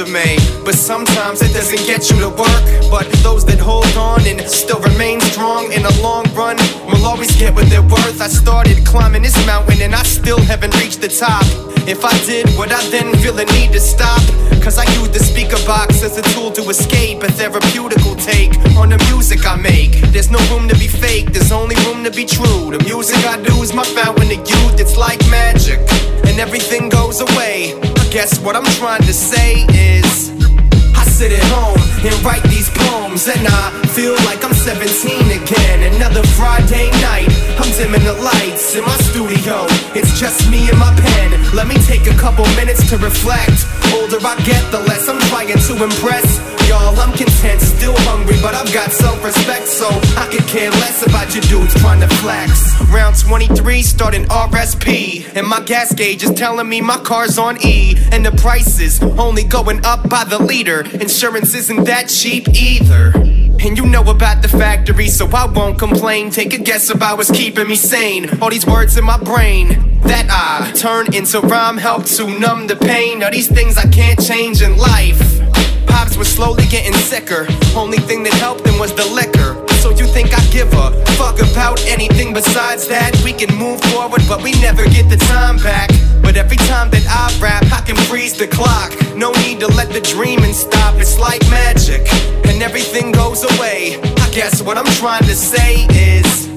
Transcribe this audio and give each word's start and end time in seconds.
Resume. 0.00 0.36
But 0.64 0.74
sometimes 0.74 1.42
it 1.42 1.52
doesn't 1.52 1.84
get 1.86 2.10
you 2.10 2.20
to 2.20 2.28
work. 2.28 2.62
But 2.90 3.10
those 3.22 3.44
that 3.46 3.58
hold 3.58 3.90
on 3.96 4.26
and 4.26 4.40
still 4.42 4.80
remain 4.80 5.20
strong 5.20 5.72
in 5.72 5.82
the 5.82 5.98
long 6.02 6.24
run 6.34 6.56
will 6.86 7.04
always 7.04 7.34
get 7.36 7.54
what 7.54 7.68
they're 7.68 7.82
worth. 7.82 8.20
I 8.20 8.28
started 8.28 8.84
climbing 8.86 9.22
this 9.22 9.36
mountain 9.46 9.82
and 9.82 9.94
I 9.94 10.02
still 10.02 10.40
haven't 10.40 10.74
reached 10.76 11.00
the 11.00 11.08
top. 11.08 11.69
If 11.86 12.04
I 12.04 12.16
did, 12.26 12.46
would 12.58 12.72
I 12.72 12.82
then 12.90 13.14
feel 13.18 13.32
the 13.32 13.44
need 13.56 13.72
to 13.72 13.80
stop? 13.80 14.20
Cause 14.62 14.78
I 14.78 14.84
use 14.98 15.08
the 15.08 15.18
speaker 15.18 15.58
box 15.66 16.02
as 16.02 16.18
a 16.18 16.22
tool 16.34 16.50
to 16.52 16.62
escape 16.68 17.22
a 17.22 17.28
therapeutical 17.28 18.14
take 18.22 18.52
on 18.76 18.90
the 18.90 18.98
music 19.10 19.46
I 19.46 19.56
make. 19.56 19.92
There's 20.12 20.30
no 20.30 20.38
room 20.50 20.68
to 20.68 20.74
be 20.78 20.86
fake, 20.86 21.32
there's 21.32 21.52
only 21.52 21.76
room 21.86 22.04
to 22.04 22.10
be 22.10 22.24
true. 22.24 22.70
The 22.70 22.82
music 22.84 23.24
I 23.26 23.40
do 23.42 23.62
is 23.62 23.72
my 23.72 23.84
fountain 23.84 24.30
of 24.30 24.48
youth, 24.48 24.78
it's 24.78 24.96
like 24.96 25.20
magic, 25.30 25.80
and 26.28 26.38
everything 26.38 26.88
goes 26.88 27.20
away. 27.20 27.74
Guess 28.10 28.40
what 28.40 28.56
I'm 28.56 28.70
trying 28.78 29.02
to 29.02 29.12
say 29.14 29.64
is 29.70 30.30
I 30.94 31.04
sit 31.04 31.32
at 31.32 31.44
home 31.54 31.80
and 32.04 32.14
write 32.24 32.42
these 32.44 32.68
poems 32.70 33.28
And 33.28 33.46
I 33.46 33.70
feel 33.94 34.14
like 34.24 34.42
I'm 34.44 34.54
17 34.54 35.42
again 35.42 35.94
Another 35.94 36.22
Friday 36.34 36.90
night, 37.04 37.28
I'm 37.60 37.70
dimming 37.76 38.04
the 38.04 38.14
lights 38.14 38.74
in 38.74 38.84
my 38.84 38.96
studio. 39.12 39.66
It's 39.92 40.18
just 40.18 40.50
me 40.50 40.70
and 40.70 40.78
my 40.78 40.94
pen. 40.96 41.30
Let 41.54 41.68
me 41.68 41.76
take 41.84 42.06
a 42.06 42.16
couple 42.16 42.46
minutes 42.56 42.88
to 42.88 42.96
reflect. 42.96 43.68
Older 43.92 44.16
I 44.24 44.34
get, 44.48 44.64
the 44.72 44.80
less 44.88 45.08
I'm 45.08 45.20
trying 45.28 45.52
to 45.52 45.84
impress. 45.84 46.24
Y'all, 46.68 46.98
I'm 46.98 47.12
content, 47.12 47.60
still 47.60 47.94
hungry, 48.08 48.36
but 48.40 48.54
I've 48.54 48.72
got 48.72 48.92
self-respect 48.92 49.66
So 49.66 49.88
I 50.16 50.28
could 50.30 50.46
care 50.46 50.70
less 50.70 51.04
about 51.04 51.34
you 51.34 51.40
dudes 51.42 51.74
trying 51.80 52.00
to 52.00 52.08
flex. 52.16 52.80
Round 52.88 53.18
23, 53.18 53.82
starting 53.82 54.24
RSP 54.26 55.36
And 55.36 55.46
my 55.46 55.60
gas 55.60 55.92
gauge 55.92 56.22
is 56.22 56.30
telling 56.30 56.68
me 56.68 56.80
my 56.80 56.98
car's 56.98 57.38
on 57.38 57.58
E 57.66 57.96
And 58.12 58.24
the 58.24 58.32
prices 58.32 59.02
only 59.02 59.42
going 59.42 59.84
up 59.84 60.08
by 60.08 60.24
the 60.24 60.38
liter. 60.38 60.82
Insurance 61.00 61.54
isn't 61.54 61.84
that 61.84 62.08
cheap 62.08 62.48
either 62.48 63.39
and 63.62 63.76
you 63.76 63.84
know 63.86 64.02
about 64.02 64.42
the 64.42 64.48
factory, 64.48 65.08
so 65.08 65.26
I 65.28 65.46
won't 65.46 65.78
complain. 65.78 66.30
Take 66.30 66.54
a 66.54 66.58
guess 66.58 66.90
about 66.90 67.18
what's 67.18 67.30
keeping 67.30 67.68
me 67.68 67.76
sane. 67.76 68.28
All 68.40 68.50
these 68.50 68.66
words 68.66 68.96
in 68.96 69.04
my 69.04 69.18
brain 69.22 70.00
that 70.02 70.26
I 70.30 70.72
turn 70.72 71.14
into 71.14 71.40
rhyme 71.40 71.76
help 71.76 72.04
to 72.16 72.26
numb 72.38 72.66
the 72.66 72.76
pain 72.76 73.22
of 73.22 73.32
these 73.32 73.48
things 73.48 73.76
I 73.76 73.86
can't 73.88 74.20
change 74.20 74.62
in 74.62 74.76
life. 74.76 75.20
Pops 75.86 76.16
was 76.16 76.28
slowly 76.28 76.64
getting 76.66 76.94
sicker. 76.94 77.46
Only 77.76 77.98
thing 77.98 78.22
that 78.24 78.32
helped 78.34 78.66
him 78.66 78.78
was 78.78 78.94
the 78.94 79.06
liquor. 79.06 79.66
So 79.76 79.90
you 79.90 80.06
think 80.06 80.32
I 80.32 80.44
give 80.50 80.72
a 80.72 80.92
fuck 81.16 81.38
about 81.40 81.84
anything 81.86 82.32
besides 82.32 82.88
that? 82.88 83.20
We 83.24 83.32
can 83.32 83.54
move 83.56 83.80
forward, 83.92 84.22
but 84.28 84.42
we 84.42 84.52
never 84.60 84.84
get 84.86 85.08
the 85.08 85.16
time 85.16 85.56
back. 85.58 85.90
But 86.22 86.36
every 86.36 86.56
time 86.68 86.90
that 86.90 87.04
I 87.08 87.26
rap, 87.40 87.64
I 87.72 87.80
can 87.82 87.96
freeze 88.08 88.36
the 88.36 88.46
clock. 88.46 88.92
No 89.16 89.32
need 89.44 89.60
to 89.60 89.68
let 89.68 89.90
the 89.90 90.00
dreaming 90.00 90.52
stop. 90.52 90.94
It's 90.96 91.18
like 91.18 91.42
magic, 91.50 92.02
and 92.46 92.62
everything 92.62 93.12
goes 93.12 93.44
away. 93.44 94.00
I 94.18 94.30
guess 94.32 94.62
what 94.62 94.78
I'm 94.78 94.92
trying 95.02 95.24
to 95.24 95.34
say 95.34 95.86
is 95.90 96.48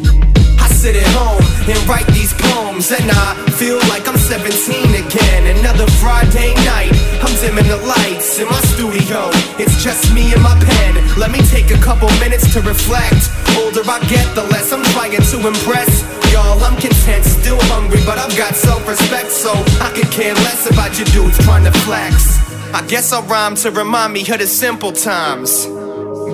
I 0.59 0.68
sit 0.68 0.96
at 0.96 1.07
home 1.18 1.44
and 1.69 1.79
write 1.88 2.07
these 2.07 2.34
poems 2.34 2.91
And 2.91 3.09
I 3.09 3.35
feel 3.56 3.78
like 3.88 4.07
I'm 4.07 4.18
17 4.18 4.52
again 4.94 5.57
Another 5.57 5.88
Friday 6.03 6.53
night, 6.68 6.91
I'm 7.23 7.34
dimming 7.40 7.68
the 7.68 7.78
lights 7.78 8.40
in 8.40 8.47
my 8.47 8.59
studio 8.75 9.29
It's 9.59 9.84
just 9.84 10.13
me 10.13 10.34
and 10.34 10.44
my 10.44 10.56
pen 10.59 10.94
Let 11.18 11.31
me 11.31 11.40
take 11.47 11.72
a 11.72 11.79
couple 11.79 12.09
minutes 12.19 12.52
to 12.53 12.62
reflect 12.62 13.31
Older 13.57 13.84
I 13.88 14.00
get, 14.09 14.28
the 14.35 14.44
less 14.52 14.72
I'm 14.73 14.84
trying 14.91 15.12
to 15.12 15.47
impress 15.47 16.22
Y'all, 16.34 16.64
I'm 16.64 16.76
content, 16.82 17.24
still 17.24 17.60
hungry, 17.70 18.02
but 18.08 18.18
I've 18.18 18.36
got 18.36 18.56
self-respect 18.56 19.30
So 19.30 19.52
I 19.80 19.92
could 19.94 20.10
care 20.12 20.34
less 20.34 20.68
about 20.68 20.98
you 20.98 21.06
dudes 21.06 21.38
trying 21.46 21.64
to 21.66 21.72
flex 21.86 22.42
I 22.74 22.84
guess 22.88 23.14
I'll 23.14 23.22
rhyme 23.24 23.54
to 23.58 23.70
remind 23.70 24.14
me 24.14 24.22
of 24.22 24.40
the 24.40 24.48
simple 24.48 24.92
times 24.92 25.68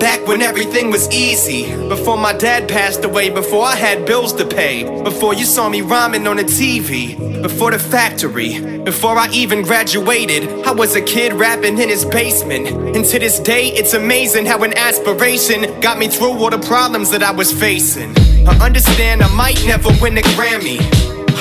Back 0.00 0.26
when 0.26 0.40
everything 0.40 0.90
was 0.90 1.10
easy. 1.10 1.76
Before 1.88 2.16
my 2.16 2.32
dad 2.32 2.70
passed 2.70 3.04
away, 3.04 3.28
before 3.28 3.64
I 3.66 3.76
had 3.76 4.06
bills 4.06 4.32
to 4.34 4.46
pay. 4.46 5.02
Before 5.02 5.34
you 5.34 5.44
saw 5.44 5.68
me 5.68 5.82
rhyming 5.82 6.26
on 6.26 6.38
the 6.38 6.44
TV. 6.44 7.42
Before 7.42 7.70
the 7.70 7.78
factory. 7.78 8.78
Before 8.78 9.18
I 9.18 9.28
even 9.30 9.60
graduated, 9.60 10.48
I 10.64 10.72
was 10.72 10.96
a 10.96 11.02
kid 11.02 11.34
rapping 11.34 11.78
in 11.78 11.90
his 11.90 12.06
basement. 12.06 12.68
And 12.96 13.04
to 13.04 13.18
this 13.18 13.40
day, 13.40 13.68
it's 13.72 13.92
amazing 13.92 14.46
how 14.46 14.62
an 14.62 14.72
aspiration 14.78 15.80
got 15.80 15.98
me 15.98 16.08
through 16.08 16.32
all 16.32 16.48
the 16.48 16.58
problems 16.66 17.10
that 17.10 17.22
I 17.22 17.32
was 17.32 17.52
facing. 17.52 18.14
I 18.46 18.56
understand 18.64 19.22
I 19.22 19.28
might 19.34 19.64
never 19.66 19.90
win 20.00 20.18
a 20.18 20.22
Grammy. 20.36 20.80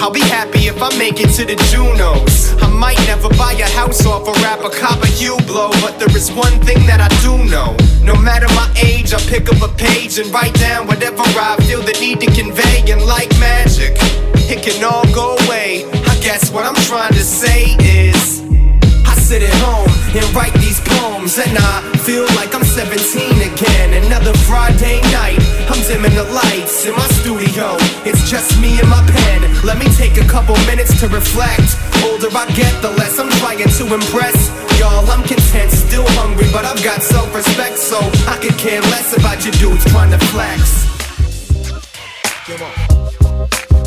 I'll 0.01 0.11
be 0.11 0.21
happy 0.21 0.67
if 0.67 0.81
I 0.81 0.95
make 0.97 1.19
it 1.19 1.29
to 1.35 1.45
the 1.45 1.55
Junos. 1.71 2.53
I 2.61 2.67
might 2.67 2.99
never 3.07 3.29
buy 3.29 3.53
a 3.53 3.69
house 3.75 4.05
off 4.05 4.27
a 4.27 4.33
rapper, 4.43 4.69
cop 4.69 5.03
a 5.03 5.09
you 5.15 5.37
blow. 5.47 5.71
But 5.81 5.99
there 5.99 6.15
is 6.15 6.31
one 6.31 6.59
thing 6.61 6.85
that 6.87 7.01
I 7.01 7.09
do 7.23 7.37
know. 7.49 7.75
No 8.03 8.15
matter 8.21 8.47
my 8.55 8.71
age, 8.83 9.13
I 9.13 9.19
pick 9.27 9.49
up 9.49 9.61
a 9.61 9.73
page 9.75 10.19
and 10.19 10.31
write 10.33 10.53
down 10.55 10.87
whatever 10.87 11.23
I 11.23 11.57
feel 11.67 11.81
the 11.81 11.95
need 11.99 12.19
to 12.21 12.27
convey. 12.31 12.83
And 12.91 13.05
like 13.05 13.29
magic, 13.39 13.95
it 14.49 14.63
can 14.63 14.83
all 14.83 15.05
go 15.13 15.35
away. 15.45 15.85
I 15.91 16.15
guess 16.21 16.51
what 16.51 16.65
I'm 16.65 16.79
trying 16.87 17.13
to 17.13 17.23
say 17.23 17.75
is 17.79 18.41
I 19.05 19.15
sit 19.15 19.43
at 19.43 19.53
home 19.63 19.89
and 20.15 20.25
write 20.33 20.53
these 20.53 20.79
poems 20.81 21.37
And 21.37 21.57
I 21.57 21.81
feel 22.01 22.25
like 22.33 22.55
I'm 22.55 22.63
17 22.63 22.97
again 23.53 23.93
Another 24.05 24.33
Friday 24.49 25.01
night, 25.13 25.37
I'm 25.69 25.81
dimming 25.85 26.15
the 26.15 26.23
lights 26.33 26.85
in 26.85 26.93
my 26.95 27.07
studio. 27.21 27.77
It's 28.01 28.29
just 28.29 28.59
me 28.59 28.79
and 28.79 28.89
my 28.89 29.05
pen. 29.05 29.45
Let 29.63 29.77
me 29.77 29.85
take 29.93 30.17
a 30.17 30.25
couple 30.25 30.57
minutes 30.65 30.99
to 30.99 31.07
reflect. 31.07 31.77
Older 32.03 32.33
I 32.33 32.49
get, 32.57 32.73
the 32.81 32.89
less 32.97 33.19
I'm 33.19 33.29
trying 33.37 33.59
to 33.61 33.93
impress. 33.93 34.49
Y'all, 34.79 35.05
I'm 35.11 35.21
content, 35.21 35.71
still 35.71 36.05
hungry, 36.17 36.47
but 36.51 36.65
I've 36.65 36.83
got 36.83 37.03
self-respect 37.03 37.77
So 37.77 37.99
I 38.27 38.37
could 38.41 38.57
care 38.57 38.81
less 38.81 39.15
about 39.15 39.45
you 39.45 39.51
dudes 39.61 39.85
trying 39.91 40.11
to 40.11 40.17
flex. 40.33 40.89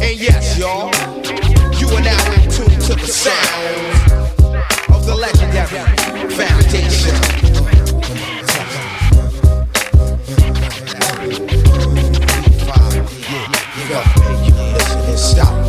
And 0.01 0.21
yes, 0.21 0.59
y'all, 0.59 0.91
you 1.79 1.89
are 1.97 2.03
now 2.03 2.33
in 2.33 2.51
tune 2.51 2.79
to 2.79 2.95
the 2.95 3.11
sound 3.11 4.31
of 4.95 5.05
the 5.05 5.15
legendary 5.15 6.31
foundation. 6.31 7.52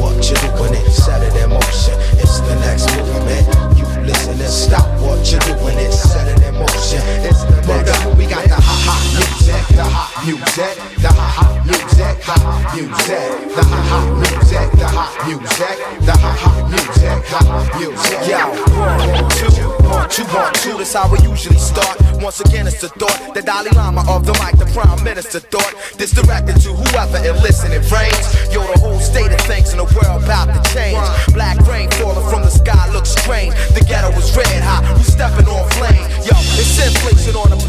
What 0.04 0.20
you're 0.28 0.36
doing 0.52 0.76
it 0.76 1.36
in 1.40 1.50
motion. 1.50 1.96
It's 2.20 2.40
the 2.44 2.56
next 2.60 2.92
movement. 2.92 3.48
You 3.80 3.88
listen 4.04 4.36
and 4.36 4.52
stop 4.52 4.88
what 5.00 5.24
you're 5.32 5.40
doing 5.48 5.80
it 5.80 5.94
in 6.44 6.54
motion. 6.56 7.00
It's 7.24 7.44
the 7.48 7.64
next. 7.64 8.04
Movement. 8.04 8.18
We 8.20 8.26
got 8.28 8.53
the 9.71 9.83
hot 9.83 10.12
music, 10.25 10.75
the 11.00 11.12
hot 11.12 11.65
music, 11.65 12.15
hot 12.24 12.75
music, 12.75 13.30
the 13.56 13.63
hot 13.63 14.06
music, 14.19 14.68
the 14.80 14.88
hot 14.88 15.12
music, 15.27 15.77
the 16.04 16.15
hot 16.15 16.57
music, 16.69 17.19
hot 17.31 17.48
music. 17.80 18.19
Yo, 18.27 18.44
two, 19.38 19.51
one, 19.88 20.10
two, 20.10 20.24
one, 20.33 20.54
two. 20.60 20.77
That's 20.77 20.94
how 20.94 21.12
we 21.12 21.19
usually 21.24 21.60
start. 21.60 21.98
Once 22.21 22.39
again, 22.39 22.68
it's 22.68 22.81
the 22.81 22.89
thought, 22.89 23.33
the 23.33 23.42
Dalai 23.42 23.71
Lama 23.75 24.04
of 24.07 24.25
the 24.25 24.33
mic, 24.39 24.56
the 24.57 24.65
Prime 24.71 25.04
Minister 25.04 25.39
thought. 25.39 25.74
This 25.98 26.12
directed 26.12 26.60
to 26.63 26.69
whoever 26.71 27.18
and 27.18 27.38
listen 27.44 27.71
it 27.71 27.83
rains. 27.92 28.25
Yo, 28.54 28.63
the 28.63 28.80
whole 28.80 29.00
state 29.00 29.31
of 29.31 29.42
things 29.42 29.71
in 29.71 29.77
the 29.77 29.89
world 29.95 30.24
about 30.24 30.48
to 30.51 30.60
change. 30.74 31.04
Black 31.33 31.57
rain 31.68 31.89
falling 32.00 32.27
from 32.30 32.44
the 32.44 32.51
sky 32.51 32.92
looks 32.92 33.10
strange. 33.10 33.54
The 33.75 33.83
ghetto 33.88 34.12
was 34.15 34.36
red 34.36 34.63
hot, 34.63 34.83
we 34.98 35.04
stepping 35.04 35.48
on 35.48 35.69
flame. 35.71 36.07
Yo, 36.24 36.33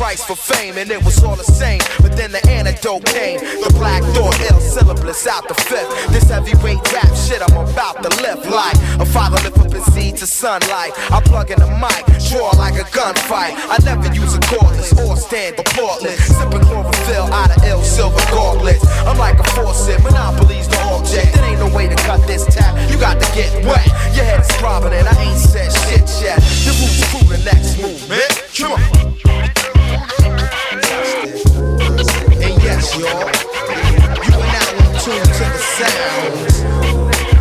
twice 0.05 0.25
for 0.25 0.37
fame, 0.37 0.77
and 0.77 0.91
it 0.91 1.03
was 1.05 1.23
all 1.25 1.37
the 1.37 1.45
same. 1.45 1.81
But 2.03 2.17
then 2.17 2.33
the 2.33 2.43
antidote 2.49 3.05
came. 3.07 3.39
The 3.39 3.73
black 3.75 4.03
door, 4.15 4.31
ill 4.51 4.61
syllabus 4.61 5.27
out 5.27 5.49
the 5.49 5.55
fifth. 5.55 5.91
This 6.13 6.29
heavyweight 6.31 6.81
rap 6.93 7.15
shit 7.15 7.43
I'm 7.43 7.57
about 7.57 8.03
to 8.03 8.11
lift 8.23 8.47
like 8.47 8.77
a 9.01 9.07
father 9.07 9.39
lift 9.43 9.59
up 9.59 9.73
his 9.73 9.85
seed 9.95 10.17
to 10.19 10.27
sunlight. 10.27 10.93
I 11.11 11.21
plug 11.25 11.51
in 11.51 11.59
the 11.59 11.71
mic, 11.83 12.05
draw 12.31 12.51
like 12.57 12.75
a 12.75 12.87
gunfight. 12.95 13.55
I 13.69 13.79
never 13.85 14.13
use 14.15 14.35
a 14.35 14.41
cordless 14.41 14.93
or 15.05 15.17
stand 15.17 15.57
portless. 15.75 16.21
Sipping 16.37 16.61
chlorophyll 16.61 17.33
out 17.33 17.57
of 17.57 17.65
ill 17.65 17.83
silver 17.83 18.21
gauntlets. 18.31 18.87
I'm 19.07 19.19
like 19.19 19.39
a 19.39 19.45
faucet, 19.55 20.03
monopolies 20.03 20.69
the 20.69 20.81
object. 20.83 21.35
There 21.35 21.45
ain't 21.45 21.61
no 21.61 21.75
way 21.75 21.89
to 21.89 21.97
cut 21.97 22.27
this 22.27 22.45
tap. 22.47 22.75
You 22.91 22.99
got 22.99 23.21
to 23.21 23.35
get 23.35 23.53
wet. 23.65 23.87
Your 24.15 24.25
head 24.25 24.41
is 24.41 24.49
throbbing 24.57 24.93
and 24.93 25.09
I 25.09 25.23
ain't 25.23 25.39
said 25.39 25.71
shit 25.73 26.09
yet. 26.23 26.39
The 26.65 26.73
roots 26.79 27.05
through 27.11 27.29
the 27.37 27.43
next 27.45 27.79
movement. 27.81 28.31
Come 28.57 28.73
on. 28.73 29.15
Yes, 32.85 33.01
y'all, 33.01 33.09
you 33.09 34.37
are 34.37 34.49
now 34.53 34.69
in 34.77 34.93
tune 35.01 35.25
to 35.25 35.45
the 35.49 35.63
sounds 35.73 36.55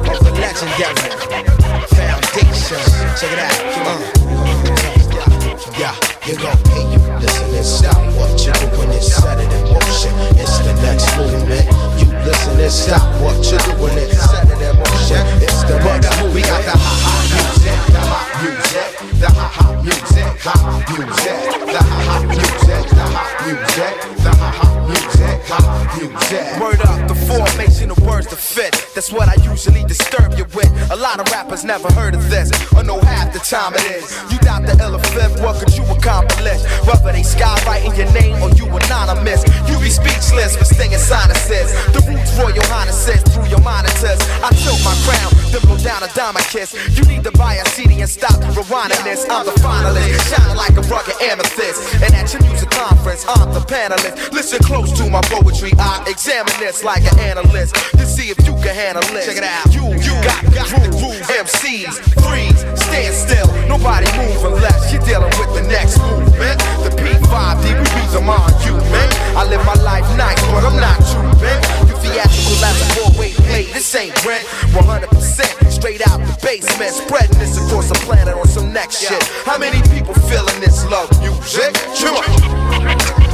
of 0.07 0.17
the 0.23 0.31
legendary 0.39 1.11
foundation. 1.91 2.79
Check 3.19 3.27
it 3.27 3.39
out. 3.43 3.51
Uh. 3.83 3.99
Yeah, 5.77 5.95
you 6.25 6.35
go. 6.37 6.47
Hey, 6.71 6.87
you 6.93 6.99
listen 7.19 7.55
and 7.55 7.65
stop 7.65 7.99
what 8.15 8.31
you 8.39 8.53
doing 8.53 8.89
and 8.89 9.03
set 9.03 9.37
it 9.37 9.51
in 9.51 9.63
motion. 9.67 10.15
It's 10.39 10.59
the 10.59 10.73
next 10.81 11.11
movement. 11.17 11.67
You 11.99 12.07
listen 12.23 12.59
and 12.61 12.71
stop 12.71 13.03
what 13.21 13.35
you 13.43 13.57
doing 13.75 13.97
and 13.99 14.13
set 14.13 14.47
it 14.47 14.61
in 14.61 14.79
motion. 14.79 14.92
It's 15.03 15.63
the 15.63 15.75
next. 15.83 16.33
We 16.33 16.41
got 16.41 16.63
the 16.63 16.71
ha 16.71 16.93
ha 17.03 17.13
music, 17.27 17.75
the 17.91 17.99
hot 17.99 18.27
music, 18.39 18.89
the 19.19 19.27
ha 19.27 19.47
ha 19.51 19.65
music, 19.83 20.31
hot 20.39 20.63
music, 20.87 21.39
the 21.67 21.81
ha 21.83 21.99
ha 22.07 22.23
music, 22.23 22.87
the 22.87 23.03
hot 23.11 23.33
music, 23.43 23.93
the 24.23 24.31
ha 24.31 24.49
ha 24.57 24.67
music, 24.87 25.37
hot 25.51 25.75
music. 25.99 26.45
Word 26.61 26.81
up, 26.87 27.07
the 27.07 27.15
formation 27.27 27.91
of 27.91 27.99
words 27.99 28.27
to 28.27 28.37
fit. 28.37 28.71
That's 28.95 29.11
what 29.11 29.27
I 29.27 29.35
usually 29.43 29.83
disturb 29.83 30.37
you 30.37 30.45
with. 30.55 30.71
A 30.89 30.95
lot 30.95 31.19
of 31.19 31.29
rappers 31.31 31.65
never 31.65 31.91
heard 31.93 32.15
of 32.15 32.29
this, 32.29 32.49
or 32.73 32.83
know 32.83 32.99
half 33.01 33.33
the 33.33 33.39
time 33.39 33.73
it 33.75 33.83
is. 33.91 34.07
You 34.31 34.39
doubt 34.39 34.65
the 34.65 34.73
fifth, 35.11 35.41
what 35.41 35.59
could 35.59 35.75
you 35.75 35.83
accomplish? 35.89 36.61
Whether 36.85 37.11
they 37.11 37.25
skywriting 37.25 37.97
your 37.97 38.11
name 38.13 38.41
or 38.41 38.49
you 38.53 38.65
anonymous, 38.69 39.43
you 39.67 39.77
be 39.79 39.89
speechless 39.89 40.55
for 40.55 40.65
stinging 40.65 41.01
sinuses. 41.01 41.73
The 41.93 42.01
roots 42.05 42.33
royal 42.37 42.61
highnesses 42.69 43.21
through 43.33 43.47
your 43.49 43.61
monitors. 43.61 44.21
I 44.45 44.49
tilt 44.53 44.81
my 44.85 44.92
crown, 45.05 45.31
then 45.51 45.61
down 45.83 46.01
a 46.01 46.07
diamond 46.15 46.45
kiss. 46.47 46.71
You 46.95 47.03
need 47.05 47.23
to 47.23 47.31
buy 47.31 47.55
a 47.55 47.65
CD 47.75 47.99
and 47.99 48.09
stop 48.09 48.39
rewinding 48.55 49.03
this. 49.03 49.27
I'm 49.29 49.45
the 49.45 49.51
finalist, 49.59 50.15
shining 50.31 50.55
like 50.55 50.75
a 50.79 50.81
rugged 50.87 51.19
amethyst. 51.21 52.01
And 52.01 52.15
at 52.15 52.31
your 52.31 52.41
music 52.43 52.71
conference, 52.71 53.25
I'm 53.27 53.51
the 53.53 53.59
panelist. 53.59 54.31
Listen 54.31 54.63
close 54.63 54.91
to 54.97 55.09
my 55.09 55.21
poetry, 55.21 55.71
I 55.77 56.03
examine 56.07 56.55
this 56.59 56.83
like 56.83 57.03
an 57.03 57.19
analyst 57.19 57.75
to 57.99 58.05
see 58.05 58.31
if 58.31 58.39
you 58.47 58.55
can 58.63 58.73
handle 58.73 59.03
it. 59.11 59.27
Check 59.27 59.37
it 59.37 59.43
out. 59.43 59.67
You, 59.75 59.91
you 59.99 60.15
got, 60.23 60.39
got 60.55 60.67
the 60.71 60.89
groove. 60.95 61.19
MCs, 61.27 61.99
freeze, 62.23 62.63
stand 62.79 63.13
still. 63.13 63.47
Nobody 63.67 64.07
move 64.15 64.39
unless 64.55 64.91
you're 64.91 65.03
dealing 65.03 65.33
with 65.35 65.51
the 65.51 65.67
next 65.67 65.99
movement. 65.99 66.57
The 66.87 66.95
P5D, 66.95 67.75
we 67.75 67.85
beat 67.91 68.11
them 68.15 68.31
on 68.31 68.49
you, 68.63 68.79
man. 68.87 69.09
I 69.35 69.43
live 69.51 69.65
my 69.65 69.75
life 69.83 70.07
nice, 70.15 70.39
but 70.47 70.63
I'm 70.63 70.79
not 70.79 70.99
you, 71.11 71.21
man. 71.43 71.59
You 71.91 71.95
theatrical 71.99 72.63
as 72.63 72.77
a 72.79 72.87
four-way 72.95 73.31
play. 73.51 73.65
This 73.73 73.93
ain't 73.95 74.15
rent. 74.23 74.47
100% 74.83 75.71
straight 75.71 76.01
out 76.07 76.19
the 76.19 76.37
basement. 76.41 76.91
Spreading 76.91 77.39
this 77.39 77.57
across 77.57 77.89
the 77.89 77.95
planet 78.05 78.35
on 78.35 78.47
some 78.47 78.71
next 78.73 79.01
shit. 79.01 79.23
How 79.45 79.57
many 79.57 79.81
people 79.89 80.13
feeling 80.13 80.59
this 80.59 80.85
love 80.85 81.09
music? 81.21 81.73
Come 81.99 82.17
on. 82.17 83.33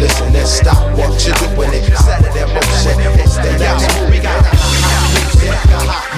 Listen 0.00 0.34
and 0.34 0.48
stop 0.48 0.82
what 0.98 1.24
you're 1.24 1.34
doing 1.54 1.72
it 1.72 1.84
in 1.84 2.48
motion. 2.54 2.98
It's 3.22 3.36
the 3.36 3.58
next 3.58 4.11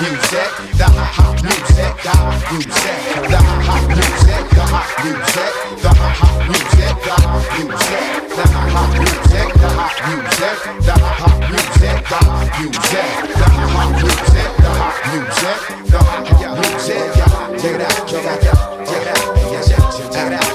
music, 0.01 0.51
the 0.77 0.85
hot 0.85 1.39
music, 1.43 1.95
the 2.03 2.15
music, 2.51 2.99
the 3.31 3.39
hot 3.39 3.87
music, 3.89 4.45
the 4.51 4.65
hot 4.73 4.91
music, 5.05 5.53
the 5.83 5.93
hot 5.95 6.43
music, 6.49 6.95
the 7.05 7.15
hot 7.15 7.55
music, 7.55 8.23
the 8.35 8.47
hot 8.55 8.91
music, 8.99 9.49
the 9.55 9.67
hot 9.67 9.91
music, 9.95 10.51
the 10.83 10.97
hot 11.05 11.39
music, 11.51 11.99
the 12.05 12.19
hot 12.25 12.51
music, 12.59 12.89
the 12.95 13.49
hot 13.55 13.91
music, 13.95 14.51
the 14.55 14.71
hot 14.75 14.99
music, 15.05 15.61
the 15.87 15.99
hot 16.03 16.33
music. 16.35 17.15
Check 17.61 17.75
it 17.75 17.81
out, 17.81 18.09
check 18.09 18.25
it 18.25 18.33
out, 18.33 18.87
check 18.87 19.03
it 19.03 20.33
out, 20.33 20.54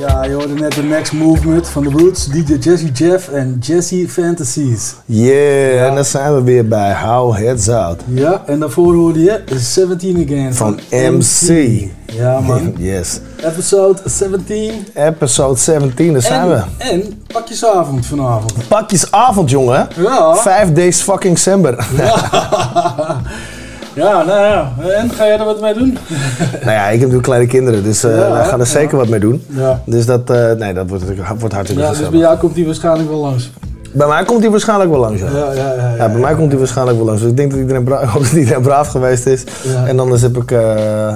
Ja, 0.00 0.24
je 0.24 0.32
hoorde 0.32 0.54
net 0.54 0.74
de 0.74 0.82
Next 0.82 1.12
Movement 1.12 1.68
van 1.68 1.82
The 1.82 1.90
Roots, 1.90 2.26
DJ 2.26 2.54
Jesse 2.60 2.86
Jeff 2.92 3.28
en 3.28 3.58
Jesse 3.60 4.08
Fantasies. 4.08 4.94
Yeah, 5.04 5.86
en 5.86 5.94
dan 5.94 6.04
zijn 6.04 6.34
we 6.34 6.42
weer 6.42 6.68
bij 6.68 6.94
How 6.94 7.36
Heads 7.36 7.68
Out 7.68 8.00
Ja, 8.06 8.42
en 8.46 8.60
daarvoor 8.60 8.94
hoorde 8.94 9.22
je 9.22 9.40
17 9.56 10.24
Again 10.24 10.54
van 10.54 10.78
MC. 10.90 11.88
Ja 12.12 12.40
man, 12.40 12.74
Yes. 12.78 13.20
episode 13.44 14.00
17. 14.04 14.86
Episode 14.94 15.58
17, 15.58 16.12
daar 16.12 16.22
zijn 16.22 16.40
en, 16.40 16.48
we. 16.48 16.62
En 16.78 17.22
pakjesavond 17.26 18.06
vanavond. 18.06 18.68
Pakjesavond, 18.68 19.50
jongen. 19.50 19.88
Ja. 19.96 20.34
Vijf 20.34 20.72
days 20.72 21.00
fucking 21.02 21.34
December. 21.34 21.86
Ja, 21.96 22.14
nou 24.04 24.28
ja. 24.28 24.72
En 24.92 25.10
ga 25.10 25.26
jij 25.26 25.38
er 25.38 25.44
wat 25.44 25.60
mee 25.60 25.74
doen? 25.74 25.98
nou 26.64 26.70
ja, 26.72 26.84
ik 26.84 26.90
heb 26.90 27.00
natuurlijk 27.00 27.22
kleine 27.22 27.46
kinderen, 27.46 27.82
dus 27.82 28.00
Ja, 28.00 28.08
wij 28.08 28.44
gaan 28.44 28.60
er 28.60 28.66
ja. 28.66 28.72
zeker 28.72 28.96
wat 28.96 29.08
mee 29.08 29.20
doen. 29.20 29.44
Ja. 29.48 29.82
Dus 29.86 30.06
dat, 30.06 30.30
eh, 30.30 30.52
nee, 30.52 30.74
dat 30.74 30.88
wordt, 30.88 31.04
wordt 31.38 31.54
hartstikke 31.54 31.84
Ja, 31.84 31.90
dus 31.90 32.08
bij 32.08 32.18
jou 32.18 32.38
komt 32.38 32.56
hij 32.56 32.64
waarschijnlijk 32.64 33.08
wel 33.08 33.18
langs. 33.18 33.50
Bij 33.92 34.06
mij 34.06 34.24
komt 34.24 34.40
hij 34.40 34.50
waarschijnlijk 34.50 34.90
wel 34.90 34.98
langs, 35.00 35.20
ja. 35.20 35.26
Ja, 35.34 35.52
ja, 35.52 35.94
ja. 35.96 36.08
bij 36.08 36.20
mij 36.20 36.34
komt 36.34 36.50
hij 36.50 36.58
waarschijnlijk 36.58 36.96
wel 36.96 37.06
langs. 37.06 37.20
Dus 37.20 37.30
ik 37.30 37.36
denk 37.36 37.50
dat 37.50 37.60
iedereen, 37.60 37.84
bra- 37.84 38.00
ik 38.00 38.08
hoop 38.08 38.22
dat 38.22 38.32
iedereen 38.32 38.62
braaf 38.62 38.88
geweest 38.88 39.26
is. 39.26 39.44
En 39.86 40.00
anders 40.00 40.22
heb 40.22 40.36
ik... 40.36 40.50
eh 40.50 40.58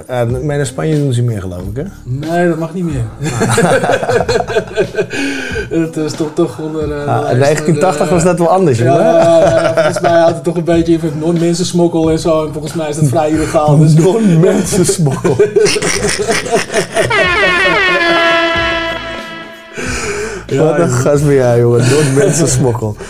ja, 0.09 0.25
mee 0.25 0.57
naar 0.57 0.67
Spanje 0.67 0.97
doen 0.99 1.13
ze 1.13 1.23
meer, 1.23 1.41
geloof 1.41 1.61
ik, 1.73 1.77
hè? 1.77 1.83
Nee, 2.05 2.49
dat 2.49 2.59
mag 2.59 2.75
niet 2.75 2.85
meer. 2.85 3.05
het 5.85 5.97
is 5.97 6.13
toch, 6.13 6.29
toch 6.35 6.59
onder... 6.59 6.83
eh, 6.83 6.89
de 6.89 6.95
Ah, 7.11 7.23
lijst 7.23 7.63
in 7.67 7.81
1980 7.81 8.07
van, 8.07 8.15
was 8.17 8.25
dat 8.25 8.39
wel 8.39 8.49
anders, 8.49 8.79
Ja, 8.79 8.85
ja, 8.99 9.41
ja, 9.41 9.73
volgens 9.75 10.01
mij 10.01 10.13
houdt 10.13 10.35
het 10.35 10.45
toch 10.45 10.57
een 10.57 10.65
beetje 10.65 10.93
in 10.93 10.99
van 11.01 11.11
non-mensensmokkel 11.19 12.11
en 12.11 12.19
zo. 12.19 12.47
En 12.47 12.53
volgens 12.53 12.75
mij 12.75 12.89
is 12.89 12.97
dat 12.97 13.09
vrij 13.09 13.31
illegaal. 13.31 13.79
Dus 13.79 13.95
Non-mensensmokkel. 13.95 15.37
Wat 20.59 20.79
een 20.79 20.91
gast 20.91 21.25
ben 21.25 21.35
jij, 21.35 21.59
jongen. 21.59 21.91
Non-mensensmokkel. 21.91 22.97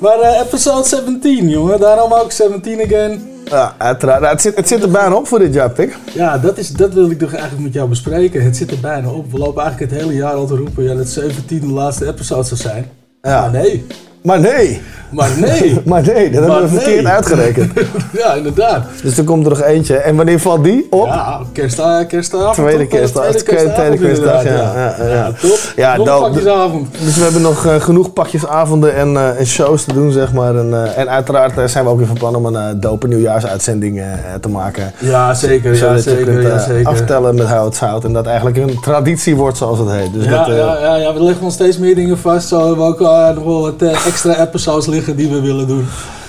Maar 0.00 0.20
eh, 0.20 0.40
episode 0.40 0.88
17, 0.88 1.48
jongen. 1.48 1.80
Daarom 1.80 2.12
ook 2.12 2.32
17 2.32 2.80
again. 2.80 3.22
Ja, 3.44 3.74
uiteraard. 3.78 4.20
Nou, 4.20 4.32
het, 4.32 4.42
zit, 4.42 4.56
het 4.56 4.68
zit 4.68 4.82
er 4.82 4.90
bijna 4.90 5.14
op 5.14 5.26
voor 5.26 5.38
dit 5.38 5.54
jaar, 5.54 5.70
Pik. 5.70 5.98
Ja, 6.12 6.38
dat, 6.38 6.58
is, 6.58 6.70
dat 6.70 6.94
wil 6.94 7.10
ik 7.10 7.18
toch 7.18 7.32
eigenlijk 7.32 7.62
met 7.62 7.72
jou 7.72 7.88
bespreken. 7.88 8.42
Het 8.42 8.56
zit 8.56 8.70
er 8.70 8.80
bijna 8.80 9.10
op. 9.10 9.32
We 9.32 9.38
lopen 9.38 9.62
eigenlijk 9.62 9.92
het 9.92 10.00
hele 10.00 10.14
jaar 10.14 10.32
al 10.32 10.46
te 10.46 10.56
roepen 10.56 10.84
ja, 10.84 10.94
dat 10.94 11.08
17 11.08 11.60
de 11.60 11.66
laatste 11.66 12.06
episode 12.06 12.42
zou 12.44 12.60
zijn. 12.60 12.90
Ja. 13.22 13.40
Maar 13.40 13.50
nee. 13.50 13.86
Maar 14.22 14.40
nee. 14.40 14.80
Maar 15.10 15.30
nee. 15.36 15.80
Maar 15.84 16.02
nee, 16.02 16.30
dat 16.30 16.46
Maar 16.46 16.50
hebben 16.60 16.70
we 16.70 16.80
verkeerd 16.80 17.06
uitgerekend. 17.06 17.72
ja, 18.18 18.34
inderdaad. 18.34 18.84
Dus 19.02 19.18
er 19.18 19.24
komt 19.24 19.44
er 19.44 19.50
nog 19.50 19.62
eentje. 19.62 19.96
En 19.96 20.16
wanneer 20.16 20.40
valt 20.40 20.64
die 20.64 20.86
op? 20.90 21.06
Ja, 21.06 21.40
kersta, 21.52 22.04
kerstavond. 22.04 22.54
Tweede 22.54 22.78
toch? 22.78 22.98
kerstdag. 22.98 23.24
Tweede 23.24 23.72
Tweede 23.72 23.96
kerstavond, 23.98 24.44
inderdaad, 24.44 24.96
ja, 24.98 25.04
ja, 25.04 25.12
ja. 25.14 25.32
top. 25.40 25.58
Ja, 25.76 25.96
Nog 25.96 26.20
pakjesavond. 26.20 26.88
Dus 27.04 27.16
we 27.16 27.22
hebben 27.22 27.42
nog 27.42 27.66
eh, 27.66 27.74
genoeg 27.74 28.12
pakjesavonden 28.12 28.94
en, 28.94 29.16
eh, 29.16 29.38
en 29.38 29.46
shows 29.46 29.84
te 29.84 29.92
doen, 29.92 30.12
zeg 30.12 30.32
maar. 30.32 30.56
En, 30.56 30.74
eh, 30.84 30.98
en 30.98 31.08
uiteraard 31.10 31.58
eh, 31.58 31.64
zijn 31.64 31.84
we 31.84 31.90
ook 31.90 31.98
weer 31.98 32.06
van 32.06 32.16
plan 32.18 32.34
om 32.34 32.46
een 32.46 32.56
eh, 32.56 32.74
dope 32.76 33.08
nieuwjaarsuitzending 33.08 33.98
eh, 34.00 34.04
te 34.40 34.48
maken. 34.48 34.92
Ja, 34.98 35.34
zeker. 35.34 35.70
Ja, 35.72 35.76
Zodat 35.78 36.04
je 36.04 36.10
zeker. 36.10 36.24
kunt 36.32 36.42
Ja, 36.42 36.48
eh, 36.54 36.66
zeker. 36.66 36.86
aftellen 36.86 37.34
met 37.34 37.46
hout 37.46 37.76
zout. 37.76 38.04
En 38.04 38.12
dat 38.12 38.26
eigenlijk 38.26 38.56
een 38.56 38.80
traditie 38.80 39.36
wordt, 39.36 39.56
zoals 39.56 39.78
het 39.78 39.90
heet. 39.90 40.12
Dus 40.12 40.24
Ja, 40.24 40.30
dat, 40.30 40.48
eh, 40.48 40.56
ja, 40.56 40.78
ja, 40.80 40.96
ja, 40.96 41.14
we 41.14 41.22
leggen 41.22 41.44
ons 41.44 41.54
steeds 41.54 41.78
meer 41.78 41.94
dingen 41.94 42.18
vast. 42.18 42.48
Zo 42.48 42.58
hebben 42.58 42.76
we 42.76 42.82
ook 42.82 43.00
eh, 43.00 43.28
nog 43.34 43.44
wel 43.44 43.60
wat 43.60 43.82
eh, 43.82 44.06
extra 44.10 44.40
episodes 44.40 44.86
liggen 44.86 45.16
die 45.16 45.28
we 45.28 45.40
willen 45.40 45.66
doen. 45.66 45.86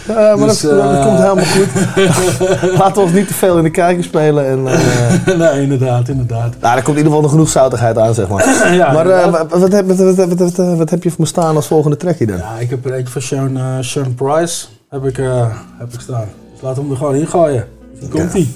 ja, 0.08 0.36
maar 0.36 0.48
Dus, 0.48 0.60
dat, 0.62 0.72
dat 0.72 0.94
eh, 0.96 1.06
komt 1.06 1.20
helemaal 1.20 1.46
goed. 1.46 1.68
Laten 2.80 2.94
we 2.96 3.02
ons 3.02 3.12
niet 3.12 3.28
te 3.28 3.34
veel 3.34 3.58
in 3.58 3.64
de 3.64 3.70
kijker 3.72 4.04
spelen. 4.04 4.46
En, 4.48 4.68
eh, 4.68 5.38
nee, 5.52 5.62
inderdaad, 5.62 6.08
inderdaad. 6.10 6.54
nou, 6.62 6.78
er 6.78 6.84
komt 6.84 6.98
in 6.98 7.04
ieder 7.04 7.04
geval 7.04 7.22
nog 7.22 7.32
genoeg 7.32 7.50
zoutigheid 7.50 7.98
aan, 7.98 8.14
zeg 8.14 8.28
maar. 8.28 8.74
Ja, 8.82 8.92
maar 8.92 9.10
eh, 9.10 9.32
wat, 9.32 9.50
wat, 9.60 9.72
heb- 9.72 9.88
wat, 9.88 9.98
wat, 9.98 10.16
wat, 10.16 10.56
wat, 10.56 10.78
wat 10.78 10.90
heb 10.90 11.04
je 11.04 11.10
voor 11.10 11.20
me 11.20 11.26
staan 11.26 11.56
als 11.56 11.68
volgende 11.68 11.98
trackje 11.98 12.26
dan? 12.26 12.38
Ja, 12.38 12.56
ik 12.60 12.70
heb 12.70 12.86
er 12.86 12.94
eentje 12.94 13.12
van 13.14 13.22
Sean, 13.22 13.58
eh, 13.58 13.78
Sean 13.80 14.16
Price. 14.16 14.66
heb 14.90 15.06
ik, 15.06 15.18
eh, 15.18 15.56
heb 15.78 15.94
ik 15.94 16.00
staan. 16.00 16.28
Dus 16.54 16.62
laten 16.62 16.76
we 16.78 16.82
hem 16.82 16.92
er 16.92 16.98
gewoon 16.98 17.16
in 17.16 17.28
gooien. 17.28 17.68
Hier 18.00 18.10
komt 18.10 18.34
hij. 18.34 18.48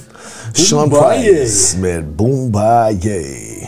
Sean 0.52 0.90
Price 0.90 1.78
met 1.78 2.16
Boombaye. 2.16 3.68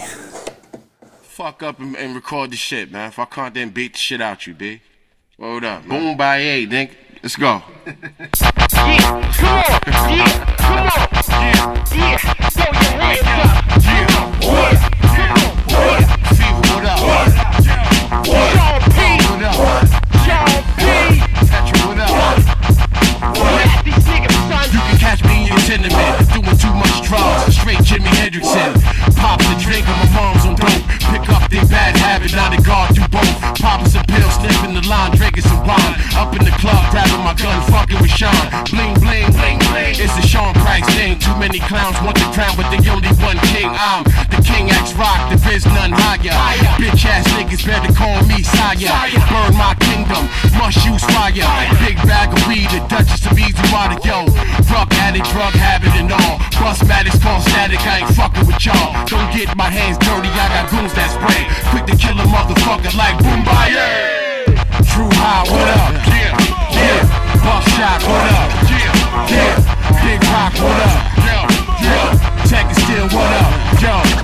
Fuck 1.27 1.61
up 1.61 1.75
and, 1.79 1.95
and 2.03 2.13
record 2.13 2.51
the 2.51 2.57
shit, 2.57 2.91
man. 2.91 3.07
If 3.07 3.17
I 3.17 3.25
can't, 3.29 3.53
then 3.53 3.71
beat 3.73 3.93
the 3.93 3.99
shit 3.99 4.21
out 4.21 4.43
you, 4.43 4.55
B. 4.55 4.61
Hold 5.39 5.65
up. 5.65 5.83
Yeah. 5.83 5.89
Boom 5.89 6.17
by 6.17 6.37
A, 6.37 6.65
Dink. 6.65 6.97
Let's 7.21 7.35
go. 7.35 7.61
yeah, 7.85 7.93
come 9.37 9.53
on. 9.53 9.77
Yeah, 10.09 10.33
come 10.57 10.79
on. 10.79 10.97
Yeah, 11.29 11.77
yeah. 11.93 12.17
Throw 12.49 12.73
your 12.73 12.89
hands 12.97 13.21
up. 13.21 13.53
Yeah, 13.85 14.09
what? 14.41 14.81
What? 14.81 15.21
What 16.73 16.85
up. 16.85 16.99
What? 17.05 17.37
What? 18.17 18.25
What 18.27 18.49
what. 18.87 19.67
What? 19.67 20.01
What? 22.07 22.57
Some 33.87 34.03
pills, 34.05 34.33
sniffing 34.35 34.73
the 34.73 34.81
laundry 34.87 35.16
wine. 35.67 35.93
Up 36.15 36.33
in 36.33 36.41
the 36.41 36.55
club, 36.57 36.79
grabbing 36.89 37.21
my 37.21 37.35
gun, 37.35 37.59
fucking 37.69 38.01
with 38.01 38.09
Sean. 38.09 38.33
Bling, 38.71 38.95
bling, 38.97 39.29
bling, 39.35 39.59
bling. 39.69 39.93
It's 39.93 40.15
a 40.17 40.23
Sean 40.25 40.53
Price 40.65 40.87
thing. 40.95 41.19
Too 41.19 41.35
many 41.37 41.59
clowns 41.59 41.99
want 42.01 42.17
the 42.17 42.25
crown, 42.33 42.55
but 42.57 42.71
they 42.73 42.81
only 42.89 43.11
one 43.21 43.37
king. 43.53 43.69
I'm 43.69 44.03
the 44.33 44.41
King 44.41 44.71
X 44.71 44.93
Rock, 44.95 45.29
there 45.29 45.53
is 45.53 45.65
none 45.65 45.91
higher. 45.91 46.33
Bitch 46.79 47.05
ass 47.05 47.27
niggas 47.35 47.65
better 47.65 47.91
call 47.93 48.17
me 48.25 48.41
sire. 48.41 48.89
Burn 49.29 49.53
my 49.53 49.75
kingdom, 49.77 50.25
must 50.57 50.81
use 50.85 51.03
fire. 51.13 51.45
Big 51.83 51.97
bag 52.07 52.33
of 52.33 52.41
weed, 52.47 52.69
the 52.71 52.81
Duchess 52.87 53.25
of 53.27 53.37
Easy 53.37 53.61
Water, 53.69 53.99
yo. 54.01 54.25
Drug 54.65 54.89
addict, 55.05 55.29
drug 55.29 55.53
habit 55.53 55.93
and 55.99 56.11
all. 56.11 56.39
Bust 56.59 56.85
matters, 56.87 57.19
call 57.21 57.41
static, 57.41 57.79
I 57.85 57.99
ain't 58.01 58.15
fucking 58.15 58.47
with 58.47 58.63
y'all. 58.65 59.05
Don't 59.05 59.29
get 59.35 59.55
my 59.55 59.69
hands 59.69 59.97
dirty, 59.99 60.29
I 60.29 60.47
got 60.49 60.71
goons 60.71 60.93
that 60.93 61.13
spray. 61.13 61.45
Quick 61.69 61.85
to 61.85 61.95
kill 61.95 62.17
a 62.19 62.25
motherfucker 62.25 62.95
like 62.97 63.17
Boombaye. 63.19 64.16
True 64.97 65.05
High, 65.13 65.45
what 65.45 65.69
up? 65.77 65.93
Yeah, 66.09 66.33
yeah. 66.73 67.05
Buckshot, 67.45 68.01
what 68.01 68.33
up? 68.33 68.49
Yeah, 68.65 68.89
yeah. 69.29 70.01
Big 70.01 70.17
Rock, 70.25 70.57
what 70.57 70.73
up? 70.89 71.05
Yo, 71.21 71.37
yo. 71.85 72.01
Tech 72.49 72.65
is 72.73 72.81
still, 72.81 73.05
what 73.13 73.29
up? 73.37 73.67
Yo. 73.77 74.17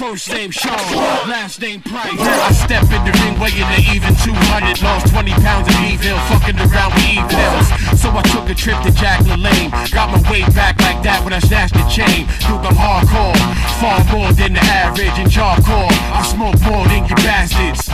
First 0.00 0.32
name 0.32 0.50
Sean, 0.50 0.80
last 1.28 1.60
name 1.60 1.82
Price. 1.82 2.08
I 2.16 2.52
step 2.52 2.88
in 2.88 3.04
the 3.04 3.12
ring 3.20 3.36
weighing 3.38 3.68
an 3.68 3.84
even 3.92 4.16
200. 4.16 4.80
Lost 4.80 5.12
20 5.12 5.30
pounds 5.44 5.68
of 5.68 5.76
evil, 5.84 6.16
fucking 6.32 6.56
around 6.56 6.96
with 6.96 7.04
evils. 7.04 7.68
So 8.00 8.08
I 8.08 8.22
took 8.32 8.48
a 8.48 8.54
trip 8.54 8.80
to 8.82 8.92
Jack 8.92 9.20
LaLanne. 9.28 9.70
Got 9.92 10.08
my 10.08 10.20
weight 10.30 10.48
back 10.54 10.80
like 10.80 11.02
that 11.04 11.20
when 11.22 11.32
I 11.32 11.38
snatched 11.38 11.74
the 11.74 11.84
chain. 11.92 12.24
Dude, 12.48 12.64
I'm 12.64 12.72
hardcore, 12.72 13.36
far 13.76 14.00
more 14.08 14.32
than 14.32 14.54
the 14.54 14.64
average 14.64 15.18
and 15.20 15.30
charcoal. 15.30 15.92
I 16.12 16.24
smoke 16.24 16.58
more 16.64 16.86
than 16.88 17.04
you 17.04 17.16
bastards. 17.20 17.88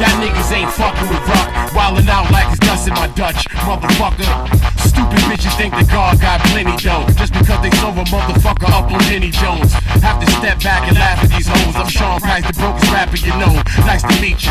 Y'all 0.00 0.16
niggas 0.20 0.52
ain't 0.52 0.72
fucking 0.72 1.08
with 1.08 1.28
rock. 1.28 1.65
Wildin' 1.86 2.10
out 2.10 2.26
like 2.34 2.50
it's 2.50 2.58
dust 2.58 2.88
in 2.88 2.94
my 2.94 3.06
Dutch, 3.14 3.46
motherfucker. 3.62 4.26
Stupid 4.82 5.22
bitches 5.30 5.54
think 5.54 5.70
that 5.78 5.86
God 5.86 6.18
got 6.18 6.42
plenty 6.50 6.74
dough. 6.82 7.06
Just 7.14 7.30
because 7.30 7.62
they 7.62 7.70
sold 7.78 7.94
a 7.94 8.02
motherfucker 8.10 8.66
up 8.74 8.90
on 8.90 8.98
Jenny 9.06 9.30
Jones. 9.30 9.70
Have 10.02 10.18
to 10.18 10.26
step 10.42 10.58
back 10.66 10.82
and 10.90 10.98
laugh 10.98 11.22
at 11.22 11.30
these 11.30 11.46
hoes. 11.46 11.78
I'm 11.78 11.86
Sean 11.86 12.18
Price, 12.18 12.42
the 12.42 12.58
brokest 12.58 12.90
rapper 12.90 13.22
you 13.22 13.30
know. 13.38 13.54
Nice 13.86 14.02
to 14.02 14.18
meet 14.18 14.42
you. 14.42 14.50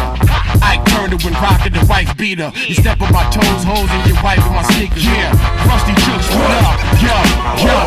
Ike 0.64 0.88
Turner 0.96 1.20
when 1.28 1.36
rockin' 1.44 1.76
the 1.76 1.84
wife 1.92 2.16
beater. 2.16 2.56
You 2.56 2.76
step 2.80 3.04
on 3.04 3.12
my 3.12 3.28
toes, 3.28 3.68
hoes, 3.68 3.92
and 3.92 4.04
you 4.08 4.16
wipe 4.24 4.40
in 4.40 4.56
my 4.56 4.64
sneakers. 4.72 5.04
Yeah, 5.04 5.36
Ruste 5.68 5.92
Juxx, 6.08 6.32
what 6.40 6.56
up? 6.64 6.80
Yo, 7.04 7.20
yo, 7.68 7.78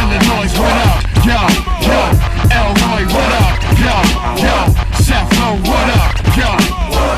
Illinois, 0.00 0.48
what 0.56 0.76
up? 0.88 1.00
Yo, 1.28 1.40
yo, 1.84 2.00
Elroy, 2.56 3.04
what 3.12 3.32
up? 3.36 3.52
Yo, 3.76 3.96
yo, 4.40 4.56
Seth 4.96 5.28
Lowe, 5.44 5.60
what 5.68 5.92
up? 5.92 6.23
Yo, 6.34 6.50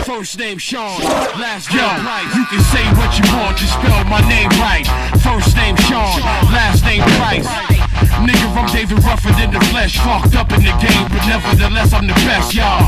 first 0.05 0.37
name 0.39 0.59
Sean, 0.59 1.01
last 1.41 1.73
name 1.73 1.89
Price. 2.05 2.29
You 2.37 2.45
can 2.53 2.61
say 2.69 2.85
what 3.01 3.17
you 3.17 3.25
want, 3.33 3.57
just 3.57 3.73
spell 3.73 4.05
my 4.05 4.21
name 4.29 4.53
right. 4.61 4.85
First 5.25 5.57
name 5.57 5.77
Sean, 5.89 6.21
last 6.53 6.85
name 6.85 7.01
Price. 7.17 7.49
Nigga, 8.21 8.47
I'm 8.53 8.69
David 8.69 9.01
Ruffin 9.01 9.33
in 9.41 9.53
the 9.53 9.61
flesh, 9.73 9.97
fucked 10.05 10.37
up 10.37 10.53
in 10.53 10.61
the 10.61 10.75
game, 10.85 11.09
but 11.09 11.25
nevertheless 11.25 11.93
I'm 11.97 12.07
the 12.07 12.19
best, 12.29 12.53
y'all. 12.53 12.85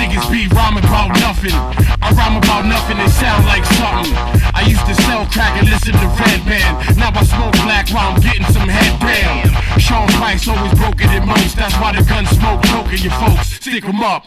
Niggas 0.00 0.32
be 0.32 0.48
rhyming 0.56 0.84
about 0.84 1.12
nothing. 1.20 1.52
I 1.52 2.08
rhyme 2.16 2.40
about 2.40 2.64
nothing 2.64 2.96
and 2.96 3.12
sound 3.12 3.44
like 3.44 3.64
something. 3.76 4.16
I 4.56 4.64
used 4.64 4.86
to 4.88 4.94
sell 5.04 5.26
crack 5.28 5.60
and 5.60 5.68
listen 5.68 5.92
to 5.92 6.08
Red 6.24 6.40
Band. 6.48 6.96
Now 6.96 7.12
I 7.12 7.22
smoke 7.24 7.52
black 7.68 7.92
while 7.92 8.16
I'm 8.16 8.20
getting 8.20 8.48
some 8.48 8.68
head 8.68 8.96
down. 8.96 9.52
Sean 9.78 10.08
Price 10.16 10.48
always 10.48 10.72
broke 10.80 11.04
it 11.04 11.12
in 11.12 11.28
most. 11.28 11.56
That's 11.56 11.76
why 11.76 11.92
the 11.92 12.02
gun 12.08 12.24
smoke 12.24 12.64
choking 12.64 13.04
your 13.04 13.12
folks. 13.20 13.60
Stick 13.60 13.84
'em 13.84 14.00
up. 14.00 14.24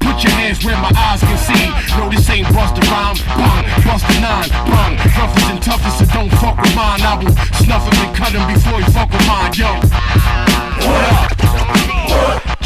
Put 0.00 0.22
your 0.24 0.32
hands 0.32 0.64
where 0.64 0.76
my 0.76 0.92
eyes 0.96 1.20
can 1.20 1.38
see. 1.38 1.64
No, 1.96 2.08
this 2.10 2.28
ain't 2.30 2.46
Busta 2.48 2.82
Rhyme, 2.90 3.18
bung, 3.38 3.64
Busta 3.86 4.16
Nine, 4.20 4.50
bung. 4.70 4.94
Roughest 5.18 5.50
and 5.50 5.62
toughest, 5.62 5.98
so 5.98 6.04
don't 6.14 6.30
fuck 6.40 6.56
with 6.60 6.74
mine. 6.74 7.02
I 7.02 7.14
will 7.18 7.34
snuff 7.62 7.84
him 7.86 8.06
and 8.06 8.16
cut 8.16 8.32
him 8.32 8.44
before 8.46 8.78
he 8.80 8.86
fuck 8.92 9.10
with 9.10 9.26
mine, 9.26 9.52
yo. 9.54 9.70
What 10.86 11.04
up? 11.12 11.38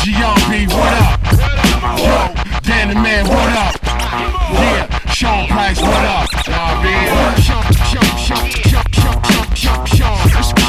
GRB, 0.03 0.69
what 0.73 0.95
up? 1.05 1.21
Yo, 1.99 2.35
Dan 2.63 2.89
the 2.89 2.95
Man, 2.95 3.27
what 3.27 3.53
up? 3.57 3.75
Yeah, 4.53 4.87
Sean 5.13 5.47
Price, 5.49 5.81
what 5.81 6.05
up? 6.05 6.29
Y'all 6.47 6.83
be 6.83 6.95
Sean, 7.43 7.63
Sean, 7.91 8.09
Sean, 8.19 8.51
Sean, 8.61 8.87
Sean, 8.93 9.87
Sean, 9.87 10.27
Sean. 10.27 10.62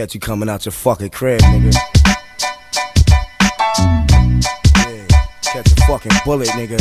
Catch 0.00 0.14
you 0.14 0.20
coming 0.20 0.48
out 0.48 0.64
your 0.64 0.72
fucking 0.72 1.10
crib, 1.10 1.42
nigga. 1.42 1.74
Yeah, 4.78 5.06
catch 5.42 5.70
a 5.70 5.86
fucking 5.86 6.12
bullet, 6.24 6.48
nigga. 6.56 6.80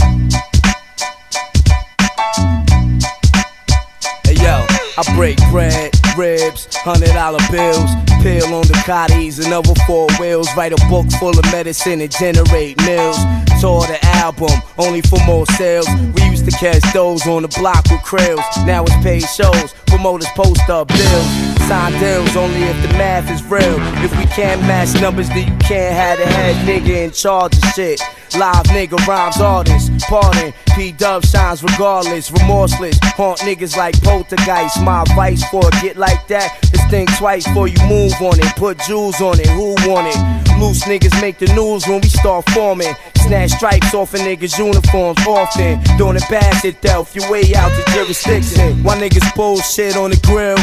Hey, 4.24 4.36
yo, 4.36 4.66
I 4.98 5.16
break 5.18 5.38
bread, 5.52 5.99
ribs, 6.20 6.68
hundred 6.76 7.14
dollar 7.14 7.40
bills, 7.50 7.90
pill 8.22 8.54
on 8.54 8.68
the 8.68 8.78
cotties 8.86 9.40
another 9.46 9.74
four 9.88 10.08
wheels. 10.20 10.50
Write 10.58 10.74
a 10.74 10.88
book 10.90 11.10
full 11.14 11.38
of 11.38 11.46
medicine 11.46 12.02
and 12.02 12.12
generate 12.12 12.78
mills. 12.84 13.18
Tour 13.62 13.88
the 13.88 14.00
album, 14.20 14.52
only 14.78 15.02
for 15.02 15.20
more 15.26 15.46
sales. 15.58 15.88
We 16.16 16.24
used 16.24 16.46
to 16.46 16.52
catch 16.52 16.84
those 16.94 17.26
on 17.26 17.44
the 17.44 17.48
block 17.60 17.84
with 17.90 18.02
krills. 18.02 18.44
Now 18.66 18.84
it's 18.84 18.96
paid 18.98 19.24
shows, 19.24 19.74
promoters 19.88 20.28
post 20.36 20.70
up 20.70 20.90
bills. 20.90 21.28
Sign 21.68 21.94
deals 22.00 22.36
only 22.36 22.64
if 22.64 22.82
the 22.82 22.90
math 22.98 23.30
is 23.32 23.44
real. 23.44 23.78
If 24.04 24.12
we 24.18 24.26
can't 24.26 24.60
match 24.62 25.00
numbers, 25.02 25.30
then 25.30 25.48
you 25.48 25.58
can't 25.60 25.94
have 25.94 26.18
the 26.18 26.26
head 26.26 26.56
nigga 26.68 27.06
in 27.06 27.12
charge 27.12 27.56
of 27.56 27.64
shit. 27.76 28.02
Live 28.38 28.66
nigga 28.68 28.98
rhymes 29.08 29.40
artists, 29.40 29.90
pardon. 30.06 30.54
P 30.76 30.92
Dub 30.92 31.26
shines 31.26 31.62
regardless, 31.62 32.32
remorseless. 32.32 32.98
Haunt 33.18 33.40
niggas 33.40 33.76
like 33.76 34.02
poltergeist. 34.02 34.82
My 34.82 35.02
advice 35.02 35.44
for 35.50 35.68
a 35.68 35.72
get 35.82 35.98
like 35.98 36.09
that 36.28 36.58
is 36.74 36.82
think 36.90 37.10
twice 37.18 37.46
before 37.48 37.68
you 37.68 37.80
move 37.88 38.14
on 38.22 38.40
it. 38.40 38.56
Put 38.56 38.80
jewels 38.80 39.22
on 39.22 39.40
it, 39.40 39.50
who 39.50 39.76
want 39.90 40.08
it? 40.08 40.18
Loose 40.60 40.84
niggas 40.84 41.20
make 41.22 41.38
the 41.38 41.48
news 41.54 41.88
when 41.88 42.02
we 42.02 42.10
start 42.10 42.50
forming. 42.50 42.94
Snatch 43.18 43.52
stripes 43.52 43.94
off 43.94 44.14
of 44.14 44.22
niggas' 44.22 44.58
uniforms 44.58 45.20
often. 45.28 45.82
Doing 45.98 46.18
it 46.18 46.24
past 46.24 46.66
it, 46.66 46.82
Delph, 46.82 47.16
your 47.16 47.30
way 47.32 47.44
out 47.56 47.70
the 47.70 47.84
jurisdiction. 47.94 48.84
Why 48.84 48.98
niggas 48.98 49.36
bullshit 49.36 49.96
on 49.96 50.12
the 50.12 50.20
grill? 50.26 50.58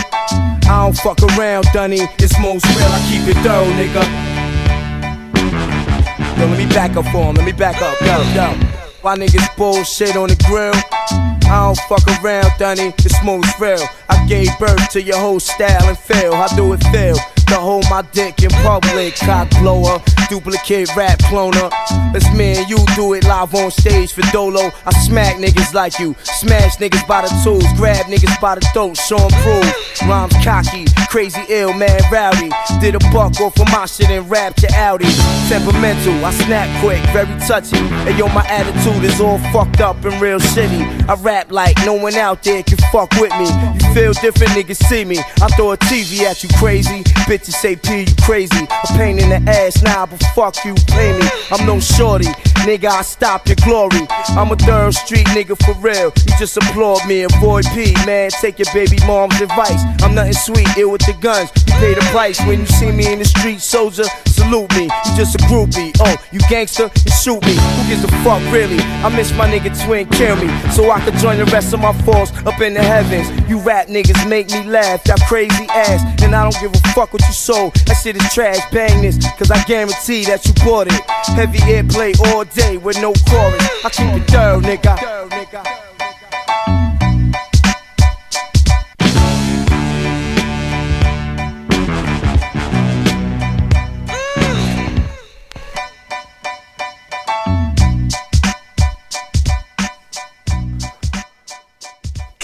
I 0.69 0.85
don't 0.85 0.97
fuck 0.97 1.23
around, 1.23 1.67
Dunny. 1.73 2.01
It's 2.19 2.39
most 2.41 2.67
real, 2.67 2.89
I 2.89 3.01
keep 3.09 3.29
it 3.29 3.39
thorough, 3.43 3.71
nigga. 3.79 4.03
Yo, 6.39 6.47
let 6.47 6.59
me 6.59 6.67
back 6.67 6.97
up 6.97 7.05
for 7.07 7.25
him, 7.25 7.35
let 7.37 7.45
me 7.45 7.53
back 7.53 7.81
up, 7.81 8.01
yo, 8.01 8.19
yo. 8.35 8.53
Why 9.01 9.17
niggas 9.17 9.57
bullshit 9.57 10.17
on 10.17 10.29
the 10.29 10.37
grill? 10.47 11.36
I 11.47 11.67
don't 11.67 11.79
fuck 11.89 12.07
around, 12.23 12.51
Dunny, 12.59 12.93
it's 12.99 13.25
most 13.25 13.59
real. 13.61 13.83
I 14.09 14.27
gave 14.27 14.49
birth 14.59 14.91
to 14.91 15.03
your 15.03 15.19
whole 15.19 15.41
style 15.41 15.89
and 15.89 15.99
feel. 15.99 16.35
How 16.35 16.49
do 16.57 16.73
it 16.73 16.83
feel? 16.89 17.17
To 17.47 17.57
hold 17.57 17.85
my 17.91 18.03
dick 18.13 18.43
in 18.43 18.51
public. 18.63 19.17
Cock 19.17 19.51
blower, 19.61 20.03
duplicate 20.29 20.95
rap 20.97 21.19
cloner. 21.21 21.71
Let's 22.13 22.31
me 22.35 22.57
and 22.57 22.69
you 22.69 22.79
do 22.95 23.15
it 23.15 23.25
live 23.25 23.55
on 23.55 23.71
stage 23.71 24.13
for 24.13 24.23
Dolo. 24.33 24.71
I 24.85 24.93
smack 25.07 25.37
niggas 25.37 25.75
like 25.75 25.99
you, 25.99 26.15
smash 26.23 26.77
niggas 26.77 27.07
by 27.07 27.23
the 27.23 27.41
tools, 27.45 27.67
grab 27.77 28.07
niggas 28.07 28.41
by 28.41 28.55
the 28.57 28.61
throat, 28.73 28.97
show 28.97 29.19
'em 29.19 29.31
prove. 29.43 29.75
Rhymes 30.09 30.35
cocky, 30.45 30.85
crazy 31.09 31.43
ill, 31.49 31.73
man 31.73 32.01
rowdy. 32.13 32.51
Did 32.81 32.95
a 32.95 32.99
buck 33.13 33.41
off 33.41 33.59
of 33.59 33.69
my 33.73 33.87
shit 33.87 34.11
and 34.11 34.29
rapped 34.31 34.63
your 34.63 34.73
Audi. 34.75 35.09
Temperamental, 35.49 36.25
I 36.25 36.31
snap 36.33 36.69
quick, 36.81 37.03
very 37.13 37.27
touchy. 37.47 37.79
And 38.07 38.17
yo, 38.19 38.29
my 38.29 38.47
attitude 38.47 39.05
is 39.05 39.21
all 39.21 39.39
fucked 39.53 39.81
up 39.81 40.05
and 40.05 40.21
real 40.21 40.39
shitty. 40.39 41.09
I 41.09 41.15
rap 41.15 41.51
like 41.51 41.77
no 41.85 41.95
one 41.95 42.15
out 42.15 42.43
there 42.43 42.63
can 42.63 42.79
fuck 42.93 43.11
with 43.21 43.33
me. 43.39 43.47
You 43.75 43.95
feel 43.95 44.13
different, 44.13 44.53
niggas 44.53 44.83
see 44.87 45.05
me. 45.05 45.19
I 45.43 45.49
throw 45.57 45.73
a 45.73 45.77
TV 45.77 46.25
at 46.25 46.43
you 46.43 46.49
crazy. 46.59 47.03
Bitches 47.37 47.53
say 47.61 47.77
P, 47.77 48.01
you 48.09 48.17
crazy. 48.23 48.65
A 48.65 48.97
pain 48.97 49.19
in 49.19 49.29
the 49.29 49.51
ass 49.51 49.83
now, 49.83 50.07
but 50.07 50.23
fuck 50.35 50.57
you, 50.65 50.75
pay 50.89 51.13
me. 51.19 51.29
I'm 51.51 51.67
no 51.67 51.79
shorty, 51.79 52.33
nigga, 52.65 52.89
I 52.89 53.03
stop 53.03 53.47
your 53.47 53.57
glory. 53.57 54.09
I'm 54.31 54.51
a 54.53 54.57
third 54.57 54.95
street 54.95 55.27
nigga 55.37 55.55
for 55.63 55.79
real. 55.83 56.15
You 56.17 56.33
just 56.39 56.57
applaud 56.57 57.07
me, 57.07 57.25
avoid 57.25 57.67
P, 57.75 57.93
man. 58.07 58.31
Take 58.31 58.59
your 58.59 58.73
baby 58.73 58.97
mom's 59.07 59.39
advice. 59.39 59.83
I'm 60.03 60.15
nothing 60.15 60.33
sweet, 60.33 60.67
ill 60.79 60.93
with 60.93 61.05
the 61.05 61.13
guns. 61.21 61.51
You 61.67 61.75
pay 61.75 61.93
the 61.93 62.01
price 62.11 62.41
when 62.47 62.61
you 62.61 62.67
see 62.67 62.91
me 62.91 63.13
in 63.13 63.19
the 63.19 63.27
street, 63.27 63.61
soldier. 63.61 64.05
Salute 64.25 64.71
me, 64.75 64.85
you 64.85 65.13
just 65.17 65.35
a 65.35 65.39
groupie. 65.45 65.93
Oh, 66.01 66.17
you 66.33 66.41
gangster, 66.49 66.91
you 67.05 67.13
shoot 67.13 67.45
me. 67.45 67.53
Who 67.53 67.89
gives 67.89 68.05
a 68.05 68.09
fuck, 68.25 68.41
really? 68.51 68.79
I 69.05 69.15
miss 69.15 69.31
my 69.37 69.47
nigga 69.47 69.77
twin, 69.85 70.09
kill 70.09 70.37
me. 70.37 70.49
So 70.73 70.91
I 70.91 71.01
could 71.05 71.17
join 71.17 71.37
the 71.37 71.45
rest 71.47 71.75
of 71.75 71.81
my 71.81 71.93
foes 72.01 72.33
up 72.47 72.59
in 72.63 72.73
the 72.73 72.83
heavens. 72.83 73.29
You 73.49 73.59
rap 73.59 73.89
niggas 73.89 74.27
make 74.27 74.51
me 74.51 74.65
laugh, 74.65 75.05
that 75.05 75.21
crazy 75.29 75.67
ass. 75.69 76.01
And 76.23 76.35
I 76.35 76.43
don't 76.43 76.59
give 76.61 76.73
a 76.73 76.89
fuck 76.95 77.13
what 77.13 77.26
you 77.27 77.33
sold. 77.33 77.75
That 77.87 77.95
shit 78.03 78.17
is 78.17 78.35
trash, 78.35 78.59
bang 78.71 79.03
this, 79.03 79.19
cause 79.39 79.51
I 79.51 79.63
guarantee 79.65 80.25
that 80.25 80.45
you 80.47 80.53
bought 80.65 80.87
it. 80.87 81.03
Heavy 81.35 81.59
airplay 81.59 82.19
all 82.33 82.45
day 82.45 82.77
with 82.77 83.01
no 83.01 83.13
chorus. 83.29 83.63
I 83.85 83.91
keep 83.91 84.23
it 84.23 84.31
thorough, 84.31 84.61
nigga. 84.61 85.27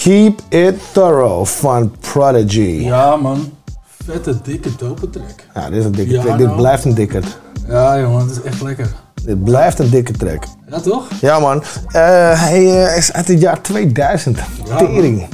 Keep 0.03 0.41
It 0.51 0.79
Thorough 0.79 1.45
fun 1.45 1.91
Prodigy. 2.03 2.87
Ja, 2.87 3.11
Ja 3.11 3.17
man, 3.17 3.53
vette, 4.07 4.35
dikke, 4.43 4.69
dope 4.79 5.11
track. 5.11 5.69
dit 5.71 5.79
is 5.79 5.85
een 5.85 5.93
dikke 5.93 6.13
Ja, 6.13 6.23
track. 6.23 6.39
Dit 6.39 6.47
nou. 6.47 6.59
blijft 6.59 6.85
een 6.85 6.95
dikke. 6.95 7.21
Ja 7.69 8.01
jongen, 8.01 8.21
het 8.21 8.31
is 8.31 8.43
echt 8.43 8.63
lekker. 8.63 8.89
Dit 9.25 9.45
blijft 9.45 9.79
een 9.79 9.91
dikke 9.91 10.13
track. 10.13 10.45
Ja 10.69 10.81
toch? 10.81 11.05
Ja 11.21 11.39
man, 11.39 11.63
Eh, 11.87 12.03
hij 12.43 12.85
eh, 12.87 12.97
is 12.97 13.13
uit 13.13 13.29
het 13.29 13.41
jaar 13.41 13.61
2000. 13.63 14.39
Ja, 14.69 14.77
Tering. 14.77 15.27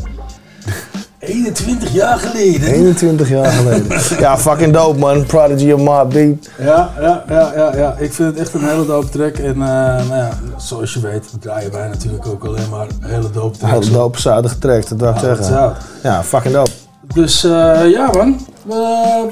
21 1.18 1.92
jaar 1.92 2.18
geleden. 2.18 2.68
21 2.68 3.28
jaar 3.28 3.46
geleden. 3.52 3.87
ja, 4.25 4.38
fucking 4.38 4.72
dope 4.72 4.98
man. 4.98 5.26
Prodigy 5.26 5.70
of 5.72 5.80
Mob 5.80 6.12
Beat. 6.12 6.48
Ja, 6.58 6.90
ja, 7.00 7.25
ja, 7.28 7.52
ja, 7.56 7.76
ja. 7.76 7.94
Ik 7.98 8.12
vind 8.12 8.28
het 8.30 8.38
echt 8.38 8.54
een 8.54 8.68
hele 8.68 8.87
dope 8.87 9.08
track. 9.08 9.34
En 9.37 9.52
eh, 9.52 9.58
nou 9.58 10.14
ja, 10.14 10.28
zoals 10.56 10.94
je 10.94 11.00
weet 11.00 11.25
draaien 11.40 11.72
wij 11.72 11.88
natuurlijk 11.88 12.26
ook 12.26 12.44
alleen 12.44 12.68
maar 12.70 12.87
hele 13.00 13.30
dope 13.30 13.58
tracks. 13.58 13.87
Heel 13.87 13.96
dope, 13.96 14.20
zuidige 14.20 14.58
tracks, 14.58 14.88
dat 14.88 14.98
wil 15.00 15.08
ik 15.08 15.14
Ja, 15.20 15.20
zeggen. 15.42 15.75
Ja, 16.02 16.22
fucking 16.25 16.54
dope. 16.54 16.70
Dus 17.14 17.44
eh, 17.44 17.90
ja 17.90 18.10
man. 18.12 18.40
Eh, 18.68 19.25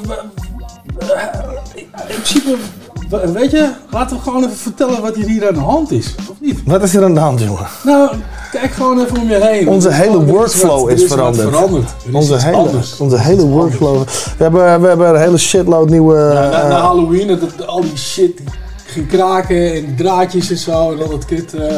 eh, 0.98 1.18
in 2.08 2.14
principe, 2.14 2.56
we- 3.10 3.32
weet 3.32 3.50
je, 3.50 3.70
laten 3.90 4.16
we 4.16 4.22
gewoon 4.22 4.44
even 4.44 4.56
vertellen 4.56 5.02
wat 5.02 5.14
hier, 5.16 5.48
aan 5.48 5.54
de 5.54 5.60
hand 5.60 5.90
is. 5.90 6.14
Of 6.30 6.36
niet? 6.40 6.60
Wat 6.64 6.82
is 6.82 6.94
er 6.94 7.04
aan 7.04 7.14
de 7.14 7.20
hand, 7.20 7.40
jongen? 7.40 7.66
Nou, 7.84 8.10
kijk 8.52 8.70
gewoon 8.72 9.00
even 9.00 9.20
om 9.20 9.28
je 9.28 9.44
heen. 9.44 9.68
Onze 9.68 9.92
hele 9.92 10.24
workflow 10.24 10.90
is 10.90 11.04
veranderd. 11.04 11.54
Er 11.54 12.14
Onze 12.14 12.36
hele, 12.36 12.70
onze 12.98 13.18
hele 13.20 13.46
workflow. 13.46 14.02
We 14.36 14.42
hebben, 14.42 14.80
we 14.80 14.88
hebben 14.88 15.08
een 15.08 15.20
hele 15.20 15.38
shitload 15.38 15.88
nieuwe... 15.90 16.16
Ja, 16.16 16.32
na, 16.50 16.68
na 16.68 16.76
eh, 16.76 16.80
Halloween, 16.84 17.26
dat, 17.26 17.66
al 17.66 17.80
die 17.80 17.96
shit 17.96 18.36
die 18.36 18.46
ging 18.86 19.08
kraken 19.08 19.74
en 19.74 19.94
draadjes 19.96 20.50
en 20.50 20.56
zo 20.56 20.92
en 20.92 21.02
al 21.02 21.08
dat 21.10 21.24
kut. 21.24 21.54
eh, 21.54 21.76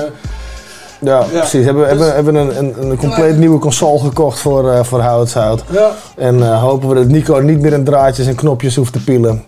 ja, 1.00 1.22
precies. 1.22 1.64
Hebben, 1.64 1.82
dus- 1.82 1.90
hebben, 1.90 2.14
hebben 2.14 2.34
een, 2.34 2.58
een, 2.58 2.90
een 2.90 2.96
compleet 2.96 3.36
nieuwe 3.38 3.58
console 3.58 3.98
gekocht 3.98 4.38
voor, 4.38 4.70
eh 4.70 4.84
voor 4.84 5.00
Houtshout. 5.00 5.64
ja. 5.70 5.90
En 6.16 6.42
eh, 6.42 6.62
hopen 6.62 6.88
we 6.88 6.94
dat 6.94 7.08
Nico 7.08 7.38
niet 7.38 7.60
meer 7.60 7.72
in 7.72 7.84
draadjes 7.84 8.26
en 8.26 8.34
knopjes 8.34 8.76
hoeft 8.76 8.92
te 8.92 9.04
pielen. 9.04 9.44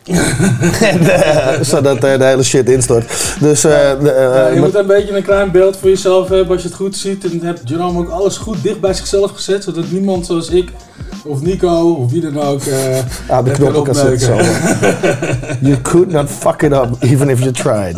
En, 0.80 1.00
eh, 1.10 1.60
zodat 1.70 2.04
eh, 2.04 2.18
de 2.18 2.24
hele 2.24 2.42
shit 2.42 2.68
instort. 2.68 3.34
Dus 3.40 3.60
de, 3.60 4.50
je 4.54 4.60
moet 4.60 4.74
een 4.74 4.86
beetje 4.86 5.16
een 5.16 5.22
klein 5.22 5.50
beeld 5.50 5.76
voor 5.76 5.88
jezelf 5.88 6.28
hebben 6.28 6.52
als 6.52 6.62
je 6.62 6.68
het 6.68 6.76
goed 6.76 6.96
ziet. 6.96 7.24
En 7.24 7.40
heeft 7.42 7.60
Jerome 7.64 7.98
ook 7.98 8.10
alles 8.10 8.36
goed 8.36 8.62
dicht 8.62 8.80
bij 8.80 8.94
zichzelf 8.94 9.30
gezet, 9.30 9.64
zodat 9.64 9.90
niemand 9.90 10.26
zoals 10.26 10.48
ik 10.48 10.72
of 11.24 11.42
Nico 11.42 11.90
of 11.92 12.10
wie 12.10 12.20
dan 12.20 12.40
ook. 12.42 12.62
eh 12.62 12.98
aan 13.36 13.44
de 13.44 13.50
knoppen 13.50 13.94
zitten. 13.94 14.20
zo. 14.20 14.36
You 15.68 15.76
could 15.82 16.10
not 16.12 16.30
fuck 16.30 16.62
it 16.62 16.72
up, 16.72 16.88
even 17.00 17.28
if 17.28 17.38
you 17.40 17.52
tried. 17.52 17.96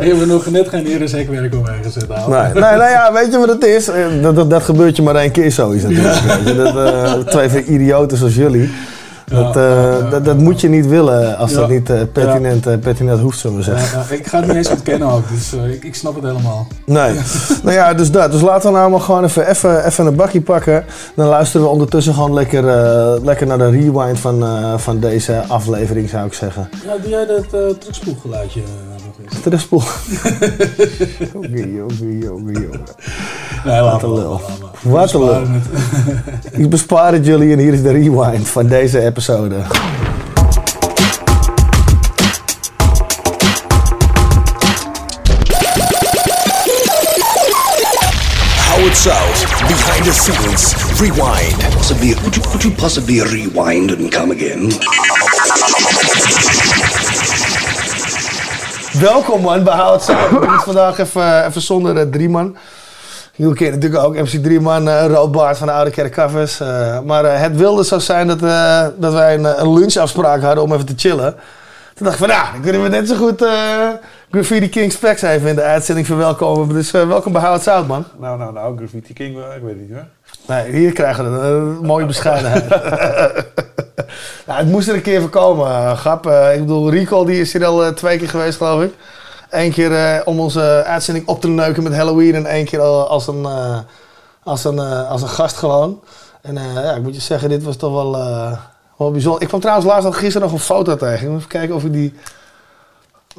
Ik 0.00 0.06
heb 0.06 0.20
er 0.20 0.26
nog 0.26 0.46
net 0.50 0.68
geen 0.68 0.86
eresekwerk 0.86 1.54
omheen 1.54 1.82
gezet. 1.82 2.08
Nee, 2.08 2.18
nee, 2.52 2.52
nou 2.62 2.90
ja, 2.90 3.12
weet 3.12 3.32
je 3.32 3.38
wat 3.38 3.48
het 3.48 3.64
is? 3.64 3.88
Eh, 3.88 4.04
Dat, 4.22 4.36
dat, 4.36 4.50
dat 4.50 4.62
gebeurt 4.62 4.96
je 4.96 5.02
maar 5.02 5.14
één 5.14 5.30
keer 5.30 5.52
zoiets 5.52 5.82
natuurlijk. 5.84 6.56
Dat, 6.56 6.76
eh, 6.76 7.12
twee 7.14 7.48
van 7.48 7.62
idioten 7.66 8.16
zoals 8.18 8.34
jullie. 8.34 8.70
Dat, 9.30 9.56
eh, 9.56 10.10
dat, 10.10 10.24
dat 10.24 10.36
moet 10.38 10.60
je 10.60 10.68
niet 10.68 10.86
willen 10.86 11.36
als 11.36 11.52
dat 11.52 11.68
niet 11.68 11.90
eh, 11.90 12.00
pertinent, 12.12 12.66
eh, 12.66 12.78
pertinent 12.78 13.20
hoeft, 13.20 13.38
zullen 13.38 13.56
we 13.56 13.62
zeggen. 13.62 13.98
ja, 13.98 14.16
ik 14.16 14.26
ga 14.26 14.36
het 14.38 14.46
niet 14.46 14.56
eens 14.56 14.68
ontkennen 14.68 15.08
ook, 15.08 15.28
dus 15.28 15.52
ik, 15.52 15.84
ik 15.84 15.94
snap 15.94 16.14
het 16.14 16.24
helemaal. 16.24 16.66
Nee. 16.86 17.14
nou 17.62 17.76
ja, 17.76 17.94
dus 17.94 18.10
dat. 18.10 18.32
Dus 18.32 18.40
laten 18.40 18.72
we 18.72 18.76
nou 18.76 18.90
maar 18.90 19.00
gewoon 19.00 19.24
even, 19.24 19.48
even, 19.48 19.86
even 19.86 20.06
een 20.06 20.14
bakje 20.14 20.40
pakken. 20.40 20.84
Dan 21.14 21.26
luisteren 21.26 21.66
we 21.66 21.72
ondertussen 21.72 22.14
gewoon 22.14 22.34
lekker, 22.34 22.62
lekker 23.24 23.46
naar 23.46 23.58
de 23.58 23.70
rewind 23.70 24.18
van, 24.18 24.44
van 24.78 25.00
deze 25.00 25.42
aflevering, 25.48 26.08
zou 26.08 26.26
ik 26.26 26.32
zeggen. 26.32 26.68
Ja, 26.86 26.96
doe 27.02 27.10
jij 27.10 27.26
dat 27.26 27.44
eh 27.44 27.78
terugspoelgeluidje 27.78 28.60
Terugspoel. 29.42 29.82
Jongen, 31.32 31.74
jongen, 31.74 32.18
jongen, 32.18 32.52
jongen. 32.52 32.80
Nee, 33.64 33.80
Wat 33.80 34.02
laat 34.02 34.02
lul. 34.02 34.40
Wat 34.82 35.12
een 35.12 35.24
lul. 35.24 35.42
Ik 36.52 36.70
bespaar 36.70 37.12
het 37.12 37.26
jullie 37.26 37.52
en 37.52 37.58
hier 37.58 37.72
is 37.72 37.82
de 37.82 37.90
rewind 37.90 38.48
van 38.48 38.66
deze 38.66 39.00
episode. 39.00 39.56
Howard 48.70 48.96
South, 48.96 49.40
behind 49.68 50.04
the 50.04 50.12
scenes, 50.12 50.74
rewind. 51.00 51.54
Possibly, 51.74 52.14
could 52.14 52.36
you, 52.36 52.42
could 52.42 52.64
you 52.64 52.70
possibly 52.72 53.20
rewind 53.20 53.90
and 53.90 54.10
come 54.10 54.30
again? 54.30 54.70
Welkom 59.00 59.40
man 59.40 59.64
bij 59.64 59.98
ben 60.40 60.52
het 60.52 60.62
vandaag 60.64 60.98
even, 60.98 61.46
even 61.46 61.60
zonder 61.60 61.96
eh, 61.96 62.02
drie 62.10 62.28
man. 62.28 62.56
Jullie 63.34 63.54
kennen 63.54 63.80
natuurlijk 63.80 64.04
ook 64.04 64.14
MC 64.14 64.42
drie 64.42 64.60
man, 64.60 64.88
eh 64.88 65.06
Roodbaard 65.06 65.58
van 65.58 65.66
de 65.66 65.72
Oude 65.72 65.90
Kerk 65.90 66.12
Cafés. 66.12 66.60
Eh, 66.60 67.00
maar 67.00 67.24
eh, 67.24 67.40
het 67.40 67.56
wilde 67.56 67.84
zo 67.84 67.98
zijn 67.98 68.26
dat, 68.26 68.42
eh, 68.42 68.86
dat 68.96 69.12
wij 69.12 69.34
een, 69.34 69.60
een 69.60 69.72
lunchafspraak 69.72 70.42
hadden 70.42 70.64
om 70.64 70.72
even 70.72 70.86
te 70.86 70.92
chillen. 70.96 71.34
Toen 71.94 72.06
dacht 72.06 72.20
ik 72.20 72.26
van, 72.26 72.36
nou, 72.36 72.52
dan 72.52 72.60
kunnen 72.60 72.82
we 72.82 72.88
net 72.88 73.08
zo 73.08 73.16
goed 73.16 73.42
eh 73.42 73.88
Graffiti 74.30 74.68
King 74.68 74.92
Specs 74.92 75.22
even 75.22 75.48
in 75.48 75.54
de 75.54 75.62
uitzending 75.62 76.06
verwelkomen. 76.06 76.74
Dus 76.74 76.92
eh, 76.92 77.08
welkom 77.08 77.32
bij 77.32 77.58
Zout, 77.58 77.86
man. 77.86 78.04
Nou, 78.18 78.38
nou, 78.38 78.52
nou, 78.52 78.76
Graffiti 78.76 79.12
King, 79.12 79.36
eh, 79.36 79.56
ik 79.56 79.62
weet 79.62 79.72
het 79.72 79.80
niet 79.80 79.90
hoor. 79.90 80.06
Nee, 80.46 80.72
hier 80.72 80.92
krijgen 80.92 81.32
we 81.32 81.38
een 81.38 81.76
eh, 81.76 81.80
mooie 81.86 82.06
bescheidenheid. 82.06 82.64
nou, 84.46 84.58
het 84.58 84.68
moest 84.68 84.88
er 84.88 84.94
een 84.94 85.02
keer 85.02 85.20
voorkomen, 85.20 85.66
eh, 85.66 85.98
Gap. 85.98 86.26
Eh, 86.26 86.54
ik 86.54 86.60
bedoel, 86.60 86.90
Rico 86.90 87.24
die 87.24 87.40
is 87.40 87.52
hier 87.52 87.64
al 87.64 87.84
eh, 87.84 87.92
twee 87.92 88.18
keer 88.18 88.28
geweest, 88.28 88.56
geloof 88.56 88.82
ik. 88.82 88.94
Eén 89.50 89.72
keer 89.72 90.22
om 90.24 90.40
onze 90.40 90.82
uitzending 90.86 91.28
op 91.28 91.40
te 91.40 91.48
neuken 91.48 91.82
met 91.82 91.94
Halloween 91.94 92.34
en 92.34 92.46
één 92.46 92.64
keer 92.64 92.80
al 92.80 93.08
als 93.08 93.26
een, 93.26 93.46
als 94.42 94.64
een, 94.64 94.78
als 94.78 95.22
een 95.22 95.28
gast 95.28 95.56
gewoon. 95.56 96.00
En 96.42 96.54
ja, 96.54 96.94
ik 96.94 97.02
moet 97.02 97.14
je 97.14 97.20
zeggen, 97.20 97.48
dit 97.48 97.62
was 97.62 97.76
toch 97.76 97.92
wel, 97.92 98.12
wel 98.96 99.10
bijzonder. 99.10 99.42
Ik 99.42 99.48
kwam 99.48 99.60
trouwens 99.60 99.88
laatst 99.88 100.04
nog 100.04 100.18
gisteren 100.18 100.42
nog 100.42 100.52
een 100.52 100.64
foto 100.64 100.96
tegen. 100.96 101.22
Ik 101.22 101.28
moet 101.28 101.36
even 101.36 101.48
kijken 101.48 101.74
of 101.74 101.84
ik 101.84 101.92
die, 101.92 102.14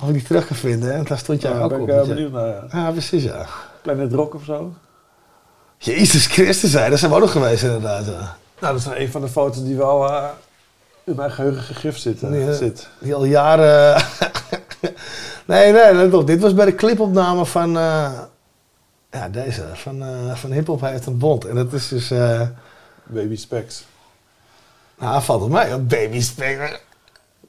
of 0.01 0.07
ik 0.07 0.13
die 0.13 0.23
terug 0.23 0.47
kan 0.47 0.55
vinden. 0.55 0.93
En 0.93 1.03
daar 1.03 1.17
stond 1.17 1.41
jij 1.41 1.51
Ja, 1.51 1.59
ook 1.59 1.69
ben 1.69 1.81
op. 1.81 1.89
ik 1.89 2.07
benieuwd 2.07 2.31
naar. 2.31 2.47
Ja. 2.47 2.65
Ja, 2.71 2.91
precies 2.91 3.23
ja. 3.23 3.45
Planet 3.81 4.13
Rock 4.13 4.33
of 4.35 4.43
zo. 4.43 4.73
Jezus 5.77 6.25
Christus, 6.25 6.73
hè, 6.73 6.89
daar 6.89 6.97
zijn 6.97 7.11
we 7.11 7.17
ook 7.17 7.23
nog 7.23 7.31
geweest 7.31 7.63
inderdaad. 7.63 8.05
Nou, 8.05 8.73
dat 8.73 8.75
is 8.75 8.85
een 8.85 9.11
van 9.11 9.21
de 9.21 9.27
foto's 9.27 9.63
die 9.63 9.77
wel 9.77 10.09
eh, 10.09 10.23
in 11.11 11.17
mijn 11.17 11.31
geheugen 11.31 11.63
gegrift 11.63 12.01
zit. 12.01 12.23
eh, 12.23 12.45
Ja. 12.45 12.53
zit. 12.53 12.87
Die 12.99 13.15
al 13.15 13.25
jaren. 13.25 14.03
nee, 15.45 15.71
nee, 15.71 15.93
let 15.93 16.13
op. 16.13 16.27
Dit 16.27 16.41
was 16.41 16.53
bij 16.53 16.65
de 16.65 16.75
clipopname 16.75 17.45
van. 17.45 17.77
eh, 17.77 18.11
ja, 19.11 19.29
deze. 19.29 19.63
Van, 19.73 20.01
eh 20.01 20.35
van 20.35 20.51
Hip 20.51 20.67
Hop 20.67 20.81
heeft 20.81 21.05
een 21.05 21.17
bond. 21.17 21.45
En 21.45 21.55
dat 21.55 21.73
is 21.73 21.87
dus. 21.87 22.11
eh, 22.11 22.41
Baby 23.03 23.35
Specs. 23.35 23.85
Nou, 24.99 25.21
valt 25.21 25.41
op 25.41 25.49
mij. 25.49 25.71
Een 25.71 25.87
baby 25.87 26.21
spelen. 26.21 26.69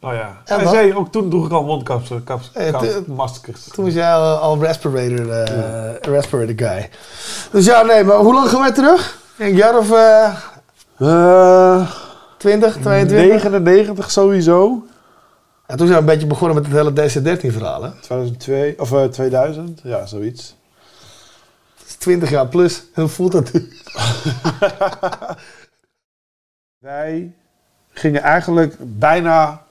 Oh 0.00 0.12
ja. 0.12 0.36
En 0.44 0.54
Hij 0.56 0.64
wat? 0.64 0.72
zei, 0.74 0.94
ook 0.94 1.12
toen 1.12 1.30
droeg 1.30 1.46
ik 1.46 1.52
al 1.52 1.64
mondkapjes, 1.64 2.20
kaps, 2.24 2.50
Eh, 2.52 2.80
maskers. 3.06 3.64
Toen 3.72 3.84
was 3.84 3.94
jij 3.94 4.12
al, 4.14 4.36
al 4.36 4.58
respirator, 4.62 5.30
eh, 5.30 5.94
respirator 6.00 6.54
guy. 6.68 6.90
Dus 7.52 7.64
ja, 7.64 7.82
nee, 7.82 8.04
maar 8.04 8.16
hoe 8.16 8.34
lang 8.34 8.48
gaan 8.48 8.60
wij 8.60 8.72
terug? 8.72 9.18
Een 9.38 9.54
jaar 9.54 9.78
of 9.78 9.90
eh 9.92 10.34
Eh 10.98 11.90
20, 12.42 12.76
22? 12.80 13.42
99 13.42 14.10
sowieso. 14.10 14.84
En 15.66 15.76
toen 15.76 15.86
zijn 15.86 15.98
we 16.04 16.04
een 16.10 16.12
beetje 16.18 16.26
begonnen 16.26 16.56
met 16.62 16.66
het 16.66 16.74
hele 16.76 16.92
DC-13 17.36 17.52
verhaal. 17.52 17.82
Hè? 17.82 17.90
2002, 18.00 18.74
of 18.80 18.92
eh, 18.92 19.04
2000, 19.04 19.80
ja, 19.84 20.06
zoiets. 20.06 20.56
Dat 21.78 21.86
is 21.86 21.94
20 21.94 22.30
jaar 22.30 22.46
plus. 22.48 22.82
Hoe 22.94 23.08
voelt 23.08 23.32
dat 23.32 23.52
nu? 23.52 23.72
Wij 26.78 27.32
gingen 27.90 28.22
eigenlijk 28.22 28.76
bijna, 28.78 29.62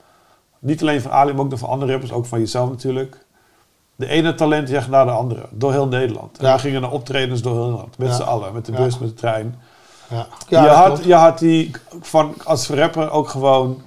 niet 0.60 0.82
alleen 0.82 1.02
van 1.02 1.12
Ali, 1.12 1.32
maar 1.34 1.42
ook 1.44 1.50
nog 1.50 1.60
van 1.60 1.70
andere 1.70 1.92
rappers, 1.92 2.12
ook 2.12 2.26
van 2.26 2.40
jezelf 2.40 2.70
natuurlijk. 2.70 3.18
De 3.96 4.08
ene 4.08 4.34
talentjacht 4.36 4.90
naar 4.90 5.06
de 5.06 5.12
andere, 5.12 5.46
door 5.50 5.72
heel 5.72 5.88
Nederland. 5.88 6.38
En 6.38 6.46
Ja. 6.46 6.54
we 6.54 6.60
gingen 6.60 6.82
naar 6.82 6.92
optredens 6.92 7.42
door 7.42 7.54
heel 7.54 7.64
Nederland, 7.64 7.98
met 7.98 8.08
Ja. 8.08 8.14
z'n 8.16 8.22
allen, 8.22 8.54
met 8.54 8.66
de 8.66 8.72
Ja. 8.72 8.78
bus, 8.78 8.98
met 9.00 9.10
de 9.10 9.16
trein. 9.16 9.56
Ja, 10.12 10.28
je, 10.48 10.58
had, 10.58 10.86
klopt. 10.86 11.04
je 11.04 11.14
had 11.14 11.40
die, 11.40 11.72
van, 12.02 12.34
als 12.44 12.70
rapper 12.70 13.12
ook 13.12 13.30
gewoon, 13.30 13.82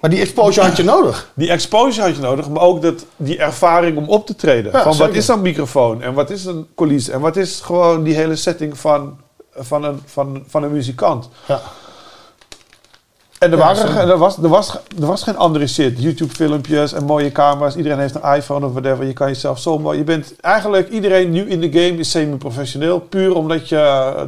Maar 0.00 0.10
die 0.10 0.20
exposure 0.20 0.66
had 0.66 0.76
je 0.76 0.82
nodig. 0.84 1.30
die 1.34 1.50
exposure 1.50 2.06
had 2.06 2.16
je 2.16 2.22
nodig, 2.22 2.48
maar 2.48 2.62
ook 2.62 2.82
dat, 2.82 3.04
die 3.16 3.38
ervaring 3.38 3.96
om 3.96 4.08
op 4.08 4.26
te 4.26 4.36
treden. 4.36 4.72
Ja, 4.72 4.82
van 4.82 4.92
zeker. 4.94 5.08
wat 5.08 5.16
is 5.16 5.28
een 5.28 5.42
microfoon 5.42 6.02
en 6.02 6.14
wat 6.14 6.30
is 6.30 6.44
een 6.44 6.66
coulisse 6.74 7.12
en 7.12 7.20
wat 7.20 7.36
is 7.36 7.60
gewoon 7.60 8.02
die 8.02 8.14
hele 8.14 8.36
setting 8.36 8.78
van, 8.78 9.18
van, 9.54 9.84
een, 9.84 10.02
van, 10.06 10.44
van 10.46 10.62
een 10.62 10.72
muzikant. 10.72 11.28
Ja. 11.46 11.60
En 13.40 13.52
er, 13.52 13.58
Ja, 13.58 13.64
waren, 13.64 14.08
er, 14.08 14.18
was, 14.18 14.36
er, 14.36 14.48
was, 14.48 14.74
er 15.00 15.06
was 15.06 15.22
geen 15.22 15.36
andere 15.36 15.66
shit. 15.66 16.02
YouTube-filmpjes 16.02 16.92
en 16.92 17.04
mooie 17.04 17.32
camera's. 17.32 17.76
Iedereen 17.76 17.98
heeft 17.98 18.14
een 18.14 18.34
iPhone 18.34 18.66
of 18.66 18.72
whatever. 18.72 19.04
Je 19.04 19.12
kan 19.12 19.28
jezelf 19.28 19.58
zo 19.58 19.78
mooi... 19.78 19.98
Je 19.98 20.04
bent 20.04 20.34
eigenlijk... 20.40 20.88
Iedereen 20.88 21.30
nu 21.30 21.50
in 21.50 21.60
de 21.60 21.66
game 21.72 21.98
is 21.98 22.10
semi-professioneel. 22.10 23.00
Puur 23.00 23.34
omdat 23.34 23.68
je 23.68 23.76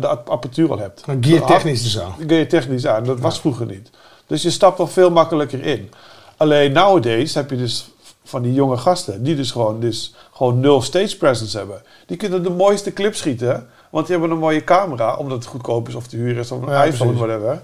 de 0.01 0.07
app- 0.07 0.29
apparatuur 0.29 0.71
al 0.71 0.79
hebt. 0.79 1.05
Gear 1.21 1.47
technisch 1.47 1.83
dus 1.83 1.93
zo. 1.93 2.15
Gear 2.27 2.47
technisch 2.47 2.87
aan. 2.87 3.05
Dat 3.05 3.21
was 3.21 3.41
vroeger 3.41 3.67
niet. 3.67 3.91
Dus 4.27 4.43
je 4.43 4.51
stapt 4.51 4.79
al 4.79 4.87
veel 4.87 5.11
makkelijker 5.11 5.65
in. 5.67 5.91
Alleen 6.37 6.73
nowadays 6.73 7.35
heb 7.35 7.51
je 7.51 7.57
dus 7.57 7.91
van 8.25 8.43
die 8.43 8.53
jonge 8.53 8.77
gasten... 8.77 9.23
die 9.23 9.37
dus 9.37 9.51
gewoon, 9.51 9.81
dus 9.81 10.15
gewoon 10.33 10.61
nul 10.61 10.83
stage 10.83 11.17
presence 11.17 11.57
hebben. 11.59 11.83
Die 12.07 12.17
kunnen 12.17 12.43
de 12.43 12.51
mooiste 12.51 12.93
clips 12.93 13.19
schieten... 13.19 13.67
want 13.91 14.07
die 14.07 14.17
hebben 14.17 14.35
een 14.37 14.43
mooie 14.43 14.65
camera... 14.65 15.17
omdat 15.17 15.39
het 15.39 15.47
goedkoop 15.47 15.89
is 15.89 15.95
of 15.95 16.07
te 16.07 16.17
huren 16.17 16.43
is... 16.43 16.51
of 16.51 16.63
een 16.63 16.69
Ja, 16.69 16.85
iPhone 16.85 17.11
of 17.13 17.17
whatever... 17.19 17.63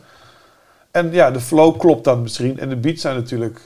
En 0.90 1.12
ja, 1.12 1.30
de 1.30 1.40
flow 1.40 1.78
klopt 1.78 2.04
dan 2.04 2.22
misschien. 2.22 2.58
En 2.58 2.68
de 2.68 2.76
beats 2.76 3.00
zijn 3.00 3.16
natuurlijk 3.16 3.60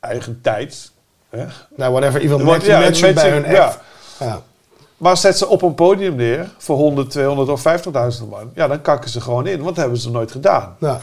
eigen 0.00 0.38
tijds. 0.42 0.92
Hè? 1.28 1.44
Nou, 1.76 1.92
whatever. 1.92 2.20
Iemand 2.20 2.42
matchen 2.42 3.14
bij 3.14 3.30
hun 3.30 3.50
ja. 3.50 3.64
act. 3.64 3.78
Ja. 4.18 4.42
Maar 4.96 5.16
zet 5.16 5.38
ze 5.38 5.46
op 5.48 5.62
een 5.62 5.74
podium 5.74 6.14
neer 6.14 6.50
voor 6.58 6.76
100, 6.76 7.10
200 7.10 7.48
of 7.48 7.64
50.000 8.20 8.28
man. 8.28 8.50
Ja, 8.54 8.66
dan 8.66 8.80
kakken 8.80 9.10
ze 9.10 9.20
gewoon 9.20 9.46
in. 9.46 9.56
Want 9.56 9.66
dat 9.66 9.76
hebben 9.76 9.98
ze 9.98 10.10
nooit 10.10 10.30
gedaan. 10.30 10.76
Ja. 10.80 11.00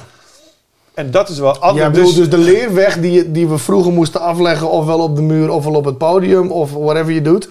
En 0.94 1.12
dat 1.12 1.30
is 1.30 1.40
wel 1.40 1.60
anders. 1.60 1.96
dus, 1.96 2.14
dus 2.14 2.30
de 2.30 2.38
leerweg 2.38 3.00
die, 3.00 3.32
die 3.32 3.48
we 3.48 3.58
vroeger 3.58 3.92
moesten 3.92 4.22
afleggen, 4.22 4.70
ofwel 4.70 5.00
op 5.00 5.16
de 5.16 5.22
muur 5.22 5.50
ofwel 5.50 5.74
op 5.74 5.86
het 5.86 5.98
podium, 5.98 6.52
of 6.52 6.72
whatever 6.72 7.14
je 7.14 7.22
doet, 7.22 7.50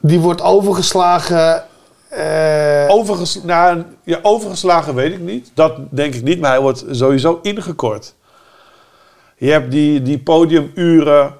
die 0.00 0.20
wordt 0.20 0.42
overgeslagen. 0.42 1.64
Eh, 2.08 2.86
overges 2.88 3.42
nou, 3.42 3.82
ja, 4.04 4.18
overgeslagen 4.22 4.94
weet 4.94 5.12
ik 5.12 5.20
niet. 5.20 5.50
Dat 5.54 5.76
denk 5.90 6.14
ik 6.14 6.22
niet. 6.22 6.40
Maar 6.40 6.50
hij 6.50 6.60
wordt 6.60 6.84
sowieso 6.90 7.38
ingekort. 7.42 8.14
Je 9.36 9.50
hebt 9.50 9.70
die, 9.70 10.02
die 10.02 10.18
podiumuren. 10.18 11.34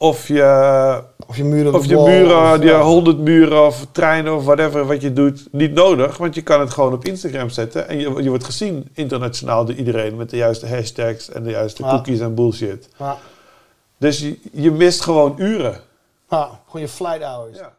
Of 0.00 0.28
je 0.28 1.02
of 1.26 1.36
je 1.36 1.44
muren, 1.44 1.74
Of 1.74 1.84
je 1.84 1.96
muren, 1.96 2.52
of, 2.52 2.58
die 2.58 2.68
ja. 2.68 2.80
100 2.80 3.18
muren 3.18 3.66
of 3.66 3.86
treinen 3.92 4.34
of 4.36 4.44
whatever 4.44 4.86
wat 4.86 5.00
je 5.02 5.12
doet, 5.12 5.48
niet 5.52 5.72
nodig. 5.72 6.16
Want 6.16 6.34
je 6.34 6.42
kan 6.42 6.60
het 6.60 6.70
gewoon 6.70 6.92
op 6.92 7.04
Instagram 7.04 7.48
zetten. 7.48 7.88
En 7.88 7.98
je, 7.98 8.22
je 8.22 8.28
wordt 8.28 8.44
gezien 8.44 8.88
internationaal 8.92 9.64
door 9.64 9.74
iedereen 9.74 10.16
met 10.16 10.30
de 10.30 10.36
juiste 10.36 10.66
hashtags 10.66 11.30
en 11.30 11.42
de 11.42 11.50
juiste 11.50 11.82
Ja. 11.82 11.90
cookies 11.90 12.20
en 12.20 12.34
bullshit. 12.34 12.88
Ja. 12.98 13.16
Dus 13.98 14.18
je, 14.20 14.38
je 14.52 14.70
mist 14.70 15.00
gewoon 15.00 15.34
uren. 15.36 15.80
Ja, 16.30 16.60
gewoon 16.66 16.80
je 16.82 16.88
flight 16.88 17.22
hours. 17.22 17.58
Ja. 17.58 17.72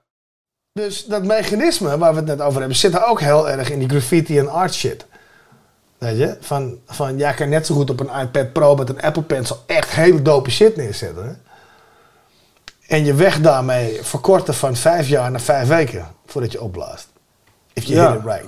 Dus 0.73 1.05
dat 1.05 1.23
mechanisme 1.23 1.97
waar 1.97 2.11
we 2.11 2.17
het 2.17 2.25
net 2.25 2.41
over 2.41 2.59
hebben, 2.59 2.77
zit 2.77 2.93
er 2.93 3.05
ook 3.05 3.19
heel 3.21 3.49
erg 3.49 3.69
in 3.71 3.79
die 3.79 3.89
graffiti 3.89 4.39
en 4.39 4.49
art 4.49 4.73
shit. 4.73 5.05
Weet 5.97 6.17
je? 6.17 6.37
Van, 6.41 6.77
van 6.85 7.17
jij 7.17 7.33
kan 7.33 7.49
net 7.49 7.65
zo 7.65 7.75
goed 7.75 7.89
op 7.89 7.99
een 7.99 8.19
iPad 8.21 8.53
Pro 8.53 8.75
met 8.75 8.89
een 8.89 9.01
Apple 9.01 9.21
Pencil 9.23 9.63
echt 9.65 9.89
hele 9.91 10.21
dope 10.21 10.49
shit 10.49 10.75
neerzetten. 10.75 11.25
hè? 11.27 11.31
En 12.95 13.05
je 13.05 13.13
weg 13.13 13.39
daarmee 13.41 13.99
verkorten 14.03 14.53
van 14.53 14.75
vijf 14.75 15.07
jaar 15.07 15.31
naar 15.31 15.41
vijf 15.41 15.67
weken 15.67 16.07
voordat 16.25 16.51
je 16.51 16.61
opblaast. 16.61 17.07
If 17.73 17.83
you 17.83 17.99
Ja. 17.99 18.11
hit 18.11 18.19
it 18.19 18.25
right. 18.25 18.47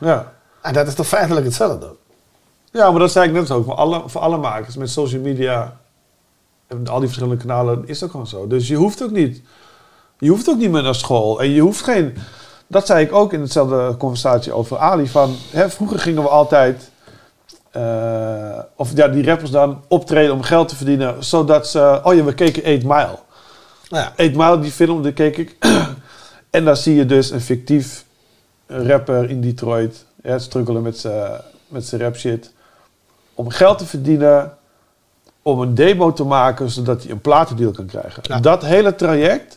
Ja. 0.00 0.32
En 0.62 0.72
dat 0.72 0.86
is 0.86 0.94
toch 0.94 1.06
feitelijk 1.08 1.46
hetzelfde? 1.46 1.94
ja, 2.70 2.90
maar 2.90 3.00
dat 3.00 3.12
zei 3.12 3.26
ik 3.28 3.32
net 3.32 3.50
ook. 3.50 3.64
Voor 3.64 3.74
alle, 3.74 4.02
voor 4.06 4.20
alle 4.20 4.36
makers 4.36 4.76
met 4.76 4.90
social 4.90 5.20
media 5.20 5.76
en 6.66 6.88
al 6.88 6.98
die 6.98 7.08
verschillende 7.08 7.36
kanalen 7.44 7.88
is 7.88 7.98
dat 7.98 8.10
gewoon 8.10 8.26
zo. 8.26 8.46
Dus 8.46 8.68
je 8.68 8.76
hoeft 8.76 9.02
ook 9.02 9.10
niet. 9.10 9.42
Je 10.18 10.28
hoeft 10.30 10.48
ook 10.48 10.56
niet 10.58 10.70
meer 10.70 10.82
naar 10.82 10.94
school. 10.94 11.40
En 11.40 11.50
je 11.50 11.60
hoeft 11.60 11.82
geen. 11.82 12.16
Dat 12.66 12.86
zei 12.86 13.04
ik 13.04 13.12
ook 13.12 13.32
in 13.32 13.40
hetzelfde 13.40 13.94
conversatie 13.98 14.52
over 14.52 14.78
Ali. 14.78 15.08
Van, 15.08 15.36
hè, 15.50 15.70
vroeger 15.70 15.98
gingen 15.98 16.22
we 16.22 16.28
altijd. 16.28 16.90
eh, 17.70 18.58
of 18.76 18.90
ja, 18.94 19.08
die 19.08 19.24
rappers 19.24 19.50
dan 19.50 19.82
optreden 19.88 20.32
om 20.34 20.42
geld 20.42 20.68
te 20.68 20.76
verdienen. 20.76 21.24
Zodat 21.24 21.68
ze. 21.68 22.00
Oh 22.02 22.14
ja, 22.14 22.24
we 22.24 22.34
keken 22.34 22.62
8 22.64 22.82
Mile. 22.82 23.18
Nou 23.88 24.04
ja. 24.04 24.12
8 24.16 24.34
Mile, 24.34 24.58
die 24.58 24.70
film, 24.70 25.02
die 25.02 25.12
keek 25.12 25.36
ik. 25.36 25.56
en 26.50 26.64
daar 26.64 26.76
zie 26.76 26.94
je 26.94 27.06
dus 27.06 27.30
een 27.30 27.40
fictief 27.40 28.04
rapper 28.66 29.30
in 29.30 29.40
Detroit. 29.40 30.04
Ja, 30.22 30.38
struggelen 30.38 30.82
met 30.82 30.98
zijn 30.98 31.40
met 31.68 31.84
zijn 31.86 32.00
rap 32.00 32.16
shit. 32.16 32.52
Om 33.34 33.50
geld 33.50 33.78
te 33.78 33.86
verdienen. 33.86 34.56
Om 35.42 35.60
een 35.60 35.74
demo 35.74 36.12
te 36.12 36.24
maken 36.24 36.70
zodat 36.70 37.02
hij 37.02 37.12
een 37.12 37.20
platendeal 37.20 37.70
kan 37.72 37.86
krijgen. 37.86 38.22
Ja. 38.26 38.40
Dat 38.40 38.62
hele 38.64 38.94
traject. 38.94 39.56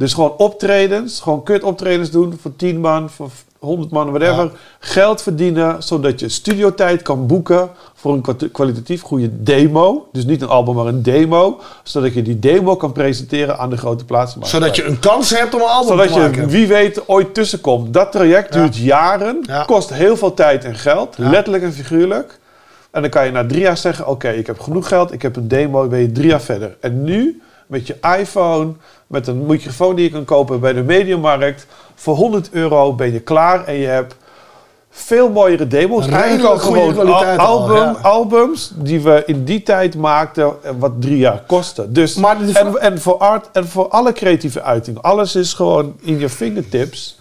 Dus 0.00 0.12
gewoon 0.14 0.34
optredens. 0.36 1.20
Gewoon 1.20 1.42
kut 1.42 1.62
optredens 1.62 2.10
doen. 2.10 2.38
Voor 2.40 2.56
10 2.56 2.80
man, 2.80 3.10
voor 3.10 3.30
100 3.58 3.90
man, 3.90 4.10
whatever. 4.10 4.44
Ja. 4.44 4.50
Geld 4.78 5.22
verdienen 5.22 5.82
zodat 5.82 6.20
je 6.20 6.28
studiotijd 6.28 7.02
kan 7.02 7.26
boeken. 7.26 7.70
Voor 7.94 8.12
een 8.12 8.20
kwali- 8.20 8.50
kwalitatief 8.50 9.02
goede 9.02 9.42
demo. 9.42 10.08
Dus 10.12 10.24
niet 10.24 10.42
een 10.42 10.48
album, 10.48 10.74
maar 10.74 10.86
een 10.86 11.02
demo. 11.02 11.60
Zodat 11.82 12.14
je 12.14 12.22
die 12.22 12.38
demo 12.38 12.76
kan 12.76 12.92
presenteren 12.92 13.58
aan 13.58 13.70
de 13.70 13.76
grote 13.76 14.04
plaatsen. 14.04 14.46
Zodat 14.46 14.76
je 14.76 14.84
een 14.84 14.98
kans 14.98 15.30
hebt 15.30 15.54
om 15.54 15.60
een 15.60 15.66
album 15.66 15.88
Zodat 15.88 16.06
te 16.06 16.12
je, 16.14 16.20
maken. 16.20 16.48
wie 16.48 16.66
weet, 16.66 17.08
ooit 17.08 17.34
tussenkomt. 17.34 17.92
Dat 17.94 18.12
traject 18.12 18.54
Ja. 18.54 18.60
duurt 18.60 18.76
jaren, 18.76 19.38
Ja. 19.42 19.64
kost 19.64 19.92
heel 19.94 20.16
veel 20.16 20.34
tijd 20.34 20.64
en 20.64 20.74
geld, 20.74 21.18
letterlijk 21.18 21.62
en 21.64 21.72
figuurlijk. 21.72 22.38
En 22.90 23.00
dan 23.02 23.10
kan 23.10 23.24
je 23.24 23.30
na 23.32 23.46
drie 23.46 23.60
jaar 23.60 23.76
zeggen: 23.76 24.06
Oké, 24.06 24.28
ik 24.30 24.46
heb 24.46 24.60
genoeg 24.60 24.88
geld, 24.88 25.12
ik 25.12 25.22
heb 25.22 25.36
een 25.36 25.48
demo, 25.48 25.86
ben 25.88 26.00
je 26.00 26.12
drie 26.12 26.28
jaar 26.28 26.40
verder. 26.40 26.76
En 26.80 27.04
nu, 27.04 27.42
met 27.66 27.86
je 27.86 27.96
iPhone, 28.18 28.72
met 29.10 29.26
een 29.26 29.46
microfoon 29.46 29.94
die 29.94 30.04
je 30.04 30.10
kan 30.10 30.24
kopen 30.24 30.60
bij 30.60 30.72
de 30.72 30.82
mediamarkt, 30.82 31.66
voor 31.94 32.16
100 32.16 32.50
euro 32.50 32.92
ben 32.94 33.12
je 33.12 33.20
klaar 33.20 33.64
en 33.64 33.74
je 33.74 33.86
hebt 33.86 34.16
veel 34.90 35.30
mooiere 35.30 35.66
demos. 35.66 36.06
Eigenlijk 36.06 36.48
al 36.52 36.58
gewoon 36.58 37.08
al, 37.08 37.24
album, 37.24 37.76
ja. 37.76 37.96
albums 38.02 38.72
die 38.74 39.00
we 39.00 39.22
in 39.26 39.44
die 39.44 39.62
tijd 39.62 39.96
maakten, 39.96 40.52
en 40.62 40.78
wat 40.78 40.92
drie 41.00 41.18
jaar 41.18 41.42
kosten. 41.46 41.92
Dus, 41.92 42.14
Maar 42.14 42.38
de- 42.38 42.58
en, 42.58 42.80
en 42.80 43.00
voor 43.00 43.16
art 43.18 43.48
en 43.52 43.68
voor 43.68 43.88
alle 43.88 44.12
creatieve 44.12 44.62
uiting, 44.62 44.98
alles 45.02 45.34
is 45.34 45.52
gewoon 45.54 45.96
in 46.00 46.18
je 46.18 46.28
fingertips. 46.28 47.18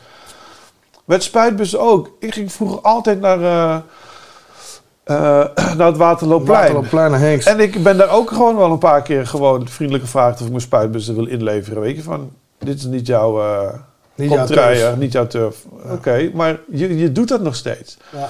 Met 1.06 1.24
spuitbussen 1.24 1.80
ook. 1.80 2.10
Ik 2.20 2.34
ging 2.34 2.52
vroeger 2.52 2.82
altijd 2.82 3.20
naar, 3.20 3.42
eh, 3.44 3.78
naar 5.78 5.88
het 5.88 5.98
Waterloopplein. 5.98 6.60
Waterloopplein 6.60 7.12
naar 7.12 7.20
Henks. 7.20 7.46
En 7.46 7.60
ik 7.60 7.84
ben 7.84 7.98
daar 7.98 8.10
ook 8.10 8.30
gewoon 8.32 8.56
wel 8.58 8.72
een 8.72 8.78
paar 8.78 9.02
keer 9.02 9.28
gewoon 9.28 9.68
vriendelijk 9.68 10.04
gevraagd 10.06 10.36
of 10.40 10.44
ik 10.46 10.50
mijn 10.50 10.62
spuitbussen 10.62 11.16
wil 11.16 11.26
inleveren. 11.26 11.82
Weet 11.82 11.96
je, 11.96 12.04
van 12.04 12.30
dit 12.60 12.78
is 12.78 12.84
niet 12.86 13.08
jouw 13.08 13.42
eh 13.42 13.74
Niet 14.16 14.32
jouw 14.32 14.46
turf. 14.46 14.96
niet 14.98 15.12
jouw 15.12 15.28
turf. 15.28 15.56
Oké, 15.92 16.30
maar 16.34 16.60
je, 16.72 16.98
je 16.98 17.12
doet 17.12 17.28
dat 17.28 17.42
nog 17.42 17.56
steeds. 17.56 17.98
Ja. 18.10 18.30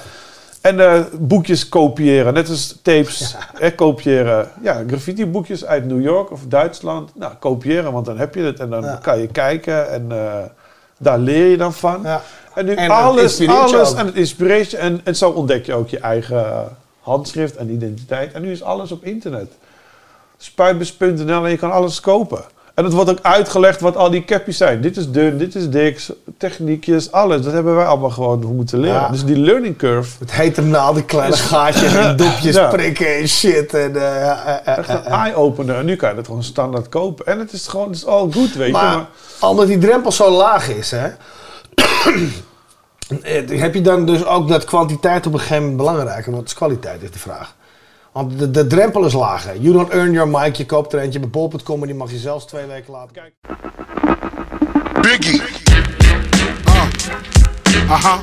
En 0.60 0.80
eh, 0.80 1.00
boekjes 1.18 1.68
kopiëren, 1.68 2.34
net 2.34 2.48
als 2.48 2.78
tapes 2.82 3.36
kopiëren. 3.76 4.48
Ja, 4.62 4.82
graffiti 4.86 5.26
boekjes 5.26 5.64
uit 5.64 5.86
New 5.86 6.02
York 6.02 6.30
of 6.30 6.40
Duitsland. 6.48 7.10
Nou, 7.14 7.32
kopiëren, 7.38 7.92
want 7.92 8.06
dan 8.06 8.18
heb 8.18 8.34
je 8.34 8.42
het 8.42 8.60
en 8.60 8.70
dan 8.70 8.82
Ja. 8.82 8.98
kan 9.02 9.18
je 9.18 9.26
kijken 9.26 9.90
en 9.90 10.06
eh, 10.10 10.32
daar 10.98 11.18
leer 11.18 11.46
je 11.46 11.56
dan 11.56 11.72
van. 11.72 12.00
Ja. 12.02 12.22
En 12.60 12.66
nu 12.66 12.74
En 12.74 12.90
alles, 12.90 13.48
alles 13.48 13.94
en 13.94 14.06
het 14.06 14.14
inspireert 14.14 14.70
je. 14.70 14.76
En, 14.76 15.00
en 15.04 15.16
zo 15.16 15.30
ontdek 15.30 15.66
je 15.66 15.74
ook 15.74 15.88
je 15.88 15.98
eigen 15.98 16.76
handschrift 17.00 17.56
en 17.56 17.70
identiteit. 17.70 18.32
En 18.32 18.42
nu 18.42 18.50
is 18.50 18.62
alles 18.62 18.92
op 18.92 19.04
internet. 19.04 19.52
Spuitbus.nl 20.38 21.44
en 21.44 21.50
je 21.50 21.56
kan 21.56 21.72
alles 21.72 22.00
kopen. 22.00 22.44
En 22.74 22.84
het 22.84 22.94
wordt 22.94 23.10
ook 23.10 23.18
uitgelegd 23.22 23.80
wat 23.80 23.96
al 23.96 24.10
die 24.10 24.24
capjes 24.24 24.56
zijn. 24.56 24.80
Dit 24.80 24.96
is 24.96 25.10
dun, 25.10 25.38
dit 25.38 25.54
is 25.54 25.70
dik, 25.70 26.06
techniekjes, 26.38 27.12
alles. 27.12 27.42
Dat 27.42 27.52
hebben 27.52 27.76
wij 27.76 27.84
allemaal 27.84 28.10
gewoon 28.10 28.54
moeten 28.56 28.78
leren. 28.78 29.00
Ja. 29.00 29.08
Dus 29.08 29.24
die 29.24 29.36
learning 29.38 29.76
curve. 29.76 30.16
Het 30.18 30.32
hete 30.32 30.62
naald, 30.62 30.94
die 30.94 31.04
kleine 31.04 31.36
gaatjes 31.36 31.94
en 31.94 32.16
dopjes 32.22 32.54
Ja. 32.54 32.68
prikken 32.68 33.16
en 33.16 33.28
shit. 33.28 33.74
En, 33.74 33.94
Echt 34.64 34.88
een 34.88 35.04
eye-opener. 35.04 35.76
En 35.76 35.84
nu 35.84 35.96
kan 35.96 36.10
je 36.10 36.16
het 36.16 36.26
gewoon 36.26 36.42
standaard 36.42 36.88
kopen. 36.88 37.26
En 37.26 37.38
het 37.38 37.52
is 37.52 37.66
gewoon, 37.66 37.86
het 37.86 37.96
is 37.96 38.06
all 38.06 38.30
good, 38.30 38.54
weet 38.54 38.66
je. 38.66 38.72
Maar 38.72 39.06
omdat 39.40 39.66
die 39.66 39.78
drempel 39.78 40.12
zo 40.12 40.30
laag 40.30 40.68
is, 40.68 40.90
hè, 40.90 41.08
heb 43.48 43.74
je 43.74 43.80
dan 43.80 44.06
dus 44.06 44.24
ook 44.24 44.48
dat 44.48 44.64
kwantiteit 44.64 45.26
op 45.26 45.32
een 45.32 45.38
gegeven 45.38 45.62
moment 45.62 45.76
belangrijker? 45.76 46.30
Want 46.30 46.36
het 46.36 46.48
is 46.50 46.56
kwaliteit, 46.56 47.02
is 47.02 47.10
de 47.10 47.18
vraag. 47.18 47.54
Want 48.12 48.38
de, 48.38 48.50
de 48.50 48.66
drempel 48.66 49.04
is 49.04 49.12
lager. 49.12 49.56
You 49.56 49.72
don't 49.72 49.90
earn 49.90 50.12
your 50.12 50.28
mic, 50.28 50.54
je 50.54 50.66
koopt 50.66 50.92
er 50.92 51.00
eentje 51.00 51.20
bij 51.20 51.28
bol.com 51.28 51.80
en 51.80 51.86
die 51.86 51.96
mag 51.96 52.10
je 52.10 52.18
zelfs 52.18 52.46
twee 52.46 52.66
weken 52.66 52.92
laten 52.92 53.12
kijken. 53.12 53.34
Biggie. 55.00 55.42
Uh, 56.68 56.86
uh-huh. 57.88 58.20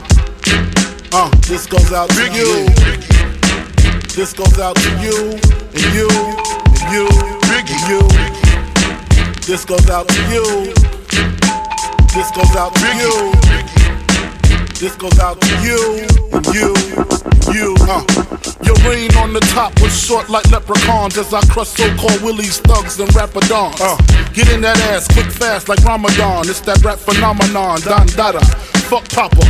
Uh, 1.13 1.29
this 1.39 1.65
goes 1.65 1.93
out 1.93 2.09
to 2.09 2.31
you. 2.31 2.65
This 4.15 4.33
goes 4.33 4.59
out 4.59 4.75
to 4.75 4.89
you, 4.99 5.31
and 5.73 5.93
you, 5.93 6.09
and 6.81 6.91
you, 6.91 7.07
and 7.53 7.69
you. 7.87 8.01
This 9.45 9.63
goes 9.63 9.89
out 9.89 10.07
to 10.07 10.21
you. 10.33 10.73
This 12.13 12.31
goes 12.31 12.55
out 12.55 12.75
to 12.75 12.95
you. 12.97 13.86
This 14.79 14.95
goes 14.95 15.17
out 15.17 15.41
to 15.41 15.49
you, 15.65 16.05
you, 16.53 16.69
you. 17.51 17.75
Uh, 17.89 18.05
your 18.61 18.75
reign 18.85 19.09
on 19.17 19.33
the 19.33 19.41
top 19.49 19.73
was 19.81 19.89
short 19.89 20.29
like 20.29 20.45
leprechauns 20.51 21.17
as 21.17 21.33
I 21.33 21.41
crush 21.47 21.69
so-called 21.69 22.21
willies, 22.21 22.59
thugs, 22.59 22.99
and 22.99 23.09
rapadons. 23.09 23.81
Uh, 23.81 23.97
get 24.33 24.47
in 24.53 24.61
that 24.61 24.77
ass 24.93 25.07
quick, 25.07 25.31
fast 25.31 25.67
like 25.67 25.83
Ramadan. 25.83 26.47
It's 26.47 26.61
that 26.61 26.83
rap 26.85 26.99
phenomenon, 26.99 27.81
Don 27.81 28.05
Dada. 28.13 28.45
Fuck 28.85 29.09
Papa, 29.09 29.41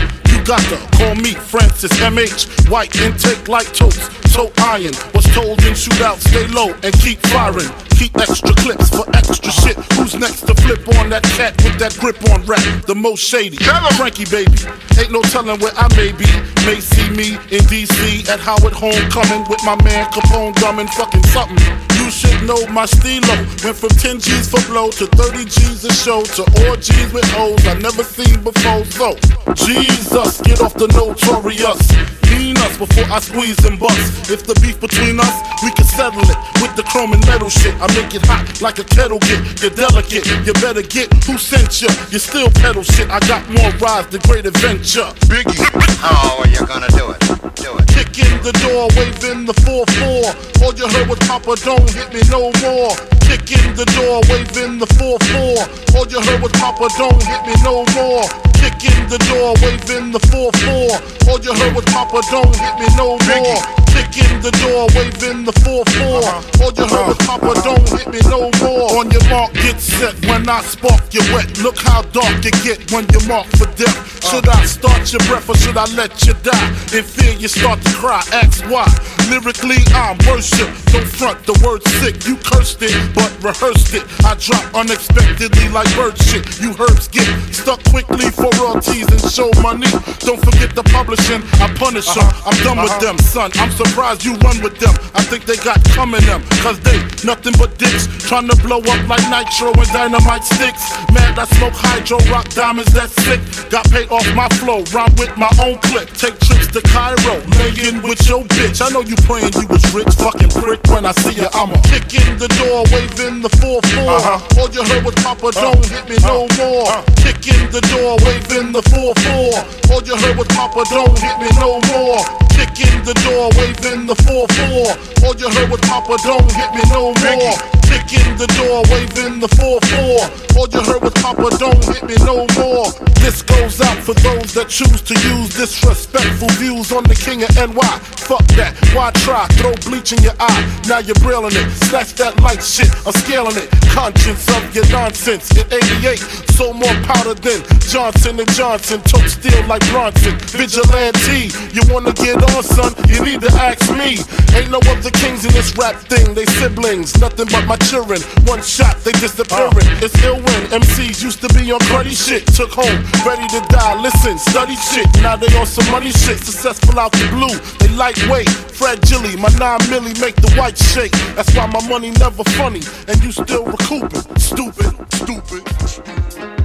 you 0.48 0.56
got 0.56 0.64
to 0.70 0.98
call 0.98 1.16
me 1.16 1.34
Francis 1.34 1.92
MH. 2.00 2.70
White 2.70 2.96
intake 3.02 3.50
like 3.50 3.68
toast, 3.74 4.00
toe 4.34 4.52
iron. 4.60 4.94
Was 5.14 5.26
told 5.36 5.60
in 5.66 5.74
shootouts, 5.74 6.28
stay 6.30 6.48
low 6.48 6.74
and 6.84 6.94
keep 7.02 7.20
firing. 7.28 7.68
Keep 7.98 8.16
extra 8.18 8.54
clips 8.54 8.90
for 8.90 9.04
extra 9.16 9.52
shit. 9.52 9.76
Who's 9.98 10.16
next 10.16 10.42
to 10.48 10.54
flip 10.56 10.88
on 11.00 11.10
that 11.10 11.24
cat 11.36 11.58
with 11.64 11.78
that 11.80 11.98
grip 12.00 12.18
on 12.30 12.46
rap? 12.46 12.62
The 12.86 12.96
most 12.96 13.24
shady. 13.28 13.58
Frankie 13.98 14.26
baby. 14.26 14.54
Ain't 15.00 15.12
no 15.12 15.22
telling 15.24 15.60
where 15.60 15.74
I 15.76 15.90
may 15.98 16.12
be. 16.14 16.30
May 16.66 16.80
see 16.80 17.10
me 17.10 17.36
in 17.50 17.66
DC 17.66 18.30
at 18.30 18.40
Howard 18.40 18.74
Homecoming 18.74 19.50
with 19.50 19.60
my 19.66 19.76
man 19.84 20.06
Capone 20.12 20.54
gumming 20.62 20.88
fucking 20.88 21.24
something. 21.34 21.58
You 21.98 22.12
should 22.12 22.44
know 22.46 22.68
my 22.68 22.86
stilo. 22.86 23.36
Went 23.66 23.76
from 23.76 23.90
10 23.90 24.20
G's 24.20 24.48
for 24.50 24.62
blow 24.70 24.92
to 24.92 25.08
30 25.08 25.46
G's 25.46 25.84
a 25.84 25.92
show 25.92 26.22
to 26.38 26.44
orgies 26.70 27.12
with 27.12 27.26
O's 27.36 27.66
I 27.66 27.74
never 27.80 28.04
seen 28.04 28.44
before. 28.44 28.86
So, 28.86 29.18
Jesus, 29.56 30.37
get 30.44 30.62
off 30.62 30.74
the 30.74 30.88
notorious. 30.94 31.82
Mean 32.30 32.58
us 32.58 32.78
before 32.78 33.08
I 33.10 33.20
squeeze 33.20 33.58
and 33.66 33.80
bust. 33.80 34.30
If 34.30 34.46
the 34.46 34.54
beef 34.60 34.80
between 34.80 35.20
us, 35.20 35.36
we 35.64 35.72
can 35.72 35.86
settle 35.86 36.22
it 36.22 36.38
with 36.62 36.76
the 36.76 36.84
chrome 36.84 37.14
and 37.14 37.24
metal 37.26 37.50
shit. 37.50 37.74
I 37.80 37.88
make 37.96 38.14
it 38.14 38.26
hot 38.26 38.44
like 38.62 38.80
a 38.80 38.84
kettle 38.84 39.20
get. 39.20 39.40
You're 39.62 39.72
delicate, 39.72 40.28
you 40.46 40.54
better 40.60 40.84
get 40.84 41.08
who 41.24 41.38
sent 41.38 41.82
you. 41.82 41.90
You 42.12 42.20
still 42.20 42.50
pedal 42.62 42.84
shit. 42.84 43.10
I 43.10 43.20
got 43.26 43.48
more 43.50 43.72
rides 43.80 44.12
than 44.12 44.22
great 44.28 44.46
adventure. 44.46 45.08
Biggie. 45.32 45.58
Oh, 46.04 46.14
How 46.14 46.44
are 46.44 46.50
you 46.52 46.62
gonna 46.68 46.92
do 46.94 47.16
it? 47.16 47.20
Do 47.56 47.74
it. 47.80 47.88
Kick 47.88 48.14
in 48.20 48.36
the 48.44 48.54
door, 48.62 48.92
waving 48.94 49.46
the 49.46 49.56
4-4. 49.66 50.62
All 50.62 50.74
you 50.76 50.88
heard 50.88 51.08
was 51.08 51.20
Papa, 51.26 51.56
don't 51.64 51.90
hit 51.90 52.14
me 52.14 52.22
no 52.30 52.52
more. 52.62 52.94
Kick 53.24 53.50
in 53.56 53.74
the 53.74 53.88
door, 53.98 54.22
waving 54.30 54.78
the 54.78 54.88
4-4. 55.00 55.96
All 55.96 56.06
you 56.06 56.22
heard 56.22 56.42
was 56.42 56.52
Papa, 56.54 56.90
don't 56.98 57.24
hit 57.24 57.42
me 57.48 57.56
no 57.64 57.86
more. 57.96 58.28
Kick 58.58 58.84
in 58.90 59.08
the 59.10 59.20
door, 59.30 59.54
waving 59.62 60.12
the 60.12 60.20
4-4. 60.34 61.30
All 61.30 61.40
you 61.40 61.54
heard 61.54 61.76
was 61.76 61.86
Papa, 61.86 62.22
don't 62.30 62.56
hit 62.56 62.76
me 62.80 62.88
no 62.98 63.18
more. 63.30 63.62
Kick 63.94 64.30
in 64.30 64.42
the 64.42 64.52
door, 64.62 64.88
waving 64.94 65.46
the 65.46 65.54
4-4. 65.64 66.62
All 66.62 66.74
you 66.74 66.86
heard 66.86 67.08
was 67.08 67.18
Papa, 67.26 67.54
don't 67.64 67.88
hit 67.90 68.08
me 68.10 68.20
no 68.30 68.52
more. 68.62 69.00
On 69.00 69.10
your 69.10 69.24
mark, 69.30 69.54
get 69.54 69.80
set 69.80 70.14
when 70.26 70.48
I 70.50 70.62
spark 70.62 71.14
you 71.14 71.22
wet. 71.34 71.58
Look 71.60 71.78
how 71.78 72.02
dark 72.14 72.44
you 72.44 72.52
get 72.64 72.92
when 72.92 73.06
you 73.14 73.22
mark 73.28 73.48
for 73.58 73.68
death. 73.78 73.96
Should 74.28 74.48
I 74.50 74.66
start 74.66 75.12
your 75.14 75.24
breath 75.30 75.50
or 75.50 75.56
should 75.56 75.78
I 75.78 75.86
let 75.96 76.26
you 76.26 76.34
die? 76.44 76.68
In 76.92 77.04
fear, 77.04 77.34
you 77.34 77.48
start 77.48 77.82
to 77.82 77.94
cry. 77.94 78.22
Ask 78.34 78.64
why. 78.70 78.86
Lyrically, 79.30 79.80
I'm 79.96 80.18
worship. 80.28 80.68
Don't 80.92 81.08
front 81.08 81.44
the 81.46 81.56
word 81.64 81.84
sick. 82.00 82.28
You 82.28 82.36
cursed 82.38 82.82
it, 82.82 82.96
but 83.16 83.32
rehearsed 83.44 83.94
it. 83.94 84.04
I 84.26 84.36
drop 84.36 84.64
unexpectedly 84.76 85.70
like 85.70 85.88
bird 85.96 86.18
shit. 86.18 86.44
You 86.60 86.76
herbs 86.76 87.08
get 87.08 87.28
stuck 87.54 87.84
quickly 87.88 88.30
for 88.32 88.47
royalties 88.56 89.08
and 89.12 89.22
show 89.32 89.50
money. 89.62 89.90
Don't 90.24 90.40
forget 90.40 90.74
the 90.76 90.84
publishing. 90.94 91.44
I 91.60 91.68
punish 91.76 92.08
them. 92.14 92.24
Uh-huh. 92.24 92.50
I'm 92.50 92.58
done 92.64 92.80
with 92.84 92.96
uh-huh. 92.98 93.14
them, 93.14 93.18
son. 93.20 93.52
I'm 93.56 93.72
surprised 93.72 94.24
you 94.24 94.36
run 94.46 94.62
with 94.64 94.80
them. 94.80 94.96
I 95.16 95.24
think 95.24 95.46
they 95.46 95.58
got 95.58 95.84
coming 95.92 96.24
them. 96.24 96.44
Cause 96.64 96.80
they 96.82 96.98
nothing 97.24 97.54
but 97.58 97.78
dicks. 97.78 98.08
Trying 98.28 98.48
to 98.50 98.58
blow 98.64 98.80
up 98.80 99.02
like 99.08 99.24
nitro 99.28 99.72
and 99.74 99.90
dynamite 99.92 100.44
sticks. 100.44 100.84
Mad, 101.12 101.40
I 101.40 101.46
smoke 101.58 101.76
hydro, 101.76 102.18
rock 102.32 102.48
diamonds, 102.54 102.92
that's 102.94 103.14
sick. 103.24 103.40
Got 103.70 103.90
paid 103.92 104.10
off 104.10 104.28
my 104.36 104.48
flow, 104.60 104.84
rhyme 104.94 105.14
with 105.18 105.36
my 105.38 105.52
own 105.64 105.78
clip. 105.88 106.10
Take 106.14 106.40
trips 106.40 106.68
to 106.72 106.82
Cairo, 106.82 107.42
laying 107.60 108.02
with 108.04 108.22
your 108.28 108.44
bitch. 108.56 108.80
I 108.80 108.90
know 108.90 109.02
you 109.02 109.16
praying 109.28 109.54
you 109.60 109.68
was 109.68 109.84
rich, 109.94 110.12
fucking 110.20 110.54
prick. 110.62 110.84
When 110.88 111.06
I 111.06 111.12
see 111.24 111.36
you, 111.40 111.48
I'ma 111.54 111.80
kick 111.90 112.08
in 112.16 112.38
the 112.38 112.50
door, 112.60 112.86
waving 112.92 113.42
the 113.42 113.52
4-4. 113.60 113.82
Uh-huh. 113.82 114.60
All 114.62 114.70
you 114.70 114.84
heard 114.84 115.04
was 115.04 115.16
Papa, 115.24 115.52
don't 115.52 115.86
hit 115.88 116.06
me 116.10 116.18
no 116.24 116.48
more. 116.60 116.88
Kick 117.24 117.42
in 117.48 117.72
the 117.72 117.82
door, 117.92 118.18
waving 118.24 118.37
the 118.46 118.82
4-4. 118.94 119.92
All 119.92 120.02
you 120.04 120.16
heard 120.18 120.38
was 120.38 120.48
Papa, 120.48 120.84
don't 120.90 121.18
hit 121.18 121.40
me 121.40 121.50
no 121.58 121.80
more. 121.90 122.22
Kick 122.54 122.78
in 122.86 123.04
the 123.04 123.14
door, 123.26 123.50
waving 123.58 124.06
the 124.06 124.14
4-4. 124.14 125.26
All 125.26 125.36
you 125.36 125.50
heard 125.50 125.70
was 125.72 125.82
Papa, 125.82 126.18
don't 126.24 126.52
hit 126.52 126.72
me 126.74 126.82
no 126.92 127.14
more. 127.14 127.87
Kick 127.88 128.20
in 128.20 128.36
the 128.36 128.48
door, 128.60 128.84
waving 128.92 129.40
the 129.40 129.48
4-4. 129.56 130.58
All 130.58 130.68
you 130.68 130.82
heard 130.84 131.02
was 131.02 131.14
Papa, 131.24 131.50
don't 131.58 131.84
hit 131.86 132.04
me 132.04 132.16
no 132.26 132.46
more. 132.60 132.92
This 133.24 133.42
goes 133.42 133.80
out 133.82 133.98
for 134.04 134.14
those 134.24 134.54
that 134.54 134.68
choose 134.70 135.02
to 135.02 135.14
use 135.14 135.56
disrespectful 135.56 136.50
views 136.60 136.92
on 136.92 137.04
the 137.04 137.16
king 137.16 137.44
of 137.44 137.52
NY. 137.56 137.94
Fuck 138.28 138.46
that, 138.60 138.76
why 138.92 139.12
try? 139.24 139.48
Throw 139.60 139.74
bleach 139.88 140.12
in 140.12 140.22
your 140.24 140.36
eye, 140.40 140.64
now 140.88 141.00
you're 141.00 141.20
brilling 141.24 141.56
it. 141.56 141.68
Snatch 141.88 142.14
that 142.20 142.40
light 142.42 142.64
shit, 142.64 142.92
I'm 143.08 143.14
scaling 143.14 143.56
it. 143.56 143.72
Conscience 143.96 144.48
of 144.52 144.64
your 144.76 144.88
nonsense. 144.92 145.48
In 145.56 145.66
88, 145.72 146.20
so 146.56 146.74
more 146.74 146.98
powder 147.08 147.34
than 147.34 147.64
Johnson 147.88 148.40
and 148.40 148.52
Johnson. 148.52 149.00
Tote 149.02 149.30
steel 149.32 149.64
like 149.68 149.84
Bronson. 149.90 150.36
Vigilante, 150.52 151.52
you 151.72 151.82
wanna 151.88 152.12
get 152.14 152.38
on, 152.52 152.64
son? 152.64 152.92
You 153.08 153.24
need 153.24 153.42
to 153.42 153.52
ask 153.56 153.88
me. 153.96 154.20
Ain't 154.56 154.72
no 154.72 154.80
other 154.92 155.12
kings 155.12 155.46
in 155.46 155.54
this 155.54 155.76
rap 155.78 155.96
thing, 156.12 156.34
they 156.34 156.46
siblings. 156.60 157.16
Nothing 157.20 157.48
but 157.48 157.66
my 157.66 157.77
children. 157.86 158.22
One 158.46 158.62
shot, 158.62 158.98
they 159.04 159.12
disappearing. 159.14 159.88
Uh. 159.88 160.06
It's 160.06 160.16
ill 160.24 160.36
when 160.36 160.62
MCs 160.82 161.24
used 161.24 161.42
to 161.42 161.50
be 161.54 161.72
on 161.72 161.80
cruddy 161.92 162.16
shit. 162.16 162.46
Took 162.48 162.72
home, 162.72 163.04
ready 163.26 163.48
to 163.56 163.62
die. 163.70 164.00
Listen, 164.02 164.38
study 164.38 164.76
shit. 164.76 165.08
Now 165.22 165.36
they 165.36 165.48
on 165.58 165.66
some 165.66 165.90
money 165.92 166.12
shit. 166.12 166.40
Successful 166.40 167.00
out 167.00 167.12
the 167.12 167.28
blue. 167.32 167.56
They 167.80 167.94
lightweight, 167.96 168.50
fragile. 168.50 169.38
My 169.38 169.50
nine 169.60 169.80
milli 169.92 170.20
make 170.22 170.36
the 170.36 170.52
white 170.56 170.78
shake. 170.78 171.12
That's 171.36 171.54
why 171.56 171.68
my 171.68 171.86
money 171.88 172.12
never 172.12 172.44
funny. 172.58 172.82
And 173.08 173.24
you 173.24 173.32
still 173.32 173.66
recouping. 173.66 174.24
Stupid, 174.38 174.94
stupid. 175.14 175.64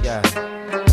Yeah. 0.03 0.21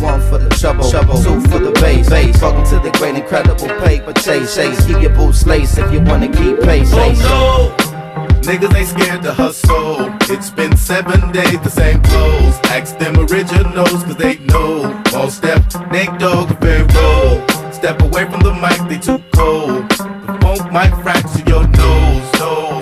One 0.01 0.21
for 0.29 0.39
the 0.39 0.49
trouble, 0.59 0.89
trouble, 0.91 1.23
two 1.23 1.41
for 1.49 1.59
the 1.59 1.73
bass, 1.81 2.09
bass. 2.09 2.41
Welcome 2.41 2.65
to 2.67 2.79
the 2.81 2.91
great 2.99 3.17
incredible 3.17 3.69
paper 3.81 4.13
chase, 4.15 4.55
chase. 4.55 4.85
Keep 4.87 5.03
your 5.03 5.15
boots 5.15 5.47
laced 5.47 5.79
if 5.79 5.93
you 5.93 6.01
wanna 6.01 6.29
keep 6.29 6.61
pace. 6.61 6.91
Oh 6.93 7.77
no! 7.85 8.00
Niggas 8.43 8.75
ain't 8.75 8.89
scared 8.89 9.23
to 9.23 9.33
hustle. 9.33 10.11
It's 10.33 10.51
been 10.51 10.77
seven 10.77 11.31
days, 11.31 11.61
the 11.61 11.71
same 11.71 12.03
clothes. 12.03 12.59
Ask 12.65 12.99
them 12.99 13.15
originals, 13.19 14.03
cause 14.05 14.17
they 14.17 14.39
know. 14.39 15.03
All 15.15 15.31
step, 15.31 15.63
Nate 15.93 16.19
Dogg, 16.19 16.49
very 16.61 16.83
roll. 16.95 17.47
Step 17.73 18.01
away 18.03 18.25
from 18.31 18.41
the 18.41 18.55
mic, 18.55 18.81
they 18.89 18.99
too 18.99 19.23
cold. 19.35 19.89
The 19.91 20.39
funk 20.41 20.73
might 20.73 20.95
fracture 21.03 21.45
your 21.47 21.67
nose, 21.69 22.33
nose, 22.39 22.41
nose, 22.41 22.80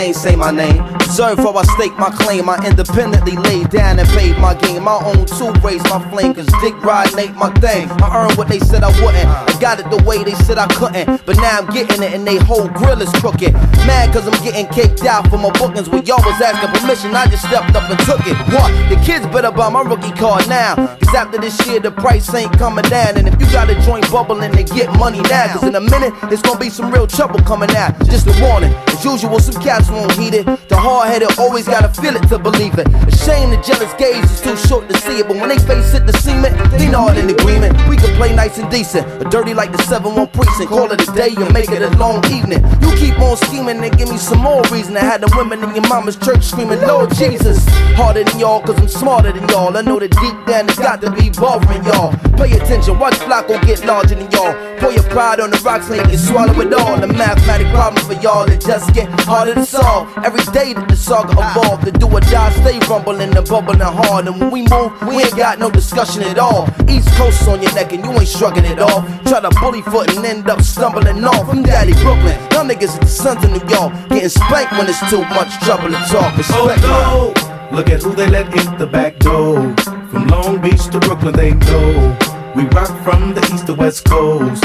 name, 0.00 0.14
say 0.14 0.34
my 0.34 0.50
name. 0.50 0.80
Observe 0.94 1.38
how 1.38 1.52
I 1.52 1.64
stake 1.76 1.96
my 1.98 2.10
claim. 2.10 2.48
I 2.48 2.56
independently 2.66 3.36
laid 3.36 3.68
down 3.70 3.98
and 3.98 4.08
paid 4.10 4.38
my 4.38 4.54
game. 4.54 4.84
My 4.84 4.98
own 5.10 5.26
two 5.26 5.52
raise 5.60 5.82
my 5.92 6.00
flame. 6.10 6.32
Cause 6.32 6.48
dick 6.62 6.76
ride 6.82 7.12
ain't 7.18 7.36
my 7.36 7.50
thing. 7.64 7.90
I 8.04 8.08
earned 8.20 8.36
what 8.38 8.48
they 8.48 8.60
said 8.60 8.82
I 8.82 8.92
wouldn't. 9.02 9.28
I 9.28 9.52
got 9.60 9.80
it 9.80 9.90
the 9.90 10.02
way 10.08 10.22
they 10.24 10.36
said 10.46 10.56
I 10.56 10.68
couldn't. 10.78 11.06
But 11.26 11.36
now 11.36 11.58
I'm 11.58 11.66
getting 11.74 12.02
it 12.02 12.14
and 12.14 12.24
they 12.26 12.36
whole 12.36 12.68
grill 12.68 13.02
is 13.02 13.12
crooked. 13.20 13.52
Mad 13.88 14.12
cause 14.14 14.26
I'm 14.28 14.38
getting 14.42 14.66
caked 14.68 15.04
out 15.04 15.28
for 15.28 15.36
my 15.36 15.50
bookings. 15.50 15.88
When 15.90 16.06
y'all 16.06 16.22
was 16.24 16.40
asking 16.40 16.70
permission, 16.80 17.14
I 17.14 17.26
just 17.26 17.44
stepped 17.44 17.74
up 17.74 17.90
and 17.90 17.98
took 18.08 18.22
it. 18.24 18.36
What? 18.54 18.70
The 18.88 18.96
kids 19.04 19.26
better 19.26 19.50
buy 19.50 19.68
my 19.68 19.82
rookie 19.82 20.12
card 20.12 20.48
now. 20.48 20.76
Cause 21.02 21.14
after 21.14 21.38
this 21.38 21.54
year, 21.66 21.80
the 21.80 21.90
price 21.90 22.32
ain't 22.32 22.52
coming 22.56 22.86
down. 22.88 23.18
And 23.18 23.28
if 23.28 23.34
you 23.40 23.46
got 23.52 23.68
a 23.68 23.76
joint 23.82 24.08
bubbling, 24.10 24.52
then 24.52 24.64
get 24.64 24.88
money 24.98 25.20
now. 25.28 25.52
Cause 25.52 25.64
in 25.64 25.74
a 25.74 25.80
minute, 25.80 26.14
it's 26.32 26.42
gonna 26.42 26.58
be 26.58 26.70
some 26.70 26.90
real 26.90 27.06
trouble 27.06 27.40
coming 27.40 27.74
out. 27.76 27.98
Just 28.06 28.26
a 28.28 28.34
warning. 28.40 28.72
As 28.88 29.04
usual, 29.04 29.40
some 29.40 29.60
cat 29.60 29.80
cats 29.80 29.89
won't 29.90 30.12
heed 30.12 30.34
it. 30.34 30.46
The 30.68 30.76
hard 30.76 31.08
headed 31.08 31.38
always 31.38 31.66
gotta 31.66 31.88
feel 32.00 32.14
it 32.16 32.26
to 32.28 32.38
believe 32.38 32.78
it. 32.78 32.86
A 32.88 33.10
shame 33.10 33.50
the 33.50 33.60
jealous 33.62 33.92
gaze 33.94 34.24
is 34.30 34.40
too 34.40 34.56
short 34.56 34.88
to 34.88 34.96
see 34.98 35.18
it, 35.20 35.28
but 35.28 35.36
when 35.36 35.48
they 35.48 35.58
face 35.58 35.94
it, 35.94 36.06
the 36.06 36.12
cement, 36.14 36.54
they 36.78 36.88
nod 36.88 37.18
in 37.18 37.28
agreement. 37.28 37.76
We 37.88 37.96
can 37.96 38.14
play 38.16 38.34
nice 38.34 38.58
and 38.58 38.70
decent, 38.70 39.06
or 39.20 39.28
dirty 39.28 39.54
like 39.54 39.72
the 39.72 39.82
7 39.82 40.14
1 40.14 40.28
precinct. 40.28 40.70
Call 40.70 40.90
it 40.92 41.00
a 41.02 41.12
day 41.12 41.34
and 41.36 41.52
make 41.52 41.70
it 41.70 41.82
a 41.82 41.90
long 41.98 42.24
evening. 42.30 42.64
You 42.80 42.90
keep 42.96 43.18
on 43.20 43.36
scheming 43.36 43.82
and 43.82 43.92
give 43.98 44.08
me 44.08 44.16
some 44.16 44.40
more 44.40 44.62
reason 44.70 44.94
to 44.94 45.00
have 45.00 45.20
the 45.20 45.32
women 45.36 45.62
in 45.64 45.74
your 45.74 45.86
mama's 45.88 46.16
church 46.16 46.42
screaming, 46.42 46.80
Lord 46.82 47.14
Jesus. 47.14 47.64
Harder 47.98 48.24
than 48.24 48.38
y'all, 48.38 48.60
cause 48.62 48.78
I'm 48.78 48.88
smarter 48.88 49.32
than 49.32 49.48
y'all. 49.48 49.76
I 49.76 49.82
know 49.82 49.98
that 49.98 50.10
deep 50.10 50.36
down 50.46 50.68
it's 50.68 50.78
got 50.78 51.00
to 51.02 51.10
be 51.10 51.30
bothering 51.30 51.84
y'all. 51.84 52.12
Pay 52.38 52.52
attention, 52.56 52.98
watch 52.98 53.14
Flacco 53.14 53.60
get 53.66 53.84
larger 53.84 54.14
than 54.14 54.30
y'all. 54.30 54.54
Pour 54.78 54.92
your 54.92 55.04
pride 55.04 55.40
on 55.40 55.50
the 55.50 55.60
rocks 55.64 55.88
you 55.90 56.02
can 56.02 56.18
swallow 56.18 56.58
it 56.60 56.72
all. 56.72 56.98
The 57.00 57.08
mathematic 57.08 57.68
problem 57.68 58.04
for 58.04 58.14
y'all, 58.22 58.48
it 58.50 58.60
just 58.60 58.94
get 58.94 59.08
harder 59.26 59.54
to 59.54 59.64
solve. 59.64 59.79
Every 60.24 60.44
day 60.52 60.74
that 60.74 60.88
the 60.88 60.96
saga 60.96 61.32
evolve, 61.32 61.84
the 61.84 61.92
do 61.92 62.06
or 62.06 62.20
die 62.20 62.50
stay 62.60 62.78
rumbling 62.88 63.34
and 63.34 63.48
bubbling 63.48 63.80
hard. 63.80 64.26
And 64.26 64.38
when 64.38 64.50
we 64.50 64.62
move, 64.68 64.92
we 65.08 65.22
ain't 65.22 65.36
got 65.36 65.58
no 65.58 65.70
discussion 65.70 66.22
at 66.22 66.38
all. 66.38 66.68
East 66.88 67.08
Coast 67.16 67.48
on 67.48 67.62
your 67.62 67.72
neck 67.74 67.92
and 67.92 68.04
you 68.04 68.12
ain't 68.12 68.28
shrugging 68.28 68.64
it 68.64 68.78
off. 68.78 69.04
Try 69.24 69.40
to 69.40 69.50
bully 69.60 69.82
foot 69.82 70.14
and 70.14 70.24
end 70.24 70.48
up 70.48 70.60
stumbling 70.60 71.24
off. 71.24 71.48
I'm 71.48 71.62
Daddy 71.62 71.94
Brooklyn, 71.94 72.38
y'all 72.52 72.66
niggas 72.66 72.96
are 72.96 73.00
the 73.00 73.06
sons 73.06 73.44
of 73.44 73.50
New 73.50 73.64
York. 73.68 73.92
Getting 74.10 74.28
spanked 74.28 74.72
when 74.72 74.88
it's 74.88 75.00
too 75.08 75.22
much 75.32 75.52
trouble 75.64 75.88
to 75.88 76.00
talk. 76.12 76.36
Respect 76.36 76.80
Oh 76.84 77.32
no, 77.36 77.76
look 77.76 77.88
at 77.88 78.02
who 78.02 78.14
they 78.14 78.28
let 78.28 78.46
in 78.54 78.78
the 78.78 78.86
back 78.86 79.18
door. 79.18 79.74
From 80.10 80.26
Long 80.28 80.60
Beach 80.60 80.84
to 80.90 81.00
Brooklyn, 81.00 81.34
they 81.34 81.52
know. 81.54 82.39
We 82.56 82.64
rock 82.64 82.88
from 83.04 83.32
the 83.34 83.48
east 83.54 83.66
to 83.68 83.74
west 83.74 84.04
coast. 84.04 84.64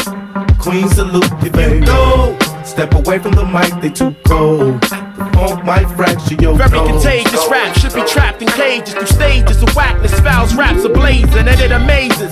Queen 0.59 0.89
salute 0.89 1.31
if 1.43 1.55
you 1.55 1.81
know. 1.81 2.35
Step 2.63 2.93
away 2.95 3.19
from 3.19 3.33
the 3.33 3.45
mic, 3.45 3.79
they 3.79 3.89
too 3.89 4.15
cold. 4.25 4.81
Might 5.17 5.87
fracture 5.95 6.35
your 6.35 6.55
Very 6.55 6.69
contagious 6.69 7.47
rap 7.49 7.75
should 7.77 7.93
be 7.93 8.03
trapped 8.03 8.41
in 8.41 8.47
cages 8.49 8.93
through 8.93 9.07
stages 9.07 9.61
of 9.61 9.75
whackness. 9.75 10.19
Fouls, 10.19 10.53
raps 10.55 10.83
ablazing, 10.83 11.47
and 11.47 11.61
it 11.61 11.71
amazes 11.71 12.31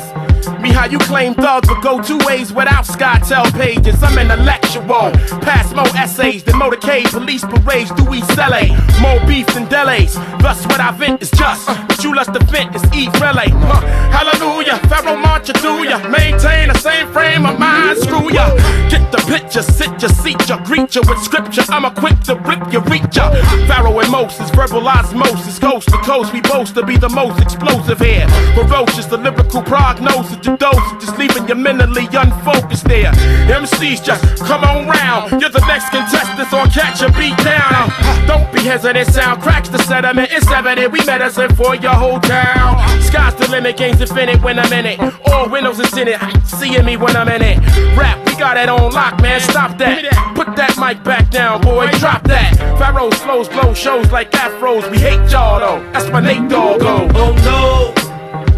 me 0.64 0.72
how 0.72 0.86
you 0.86 0.98
claim 1.00 1.34
thugs 1.34 1.68
would 1.70 1.84
go 1.84 2.02
two 2.02 2.18
ways 2.26 2.54
without 2.54 2.86
SkyTel 2.86 3.52
pages. 3.54 4.02
I'm 4.02 4.18
intellectual, 4.18 5.12
pass 5.44 5.74
more 5.76 5.88
essays 5.98 6.44
than 6.44 6.56
motorcade, 6.56 7.12
police 7.12 7.44
parades 7.44 7.92
through 7.92 8.16
East 8.16 8.38
LA. 8.38 8.72
More 9.02 9.20
beef 9.28 9.46
than 9.48 9.68
delays. 9.68 10.16
Thus, 10.40 10.66
what 10.68 10.80
I 10.80 10.92
vent 10.92 11.22
is 11.22 11.30
just 11.32 11.68
what 11.68 12.04
you 12.04 12.16
lust 12.16 12.34
to 12.34 12.40
vent 12.46 12.76
is 12.76 12.84
eat 12.94 13.12
relay. 13.20 13.50
Huh. 13.50 13.82
Hallelujah, 14.16 14.78
Pharaoh 14.88 15.18
march 15.18 15.50
you 15.50 15.54
through 15.56 15.84
ya. 15.84 16.00
Maintain 16.10 16.70
the 16.70 16.80
same 16.80 17.12
frame 17.12 17.46
of 17.46 17.60
mind, 17.60 17.98
screw 18.00 18.32
ya. 18.32 18.48
Get 18.90 19.12
the 19.12 19.22
picture, 19.28 19.62
sit 19.62 20.02
your 20.02 20.10
seat 20.10 20.48
ya, 20.48 20.64
greet 20.64 20.96
ya 20.96 21.02
with 21.08 21.20
scripture. 21.20 21.64
I'm 21.70 21.86
equipped 21.86 22.26
to 22.26 22.36
rip 22.36 22.72
ya, 22.74 22.82
reach 22.90 23.16
ya. 23.16 23.30
Pharaoh 23.68 24.00
and 24.00 24.12
Moses, 24.12 24.50
verbal 24.52 24.88
osmosis, 24.88 25.60
coast 25.60 25.88
to 25.90 25.98
coast. 25.98 26.34
We 26.34 26.42
boast 26.42 26.74
to 26.76 26.84
be 26.84 26.98
the 26.98 27.10
most 27.10 27.40
explosive 27.40 28.00
here. 28.00 28.28
Ferocious, 28.56 29.06
the 29.06 29.18
lyrical 29.18 29.62
prognosis, 29.62 30.38
the 30.38 30.58
dosage, 30.58 31.00
just 31.00 31.18
leaving 31.18 31.48
you 31.48 31.56
mentally 31.56 32.08
unfocused 32.12 32.86
there. 32.86 33.12
MCs 33.48 34.04
just 34.04 34.24
come 34.44 34.64
on 34.64 34.88
round. 34.88 35.40
You're 35.40 35.52
the 35.52 35.66
next 35.68 35.90
contestant 35.90 36.52
on 36.52 36.70
Catch 36.72 37.02
a 37.02 37.12
Beat 37.14 37.38
Down. 37.38 37.90
Don't 38.28 38.52
be 38.52 38.62
hesitant, 38.62 39.08
sound 39.08 39.42
cracks 39.42 39.70
the 39.70 39.78
sediment. 39.80 40.32
It's 40.32 40.50
evident 40.50 40.92
we 40.92 41.04
medicine 41.06 41.54
for 41.56 41.76
your 41.76 41.94
whole 41.94 42.20
town. 42.20 42.78
Sky's 43.02 43.36
the 43.36 43.48
limit, 43.50 43.78
game's 43.78 44.02
infinite 44.02 44.42
when 44.42 44.58
I'm 44.58 44.74
in 44.74 44.86
it. 44.86 45.00
All 45.28 45.48
windows 45.50 45.80
is 45.80 45.96
in 45.98 46.08
it, 46.08 46.20
seeing 46.46 46.86
me 46.86 46.98
when 46.98 47.16
I'm 47.16 47.30
in 47.30 47.42
it. 47.42 47.58
Rap, 47.98 48.18
got 48.44 48.58
it 48.58 48.68
on 48.68 48.92
lock, 48.92 49.22
man. 49.22 49.40
Stop 49.40 49.78
that. 49.78 50.04
Put 50.36 50.54
that 50.58 50.76
mic 50.78 51.02
back 51.06 51.30
down, 51.32 51.62
boy. 51.62 51.88
Drop 52.04 52.24
that. 52.24 52.52
Pharoahe's 52.78 53.18
flows 53.24 53.48
blow 53.48 53.74
shows 53.74 54.12
like 54.12 54.32
afros. 54.32 54.84
We 54.92 54.98
hate 54.98 55.32
y'all 55.32 55.60
though. 55.62 55.80
That's 55.94 56.10
my 56.10 56.20
Nate 56.20 56.50
Dogg. 56.50 56.82
Oh 56.84 57.32
no, 57.50 57.94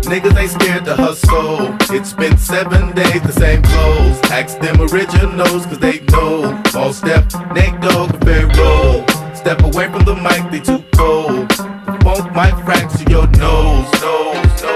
niggas 0.10 0.36
ain't 0.42 0.50
scared 0.58 0.86
to 0.86 0.96
hustle. 0.96 1.78
It's 1.96 2.14
been 2.14 2.36
seven 2.36 2.96
days, 2.96 3.22
the 3.22 3.32
same 3.32 3.62
clothes. 3.62 4.18
Ask 4.32 4.58
them 4.60 4.82
originals, 4.90 5.68
cause 5.68 5.78
they 5.78 6.00
know. 6.14 6.60
Mos 6.74 7.02
Def, 7.02 7.24
Nate 7.54 7.80
Dogg, 7.80 8.10
and 8.10 8.24
Pharoahe. 8.26 9.38
Step 9.38 9.62
away 9.62 9.86
from 9.94 10.04
the 10.10 10.16
mic, 10.16 10.42
they 10.50 10.62
too 10.62 10.84
cold. 10.96 11.48
The 11.50 11.94
funk 12.04 12.34
might 12.34 12.58
fracture 12.66 13.08
your 13.08 13.28
nose. 13.38 13.86
nose, 14.02 14.64
nose, 14.64 14.75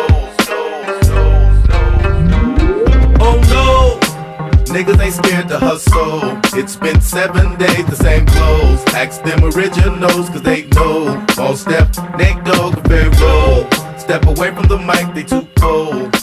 niggas 4.72 5.00
ain't 5.02 5.14
scared 5.14 5.48
to 5.50 5.58
hustle. 5.60 6.38
It's 6.60 6.76
been 6.76 7.02
seven 7.02 7.58
days, 7.58 7.86
the 7.86 7.96
same 7.96 8.26
clothes. 8.26 8.82
Ask 8.94 9.24
them 9.24 9.44
originals, 9.44 10.30
cause 10.30 10.42
they 10.42 10.66
know. 10.76 11.18
All 11.38 11.56
step, 11.56 11.88
Nate 12.18 12.44
Dogg, 12.44 12.78
and 12.78 12.88
Pharaoh. 12.88 13.68
Step 13.98 14.26
away 14.26 14.50
from 14.56 14.68
the 14.68 14.78
mic, 14.78 15.14
they 15.14 15.24
too 15.24 15.48
cold. 15.60 16.16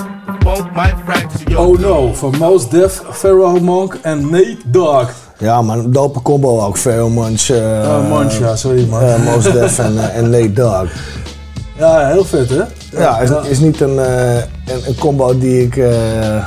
Oh 1.58 1.74
no, 1.74 2.12
van 2.12 2.38
Mos 2.38 2.68
Def, 2.68 3.00
Pharaoh 3.10 3.58
Monk 3.60 3.98
en 4.02 4.30
Nate 4.30 4.56
Dogg. 4.66 5.10
Ja 5.38 5.62
man, 5.62 5.78
een 5.78 5.92
dope 5.92 6.22
combo 6.22 6.60
ook. 6.60 6.76
Pharaoh 6.78 7.10
Munch. 7.10 7.48
eh 7.50 7.58
Oh, 7.58 8.10
Munch, 8.18 8.38
ja, 8.38 8.56
sorry, 8.56 8.86
man. 8.88 9.02
eh, 9.02 9.24
Mos 9.24 9.44
Def 9.44 9.78
en, 9.78 9.98
eh, 9.98 10.16
en 10.16 10.30
Nate 10.30 10.52
Dogg. 10.52 10.90
Ja, 11.78 12.06
heel 12.08 12.24
vet 12.24 12.48
hè? 12.50 12.62
Ja, 12.98 13.18
is, 13.18 13.30
is 13.48 13.58
niet 13.58 13.80
een, 13.80 13.98
eh, 13.98 14.34
een, 14.36 14.80
een 14.86 14.94
combo 14.98 15.38
die 15.38 15.62
ik 15.62 15.76
eh, 15.76 16.44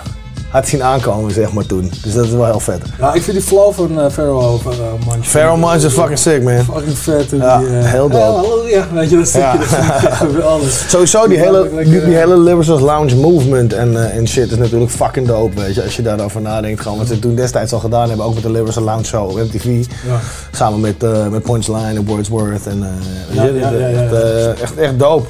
had 0.50 0.68
zien 0.68 0.84
aankomen, 0.84 1.32
zeg 1.32 1.52
maar 1.54 1.66
toen. 1.66 1.92
Dus 2.04 2.14
dat 2.14 2.26
is 2.26 2.32
wel 2.32 2.46
heel 2.46 2.60
vet. 2.60 2.82
Ja, 3.00 3.14
ik 3.14 3.22
vind 3.24 3.38
die 3.38 3.46
flow 3.46 3.74
van 3.74 4.00
eh, 4.00 4.10
Pharaoh 4.12 4.62
van 4.62 4.72
uh, 4.74 5.08
Munch. 5.12 5.26
Pharaoh 5.28 5.60
Munch 5.60 5.84
is 5.84 5.94
fucking 5.94 6.18
sick, 6.20 6.44
man. 6.44 6.64
Fucking 6.64 6.98
vet. 6.98 7.32
en 7.32 7.38
Ja, 7.38 7.58
die, 7.58 7.68
eh, 7.68 7.86
heel 7.86 8.10
dope. 8.10 8.18
Ja, 8.18 8.32
halleluja, 8.32 8.86
weet 8.94 9.10
je, 9.10 9.18
dat 9.18 9.28
stukje, 9.28 9.48
Ja. 9.48 9.58
dat 9.58 9.66
vind 9.68 9.84
ik 9.84 10.04
echt 10.04 10.18
geweldig. 10.18 10.86
Sowieso, 10.88 11.28
die 11.28 11.38
hele, 11.38 11.62
Lekker, 11.62 11.84
die, 11.84 11.92
die 12.06 12.14
eh, 12.14 12.20
hele 12.20 12.38
Liberals 12.40 12.82
Lounge 12.82 13.16
movement 13.16 13.74
en, 13.74 13.98
eh, 14.06 14.16
en 14.18 14.28
shit 14.28 14.52
is 14.52 14.58
natuurlijk 14.58 14.92
fucking 14.92 15.28
dope, 15.28 15.62
weet 15.62 15.76
je. 15.76 15.84
Als 15.84 15.96
je 15.96 16.02
daarover 16.02 16.42
nadenkt, 16.42 16.82
gewoon 16.82 16.98
wat 16.98 17.08
ze 17.08 17.20
toen 17.20 17.36
destijds 17.36 17.74
al 17.74 17.80
gedaan 17.80 18.08
hebben, 18.08 18.26
ook 18.26 18.34
met 18.34 18.44
de 18.44 18.52
Liberals 18.52 18.76
Lounge 18.76 19.04
show 19.04 19.30
op 19.30 19.38
MTV. 19.38 19.66
Ja. 19.66 20.20
Samen 20.52 20.80
met, 20.80 21.04
eh, 21.04 21.28
met 21.28 21.44
Punchline 21.44 21.86
en 21.96 22.06
Wordsworth 22.06 22.68
en 22.68 22.84
eh, 22.84 23.36
Ja, 23.36 23.42
weet 23.42 23.54
je, 23.54 23.60
ja, 23.60 23.70
ja, 23.72 23.88
ja, 23.88 24.02
echt, 24.02 24.12
ja. 24.12 24.54
echt, 24.62 24.78
echt 24.78 25.00
dope. 25.00 25.28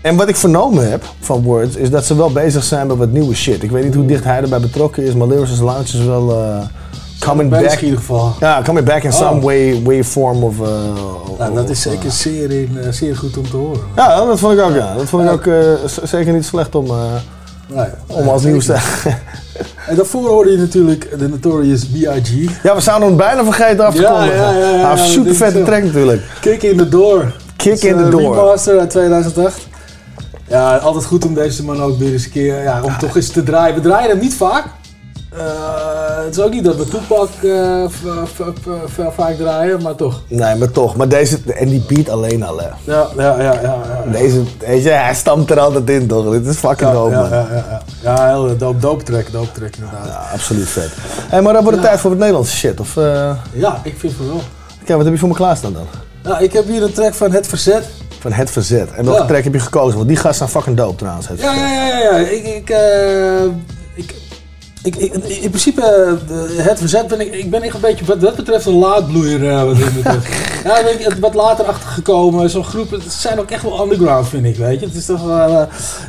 En 0.00 0.16
wat 0.16 0.28
ik 0.28 0.36
vernomen 0.36 0.90
heb 0.90 1.02
van 1.20 1.42
Words 1.42 1.76
is 1.76 1.90
dat 1.90 2.04
ze 2.04 2.16
wel 2.16 2.30
bezig 2.32 2.64
zijn 2.64 2.86
met 2.86 2.96
wat 2.96 3.10
nieuwe 3.10 3.34
shit. 3.34 3.62
Ik 3.62 3.70
weet 3.70 3.84
niet 3.84 3.94
hoe 3.94 4.06
dicht 4.06 4.24
hij 4.24 4.40
erbij 4.42 4.60
betrokken 4.60 5.02
is, 5.02 5.14
maar 5.14 5.26
Liberals 5.26 5.58
Lounge 5.60 5.82
is 5.82 6.04
wel 6.04 6.30
eh, 6.30 6.60
coming 7.20 7.50
back. 7.50 7.62
in 7.72 7.84
ieder 7.84 7.98
geval. 7.98 8.32
Ja, 8.40 8.62
coming 8.64 8.86
back 8.86 9.02
in 9.02 9.10
Oh. 9.10 9.16
some 9.16 9.40
way, 9.40 9.82
way 9.84 10.04
form 10.04 10.42
of... 10.42 10.60
eh, 10.60 10.66
Nou, 11.38 11.54
dat 11.54 11.64
of, 11.64 11.70
is 11.70 11.86
eh, 11.86 11.92
zeker 11.92 12.10
zeer, 12.10 12.50
in, 12.50 12.78
zeer 12.90 13.16
goed 13.16 13.36
om 13.36 13.50
te 13.50 13.56
horen. 13.56 13.80
ja, 13.96 14.24
dat 14.24 14.38
vond 14.38 14.58
ik 14.58 14.64
ook. 14.64 14.74
Ja. 14.74 14.94
Dat 14.94 15.04
vond 15.08 15.24
ik 15.24 15.30
ook 15.30 15.48
zeker 16.04 16.32
niet 16.32 16.44
slecht 16.44 16.74
om, 16.74 16.86
Nee, 17.74 17.86
om 18.06 18.28
als 18.28 18.42
nieuws 18.42 18.64
te. 18.66 18.76
En 19.88 19.96
daarvoor 19.96 20.28
hoorde 20.28 20.50
je 20.50 20.56
natuurlijk 20.58 21.08
de 21.18 21.28
Notorious 21.28 21.84
B.I.G. 21.86 22.62
ja, 22.62 22.74
we 22.74 22.80
zouden 22.80 23.08
hem 23.08 23.16
bijna 23.16 23.44
vergeten 23.44 23.84
af 23.86 23.94
te 23.94 24.00
Ja, 24.00 24.10
kondigen. 24.10 24.36
ja, 24.36 24.50
ja, 24.52 24.68
ja, 24.70 24.82
Nou, 24.82 24.96
ja, 24.96 25.04
super 25.04 25.34
vette 25.34 25.62
track 25.62 25.82
natuurlijk. 25.82 26.22
Kick 26.40 26.62
in 26.62 26.76
the 26.76 26.88
Door. 26.88 27.32
Kick 27.56 27.82
in 27.82 27.96
the 27.96 28.08
Door. 28.08 28.20
Remaster 28.34 28.78
uit 28.78 28.90
2008. 28.90 29.66
Ja, 30.48 30.76
altijd 30.76 31.04
goed 31.04 31.24
om 31.24 31.34
deze 31.34 31.64
man 31.64 31.82
ook 31.82 31.98
weer 31.98 32.12
eens 32.12 32.24
een 32.24 32.30
keer, 32.30 32.62
ja, 32.62 32.82
om 32.82 32.98
toch 32.98 33.16
eens 33.16 33.28
te 33.30 33.42
draaien. 33.42 33.74
We 33.74 33.80
draaien 33.80 34.10
hem 34.10 34.18
niet 34.18 34.34
vaak. 34.34 34.64
Eh, 35.32 35.44
het 36.24 36.36
is 36.36 36.42
ook 36.42 36.50
niet 36.52 36.64
dat 36.64 36.76
we 36.76 36.84
eh, 37.42 37.84
v- 37.88 38.62
v- 38.94 39.14
vaak 39.14 39.36
draaien, 39.36 39.82
maar 39.82 39.94
toch. 39.94 40.22
Nee, 40.28 40.54
maar 40.56 40.70
toch. 40.70 40.96
Maar 40.96 41.08
deze, 41.08 41.38
en 41.56 41.68
die 41.68 41.84
beat 41.88 42.08
alleen 42.08 42.42
al, 42.42 42.58
hè. 42.60 42.66
Ja, 42.84 43.06
ja, 43.16 43.40
ja, 43.40 43.52
ja. 43.52 43.60
ja. 43.62 44.02
Deze, 44.12 44.42
je, 44.82 44.88
hij 44.90 45.14
stamt 45.14 45.50
er 45.50 45.60
altijd 45.60 45.90
in, 45.90 46.06
toch? 46.06 46.30
Dit 46.30 46.46
is 46.46 46.56
fucking 46.56 46.90
Ja, 46.90 46.92
dope, 46.96 47.10
ja, 47.10 47.20
man. 47.20 47.28
ja, 47.30 47.46
ja, 47.50 47.80
ja. 48.02 48.16
ja, 48.16 48.26
heel 48.28 48.56
dope, 48.56 48.78
dope 48.78 49.04
track, 49.04 49.32
dope 49.32 49.52
track 49.52 49.76
inderdaad. 49.76 50.06
Ja, 50.06 50.28
absoluut 50.32 50.68
vet. 50.68 50.90
Hé, 51.28 51.40
maar 51.40 51.52
dan 51.52 51.62
wordt 51.62 51.78
het 51.78 51.86
tijd 51.86 52.00
voor 52.00 52.10
het 52.10 52.18
Nederlandse 52.18 52.56
shit, 52.56 52.80
of... 52.80 52.96
eh 52.96 53.30
Ja, 53.52 53.80
ik 53.84 53.94
vind 53.98 54.12
het 54.18 54.26
wel. 54.26 54.40
Kijk, 54.84 54.96
wat 54.96 55.04
heb 55.04 55.12
je 55.14 55.20
voor 55.20 55.28
me 55.28 55.34
klaarstaan 55.34 55.72
dan? 55.72 55.86
Ja, 56.22 56.38
ik 56.38 56.52
heb 56.52 56.66
hier 56.66 56.82
een 56.82 56.92
track 56.92 57.14
van 57.14 57.30
Het 57.32 57.46
Verzet. 57.46 57.84
Van 58.18 58.32
Het 58.32 58.50
Verzet. 58.50 58.90
En 58.92 59.04
welke 59.04 59.20
Ja. 59.20 59.26
track 59.26 59.44
heb 59.44 59.52
je 59.54 59.60
gekozen? 59.60 59.96
Want 59.96 60.08
die 60.08 60.16
gasten 60.16 60.34
zijn 60.34 60.48
fucking 60.50 60.76
dope 60.76 60.96
trouwens. 60.96 61.28
Het 61.28 61.40
Ja, 61.40 61.54
ja, 61.54 61.68
ja, 61.88 61.98
ja. 61.98 62.16
Ik, 62.16 62.44
ik, 62.46 62.70
eh, 62.70 63.42
ik, 63.94 64.14
ik, 64.82 64.96
ik- 64.96 65.24
in 65.24 65.48
principe, 65.50 65.82
eh, 66.28 66.64
het 66.66 66.78
verzet 66.78 67.06
ben 67.08 67.20
ik, 67.20 67.34
ik 67.34 67.50
ben 67.50 67.62
echt 67.62 67.74
een 67.74 67.80
beetje 67.80 68.04
wat 68.04 68.20
dat 68.20 68.36
betreft 68.36 68.66
een 68.66 68.78
laadbloeier. 68.78 69.48
eh, 69.50 69.64
wat 69.64 69.76
dit 69.76 69.94
betreft. 69.94 70.26
ja, 70.64 70.82
ben 70.82 71.00
ik 71.00 71.16
wat 71.20 71.34
later 71.34 71.64
achtergekomen. 71.64 72.50
Zo'n 72.50 72.64
groep, 72.64 72.90
het 72.90 73.02
zijn 73.12 73.40
ook 73.40 73.50
echt 73.50 73.62
wel 73.62 73.82
underground, 73.82 74.28
vind 74.28 74.44
ik, 74.44 74.56
weet 74.56 74.80
je. 74.80 74.86
Het 74.86 74.94
is 74.94 75.06
toch 75.06 75.20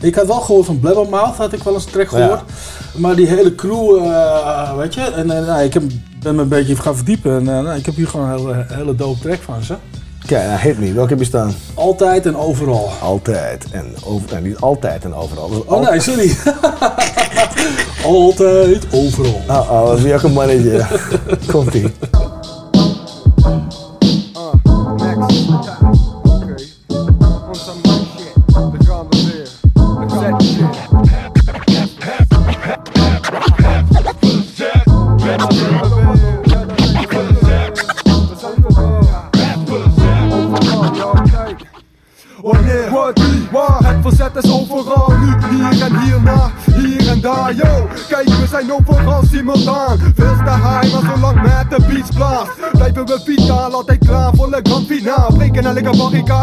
ik 0.01 0.15
had 0.15 0.27
wel 0.27 0.39
gehoord 0.41 0.65
van 0.65 0.79
Blabbermouth, 0.79 1.35
had 1.35 1.53
ik 1.53 1.63
wel 1.63 1.73
eens 1.73 1.85
een 1.85 1.91
track 1.91 2.07
gehoord. 2.09 2.41
Maar 2.95 3.15
die 3.15 3.27
hele 3.27 3.55
crew, 3.55 4.01
weet 4.77 4.93
je. 4.93 5.01
En 5.01 5.25
nou, 5.27 5.61
ik 5.63 5.73
heb, 5.73 5.83
ben 6.23 6.35
me 6.35 6.41
een 6.41 6.47
beetje 6.47 6.75
gaan 6.75 6.95
verdiepen. 6.95 7.35
En 7.35 7.43
nou, 7.63 7.77
ik 7.77 7.85
heb 7.85 7.95
hier 7.95 8.07
gewoon 8.07 8.29
een 8.29 8.37
hele, 8.37 8.65
hele 8.67 8.95
dope 8.95 9.19
track 9.19 9.39
van 9.41 9.63
ze. 9.63 9.75
Kijk, 10.29 10.47
nou, 10.47 10.59
hit 10.59 10.79
me. 10.79 10.93
Welke 10.93 11.09
heb 11.09 11.19
je 11.19 11.25
staan? 11.25 11.53
Altijd 11.73 12.25
en 12.25 12.37
overal. 12.37 12.89
Altijd 13.01 13.65
en 13.71 13.93
over... 14.05 14.33
Nee, 14.33 14.41
niet 14.41 14.59
altijd 14.59 15.03
en 15.03 15.13
overal. 15.13 15.49
Dus 15.49 15.59
Oh 15.65 15.89
nee, 15.89 15.99
sorry. 15.99 16.35
Altijd, 18.03 18.87
overal. 18.91 19.41
Oh, 19.47 19.71
oh, 19.71 19.87
dat 19.87 19.97
is 19.97 20.03
weer 20.03 20.15
ook 20.15 20.23
een 20.23 20.33
mannetje. 20.33 20.85
Komt-ie. 21.51 21.93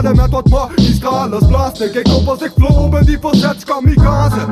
met 0.02 0.30
wat 0.30 0.48
magistrales 0.48 1.46
blazen 1.46 1.90
Kijk 1.90 2.08
op 2.08 2.28
als 2.28 2.42
ik 2.42 2.52
flow 2.56 2.90
ben 2.90 3.06
die 3.06 3.18
verzet 3.20 3.64
kamikaze. 3.64 4.46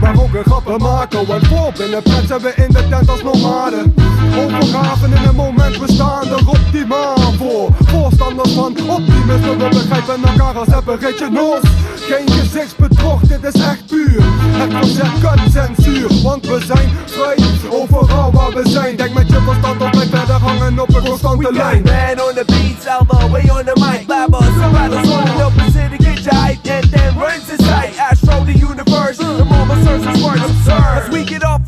Maar 0.00 0.14
ook 0.18 0.34
een 0.34 0.44
grappen 0.44 0.82
maken 0.82 1.26
want 1.26 1.46
voor 1.46 1.72
binnen 1.76 2.02
pret 2.02 2.26
zijn 2.26 2.40
we 2.40 2.52
in 2.56 2.68
de 2.68 2.88
tent 2.88 3.08
als 3.10 3.22
nomaden 3.22 3.94
Overgaven 4.36 5.12
in 5.12 5.28
een 5.28 5.34
moment 5.34 5.78
we 5.78 5.92
staan 5.92 6.28
er 6.28 6.48
optimaal 6.48 7.32
voor 7.38 7.68
Voorstanders 7.86 8.52
van 8.52 8.76
optimisme 8.88 9.56
we 9.56 9.68
begrijpen 9.68 10.24
elkaar 10.24 10.58
als 10.58 10.68
apparaatje 10.68 11.30
los. 11.32 11.60
Geen 11.94 12.30
gezichtsbedrog, 12.30 13.20
dit 13.20 13.54
is 13.54 13.60
echt 13.60 13.86
puur 13.86 14.22
Het 14.32 14.72
verzet 14.72 15.20
kan 15.22 15.38
censuur, 15.50 16.22
want 16.22 16.46
we 16.46 16.64
zijn 16.66 16.90
vrij 17.06 17.36
Overal 17.70 18.32
waar 18.32 18.50
we 18.50 18.68
zijn, 18.68 18.96
denk 18.96 19.12
met 19.12 19.28
je 19.28 19.40
verstand 19.40 19.82
op 19.82 19.94
mij 19.94 20.06
verder 20.06 20.34
hangen 20.34 20.78
op 20.78 20.94
een 20.94 21.04
constante 21.04 21.52
lijn 21.52 21.82
Man 21.82 22.26
on 22.28 22.34
the 22.34 22.44
beat, 22.46 22.84
elbow 22.84 23.30
way 23.30 23.48
on 23.48 23.64
the 23.64 23.72
mic. 23.74 24.05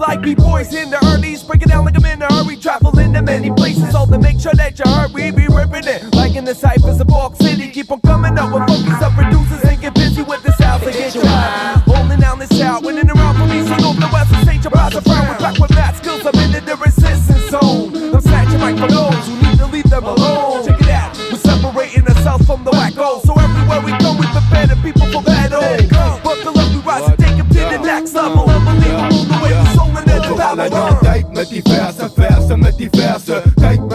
like 0.09 0.22
B 0.22 0.34
boys 0.34 0.72
in 0.72 0.88
the 0.88 0.98
early, 1.12 1.36
break 1.46 1.62
it 1.62 1.68
down 1.68 1.84
like 1.84 1.94
I'm 1.94 2.04
in 2.06 2.22
a 2.22 2.32
hurry. 2.32 2.56
Travel 2.56 2.98
into 2.98 3.20
many 3.20 3.50
places, 3.50 3.94
all 3.94 4.06
to 4.06 4.18
make 4.18 4.40
sure 4.40 4.54
that 4.54 4.78
you 4.78 4.90
heard 4.90 5.12
we 5.12 5.30
be 5.30 5.46
ripping 5.48 5.86
it. 5.86 6.14
Like 6.14 6.34
in 6.34 6.44
the 6.46 6.54
ciphers 6.54 6.98
of 6.98 7.09
Park 7.09 7.36
City, 7.36 7.68
keep 7.68 7.92
on 7.92 8.00
coming 8.00 8.38
up 8.38 8.48
with 8.52 8.66
focus 8.66 9.02
up, 9.04 9.12
reduce 9.18 9.47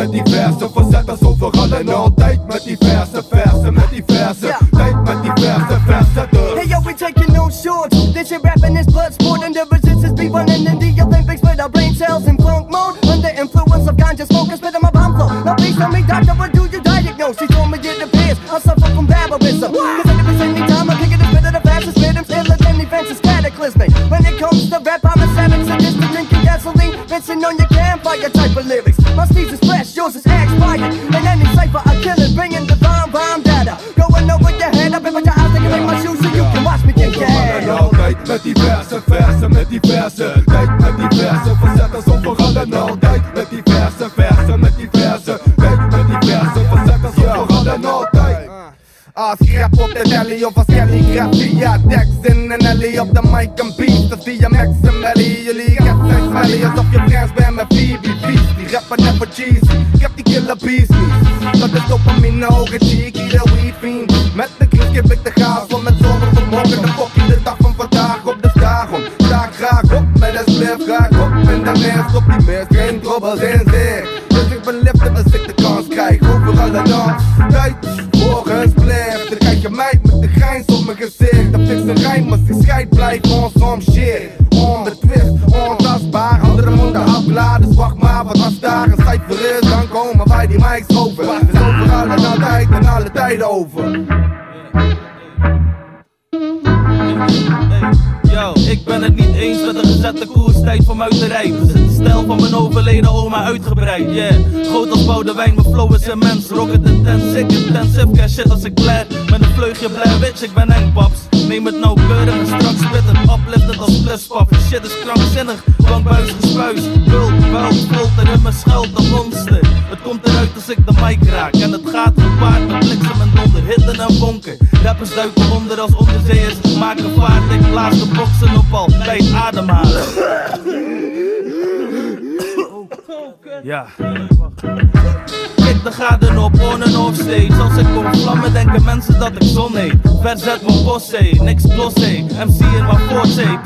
met 0.03 0.25
die 0.25 0.33
versen 0.33 0.71
Verzet 0.71 1.09
als 1.09 1.21
overal 1.21 1.71
en 1.71 1.89
altijd 1.89 2.47
met 2.47 2.63
die 2.63 2.77
versen 2.79 3.23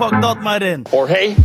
Or 0.07 0.21
dat 0.21 0.41
maar 0.41 0.61
in. 0.61 0.81
Jorge, 0.91 1.35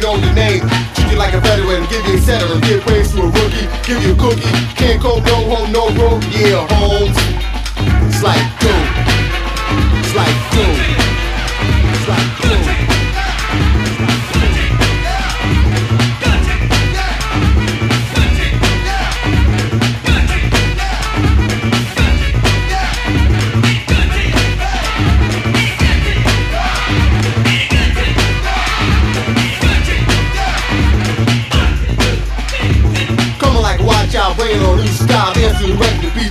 knows 0.00 0.22
your 0.22 0.34
name. 0.34 0.62
Treat 0.94 1.10
you 1.10 1.18
like 1.18 1.34
a 1.34 1.40
veteran, 1.40 1.82
give 1.90 2.06
you 2.06 2.14
a 2.14 2.18
settler, 2.18 2.60
give 2.60 2.80
praise 2.82 3.10
to 3.12 3.22
a 3.22 3.26
rookie, 3.26 3.66
give 3.86 4.02
you 4.02 4.12
a 4.12 4.16
cookie. 4.16 4.52
Can't 4.78 5.00
cope, 5.02 5.24
no 5.24 5.36
home, 5.50 5.72
no 5.72 5.88
room. 5.98 6.22
Yeah, 6.30 6.66
homes. 6.70 7.17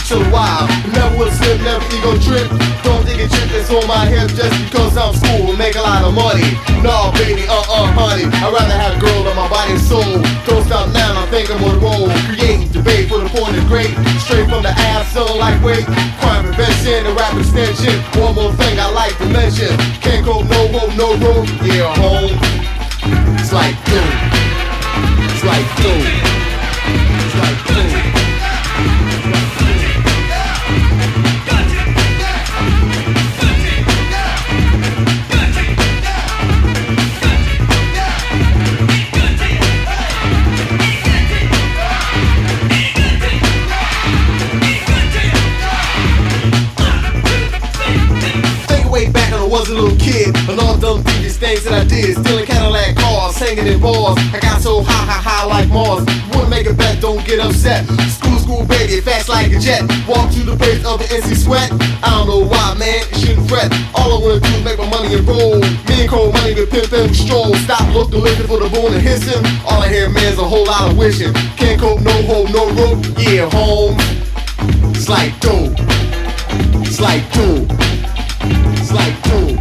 Chill 0.08 0.24
wild. 0.32 0.72
Never 0.95 1.20
will 1.20 1.32
slip, 1.32 1.60
never 1.68 1.84
ego 1.91 2.16
trip. 2.24 2.47
Don't 2.80 3.03
think 3.03 3.20
a 3.20 3.28
chip 3.28 3.51
that's 3.51 3.68
on 3.70 3.84
my 3.91 4.08
hip 4.08 4.32
just 4.32 4.55
because 4.64 4.95
I'm 4.95 5.12
school 5.12 5.51
and 5.51 5.60
make 5.60 5.76
a 5.76 5.84
lot 5.84 6.08
of 6.08 6.16
money. 6.16 6.55
No, 6.80 7.12
baby, 7.20 7.43
uh 7.43 7.60
uh, 7.60 7.91
honey. 7.91 8.24
I'd 8.24 8.47
rather 8.47 8.78
have 8.80 8.95
a 8.95 8.99
girl 9.03 9.28
on 9.28 9.36
my 9.36 9.51
body 9.51 9.76
and 9.76 9.84
soul. 9.84 10.24
Don't 10.47 10.64
stop 10.64 10.88
now, 10.95 11.12
I 11.20 11.28
think 11.28 11.51
I'm 11.51 11.60
on 11.60 11.76
the 11.76 11.82
roll. 11.84 12.08
Creating 12.32 12.72
debate 12.72 13.12
for 13.12 13.20
the 13.20 13.28
point 13.36 13.60
of 13.60 13.68
great. 13.68 13.91
Straight 14.24 14.47
from 14.47 14.64
the 14.64 14.72
ass, 14.95 15.12
so 15.12 15.28
lightweight. 15.36 15.84
Crime 16.24 16.47
prevention 16.47 17.03
and 17.03 17.16
rap 17.20 17.36
extension. 17.36 17.99
One 18.16 18.34
more 18.36 18.55
thing 18.55 18.80
I 18.80 18.88
like 18.95 19.18
to 19.20 19.28
mention. 19.28 19.76
Can't 19.99 20.24
go 20.24 20.39
no 20.39 20.60
road, 20.72 20.95
no 20.95 21.08
road. 21.20 21.51
Yeah, 21.68 21.91
home. 21.99 22.32
It's 23.36 23.51
like 23.51 23.76
doom. 23.84 24.08
It's 25.36 25.43
like 25.43 25.68
doom. 25.84 26.03
It's 27.28 27.36
like 27.43 27.60
doom. 27.68 28.07
Was 49.68 49.76
a 49.76 49.82
little 49.82 49.99
kid. 49.99 50.32
And 50.47 50.59
all 50.61 50.78
them 50.78 51.03
previous 51.03 51.36
things 51.36 51.65
that 51.65 51.74
I 51.74 51.84
did. 51.84 52.15
Stealing 52.15 52.45
Cadillac 52.45 52.95
cars, 52.95 53.36
hanging 53.36 53.68
in 53.68 53.82
bars. 53.82 54.15
I 54.32 54.39
got 54.39 54.61
so 54.61 54.80
high, 54.80 55.03
high, 55.03 55.20
high 55.20 55.43
like 55.43 55.68
Mars. 55.68 56.07
Wouldn't 56.32 56.49
make 56.49 56.68
a 56.68 56.74
bet, 56.74 57.01
don't 57.01 57.20
get 57.28 57.43
upset. 57.43 57.84
School, 58.07 58.39
school, 58.39 58.63
baby, 58.65 59.01
fast 59.01 59.28
like 59.28 59.51
a 59.51 59.59
jet. 59.59 59.84
Walk 60.07 60.32
to 60.32 60.43
the 60.47 60.55
base 60.55 60.86
of 60.88 60.99
the 60.99 61.07
NC 61.11 61.36
Sweat. 61.36 61.68
I 61.99 62.15
don't 62.15 62.28
know 62.32 62.47
why, 62.47 62.80
man, 62.80 63.03
you 63.11 63.18
shouldn't 63.20 63.49
fret. 63.49 63.68
All 63.91 64.15
I 64.15 64.18
wanna 64.24 64.39
do 64.39 64.47
is 64.55 64.63
make 64.63 64.80
my 64.80 64.88
money 64.88 65.20
and 65.20 65.28
roll. 65.28 65.59
Me 65.59 65.95
and 65.99 66.09
Code 66.09 66.32
Money, 66.32 66.53
the 66.53 66.63
pimp 66.68 66.93
and 66.93 67.11
stroll. 67.11 67.51
Stop 67.68 67.84
looking, 67.91 68.24
looking 68.24 68.47
for 68.47 68.63
the 68.63 68.70
bone 68.72 68.95
and 68.95 69.03
hissing 69.03 69.43
All 69.68 69.84
I 69.84 69.89
hear, 69.89 70.07
man, 70.07 70.32
is 70.32 70.39
a 70.39 70.47
whole 70.47 70.63
lot 70.63 70.91
of 70.91 70.95
wishing. 70.95 71.34
Can't 71.59 71.76
cope, 71.76 71.99
no 71.99 72.15
hope, 72.24 72.47
no 72.55 72.72
rope. 72.72 73.03
Yeah, 73.20 73.51
home. 73.51 73.99
It's 74.95 75.09
like 75.09 75.36
dope. 75.43 75.76
It's 76.88 77.01
like 77.01 77.28
dope. 77.36 77.68
It's 78.80 78.93
like 78.95 79.22
doom. 79.24 79.57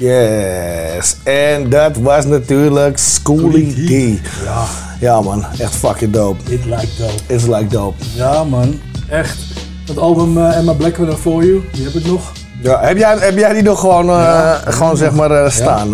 Yes, 0.00 1.16
en 1.22 1.68
dat 1.70 1.96
was 1.96 2.24
natuurlijk 2.24 2.98
Schoolie 2.98 3.72
D. 4.18 4.20
Ja. 4.44 4.64
Ja 5.00 5.20
man, 5.20 5.44
echt 5.58 5.74
fucking 5.76 6.12
dope. 6.12 6.52
It 6.52 6.64
like 6.64 6.86
dope. 6.98 7.12
It's 7.26 7.46
like 7.46 7.66
dope. 7.66 8.04
Ja 8.14 8.44
man, 8.44 8.80
echt. 9.08 9.38
Dat 9.84 9.98
album 9.98 10.38
eh, 10.38 10.56
Emma 10.56 10.72
Blackman 10.72 11.18
For 11.18 11.44
You, 11.44 11.62
die 11.72 11.84
heb 11.84 11.94
ik 11.94 12.06
nog. 12.06 12.32
Ja, 12.62 12.80
heb, 12.80 12.96
jij, 12.96 13.16
heb 13.18 13.36
jij 13.38 13.52
die 13.52 13.62
nog 13.62 13.80
gewoon, 13.80 14.08
eh, 14.08 14.14
Ja. 14.16 14.60
gewoon 14.64 14.96
zeg 14.96 15.12
maar 15.12 15.30
eh, 15.30 15.50
staan? 15.50 15.88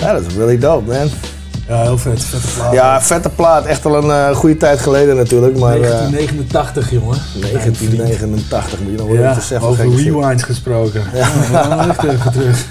Ja, 0.00 0.12
dat 0.12 0.22
is 0.26 0.34
really 0.34 0.58
dope 0.58 0.92
man. 0.92 1.08
Ja, 1.68 1.82
heel 1.82 1.98
vet. 1.98 2.24
Vette 2.24 2.48
plaat. 2.56 2.72
Ja, 2.72 3.00
vette 3.02 3.28
plaat. 3.28 3.64
Echt 3.66 3.84
al 3.84 3.96
een 3.96 4.10
eh, 4.10 4.36
goede 4.36 4.56
tijd 4.56 4.80
geleden 4.80 5.16
natuurlijk. 5.16 5.58
Maar, 5.58 5.74
eh, 5.74 5.80
1989, 5.80 6.90
jongen. 6.90 7.18
1989, 7.40 8.78
moet 8.80 8.90
je 8.90 8.96
nog 8.96 9.06
wel 9.06 9.16
Ja, 9.16 9.30
even 9.30 9.42
zeggen. 9.42 9.68
over 9.68 9.94
rewinds 9.96 10.42
gesproken. 10.42 11.02
Ja, 11.14 11.88
echt 11.88 12.02
even 12.04 12.32
terug. 12.32 12.66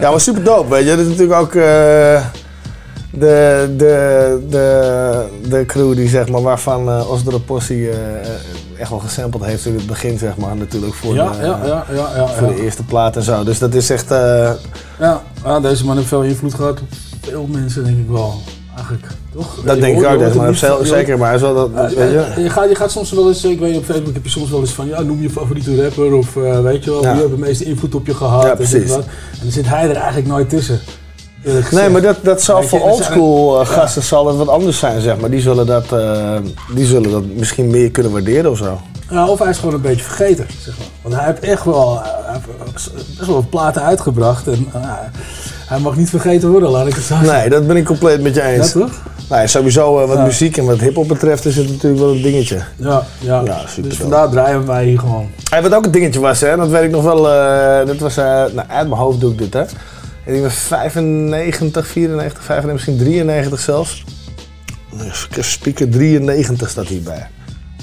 Ja, 0.00 0.10
maar 0.10 0.20
super 0.20 0.44
dope, 0.44 0.68
weet 0.68 0.84
je. 0.84 0.90
Dat 0.90 0.98
is 0.98 1.06
natuurlijk 1.06 1.40
ook 1.40 1.54
eh, 1.54 2.22
de, 3.10 3.74
de, 3.76 4.38
de, 4.48 5.24
de 5.48 5.66
crew 5.66 5.94
die, 5.94 6.08
zeg 6.08 6.28
maar, 6.28 6.42
waarvan 6.42 6.88
eh 6.88 7.10
Osdere 7.10 7.40
Possie 7.40 7.90
eh, 7.90 7.96
echt 8.78 8.90
wel 8.90 8.98
gesampled 8.98 9.44
heeft 9.44 9.66
in 9.66 9.74
het 9.74 9.86
begin, 9.86 10.18
zeg 10.18 10.36
maar, 10.36 10.56
natuurlijk 10.56 10.94
voor, 10.94 11.14
Ja, 11.14 11.30
de, 11.30 11.36
ja, 11.46 11.60
ja, 11.64 11.84
ja, 11.92 12.08
ja, 12.16 12.26
voor 12.26 12.48
ja. 12.48 12.54
de 12.54 12.62
eerste 12.62 12.84
plaat 12.84 13.16
en 13.16 13.22
zo. 13.22 13.44
Dus 13.44 13.58
dat 13.58 13.74
is 13.74 13.90
echt... 13.90 14.10
eh, 14.10 14.50
Ja, 14.98 15.22
ja, 15.44 15.60
deze 15.60 15.84
man 15.84 15.96
heeft 15.96 16.08
veel 16.08 16.22
invloed 16.22 16.54
gehad 16.54 16.80
op 16.80 16.88
veel 17.20 17.46
mensen, 17.50 17.84
denk 17.84 17.98
ik 17.98 18.08
wel. 18.08 18.34
Eigenlijk, 18.76 19.06
toch? 19.32 19.54
dat 19.64 19.74
Je 19.74 19.80
denk 19.80 19.98
ik 19.98 20.04
ook, 20.06 20.18
maar 20.34 20.46
het 20.46 20.78
niet 20.78 20.88
zeker. 20.88 21.18
Maar 21.18 21.26
hij 21.26 21.36
is 21.36 21.42
wel 21.42 21.54
dat, 21.54 21.70
weet 21.94 21.94
je... 21.96 22.42
je, 22.42 22.50
gaat, 22.50 22.68
je 22.68 22.74
gaat 22.74 22.90
soms 22.90 23.12
wel 23.12 23.28
eens, 23.28 23.44
ik 23.44 23.58
weet 23.58 23.70
niet, 23.70 23.78
op 23.78 23.84
Facebook 23.84 24.14
heb 24.14 24.24
je 24.24 24.30
soms 24.30 24.50
wel 24.50 24.60
eens 24.60 24.70
van, 24.70 24.86
ja, 24.86 25.00
noem 25.02 25.22
je 25.22 25.30
favoriete 25.30 25.82
rapper 25.82 26.14
of 26.14 26.36
eh, 26.36 26.60
weet 26.60 26.84
je 26.84 26.90
wel, 26.90 27.02
Ja. 27.02 27.12
wie 27.12 27.20
heeft 27.20 27.34
de 27.34 27.40
meeste 27.40 27.64
invloed 27.64 27.94
op 27.94 28.06
je 28.06 28.14
gehad. 28.14 28.42
Ja, 28.42 28.50
en 28.50 28.56
precies. 28.56 28.90
En 28.90 29.04
dan 29.42 29.50
zit 29.50 29.66
hij 29.68 29.88
er 29.88 29.96
eigenlijk 29.96 30.26
nooit 30.26 30.48
tussen. 30.48 30.80
Nee, 31.70 31.88
maar 31.88 32.02
dat, 32.02 32.16
dat 32.22 32.42
zal 32.42 32.62
voor 32.62 32.80
oldschool 32.80 33.60
eh, 33.60 33.66
Ja. 33.66 33.72
gasten 33.72 34.02
zal 34.02 34.24
dat 34.24 34.36
wat 34.36 34.48
anders 34.48 34.78
zijn, 34.78 35.00
zeg 35.00 35.16
maar. 35.20 35.30
Die 35.30 35.40
zullen 35.40 35.66
dat, 35.66 35.92
eh, 35.92 36.36
die 36.74 36.86
zullen 36.86 37.10
dat 37.10 37.24
misschien 37.24 37.70
meer 37.70 37.90
kunnen 37.90 38.12
waarderen 38.12 38.50
of 38.50 38.58
zo. 38.58 38.80
Ja, 39.10 39.26
of 39.28 39.38
hij 39.38 39.48
is 39.50 39.58
gewoon 39.58 39.74
een 39.74 39.80
beetje 39.80 40.04
vergeten, 40.04 40.46
zeg 40.60 40.78
maar. 40.78 40.86
Want 41.02 41.14
hij 41.14 41.24
heeft 41.24 41.40
echt 41.40 41.64
wel, 41.64 42.00
hij 42.02 42.32
heeft 42.32 42.92
best 43.16 43.26
wel 43.26 43.34
wat 43.34 43.50
platen 43.50 43.82
uitgebracht. 43.82 44.46
En 44.48 44.66
eh, 44.72 44.92
hij 45.70 45.78
mag 45.78 45.96
niet 45.96 46.10
vergeten 46.10 46.50
worden, 46.50 46.68
laat 46.70 46.86
ik 46.86 46.94
het 46.94 47.04
zo 47.04 47.14
zeggen. 47.14 47.38
Nee, 47.38 47.48
dat 47.48 47.66
ben 47.66 47.76
ik 47.76 47.84
compleet 47.84 48.20
met 48.22 48.34
je 48.34 48.42
eens. 48.42 48.72
Ja, 48.72 48.80
toch? 48.80 48.90
Nee, 49.30 49.46
sowieso 49.46 50.00
eh, 50.00 50.08
wat 50.08 50.16
Ja. 50.16 50.24
muziek 50.24 50.56
en 50.56 50.64
wat 50.64 50.80
hiphop 50.80 51.08
betreft 51.08 51.44
is 51.44 51.56
het 51.56 51.68
natuurlijk 51.68 52.02
wel 52.02 52.10
een 52.12 52.22
dingetje. 52.22 52.62
Ja, 52.76 53.02
ja. 53.18 53.42
Ja, 53.44 53.66
super 53.66 53.88
dus 53.90 53.98
vandaar 53.98 54.28
draaien 54.30 54.66
wij 54.66 54.84
hier 54.84 54.98
gewoon. 54.98 55.30
Hey, 55.50 55.62
wat 55.62 55.74
ook 55.74 55.84
een 55.84 55.90
dingetje 55.90 56.20
was, 56.20 56.40
hè, 56.40 56.56
dat 56.56 56.68
weet 56.68 56.82
ik 56.82 56.90
nog 56.90 57.02
wel. 57.02 57.28
eh, 57.30 57.86
dat 57.86 57.98
was, 57.98 58.16
eh, 58.16 58.24
nou, 58.24 58.62
uit 58.68 58.88
mijn 58.88 59.00
hoofd 59.00 59.20
doe 59.20 59.32
ik 59.32 59.38
dit, 59.38 59.52
hè. 59.52 59.60
En 60.24 60.32
die 60.32 60.42
was 60.42 60.54
95, 60.54 61.86
94, 61.86 62.42
95, 62.44 62.72
misschien 62.72 62.96
93 62.96 63.60
zelfs. 63.60 64.04
Speaker 65.40 65.88
93 65.88 66.70
staat 66.70 66.86
hierbij. 66.86 67.28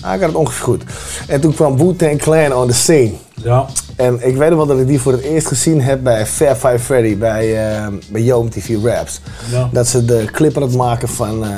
Ah, 0.07 0.13
ik 0.13 0.19
had 0.19 0.29
het 0.29 0.37
ongeveer 0.37 0.63
goed. 0.63 0.83
En 1.27 1.41
toen 1.41 1.53
kwam 1.53 1.77
Wu-Tang 1.77 2.17
Clan 2.17 2.53
on 2.53 2.67
the 2.67 2.73
scene. 2.73 3.11
Ja. 3.43 3.65
En 3.95 4.27
ik 4.27 4.37
weet 4.37 4.49
nog 4.49 4.57
wel 4.57 4.67
dat 4.67 4.79
ik 4.79 4.87
die 4.87 4.99
voor 5.01 5.11
het 5.11 5.21
eerst 5.21 5.47
gezien 5.47 5.81
heb 5.81 6.03
bij 6.03 6.25
Fair 6.25 6.55
Five 6.55 6.79
Freddy, 6.79 7.17
bij, 7.17 7.71
eh 7.75 7.87
bij 8.09 8.21
Yo 8.21 8.43
MTV 8.43 8.77
Raps. 8.83 9.21
Ja. 9.51 9.69
Dat 9.71 9.87
ze 9.87 10.05
de 10.05 10.25
clip 10.31 10.55
aan 10.55 10.61
het 10.61 10.75
maken 10.75 11.07
van 11.07 11.43
eh 11.45 11.51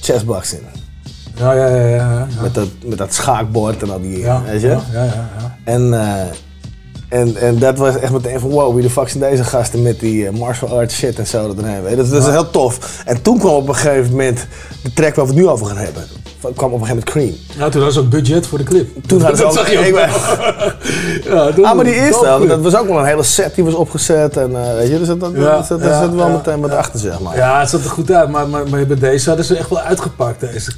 chessboxing. 0.00 0.62
Ja, 1.34 1.52
ja, 1.52 1.66
ja, 1.66 1.86
ja. 1.86 1.96
ja. 1.96 2.26
Met, 2.42 2.54
dat, 2.54 2.68
met 2.84 2.98
dat 2.98 3.14
schaakbord 3.14 3.82
en 3.82 3.90
al 3.90 4.00
die, 4.00 4.18
Ja, 4.18 4.42
weet 4.42 4.60
je? 4.60 4.68
ja, 4.68 4.82
ja, 4.92 5.04
ja. 5.38 5.56
En, 5.64 5.92
eh, 5.94 7.18
en, 7.20 7.36
en 7.36 7.58
dat 7.58 7.78
was 7.78 7.96
echt 7.98 8.12
meteen 8.12 8.40
van 8.40 8.50
wow, 8.50 8.74
wie 8.74 8.82
de 8.82 8.90
fuck 8.90 9.08
zijn 9.08 9.30
deze 9.30 9.44
gasten 9.44 9.82
met 9.82 10.00
die 10.00 10.30
martial 10.30 10.78
arts 10.78 10.94
shit 10.94 11.18
en 11.18 11.26
zo. 11.26 11.46
Dat, 11.54 11.64
dat, 11.96 12.10
dat 12.10 12.22
is 12.22 12.26
heel 12.26 12.50
tof. 12.50 13.02
En 13.06 13.22
toen 13.22 13.38
kwam 13.38 13.54
op 13.54 13.68
een 13.68 13.74
gegeven 13.74 14.10
moment 14.10 14.46
de 14.82 14.92
track 14.92 15.14
waar 15.14 15.26
we 15.26 15.32
het 15.32 15.40
nu 15.40 15.48
over 15.48 15.66
gaan 15.66 15.76
hebben. 15.76 16.04
Kwam 16.56 16.72
op 16.72 16.80
een 16.80 16.86
gegeven 16.86 17.04
moment 17.14 17.36
Cream. 17.48 17.58
Ja, 17.58 17.68
toen 17.68 17.82
was 17.82 17.98
ook 17.98 18.08
budget 18.08 18.46
voor 18.46 18.58
de 18.58 18.64
clip. 18.64 19.06
Toen 19.06 19.20
hadden 19.20 19.36
ze 19.38 19.42
Dat 19.42 19.52
ook... 19.52 19.58
zag 19.58 19.70
je 19.70 19.78
Ja, 21.34 21.52
toen- 21.52 21.64
ah, 21.64 21.74
maar 21.74 21.84
die 21.84 21.94
eerste, 21.94 22.24
dat 22.24 22.40
clip. 22.40 22.62
was 22.62 22.76
ook 22.76 22.86
wel 22.88 22.98
een 22.98 23.04
hele 23.04 23.22
set 23.22 23.54
die 23.54 23.64
was 23.64 23.74
opgezet. 23.74 24.36
En, 24.36 24.56
eh, 24.56 24.74
weet 24.74 24.88
je, 24.88 24.98
dus 24.98 25.06
dat, 25.06 25.20
dat, 25.20 25.30
Ja, 25.34 25.40
dat, 25.56 25.68
dat, 25.68 25.80
ja, 25.82 26.14
wel 26.14 26.28
meteen 26.28 26.60
wat 26.60 26.70
achter, 26.70 27.00
zeg 27.00 27.20
maar. 27.20 27.36
Ja, 27.36 27.60
het 27.60 27.70
zat 27.70 27.84
er 27.84 27.90
goed 27.90 28.10
uit, 28.12 28.28
maar, 28.28 28.48
maar, 28.48 28.68
maar 28.68 28.86
bij 28.86 28.96
deze 28.98 29.28
hadden 29.28 29.46
ze 29.46 29.56
echt 29.56 29.68
wel 29.68 29.80
uitgepakt. 29.80 30.40
Deze, 30.40 30.70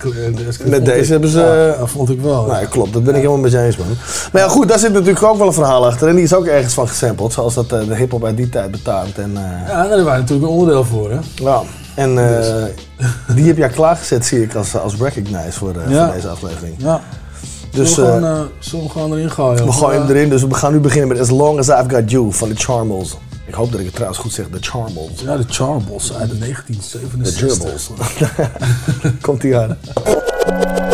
Met 0.64 0.84
deze 0.84 1.02
ik. 1.02 1.08
hebben 1.08 1.28
ze... 1.30 1.38
Ja, 1.40 1.78
dat 1.78 1.90
vond 1.90 2.10
ik 2.10 2.20
wel. 2.20 2.44
Nou, 2.46 2.60
ja, 2.60 2.66
klopt. 2.66 2.92
Dat 2.92 3.02
ben 3.04 3.14
ik 3.14 3.20
helemaal 3.20 3.40
met 3.42 3.52
je 3.52 3.58
eens, 3.60 3.76
man. 3.76 3.86
Maar 4.32 4.42
ja, 4.42 4.48
goed, 4.48 4.68
daar 4.68 4.78
zit 4.78 4.92
natuurlijk 4.92 5.22
ook 5.22 5.38
wel 5.38 5.46
een 5.46 5.52
verhaal 5.52 5.86
achter. 5.86 6.08
En 6.08 6.14
die 6.14 6.24
is 6.24 6.34
ook 6.34 6.46
ergens 6.46 6.74
van 6.74 6.88
gesampled, 6.88 7.32
zoals 7.32 7.54
dat 7.54 7.72
eh, 7.72 7.78
de 7.88 7.94
hip-hop 7.96 8.24
uit 8.24 8.36
die 8.36 8.48
tijd 8.48 8.70
betaamt. 8.70 9.18
En, 9.18 9.30
eh, 9.34 9.68
Ja, 9.68 9.88
daar 9.88 10.02
waren 10.04 10.20
natuurlijk 10.20 10.48
een 10.50 10.54
onderdeel 10.58 10.84
voor, 10.84 11.10
hè? 11.10 11.18
ja. 11.34 11.62
En 11.94 12.18
eh, 12.18 12.64
die 13.36 13.46
heb 13.46 13.56
jij 13.56 13.68
klaargezet, 13.68 14.26
zie 14.26 14.42
ik, 14.42 14.54
als, 14.54 14.76
als 14.76 14.94
recognize 14.96 15.52
voor, 15.52 15.74
eh, 15.76 15.90
Ja. 15.90 16.04
voor 16.04 16.14
deze 16.14 16.28
aflevering. 16.28 16.74
Ja. 16.78 17.00
Dus 17.70 17.94
zullen, 17.94 18.14
we 18.14 18.20
gewoon, 18.20 18.36
eh, 18.36 18.46
zullen 18.58 18.84
we 18.84 18.90
gewoon 18.90 19.12
erin 19.12 19.30
gooien? 19.30 19.64
we 19.64 19.72
gooien 19.72 20.00
hem 20.00 20.10
erin. 20.10 20.28
Dus 20.28 20.42
we 20.42 20.54
gaan 20.54 20.72
nu 20.72 20.78
beginnen 20.78 21.08
met 21.08 21.18
As 21.18 21.30
Long 21.30 21.58
As 21.58 21.68
I've 21.68 21.84
Got 21.88 22.10
You 22.10 22.32
van 22.32 22.48
de 22.48 22.54
Charmels. 22.54 23.16
Ik 23.46 23.54
hoop 23.54 23.70
dat 23.70 23.78
ik 23.80 23.86
het 23.86 23.94
trouwens 23.94 24.20
goed 24.20 24.32
zeg, 24.32 24.48
de 24.48 24.58
Charmels. 24.60 25.20
Ja, 25.20 25.36
de 25.36 25.44
Charbles 25.48 26.12
uit 26.14 26.30
de 26.30 26.38
De 26.38 26.44
1967. 26.44 28.12
Gerbils. 28.16 29.20
Komt 29.26 29.40
die 29.40 29.56
aan. 29.56 29.76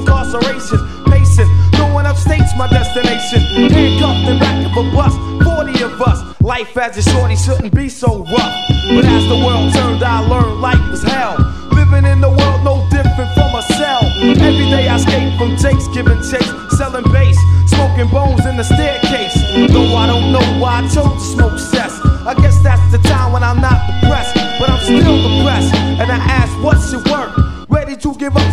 incarceration. 0.00 0.78
Pacing, 1.06 1.48
going 1.76 2.06
upstate's 2.06 2.56
my 2.56 2.68
destination. 2.68 3.40
Handcuffed 3.68 4.28
in 4.28 4.38
back 4.38 4.64
of 4.66 4.72
a 4.72 4.84
bus, 4.94 5.14
40 5.44 5.82
of 5.84 6.00
us. 6.02 6.40
Life 6.40 6.76
as 6.76 6.96
a 6.96 7.02
shorty 7.02 7.36
shouldn't 7.36 7.74
be 7.74 7.88
so 7.88 8.24
rough. 8.24 8.54
But 8.88 9.04
as 9.04 9.24
the 9.28 9.36
world 9.36 9.72
turned, 9.74 10.02
I 10.02 10.20
learned 10.26 10.60
life 10.60 10.82
was 10.90 11.02
hell. 11.02 11.36
Living 11.72 12.04
in 12.04 12.20
the 12.20 12.30
world 12.30 12.64
no 12.64 12.86
different 12.90 13.30
from 13.34 13.54
a 13.54 13.62
cell. 13.76 14.02
Every 14.40 14.68
day 14.70 14.88
I 14.88 14.96
escape 14.96 15.38
from 15.38 15.56
Jake's 15.56 15.88
giving 15.88 16.20
chase, 16.22 16.52
selling 16.76 17.04
bass, 17.12 17.38
smoking 17.66 18.08
bones 18.08 18.44
in 18.46 18.56
the 18.56 18.64
staircase. 18.64 19.36
Though 19.72 19.94
I 19.96 20.06
don't 20.06 20.32
know 20.32 20.46
why 20.60 20.82
I 20.82 20.88
chose 20.88 21.29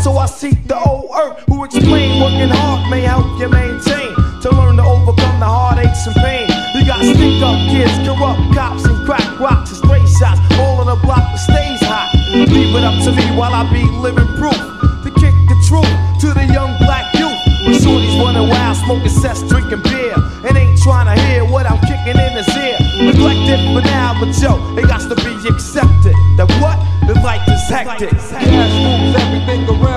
so 0.08 0.18
I 0.18 0.26
seek 0.26 0.56
the 0.72 0.80
old 0.80 1.12
earth 1.20 1.44
who 1.52 1.66
explain 1.66 2.24
working 2.24 2.48
hard 2.48 2.90
may 2.90 3.02
help 3.02 3.28
you 3.44 3.50
maintain 3.52 4.16
to 4.40 4.48
learn 4.56 4.80
to 4.80 4.86
overcome 4.88 5.38
the 5.44 5.50
heartaches 5.52 6.08
and 6.08 6.16
pain. 6.24 6.48
You 6.72 6.88
got 6.88 7.04
stick 7.04 7.44
up 7.44 7.60
kids, 7.68 7.92
corrupt 8.08 8.40
cops, 8.56 8.88
and 8.88 8.96
crack 9.04 9.28
rocks 9.36 9.76
and 9.76 9.80
stray 9.84 10.04
shots, 10.08 10.40
all 10.64 10.80
in 10.80 10.88
a 10.88 10.96
block 11.04 11.28
that 11.36 11.44
stays 11.44 11.84
hot. 11.84 12.08
Leave 12.32 12.72
it 12.72 12.86
up 12.88 12.96
to 13.04 13.12
me 13.12 13.26
while 13.36 13.52
I 13.52 13.68
be 13.68 13.84
living 14.00 14.32
proof 14.40 14.56
to 15.04 15.10
kick 15.20 15.36
the 15.52 15.58
truth 15.68 15.92
to 16.24 16.32
the 16.32 16.46
young 16.56 16.72
black 16.88 17.12
youth. 17.20 17.36
When 17.68 17.76
shorties 17.76 18.16
running 18.16 18.48
wild, 18.48 18.78
smoking 18.88 19.12
cess, 19.12 19.44
drinking 19.44 19.84
beer, 19.92 20.16
and 20.48 20.56
ain't 20.56 20.80
trying 20.88 21.12
to 21.12 21.20
hear 21.28 21.44
what 21.44 21.68
I'm 21.68 21.84
kicking 21.84 22.16
in 22.16 22.32
his 22.32 22.48
ear. 22.56 22.80
Neglected 23.12 23.60
for 23.76 23.84
now, 23.84 24.16
but 24.16 24.32
yo, 24.40 24.56
it 24.80 24.88
got 24.88 25.04
to 25.04 25.16
be 25.20 25.36
accepted. 25.52 26.16
That 26.40 26.48
what? 26.64 26.80
The 27.08 27.16
life 27.24 27.48
is 27.48 27.64
hectic. 27.72 28.12
Cash 28.12 28.76
moves 28.84 29.16
everything 29.16 29.47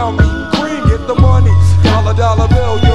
around 0.01 0.17
me. 0.17 0.25
Green, 0.59 0.83
get 0.89 1.07
the 1.07 1.15
money. 1.15 1.53
Dollar, 1.83 2.15
dollar 2.15 2.49
bill, 2.49 2.90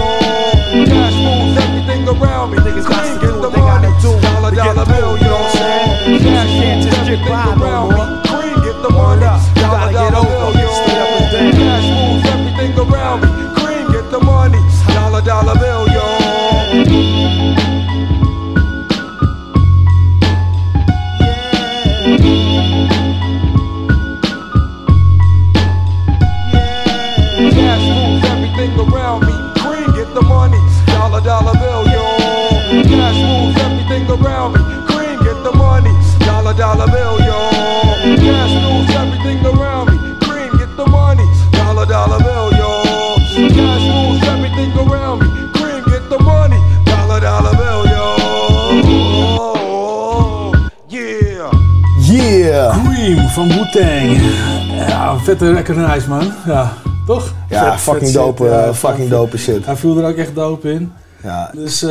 vette 55.23 55.53
recognize, 55.53 56.07
man. 56.09 56.31
Ja, 56.45 56.73
toch? 57.05 57.33
Ja, 57.49 57.71
Vet- 57.71 57.79
fucking 57.81 58.05
vet 58.11 58.13
dope, 58.13 58.43
shit, 58.43 58.51
eh, 58.53 58.65
ja. 58.65 58.73
fucking 58.73 59.09
dope 59.09 59.37
shit. 59.37 59.65
Hij 59.65 59.75
viel 59.75 59.97
er 59.97 60.07
ook 60.09 60.15
echt 60.15 60.35
dope 60.35 60.71
in. 60.71 60.91
Ja. 61.23 61.49
Dus 61.53 61.83
eh 61.83 61.89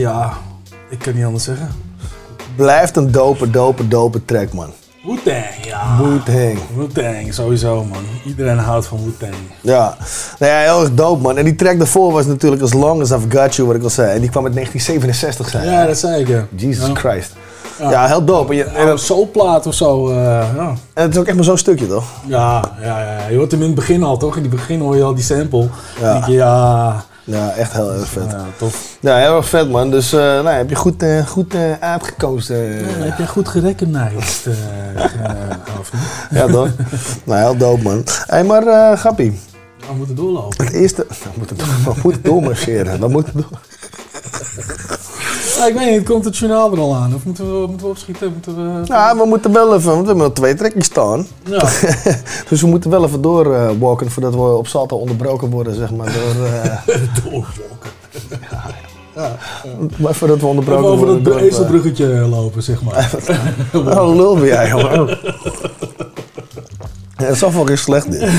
ja, 0.00 0.32
ik 0.90 0.98
kan 0.98 1.14
niet 1.14 1.24
anders 1.24 1.44
zeggen. 1.44 1.68
Blijft 2.56 2.96
een 2.96 3.10
dope, 3.10 3.50
dope, 3.50 3.88
dope 3.88 4.24
track, 4.24 4.52
man. 4.52 4.70
Wu-Tang, 5.04 5.44
ja. 5.64 5.98
Wu-Tang. 6.02 6.58
Wu-Tang, 6.76 7.34
sowieso, 7.34 7.84
man. 7.84 8.02
Iedereen 8.26 8.58
houdt 8.58 8.86
van 8.86 9.04
Wu-Tang. 9.04 9.34
Ja, 9.60 9.96
nou 10.38 10.52
ja, 10.52 10.58
heel 10.60 10.80
erg 10.80 10.94
dope, 10.94 11.22
man. 11.22 11.36
En 11.36 11.44
die 11.44 11.54
track 11.54 11.78
daarvoor 11.78 12.12
was 12.12 12.26
natuurlijk 12.26 12.62
As 12.62 12.72
Long 12.72 13.00
As 13.00 13.10
I've 13.10 13.38
Got 13.38 13.54
You, 13.54 13.68
wat 13.68 13.76
ik 13.76 13.82
al 13.82 13.90
zei. 13.90 14.14
En 14.14 14.20
die 14.20 14.30
kwam 14.30 14.44
uit 14.44 14.54
1967, 14.54 15.48
zei 15.48 15.70
Ja, 15.70 15.86
dat 15.86 15.98
zei 15.98 16.20
ik, 16.20 16.28
ja. 16.28 16.46
Jesus 16.56 16.86
Ja. 16.86 16.94
Christ. 16.94 17.32
Ja, 17.90 18.06
heel 18.06 18.24
dope. 18.24 18.50
En, 18.50 18.56
je, 18.56 18.64
en, 18.64 18.88
Een 18.88 18.98
soulplaat 18.98 19.66
of 19.66 19.74
zo, 19.74 20.08
eh, 20.08 20.14
ja. 20.56 20.74
en 20.94 21.02
het 21.02 21.12
is 21.12 21.18
ook 21.18 21.26
echt 21.26 21.36
maar 21.36 21.44
zo'n 21.44 21.58
stukje, 21.58 21.86
toch? 21.86 22.04
Ja, 22.26 22.64
ja, 22.80 23.00
ja. 23.00 23.28
Je 23.28 23.36
hoort 23.36 23.50
hem 23.50 23.60
in 23.60 23.66
het 23.66 23.74
begin 23.74 24.02
al, 24.02 24.16
toch? 24.16 24.36
In 24.36 24.42
het 24.42 24.50
begin 24.50 24.80
hoor 24.80 24.96
je 24.96 25.02
al 25.02 25.14
die 25.14 25.24
sample. 25.24 25.68
Ja. 26.00 26.12
Denk 26.12 26.26
je, 26.26 26.32
ja... 26.32 27.04
Ja, 27.24 27.50
echt 27.50 27.72
heel 27.72 27.92
erg 27.92 28.08
vet. 28.08 28.30
Ja, 28.30 28.44
tof. 28.56 28.96
Ja, 29.00 29.16
heel 29.16 29.36
erg 29.36 29.48
vet, 29.48 29.70
man. 29.70 29.90
Dus 29.90 30.12
eh, 30.12 30.20
nou, 30.20 30.48
heb 30.48 30.68
je 30.68 30.74
goed, 30.74 31.02
eh, 31.02 31.26
goed 31.26 31.54
eh, 31.54 31.72
uitgekozen. 31.80 32.56
Ja, 32.56 32.86
heb 32.86 33.18
je 33.18 33.26
goed 33.26 33.48
gerecognized, 33.48 34.46
of 35.78 35.92
niet? 36.30 36.40
Ja, 36.40 36.46
toch? 36.46 36.68
nou, 37.24 37.40
heel 37.40 37.56
dope, 37.56 37.82
man. 37.82 37.96
Hé, 37.96 38.22
hey, 38.26 38.44
maar 38.44 38.66
eh 38.66 38.98
Gappie. 38.98 39.40
We 39.88 39.94
moeten 39.96 40.14
doorlopen. 40.14 40.64
Het 40.64 40.74
eerste... 40.74 41.06
We 41.08 41.30
moeten, 41.36 41.56
we 41.56 41.92
moeten 42.02 42.22
doormarcheren. 42.22 43.00
We 43.00 43.08
moeten 43.08 43.32
door... 43.34 43.60
Ja, 45.62 45.68
ik 45.68 45.74
weet 45.74 45.90
niet, 45.90 46.08
komt 46.08 46.24
het 46.24 46.36
journaal 46.36 46.72
er 46.72 46.78
al 46.78 46.94
aan? 46.94 47.14
Of 47.14 47.24
moeten 47.24 47.60
we, 47.60 47.66
moeten 47.66 47.86
we 47.86 47.92
opschieten? 47.92 48.32
Moeten 48.32 48.56
we... 48.56 48.80
Ja, 48.84 49.16
we 49.16 49.24
moeten 49.26 49.52
wel 49.52 49.74
even, 49.74 49.90
want 49.90 50.00
we 50.00 50.06
hebben 50.06 50.24
nog 50.24 50.32
twee 50.32 50.54
trekjes 50.54 50.84
staan. 50.84 51.26
Ja. 51.44 51.58
dus 52.48 52.60
we 52.60 52.66
moeten 52.66 52.90
wel 52.90 53.04
even 53.04 53.20
doorwalken 53.22 54.10
voordat 54.10 54.34
we 54.34 54.40
op 54.40 54.66
Salto 54.66 54.96
onderbroken 54.96 55.50
worden, 55.50 55.74
zeg 55.74 55.90
maar. 55.90 56.12
Door, 56.12 56.46
eh 56.46 56.78
Doorwalken. 57.24 57.62
ja. 59.14 59.36
Maar 59.96 60.14
voordat 60.14 60.40
we 60.40 60.46
onderbroken 60.46 60.84
Even 60.84 60.94
over 60.96 61.06
worden. 61.06 61.22
dat 61.24 61.36
eh, 61.36 61.42
ezelbruggetje 61.42 62.06
lopen, 62.06 62.62
zeg 62.62 62.82
maar. 62.82 63.10
Oh, 63.74 64.14
lul 64.14 64.34
ben 64.34 64.46
jij, 64.46 64.68
jongen. 64.68 65.18
Ja, 67.16 67.34
dat 67.40 67.68
is 67.70 67.82
slecht, 67.82 68.10
dit. 68.10 68.30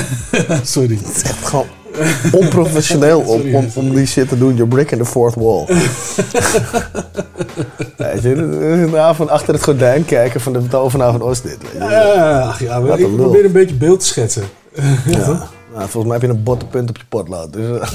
Sorry. 0.62 0.96
Het 0.96 1.16
is 1.16 1.22
echt 1.22 1.46
gewoon 1.46 1.66
onprofessioneel 2.40 3.20
om, 3.20 3.54
om, 3.54 3.68
om 3.74 3.94
die 3.94 4.06
shit 4.06 4.28
te 4.28 4.38
doen. 4.38 4.54
You're 4.54 4.70
breaking 4.70 5.00
the 5.00 5.06
fourth 5.06 5.34
wall. 5.34 5.66
Weet 7.96 8.22
je, 8.22 8.34
dit 8.34 8.38
is 8.38 8.92
een 8.92 8.96
avond 8.96 9.30
achter 9.30 9.54
het 9.54 9.62
gordijn 9.62 10.04
kijken 10.04 10.40
van 10.40 10.52
de 10.52 10.68
tovenaar 10.68 11.12
van 11.12 11.22
Oost 11.22 11.42
dit. 11.42 11.58
Weet 11.62 11.72
je. 11.72 11.78
Ja, 11.78 12.40
ach 12.40 12.60
ja, 12.60 12.82
Wat 12.82 12.98
ik 12.98 13.16
probeer 13.16 13.44
een 13.44 13.52
beetje 13.52 13.76
beeld 13.76 14.00
te 14.00 14.06
schetsen. 14.06 14.44
Ja. 15.06 15.48
Nou, 15.74 15.88
volgens 15.88 16.04
mij 16.04 16.12
heb 16.12 16.22
je 16.22 16.36
een 16.36 16.42
bottenpunt 16.42 16.88
op 16.88 16.96
je 16.96 17.02
potlood. 17.08 17.52
Dus, 17.52 17.90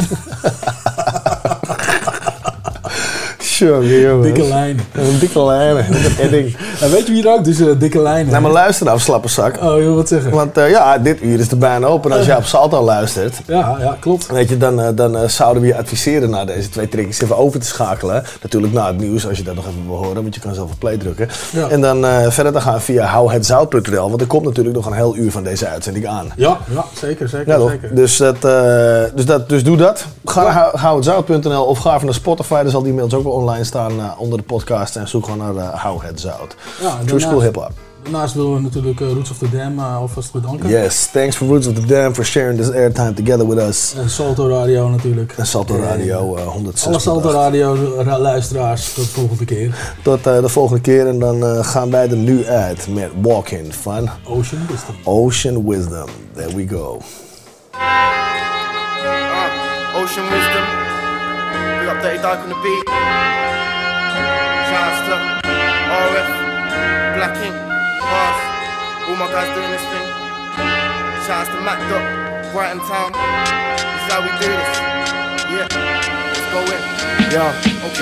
jongen. 3.66 4.22
Dikke 4.22 4.44
lijnen. 4.48 4.86
Een 4.94 5.20
dikke 5.20 5.44
lijnen. 5.46 5.86
Een. 6.20 6.56
En 6.82 6.92
weet 6.92 7.08
je 7.08 7.14
wie 7.14 7.28
er 7.28 7.34
ook 7.34 7.44
dus 7.44 7.60
eh, 7.60 7.68
dikke 7.78 8.02
lijnen 8.02 8.32
Nou, 8.32 8.42
maar 8.42 8.52
luister 8.52 8.86
nou, 8.86 9.00
slappe 9.00 9.28
zak. 9.28 9.64
Oh, 9.64 9.78
je 9.80 9.90
wat 9.90 10.08
zeggen? 10.08 10.32
Want 10.32 10.58
eh, 10.58 10.70
ja, 10.70 10.98
dit 10.98 11.22
uur 11.22 11.40
is 11.40 11.48
de 11.50 11.56
bijna 11.56 11.88
open. 11.88 12.12
Als 12.12 12.26
jij 12.26 12.36
op 12.38 12.44
Salto 12.46 12.82
luistert, 12.84 13.36
Ja, 13.48 13.78
ja, 13.80 13.98
klopt. 14.00 14.28
weet 14.28 14.50
je, 14.50 14.58
dan, 14.58 14.82
eh, 14.82 14.88
dan 14.96 15.30
zouden 15.30 15.62
we 15.62 15.68
je 15.68 15.78
adviseren 15.78 16.30
naar 16.30 16.46
deze 16.46 16.70
twee 16.70 16.90
trickjes 16.90 17.22
even 17.22 17.38
over 17.38 17.60
te 17.60 17.66
schakelen. 17.66 18.24
Natuurlijk 18.42 18.74
na 18.74 18.88
het 18.88 18.98
nieuws, 18.98 19.28
als 19.28 19.38
je 19.38 19.44
dat 19.44 19.56
nog 19.56 19.68
even 19.68 19.88
wil 19.88 19.96
horen, 19.96 20.22
want 20.22 20.36
je 20.36 20.42
kan 20.42 20.54
zelf 20.54 20.72
op 20.72 20.80
play 20.80 20.98
drukken. 20.98 21.30
Ja. 21.52 21.68
En 21.70 21.82
dan 21.82 22.06
verder 22.32 22.54
te 22.54 22.62
gaan 22.62 22.82
via 22.82 23.06
houhetzout.nl, 23.06 24.10
want 24.10 24.22
er 24.22 24.28
komt 24.28 24.46
natuurlijk 24.46 24.76
nog 24.76 24.86
een 24.86 24.94
heel 24.94 25.16
uur 25.16 25.32
van 25.32 25.44
deze 25.44 25.68
uitzending 25.68 26.08
aan. 26.08 26.32
Ja, 26.36 26.58
ja 26.74 26.86
zeker, 27.00 27.30
zeker, 27.30 27.60
Ja, 27.60 27.68
zeker. 27.70 27.96
Dus, 27.96 28.18
dat, 28.18 28.42
dus, 29.16 29.26
dat, 29.26 29.50
dus 29.50 29.64
doe 29.64 29.78
dat. 29.78 30.06
Ga 30.26 30.44
naar 30.44 30.54
hou- 30.54 30.78
houhetzout.nl 30.78 31.64
of 31.64 31.78
ga 31.78 31.94
even 31.94 32.06
naar 32.06 32.14
Spotify. 32.14 32.62
Daar 32.62 32.72
zal 32.72 32.84
die 32.84 32.94
mails 32.94 33.14
ook 33.14 33.24
wel 33.24 33.32
online 33.34 33.49
staan 33.62 34.00
eh, 34.00 34.12
onder 34.18 34.38
de 34.38 34.44
podcast. 34.44 34.96
En 34.96 35.08
zoek 35.08 35.26
gewoon 35.26 35.54
naar 35.54 35.74
uh, 35.74 35.80
Hou 35.84 36.06
Het 36.06 36.20
Zout. 36.22 36.56
Ja, 36.82 36.90
True 36.90 36.98
daarnaast- 37.06 37.22
School 37.26 37.42
Hip 37.42 37.56
Hop. 37.56 37.72
Daarnaast 38.04 38.34
willen 38.34 38.54
we 38.54 38.62
natuurlijk 38.62 39.00
eh, 39.02 39.08
Roots 39.12 39.32
of 39.32 39.38
the 39.38 39.50
Dam 39.50 39.80
eh, 39.80 39.96
alvast 39.96 40.32
bedanken. 40.32 40.70
Yes, 40.70 41.10
thanks 41.12 41.36
for 41.36 41.48
Roots 41.48 41.68
of 41.68 41.74
the 41.74 41.86
Dam 41.86 42.14
for 42.14 42.26
sharing 42.26 42.60
this 42.60 42.72
airtime 42.72 43.14
together 43.14 43.48
with 43.48 43.58
us. 43.58 43.94
En 43.98 44.10
Salto 44.10 44.48
Radio 44.50 44.90
natuurlijk. 44.90 45.34
En 45.38 45.46
Salto 45.46 45.78
Radio 45.80 46.36
eh 46.36 46.48
106. 46.48 46.88
Alle 46.88 47.00
Salto 47.00 47.30
Radio 47.32 47.78
ra- 48.02 48.20
luisteraars, 48.20 48.94
tot 48.94 49.04
de 49.06 49.12
volgende 49.12 49.46
keer. 49.46 49.76
Tot 50.04 50.28
eh, 50.28 50.42
de 50.42 50.50
volgende 50.50 50.82
keer 50.82 51.08
en 51.08 51.20
dan 51.20 51.44
eh, 51.46 51.66
gaan 51.66 51.92
wij 51.92 52.10
er 52.10 52.16
nu 52.18 52.46
uit 52.46 52.88
met 52.88 53.10
Walking 53.22 53.76
van 53.76 54.10
Ocean 54.24 54.62
Wisdom. 54.70 54.96
Ocean 55.04 55.68
Wisdom. 55.68 56.06
There 56.36 56.56
we 56.56 56.68
go. 56.68 57.00
Uh, 57.74 57.80
Ocean 60.02 60.26
Wisdom. 60.30 60.64
Up 61.96 62.02
Dirty 62.02 62.22
Dark 62.22 62.40
on 62.44 62.50
the 62.50 62.56
beat. 62.64 63.29
RF, 66.00 66.30
Black 67.18 67.36
Ink, 67.44 67.56
Bars. 68.00 68.40
All 69.08 69.18
my 69.20 69.28
guys 69.28 69.50
doing 69.54 69.72
this 69.72 69.84
thing. 69.92 70.08
Shouts 71.28 71.50
to 71.50 71.60
Mac 71.60 71.80
Dot, 71.92 72.06
Brighton 72.54 72.80
Town. 72.88 73.12
This 73.12 74.00
is 74.00 74.08
how 74.08 74.22
we 74.24 74.32
do 74.40 74.48
this. 74.48 74.72
Yeah, 75.52 75.68
let's 76.32 76.48
go 76.56 76.62
in. 76.72 76.82
Yo, 77.34 77.44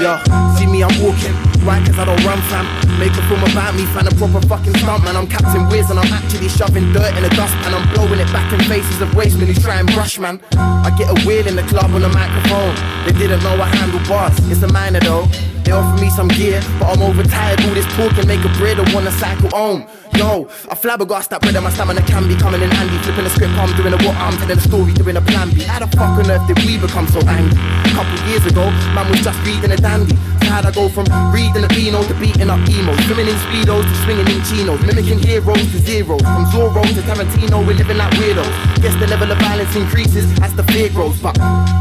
yo, 0.01 0.55
see 0.57 0.67
me, 0.67 0.83
I'm 0.83 0.93
walking. 1.01 1.56
Right, 1.67 1.85
cause 1.85 1.99
I 1.99 2.05
don't 2.05 2.23
run, 2.23 2.39
fam. 2.47 2.63
Make 2.97 3.11
a 3.11 3.21
film 3.27 3.43
about 3.43 3.75
me, 3.75 3.83
find 3.91 4.07
a 4.07 4.15
proper 4.15 4.39
fucking 4.47 4.73
stunt, 4.79 5.03
man. 5.03 5.17
I'm 5.17 5.27
Captain 5.27 5.67
Wiz 5.67 5.91
and 5.91 5.99
I'm 5.99 6.07
actually 6.13 6.47
shoving 6.47 6.93
dirt 6.93 7.11
in 7.17 7.23
the 7.23 7.29
dust, 7.35 7.53
and 7.67 7.75
I'm 7.75 7.83
blowing 7.93 8.21
it 8.23 8.31
back 8.31 8.47
in 8.53 8.63
faces 8.71 9.01
of 9.01 9.09
wastemen 9.09 9.51
who 9.51 9.53
try 9.59 9.75
and 9.75 9.91
brush, 9.91 10.17
man. 10.17 10.39
I 10.55 10.95
get 10.97 11.11
a 11.11 11.27
wheel 11.27 11.45
in 11.45 11.57
the 11.57 11.63
club 11.63 11.91
on 11.91 12.03
the 12.03 12.07
microphone. 12.07 12.71
They 13.03 13.11
didn't 13.11 13.43
know 13.43 13.59
I 13.59 13.67
handle 13.67 13.99
bars, 14.07 14.31
it's 14.47 14.63
a 14.63 14.71
minor 14.71 15.01
though. 15.01 15.27
They 15.67 15.75
offer 15.75 15.99
me 15.99 16.09
some 16.09 16.29
gear, 16.29 16.63
but 16.79 16.87
I'm 16.87 17.03
overtired. 17.03 17.59
All 17.59 17.75
this 17.75 17.85
talking 17.99 18.25
make 18.31 18.45
a 18.47 18.51
bread, 18.55 18.79
I 18.79 18.87
wanna 18.95 19.11
cycle 19.11 19.49
home. 19.49 19.83
Yo, 20.15 20.47
I 20.71 20.75
flabbergasted 20.75 21.35
that 21.35 21.41
bread 21.41 21.55
and 21.55 21.65
my 21.65 21.69
stamina 21.69 22.01
can 22.07 22.29
be 22.29 22.35
coming 22.39 22.61
in 22.61 22.71
handy. 22.71 22.95
Flipping 23.03 23.25
the 23.25 23.29
script, 23.29 23.51
I'm 23.59 23.75
doing 23.75 23.91
a 23.91 23.99
what 24.07 24.15
I'm 24.15 24.39
telling 24.39 24.57
a 24.57 24.61
story, 24.61 24.93
doing 24.93 25.17
a 25.17 25.21
plan 25.21 25.51
B. 25.51 25.67
How 25.67 25.83
the 25.83 25.87
fuck 25.91 26.15
on 26.15 26.31
earth 26.31 26.47
did 26.47 26.63
we 26.63 26.79
become 26.79 27.05
so 27.11 27.19
angry? 27.27 27.59
A 27.59 27.91
couple 27.91 28.15
years 28.31 28.45
ago, 28.47 28.71
man 28.95 29.11
was 29.11 29.19
just 29.19 29.37
reading 29.43 29.75
a 29.75 29.77
dandy. 29.77 30.15
How'd 30.47 30.65
I 30.65 30.71
go 30.71 30.89
from 30.89 31.05
reading 31.31 31.63
a 31.63 31.67
Beano 31.67 32.01
to 32.03 32.13
beating 32.15 32.49
up 32.49 32.59
emo? 32.69 32.95
Swimming 33.05 33.27
in 33.27 33.35
speedos 33.45 33.83
to 33.83 33.95
swinging 34.03 34.27
in 34.27 34.41
chinos, 34.43 34.81
mimicking 34.85 35.19
heroes 35.19 35.61
to 35.71 35.79
zeros. 35.79 36.21
From 36.21 36.45
Zorro 36.49 36.81
to 36.81 37.01
Tarantino, 37.01 37.65
we're 37.65 37.75
living 37.75 37.97
like 37.97 38.13
weirdos. 38.13 38.81
Guess 38.81 38.95
the 38.99 39.07
level 39.07 39.31
of 39.31 39.37
violence 39.39 39.75
increases 39.75 40.25
as 40.41 40.55
the 40.55 40.63
fear 40.63 40.89
grows, 40.89 41.19
but 41.21 41.35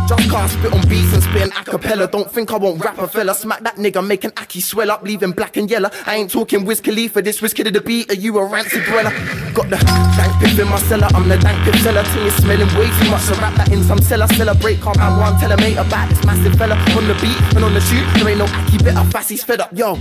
just 0.08 0.28
can't 0.30 0.50
spit 0.50 0.72
on 0.72 0.82
beats 0.88 1.12
and 1.14 1.22
spit 1.22 1.42
an 1.42 1.50
acapella. 1.50 2.10
Don't 2.10 2.30
think 2.30 2.52
I 2.52 2.56
won't 2.56 2.82
rap 2.84 2.98
a 2.98 3.06
fella. 3.06 3.34
Smack 3.34 3.60
that 3.60 3.76
nigga, 3.76 4.06
make 4.06 4.24
an 4.24 4.32
Aki 4.36 4.60
swell 4.60 4.90
up, 4.90 5.02
leaving 5.02 5.32
black 5.32 5.56
and 5.56 5.70
yellow. 5.70 5.90
I 6.04 6.16
ain't 6.16 6.30
talking 6.30 6.64
Wiz 6.64 6.80
Khalifa, 6.80 7.22
this 7.22 7.40
Wiz 7.40 7.54
Kid 7.54 7.68
of 7.68 7.72
the 7.72 7.80
beat, 7.80 8.10
are 8.10 8.14
you 8.14 8.36
a 8.38 8.44
rancid 8.44 8.84
dweller? 8.84 9.10
Got 9.54 9.70
the 9.70 9.76
dank 10.16 10.32
piff 10.40 10.58
in 10.58 10.68
my 10.68 10.78
cellar, 10.80 11.08
I'm 11.14 11.28
the 11.28 11.38
dank 11.38 11.64
piff 11.64 11.80
seller. 11.82 12.02
Thing 12.02 12.26
is 12.26 12.34
smelling 12.34 12.68
way 12.78 12.90
too 13.00 13.10
much, 13.10 13.22
so 13.22 13.34
wrap 13.36 13.54
that 13.56 13.72
in 13.72 13.82
some 13.84 13.98
cellar. 13.98 14.26
Celebrate, 14.28 14.80
calm 14.80 14.94
down, 14.94 15.18
one 15.18 15.38
tell 15.40 15.52
a 15.52 15.56
mate 15.56 15.78
about 15.78 16.08
this 16.08 16.22
massive 16.24 16.54
fella. 16.56 16.74
On 16.96 17.06
the 17.08 17.14
beat 17.22 17.40
and 17.54 17.64
on 17.64 17.72
the 17.72 17.80
shoot, 17.80 18.04
there 18.14 18.28
ain't 18.28 18.38
no 18.38 18.46
Aki 18.56 18.78
better, 18.80 19.04
Fassy's 19.12 19.44
fed 19.44 19.60
up, 19.60 19.70
yo. 19.76 19.94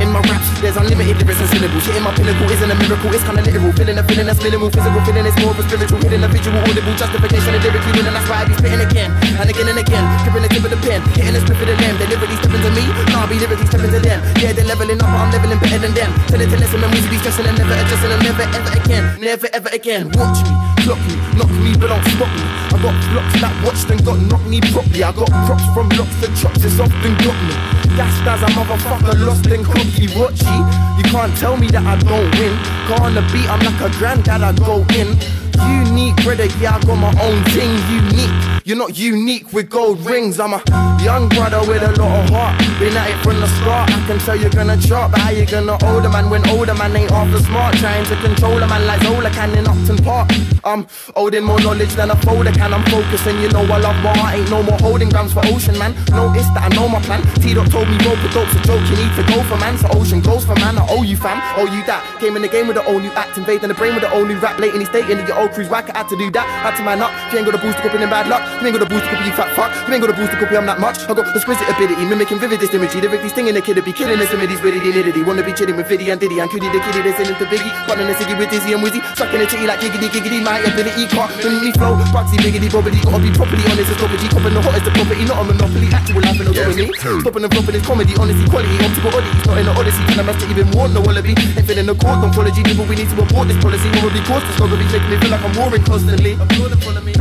In 0.00 0.08
my 0.08 0.20
raps, 0.24 0.48
there's 0.64 0.76
unlimited 0.80 1.20
lyrics 1.20 1.40
and 1.44 1.50
syllables. 1.52 1.84
Hitting 1.84 2.02
my 2.02 2.12
pinnacle 2.16 2.48
isn't 2.48 2.70
a 2.70 2.76
miracle, 2.80 3.12
it's 3.12 3.24
kinda 3.24 3.42
literal. 3.44 3.72
Feeling 3.76 3.98
a 3.98 4.04
feeling 4.08 4.26
that's 4.26 4.40
minimal, 4.42 4.70
physical 4.70 5.00
feeling 5.04 5.26
is 5.28 5.36
more 5.42 5.52
of 5.52 5.60
a 5.60 5.64
spiritual. 5.68 6.00
Hitting 6.00 6.24
a 6.24 6.28
visual, 6.28 6.58
audible 6.64 6.94
justification 6.96 7.52
of 7.54 7.60
lyrically 7.62 7.92
winning, 7.92 8.14
that's 8.16 8.28
why 8.28 8.42
I 8.42 8.44
be 8.48 8.54
spitting 8.56 8.80
again 8.80 9.10
and 9.36 9.48
again 9.50 9.68
and 9.68 9.78
again. 9.78 10.04
Gripping 10.24 10.42
the 10.42 10.48
tip 10.48 10.64
of 10.64 10.70
the 10.72 10.80
pen, 10.80 11.00
hitting 11.12 11.34
the 11.36 11.40
split 11.44 11.60
of 11.60 11.68
the 11.68 11.76
limb. 11.76 11.94
They 12.00 12.06
literally 12.08 12.36
stepping 12.40 12.62
to 12.64 12.70
me, 12.72 12.84
nah, 13.12 13.22
I 13.22 13.26
be 13.28 13.36
literally 13.36 13.66
stepping 13.68 13.92
to 13.92 14.00
them. 14.00 14.18
Yeah, 14.40 14.52
they're 14.56 14.64
leveling 14.64 15.00
up, 15.04 15.08
but 15.12 15.20
I'm 15.20 15.30
leveling 15.30 15.60
better 15.60 15.80
than 15.84 15.92
them. 15.92 16.10
Tell 16.32 16.40
it 16.40 16.48
to 16.48 16.56
listen, 16.56 16.80
and 16.80 16.90
we 16.94 16.98
be 17.12 17.18
stressing 17.20 17.44
and 17.44 17.58
never 17.60 17.76
adjusting 17.76 18.12
and 18.12 18.22
never 18.24 18.46
ever 18.56 18.72
again, 18.80 19.04
never 19.20 19.48
ever 19.52 19.70
again. 19.76 20.08
Watch 20.16 20.40
me, 20.48 20.52
clock 20.86 21.00
me, 21.04 21.14
knock 21.36 21.52
me, 21.60 21.70
but 21.76 21.92
don't 21.92 22.04
stop 22.16 22.30
me. 22.32 22.44
I 22.72 22.76
got 22.80 22.96
blocks 23.12 23.34
that 23.42 23.54
watched 23.64 23.90
and 23.92 24.00
got 24.00 24.18
knocked 24.30 24.48
me 24.48 24.58
properly. 24.72 25.02
I 25.04 25.12
got 25.12 25.28
props 25.44 25.66
from 25.74 25.88
blocks 25.92 26.16
to 26.24 26.28
chops, 26.40 26.64
it's 26.64 26.80
often 26.80 27.12
got 27.20 27.36
me. 27.44 27.54
Dashed 27.98 28.28
as 28.28 28.42
a 28.42 28.46
motherfucker, 28.54 29.26
lost 29.26 29.46
in 29.48 29.64
cocky. 29.64 30.06
Watchy, 30.14 30.56
you 30.98 31.02
can't 31.10 31.36
tell 31.36 31.56
me 31.56 31.66
that 31.66 31.84
I 31.84 31.96
don't 31.98 32.30
win. 32.38 32.54
Got 32.86 33.00
on 33.00 33.14
the 33.16 33.22
beat, 33.32 33.50
I'm 33.50 33.58
like 33.58 33.80
a 33.80 33.90
granddad, 33.98 34.40
I 34.40 34.52
go 34.52 34.86
in. 34.94 35.18
Unique, 35.66 36.16
brother, 36.22 36.46
yeah, 36.60 36.76
I 36.76 36.80
got 36.80 36.96
my 36.96 37.12
own 37.22 37.42
thing. 37.50 37.72
Unique, 37.90 38.62
you're 38.64 38.76
not 38.76 38.96
unique 38.96 39.52
with 39.52 39.68
gold 39.68 39.98
rings. 40.06 40.38
I'm 40.38 40.54
a 40.54 40.62
young 41.02 41.28
brother 41.28 41.60
with 41.66 41.82
a 41.82 41.90
lot 42.00 42.22
of 42.22 42.30
heart. 42.30 42.58
Been 42.78 42.96
at 42.96 43.10
it 43.10 43.18
from 43.24 43.40
the 43.40 43.48
start. 43.58 43.90
I 43.90 44.06
can 44.06 44.18
tell 44.20 44.36
you're 44.36 44.50
gonna 44.50 44.80
chart, 44.80 45.10
but 45.10 45.20
how 45.20 45.30
you 45.30 45.44
gonna 45.46 45.76
older 45.84 46.08
man 46.08 46.30
when 46.30 46.46
older 46.48 46.74
man 46.74 46.94
ain't 46.96 47.10
half 47.10 47.30
the 47.32 47.40
smart? 47.40 47.74
Trying 47.76 48.06
to 48.06 48.16
control 48.22 48.62
a 48.62 48.68
man 48.68 48.86
like 48.86 49.02
Zola 49.02 49.30
can 49.30 49.50
in 49.58 49.66
Upton 49.66 49.98
Park. 49.98 50.30
I'm 50.64 50.86
holding 51.16 51.44
more 51.44 51.60
knowledge 51.60 51.94
than 51.94 52.10
a 52.10 52.16
folder 52.16 52.52
can. 52.52 52.72
I'm 52.72 52.84
focused 52.86 53.26
and 53.26 53.40
you 53.42 53.48
know 53.50 53.62
I 53.62 53.78
love 53.78 53.98
my 54.02 54.16
heart. 54.16 54.38
Ain't 54.38 54.50
no 54.50 54.62
more 54.62 54.78
holding 54.78 55.08
guns 55.08 55.32
for 55.32 55.42
ocean, 55.46 55.76
man. 55.78 55.94
Notice 56.14 56.46
that 56.54 56.70
I 56.70 56.74
know 56.74 56.88
my 56.88 57.00
plan. 57.02 57.22
T-Dot 57.42 57.70
told 57.70 57.88
me 57.88 57.98
rope 58.06 58.22
a 58.22 58.28
dope's 58.30 58.54
a 58.54 58.60
joke. 58.62 58.82
You 58.90 58.96
need 58.96 59.14
to 59.18 59.24
go 59.26 59.42
for 59.44 59.56
man. 59.56 59.76
So 59.78 59.88
ocean 59.90 60.20
goes 60.20 60.44
for 60.44 60.54
man. 60.56 60.78
I 60.78 60.86
owe 60.88 61.02
you 61.02 61.16
fam. 61.16 61.42
Owe 61.58 61.66
you 61.66 61.82
that. 61.86 62.04
Came 62.20 62.36
in 62.36 62.42
the 62.42 62.48
game 62.48 62.66
with 62.66 62.76
the 62.76 62.84
old 62.86 63.02
new 63.02 63.10
act. 63.12 63.38
Invading 63.38 63.68
the 63.68 63.74
brain 63.74 63.94
with 63.94 64.04
the 64.04 64.12
old 64.14 64.28
new 64.28 64.38
rap. 64.38 64.58
Late 64.58 64.68
Lately 64.68 64.84
stating 64.84 65.16
that 65.16 65.26
your 65.26 65.38
old 65.40 65.47
crew's 65.48 65.68
whack. 65.68 65.90
I 65.94 65.98
had 66.04 66.08
to 66.08 66.16
do 66.16 66.30
that. 66.32 66.46
Had 66.64 66.76
to 66.76 66.82
man 66.82 67.02
up. 67.02 67.12
You 67.32 67.38
ain't 67.38 67.46
got 67.46 67.54
a 67.54 67.62
booster 67.62 67.82
copy, 67.82 67.98
then 67.98 68.10
bad 68.10 68.28
luck. 68.28 68.42
You 68.60 68.68
ain't 68.68 68.76
got 68.76 68.84
a 68.84 68.90
booster 68.90 69.08
copy, 69.08 69.24
you 69.24 69.34
fat 69.34 69.50
fuck. 69.56 69.70
You 69.88 69.94
ain't 69.94 70.02
got 70.02 70.10
a 70.10 70.16
booster 70.16 70.36
copy, 70.36 70.56
I'm 70.56 70.66
not 70.66 70.80
much. 70.80 70.98
I 71.08 71.14
got 71.14 71.28
exquisite 71.34 71.68
ability. 71.68 72.04
Mimicking 72.04 72.38
vivid 72.38 72.62
imagery. 72.62 73.00
Lyrically 73.00 73.28
stinging 73.28 73.54
the 73.54 73.62
kid 73.62 73.76
to 73.76 73.82
be 73.82 73.92
killing 73.92 74.18
this 74.18 74.32
imagery. 74.32 74.58
Witty 74.58 74.80
nitty. 74.80 75.26
Wanna 75.26 75.42
be 75.42 75.52
chilling 75.52 75.76
with 75.76 75.88
Fiddy 75.88 76.10
and 76.10 76.20
Diddy. 76.20 76.38
And 76.40 76.50
Cuddy 76.50 76.68
the 76.68 76.80
kitty 76.80 77.00
in 77.00 77.28
it 77.30 77.38
to 77.38 77.46
Biggie. 77.46 77.72
Running 77.88 78.08
a 78.08 78.14
ciggy 78.14 78.36
with 78.38 78.50
Dizzy 78.50 78.72
and 78.72 78.82
Wizzy. 78.82 79.00
Sucking 79.16 79.40
a 79.40 79.46
chitty 79.46 79.66
like 79.66 79.80
giggity 79.80 80.08
giggity. 80.08 80.42
My 80.42 80.58
ability 80.60 81.06
can't 81.08 81.30
me 81.62 81.72
flow. 81.72 81.96
Bugsy 82.12 82.36
biggity 82.40 82.68
bobbity. 82.68 83.00
Gotta 83.04 83.22
be 83.22 83.30
properly 83.32 83.62
honest. 83.70 83.90
It's 83.90 83.98
property. 83.98 84.26
Copping 84.28 84.54
the 84.54 84.62
hottest 84.62 84.84
the 84.84 84.90
property. 84.92 85.24
Not 85.24 85.38
a 85.40 85.44
monopoly. 85.44 85.88
Actual 85.92 86.22
life 86.22 86.40
and 86.40 86.48
autonomy. 86.48 86.86
Stopping 86.96 87.44
and 87.44 87.52
flopping 87.52 87.74
is 87.74 87.84
comedy. 87.86 88.14
Honesty, 88.18 88.44
quality. 88.48 88.76
Optical 88.84 89.12
oddities. 89.16 89.46
Not 89.46 89.58
in 89.58 89.66
the 89.66 89.72
odyssey. 89.72 90.02
Can 90.08 90.20
I 90.20 90.22
master 90.22 90.46
even 90.48 90.66
more? 90.72 90.88
No 90.88 91.00
wallaby. 91.00 91.34
Ain't 91.56 91.66
feeling 91.66 91.86
the 91.86 91.94
court. 91.94 92.18
Ontology. 92.24 92.62
People 92.62 92.86
we 92.86 92.96
need 92.96 93.08
to 93.10 93.16
abort 93.20 93.48
this 93.48 93.58
policy. 93.62 93.88
Probably 93.98 94.22
cause 94.24 94.44
this. 94.44 94.56
Not 94.58 94.72
be 94.72 94.86
making 94.88 95.10
me 95.10 95.16
feel 95.20 95.32
like 95.32 95.37
I'm 95.40 95.56
warring 95.56 95.82
constantly. 95.84 96.32
Applauding 96.34 96.78
follow 96.78 97.00
me. 97.00 97.14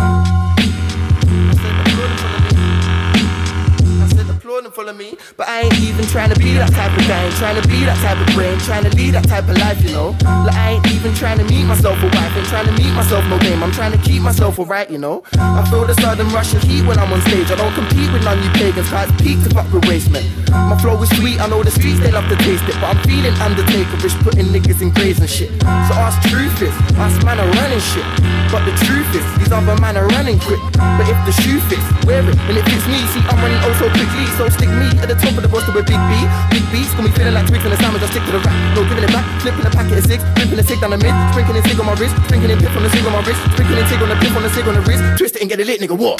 Applauding 4.57 4.71
follow 4.71 4.93
me. 4.93 5.17
But 5.35 5.47
I 5.47 5.61
ain't 5.61 5.79
even 5.81 6.05
trying 6.07 6.33
to 6.33 6.39
be 6.39 6.53
that 6.53 6.71
type 6.73 6.91
of 6.97 7.05
guy. 7.07 7.29
Trying 7.37 7.61
to 7.61 7.67
be 7.67 7.85
that 7.85 7.97
type 8.01 8.17
of 8.17 8.27
brain. 8.33 8.57
Trying 8.59 8.89
to 8.89 8.93
lead 8.95 9.13
that 9.13 9.27
type 9.27 9.47
of 9.47 9.57
life, 9.57 9.81
you 9.83 9.91
know. 9.91 10.17
Like 10.45 10.55
I 10.55 10.71
ain't 10.77 10.87
even 10.91 11.13
trying 11.13 11.37
to 11.37 11.45
meet 11.45 11.65
myself 11.65 12.01
a 12.01 12.09
wife. 12.09 12.33
Ain't 12.37 12.47
trying 12.47 12.65
to 12.65 12.73
meet 12.73 12.93
myself 12.93 13.25
no 13.29 13.37
game. 13.39 13.61
I'm 13.61 13.71
trying 13.71 13.91
to 13.91 14.01
keep 14.01 14.21
myself 14.21 14.59
alright, 14.59 14.89
you 14.89 14.97
know. 14.97 15.23
I 15.37 15.65
feel 15.69 15.85
the 15.85 15.93
sudden 16.01 16.29
rush 16.29 16.53
of 16.53 16.63
heat 16.63 16.85
when 16.85 16.97
I'm 16.97 17.11
on 17.13 17.21
stage. 17.29 17.51
I 17.51 17.55
don't 17.55 17.73
compete 17.73 18.11
with 18.11 18.23
none 18.23 18.41
you 18.41 18.49
pagans. 18.57 18.89
Cause 18.89 19.09
it's 19.09 19.21
peak 19.21 19.37
to 19.43 19.49
fuck 19.53 19.69
with 19.71 19.85
waste, 19.85 20.09
man. 20.09 20.25
My 20.49 20.77
flow 20.81 20.97
is 21.01 21.09
sweet. 21.17 21.39
I 21.39 21.47
know 21.47 21.61
the 21.61 21.71
streets 21.71 21.99
they 21.99 22.11
love 22.11 22.27
to 22.29 22.37
taste 22.41 22.65
it. 22.65 22.75
But 22.81 22.97
I'm 22.97 23.01
feeling 23.05 23.33
undertakerish, 23.37 24.17
putting 24.23 24.49
niggas 24.49 24.81
in 24.81 24.89
graves 24.91 25.19
and 25.19 25.29
shit. 25.29 25.53
So 25.61 25.93
ask 25.93 26.17
truth 26.29 26.61
is, 26.61 26.73
ask 26.97 27.21
man 27.23 27.39
are 27.39 27.51
running 27.61 27.83
shit. 27.93 28.05
But 28.49 28.63
the 28.65 28.73
truth 28.87 29.09
is, 29.13 29.25
these 29.37 29.51
other 29.51 29.75
man 29.81 29.97
are 29.97 30.07
running 30.17 30.39
quick. 30.39 30.61
But 30.73 31.05
if 31.05 31.19
the 31.27 31.33
shoe 31.43 31.59
fits, 31.67 31.83
wear 32.07 32.23
it. 32.23 32.37
And 32.47 32.55
it 32.57 32.63
fits 32.65 32.87
me, 32.87 32.99
see 33.11 33.21
I'm 33.27 33.37
running 33.43 33.59
oh 33.61 33.73
so 33.77 33.87
quickly. 33.91 34.25
So 34.39 34.46
stick 34.51 34.69
me 34.69 34.87
at 35.01 35.07
the 35.07 35.17
top 35.17 35.35
of 35.35 35.43
the 35.43 35.49
roster 35.49 35.71
with 35.71 35.87
Big 35.87 35.99
B. 36.09 36.13
Big 36.51 36.65
B's 36.71 36.91
got 36.93 37.03
me 37.03 37.11
feeling 37.11 37.33
like 37.33 37.47
in 37.49 37.71
the 37.71 37.77
sandwich. 37.77 38.03
I 38.03 38.09
stick 38.11 38.23
to 38.27 38.31
the 38.31 38.41
rap, 38.43 38.55
no 38.75 38.83
giving 38.87 39.03
it 39.03 39.13
back. 39.13 39.25
Flipping 39.41 39.65
a 39.65 39.71
packet 39.71 39.97
of 39.97 40.05
six, 40.05 40.19
ripping 40.37 40.59
a 40.59 40.63
cig 40.63 40.79
down 40.79 40.91
the 40.91 40.99
mid, 40.99 41.13
sprinkling 41.31 41.63
cig 41.63 41.79
on 41.79 41.85
my 41.85 41.95
wrist, 41.99 42.15
sprinkling 42.27 42.59
pip 42.59 42.75
on 42.75 42.83
the 42.83 42.89
cig 42.89 43.05
on 43.05 43.13
my 43.13 43.21
wrist, 43.25 43.41
sprinkling 43.51 43.87
cig 43.87 44.01
on 44.01 44.09
the 44.09 44.17
pip 44.21 44.33
on 44.35 44.43
the 44.43 44.51
cig 44.51 44.67
on 44.67 44.75
the 44.75 44.83
wrist. 44.87 45.03
Twist 45.17 45.35
it 45.35 45.41
and 45.41 45.49
get 45.49 45.59
it 45.59 45.67
lit, 45.67 45.79
nigga. 45.81 45.97
What? 45.97 46.19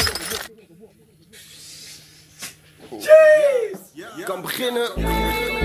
Jeez! 2.91 3.80
Kan 4.28 4.41
beginnen. 4.41 5.57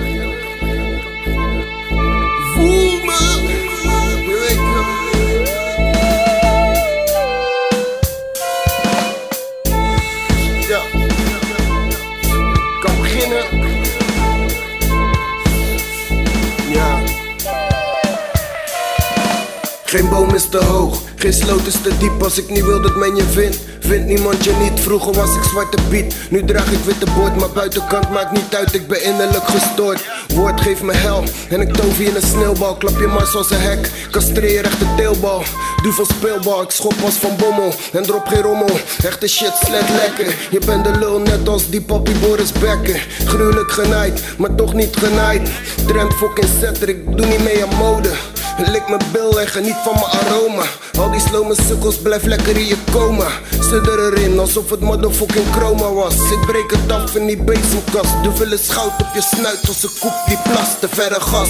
Geen 19.93 20.09
boom 20.09 20.35
is 20.35 20.45
te 20.45 20.57
hoog, 20.57 21.01
geen 21.15 21.33
sloot 21.33 21.65
is 21.65 21.81
te 21.81 21.97
diep 21.97 22.23
als 22.23 22.37
ik 22.37 22.49
niet 22.49 22.65
wil 22.65 22.81
dat 22.81 22.95
men 22.95 23.15
je 23.15 23.23
vindt. 23.23 23.57
Vindt 23.79 24.05
niemand 24.05 24.43
je 24.43 24.53
niet, 24.61 24.79
vroeger 24.79 25.13
was 25.13 25.35
ik 25.35 25.43
zwarte 25.43 25.77
piet. 25.89 26.15
Nu 26.29 26.45
draag 26.45 26.71
ik 26.71 26.83
witte 26.85 27.05
boord, 27.17 27.35
maar 27.35 27.49
buitenkant 27.49 28.09
maakt 28.09 28.31
niet 28.31 28.55
uit, 28.55 28.73
ik 28.73 28.87
ben 28.87 29.03
innerlijk 29.03 29.47
gestoord. 29.47 30.03
Woord 30.33 30.61
geeft 30.61 30.81
me 30.81 30.93
hel 30.93 31.23
en 31.49 31.61
ik 31.61 31.73
tover 31.73 32.01
je 32.01 32.09
in 32.09 32.15
een 32.15 32.21
sneeuwbal. 32.21 32.75
Klap 32.75 32.99
je 32.99 33.07
maar 33.07 33.27
zoals 33.27 33.49
een 33.49 33.59
hek, 33.59 33.91
castreer 34.11 34.65
echt 34.65 34.79
de 34.79 34.93
teelbal. 34.97 35.43
Doe 35.83 35.93
van 35.93 36.05
speelbal, 36.05 36.61
ik 36.61 36.71
schop 36.71 36.95
als 37.03 37.15
van 37.15 37.35
bommel 37.37 37.73
en 37.91 38.03
drop 38.03 38.27
geen 38.27 38.41
rommel. 38.41 38.79
Echte 39.03 39.27
shit, 39.27 39.53
slet 39.65 39.89
lekker. 39.89 40.35
Je 40.51 40.59
bent 40.65 40.83
de 40.83 40.99
lul 40.99 41.19
net 41.19 41.49
als 41.49 41.69
die 41.69 41.81
papi 41.81 42.11
Boris 42.19 42.51
Becker. 42.51 43.07
Gruwelijk 43.25 43.71
genaaid, 43.71 44.21
maar 44.37 44.55
toch 44.55 44.73
niet 44.73 44.95
genaaid. 44.95 45.49
Trend 45.87 46.13
fucking 46.13 46.49
setter, 46.59 46.89
ik 46.89 47.17
doe 47.17 47.25
niet 47.25 47.43
mee 47.43 47.63
aan 47.63 47.75
mode. 47.77 48.09
Lik 48.57 48.87
mijn 48.87 49.01
bil 49.11 49.39
en 49.39 49.47
geniet 49.47 49.75
van 49.83 49.93
mijn 49.93 50.25
aroma. 50.25 50.63
Al 50.99 51.11
die 51.11 51.19
slome 51.19 51.55
sukkels 51.67 51.97
blijf 51.97 52.23
lekker 52.23 52.57
in 52.57 52.65
je 52.65 52.77
coma. 52.91 53.27
Zit 53.59 53.87
erin 53.87 54.39
alsof 54.39 54.69
het 54.69 54.79
motherfucking 54.79 55.45
chroma 55.51 55.91
was. 55.91 56.15
Ik 56.15 56.45
breek 56.45 56.71
het 56.71 56.91
af 56.91 57.15
in 57.15 57.25
die 57.25 57.37
bezemkast. 57.37 58.13
Veel 58.33 58.51
eens 58.51 58.65
schout 58.65 59.01
op 59.01 59.09
je 59.13 59.21
snuit 59.21 59.67
als 59.67 59.83
een 59.83 59.89
koep 59.99 60.13
die 60.25 60.37
plast. 60.43 60.79
Te 60.79 60.87
verre 60.89 61.21
gas. 61.21 61.49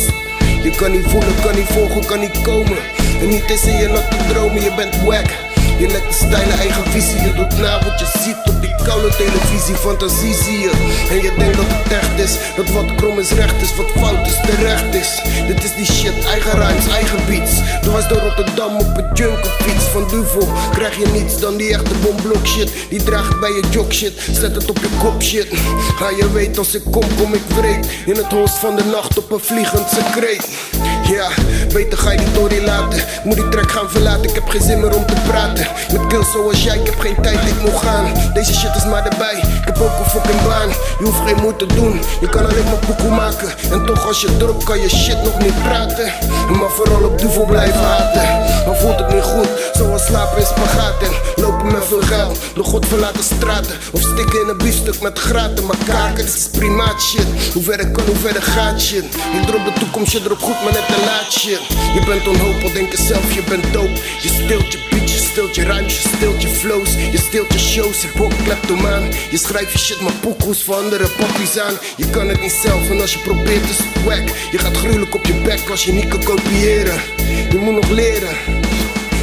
Je 0.63 0.73
kan 0.77 0.91
niet 0.91 1.07
voelen, 1.07 1.35
kan 1.41 1.55
niet 1.55 1.67
volgen, 1.67 2.05
kan 2.05 2.19
niet 2.19 2.41
komen. 2.41 2.77
En 3.21 3.27
niet 3.27 3.49
eens 3.49 3.63
in 3.63 3.77
je 3.77 3.87
natte 3.87 4.33
dromen, 4.33 4.61
je 4.63 4.73
bent 4.75 5.03
wack. 5.03 5.29
Je 5.79 5.87
lekt 5.87 6.19
de 6.19 6.25
stijl 6.25 6.49
eigen 6.59 6.91
visie, 6.91 7.21
je 7.21 7.33
doet 7.33 7.57
na 7.57 7.83
wat 7.83 7.99
je 7.99 8.05
ziet 8.05 8.52
die 8.63 8.75
koude 8.83 9.09
televisie, 9.15 9.75
fantasie 9.75 10.33
zie 10.33 10.59
je. 10.59 10.71
En 11.09 11.15
je 11.15 11.31
denkt 11.37 11.57
dat 11.57 11.65
het 11.67 11.91
echt 11.91 12.19
is, 12.25 12.33
dat 12.55 12.69
wat 12.69 12.95
krom 12.95 13.19
is 13.19 13.31
recht 13.31 13.61
is, 13.61 13.75
wat 13.75 13.91
fout 14.01 14.27
is 14.27 14.37
terecht 14.45 14.93
is. 14.95 15.09
Dit 15.47 15.63
is 15.63 15.73
die 15.75 15.85
shit, 15.85 16.25
eigen 16.25 16.51
rhymes, 16.51 16.87
eigen 16.87 17.19
beats. 17.27 17.53
Toen 17.81 17.93
was 17.93 18.07
door 18.07 18.19
Rotterdam 18.19 18.75
op 18.75 18.97
een 18.97 19.09
junkerfiets 19.13 19.85
van 19.93 20.07
Duvel. 20.07 20.47
Krijg 20.71 20.97
je 20.97 21.07
niets 21.07 21.39
dan 21.39 21.57
die 21.57 21.73
echte 21.73 21.95
bomblok 22.03 22.47
shit. 22.47 22.71
Die 22.89 23.03
draag 23.03 23.29
ik 23.29 23.39
bij 23.39 23.51
je 23.51 23.63
jog 23.69 23.93
shit, 23.93 24.13
zet 24.31 24.55
het 24.55 24.69
op 24.69 24.77
je 24.77 24.89
kop 24.99 25.21
shit. 25.21 25.47
Ga 25.99 26.09
je 26.09 26.31
weet 26.31 26.57
als 26.57 26.75
ik 26.75 26.83
kom, 26.91 27.03
kom 27.17 27.33
ik 27.33 27.45
wreed. 27.55 27.87
In 28.05 28.15
het 28.15 28.31
holst 28.31 28.57
van 28.57 28.75
de 28.75 28.83
nacht 28.83 29.17
op 29.17 29.31
een 29.31 29.39
vliegend 29.39 29.87
secreet. 29.89 30.47
Ja, 31.11 31.29
beter 31.73 31.97
ga 31.97 32.11
je 32.11 32.17
die 32.17 32.31
tory 32.31 32.63
laten. 32.63 33.03
Moet 33.23 33.35
die 33.35 33.49
track 33.49 33.71
gaan 33.71 33.89
verlaten, 33.89 34.23
ik 34.29 34.35
heb 34.35 34.47
geen 34.47 34.61
zin 34.61 34.79
meer 34.79 34.95
om 34.95 35.05
te 35.05 35.13
praten. 35.27 35.67
Met 35.91 36.07
kills 36.07 36.31
zoals 36.31 36.63
jij, 36.63 36.77
ik 36.77 36.85
heb 36.85 36.99
geen 36.99 37.15
tijd, 37.21 37.47
ik 37.47 37.61
moet 37.61 37.81
gaan. 37.81 38.33
Deze 38.33 38.52
shit 38.53 38.75
is 38.75 38.85
maar 38.85 39.05
erbij, 39.05 39.37
ik 39.37 39.65
heb 39.65 39.77
ook 39.81 39.99
een 39.99 40.09
fucking 40.09 40.41
baan. 40.47 40.69
Je 40.99 41.03
hoeft 41.05 41.21
geen 41.25 41.41
moeite 41.41 41.65
te 41.65 41.75
doen, 41.75 42.01
je 42.21 42.29
kan 42.29 42.45
alleen 42.45 42.63
maar 42.63 42.85
pokoe 42.87 43.09
maken. 43.09 43.49
En 43.71 43.85
toch 43.85 44.07
als 44.07 44.21
je 44.21 44.37
drop 44.37 44.65
kan 44.65 44.79
je 44.81 44.89
shit 44.89 45.23
nog 45.23 45.39
niet 45.39 45.63
praten. 45.63 46.11
Maar 46.59 46.69
vooral 46.69 47.03
op 47.03 47.19
duvel 47.19 47.45
blijven 47.45 47.79
haten. 47.79 48.65
Dan 48.65 48.75
voelt 48.75 48.99
het 48.99 49.13
niet 49.13 49.23
goed, 49.23 49.49
zoals 49.73 50.05
slapen 50.05 50.37
in 50.37 50.45
spagaat 50.45 51.01
en 51.01 51.43
lopen 51.43 51.71
met 51.71 51.85
veel 51.85 52.01
geld. 52.01 52.39
Door 52.53 52.65
God 52.65 52.85
verlaten 52.85 53.23
straten, 53.23 53.75
of 53.91 54.01
stikken 54.01 54.41
in 54.41 54.47
een 54.49 54.57
biefstuk 54.57 55.01
met 55.01 55.19
graten. 55.19 55.65
Maar 55.65 55.77
kaken, 55.85 56.25
dit 56.25 56.35
is 56.35 56.47
primaat 56.49 57.01
shit. 57.01 57.27
Hoe 57.53 57.63
ver 57.63 57.79
ik 57.79 57.93
kan, 57.93 58.05
hoe 58.05 58.15
verder 58.15 58.41
gaat 58.41 58.81
shit. 58.81 59.05
Je 59.33 59.41
drop 59.45 59.65
de 59.65 59.73
toekomst, 59.79 60.11
je 60.11 60.19
erop 60.25 60.41
goed, 60.41 60.63
maar 60.63 60.73
net 60.73 60.87
te 60.87 61.03
laat 61.05 61.31
shit. 61.31 61.61
Je 61.93 62.01
bent 62.05 62.27
onhoopvol, 62.27 62.73
denk 62.73 62.91
jezelf, 62.91 63.33
je 63.33 63.43
bent 63.49 63.73
dope. 63.73 63.99
Je 64.21 64.29
stilt 64.43 64.71
je 64.73 64.79
beat, 64.89 65.11
je 65.11 65.17
stilt 65.17 65.55
je 65.55 65.63
rhymes, 65.63 66.01
je 66.01 66.09
stilt 66.15 66.41
je 66.41 66.47
flows. 66.47 66.93
Je 67.11 67.17
stilt 67.17 67.53
je 67.53 67.59
shows, 67.59 68.01
je 68.01 68.09
bok 68.17 68.31
kleptomaan. 68.43 69.03
Je 69.29 69.37
schrijft 69.37 69.71
je 69.71 69.77
shit, 69.77 70.01
maar 70.01 70.13
pokoes 70.13 70.63
voor 70.63 70.75
andere 70.75 71.07
poppies 71.07 71.59
aan. 71.59 71.77
Je 71.97 72.09
kan 72.09 72.27
het 72.27 72.41
niet 72.41 72.51
zelf 72.51 72.89
en 72.89 73.01
als 73.01 73.13
je 73.13 73.19
probeert 73.19 73.69
is 73.69 73.77
het 73.77 74.03
wack. 74.03 74.27
Je 74.51 74.57
gaat 74.57 74.77
gruwelijk 74.77 75.15
op 75.15 75.25
je 75.25 75.33
bek 75.33 75.69
als 75.69 75.85
je 75.85 75.91
niet 75.91 76.07
kan 76.07 76.23
kopiëren. 76.23 77.01
Je 77.51 77.57
moet 77.57 77.73
nog 77.73 77.89
leren. 77.89 78.35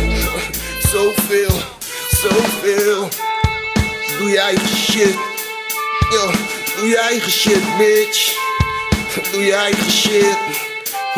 Zoveel, 0.92 1.56
zoveel. 2.10 3.08
Doe 4.18 4.30
je 4.30 4.38
eigen 4.38 4.68
shit. 4.76 5.14
Yo, 6.10 6.30
doe 6.76 6.88
je 6.88 6.98
eigen 6.98 7.32
shit, 7.32 7.76
bitch. 7.78 8.38
Doe 9.32 9.44
je 9.44 9.54
eigen 9.54 9.90
shit. 9.90 10.38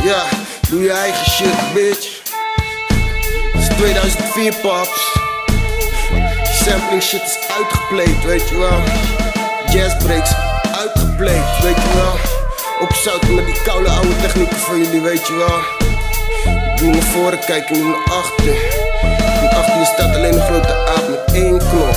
Ja, 0.04 0.24
doe 0.68 0.82
je 0.82 0.92
eigen 0.92 1.30
shit, 1.30 1.72
bitch. 1.74 2.20
Het 3.52 3.62
is 3.62 3.76
2004, 3.76 4.54
paps. 4.62 5.21
Sampling 6.72 7.02
shit 7.02 7.22
is 7.22 7.38
uitgepleed, 7.56 8.24
weet 8.24 8.48
je 8.48 8.58
wel. 8.58 8.80
Jazz 9.72 10.04
breaks 10.04 10.32
uitgepleed, 10.78 11.60
weet 11.62 11.76
je 11.76 11.92
wel. 11.94 12.14
Opzouten 12.88 13.34
met 13.34 13.46
die 13.46 13.62
koude 13.62 13.88
oude 13.88 14.16
technieken 14.16 14.56
van 14.56 14.78
jullie, 14.78 15.00
weet 15.00 15.26
je 15.26 15.34
wel. 15.34 15.58
Doe 16.76 16.90
naar 16.90 17.02
voren 17.02 17.38
kijken, 17.44 17.76
nu 17.76 17.82
naar 17.82 18.04
achter. 18.04 18.54
En 19.40 19.48
achter 19.48 19.78
je 19.78 19.84
staat 19.84 20.16
alleen 20.16 20.34
een 20.34 20.40
grote 20.40 20.74
aap 20.96 21.08
met 21.08 21.34
één 21.34 21.58
knop. 21.58 21.96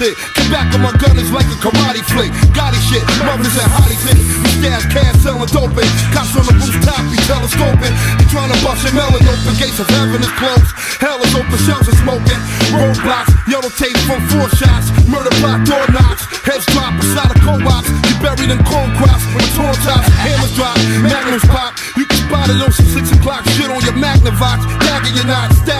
They 0.00 0.10
lobbies. 0.10 0.32
Get 0.34 0.48
back 0.50 0.72
on 0.74 0.80
my 0.80 0.92
gun 0.96 1.16
is 1.20 1.30
like 1.30 1.46
a 1.46 1.56
karate 1.60 2.02
flick. 2.08 2.32
Gotti 2.56 2.80
shit. 2.88 3.04
Mothers 3.28 3.52
and 3.60 3.70
hotties 3.70 4.02
hit. 4.08 4.16
We 4.16 4.48
stash 4.58 4.84
cash 4.88 5.16
selling 5.20 5.46
dope. 5.52 5.76
Cops 6.16 6.34
on 6.36 6.44
the 6.48 6.54
rooftop. 6.56 7.04
Be 7.12 7.18
telescoping. 7.28 7.94
You 8.18 8.24
trying 8.32 8.50
to 8.50 8.58
bust 8.64 8.82
your 8.84 8.96
melon 8.96 9.20
open. 9.28 9.52
Gates 9.60 9.78
of 9.78 9.88
heaven 9.92 10.20
is 10.24 10.32
closed. 10.40 10.72
Hell 10.98 11.20
is 11.20 11.32
open. 11.36 11.58
Shells 11.68 11.86
are 11.86 11.98
smoking. 12.00 12.40
Roadblocks. 12.72 13.30
Yellow 13.46 13.70
tape 13.76 13.96
from 14.08 14.20
four 14.32 14.48
shots. 14.56 14.88
Murder 15.06 15.32
block 15.44 15.60
door 15.68 15.84
knocks. 15.92 16.24
Heads 16.48 16.64
drop 16.72 16.96
beside 16.96 17.30
a 17.30 17.38
co-ops. 17.44 17.88
You 18.08 18.16
buried 18.24 18.50
in 18.50 18.60
corn 18.64 18.90
crops. 18.96 19.24
The 19.36 19.44
torn 19.54 19.76
tops. 19.84 20.08
Hammers 20.24 20.52
drop. 20.56 20.76
Magnums 21.04 21.44
pop. 21.52 21.76
You 21.96 22.08
can 22.08 22.18
spot 22.24 22.48
it 22.48 22.58
on 22.62 22.72
some 22.72 22.88
six 22.88 23.12
o'clock 23.12 23.44
shit 23.52 23.68
on 23.68 23.80
your 23.84 23.96
Magnavox. 24.00 24.64
Tagging 24.80 25.14
your 25.16 25.28
knot. 25.28 25.52
Stab 25.60 25.79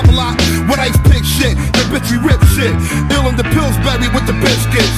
shit. 2.04 2.10
The 2.10 2.10
bitch 2.10 2.10
we 2.10 2.18
rip 2.26 2.42
shit. 2.56 2.74
Ill 3.12 3.28
in 3.28 3.36
the 3.36 3.44
Pillsbury 3.44 4.08
with 4.14 4.26
the 4.26 4.36
biscuits. 4.40 4.96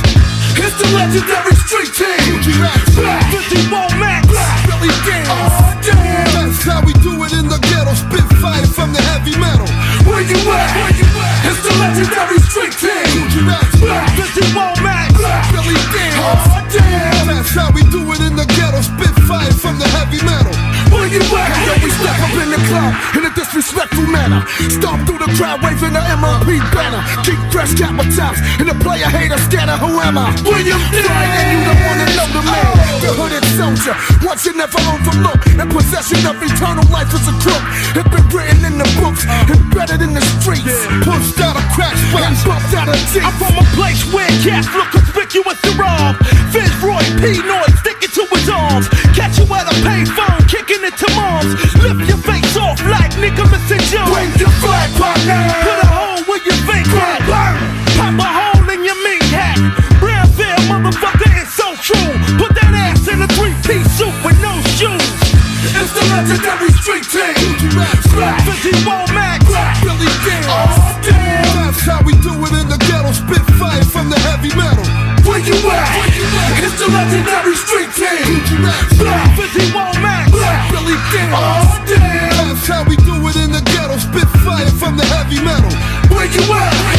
It's 0.55 0.77
the 0.79 0.89
legendary 0.95 1.55
street 1.57 1.93
team. 1.95 2.61
Rats. 2.61 2.95
Black, 2.95 3.23
Fizzy 3.33 3.69
Womack. 3.71 4.29
Black, 4.29 4.67
Billy 4.67 4.93
Danze. 5.07 5.31
Oh, 5.31 5.81
damn. 5.83 6.29
That's 6.33 6.63
how 6.65 6.85
we 6.85 6.93
do 7.01 7.23
it 7.25 7.33
in 7.33 7.49
the 7.49 7.59
ghetto. 7.59 7.95
Spit 7.95 8.27
fire 8.39 8.67
from 8.67 8.93
the 8.93 9.01
heavy 9.01 9.35
metal. 9.41 9.67
Where 10.05 10.23
you 10.23 10.37
at? 10.37 10.71
Where 10.77 10.93
you 10.93 11.09
at? 11.09 11.47
It's 11.49 11.61
the 11.63 11.73
legendary 11.81 12.41
street 12.47 12.75
team. 12.77 13.49
Rats. 13.49 13.81
Black, 13.81 14.09
Fizzy 14.15 14.45
Womack. 14.53 15.17
Black, 15.17 15.43
Billy 15.53 15.79
Danze. 15.91 16.21
Oh, 16.21 16.61
damn. 16.69 17.27
That's 17.27 17.55
how 17.57 17.73
we 17.73 17.83
do 17.89 18.05
it 18.13 18.21
in 18.21 18.37
the 18.37 18.47
ghetto. 18.47 18.81
Spit 18.83 19.17
fire 19.25 19.53
from 19.53 19.79
the 19.79 19.89
heavy 19.89 20.21
metal. 20.23 20.53
Where 20.93 21.09
you 21.09 21.25
at? 21.25 21.51
Yo, 21.65 21.73
we 21.81 21.91
step 21.91 22.19
up 22.21 22.37
in 22.37 22.49
the 22.53 22.61
club 22.69 22.93
in 23.17 23.25
a 23.25 23.33
disrespectful 23.33 24.07
manner. 24.23 24.43
Stomp 24.71 25.03
through 25.07 25.19
the 25.19 25.31
crowd, 25.35 25.59
waving 25.63 25.95
the 25.95 26.03
MLP 26.19 26.63
banner. 26.71 27.03
Keep 27.27 27.41
fresh 27.51 27.75
cap 27.75 27.95
my 27.99 28.07
tops, 28.15 28.39
and 28.63 28.69
the 28.71 28.77
player 28.79 29.11
hater 29.11 29.39
scanner. 29.51 29.77
Who 29.83 29.99
am 29.99 30.19
I? 30.19 30.31
William. 30.47 30.79
And 30.79 31.47
you 31.51 31.61
don't 31.67 31.83
wanna 31.83 32.07
know 32.15 32.29
the 32.31 32.43
man, 32.47 32.73
the 33.03 33.11
hooded 33.19 33.45
soldier. 33.59 33.95
Once 34.23 34.47
you 34.47 34.55
never 34.55 34.79
overlook, 34.95 35.41
in 35.59 35.69
possession 35.69 36.23
of 36.31 36.39
eternal 36.39 36.87
life 36.95 37.11
as 37.11 37.27
a 37.27 37.35
crook. 37.43 37.63
It's 37.99 38.11
been 38.15 38.27
written 38.31 38.63
in 38.65 38.75
the 38.79 38.89
books, 39.03 39.27
embedded 39.51 40.01
in 40.07 40.15
the 40.15 40.25
streets. 40.39 40.87
Pushed 41.03 41.41
out 41.43 41.57
of 41.59 41.67
crack 41.75 41.97
spots, 41.99 42.45
bumped 42.47 42.75
out 42.79 42.89
of 42.89 42.99
jeeps. 43.11 43.27
I'm 43.27 43.35
from 43.43 43.59
a 43.59 43.67
place 43.75 44.03
where 44.15 44.31
cats 44.47 44.71
look 44.71 44.91
conspicuous 44.95 45.59
to 45.67 45.71
rob. 45.75 46.15
Fizz 46.55 46.73
Roy 46.85 47.05
P. 47.19 47.43
Noise 47.43 47.75
sticking 47.83 48.13
to 48.19 48.23
his 48.31 48.49
arms. 48.49 48.87
Catch 49.19 49.39
you 49.39 49.47
at 49.51 49.67
a 49.67 49.75
payphone, 49.83 50.43
kicking 50.47 50.83
it 50.87 50.95
to 51.03 51.09
moms. 51.19 51.53
Lift 51.83 52.07
your 52.09 52.23
like 53.33 53.45
Nicholas 53.45 53.71
and 53.71 53.83
Jones. 53.83 54.11
Wave 54.11 54.41
your 54.41 54.51
flag, 54.61 54.91
partner. 54.99 55.41
Put 55.63 55.79
a 55.83 55.87
hole 55.87 56.23
where 56.25 56.43
your 56.45 56.59
fake 56.69 56.89
at. 56.89 57.21
Pop 57.97 58.19
a 58.19 58.29
hole 58.29 58.69
in 58.71 58.85
your 58.85 58.97
meat 59.05 59.23
hat. 59.33 59.59
Brownfield, 60.01 60.63
motherfucker, 60.69 61.31
it's 61.41 61.55
so 61.55 61.75
true. 61.81 62.13
Put 62.39 62.55
that 62.57 62.73
ass 62.75 63.09
in 63.09 63.23
a 63.23 63.29
three-piece 63.37 63.89
suit 63.97 64.15
with 64.25 64.39
no 64.41 64.53
shoes. 64.77 65.13
It's 65.63 65.93
the 65.95 66.05
legendary 66.11 66.73
street 66.83 67.07
team. 67.07 67.79
Rats, 67.79 68.07
Black, 68.13 68.43
Fizzy 68.45 68.75
Womack. 68.83 69.47
Black, 69.47 69.79
Billy 69.83 70.11
Danze. 70.27 70.51
Oh, 70.51 70.99
damn. 71.07 71.47
That's 71.55 71.87
how 71.87 72.03
we 72.03 72.13
do 72.19 72.35
it 72.35 72.53
in 72.53 72.67
the 72.69 72.79
ghetto. 72.91 73.13
Spit 73.15 73.45
fire 73.57 73.85
from 73.87 74.11
the 74.11 74.19
heavy 74.27 74.51
metal. 74.59 74.85
Where 75.23 75.39
you 75.39 75.55
at? 75.71 75.87
Where 75.95 76.11
you 76.19 76.27
at? 76.27 76.67
It's 76.67 76.77
the 76.83 76.91
legendary 76.91 77.55
street 77.55 77.95
team. 77.95 78.43
Black, 78.99 79.39
Fizzy 79.39 79.71
Womack. 79.71 80.35
Black, 80.35 80.71
Billy 80.75 80.99
Danze. 81.15 81.31
Oh, 81.31 81.62
the 84.97 85.05
heavy 85.05 85.43
metal. 85.43 85.71
Where 86.15 86.27
you 86.27 86.43
at? 86.53 86.92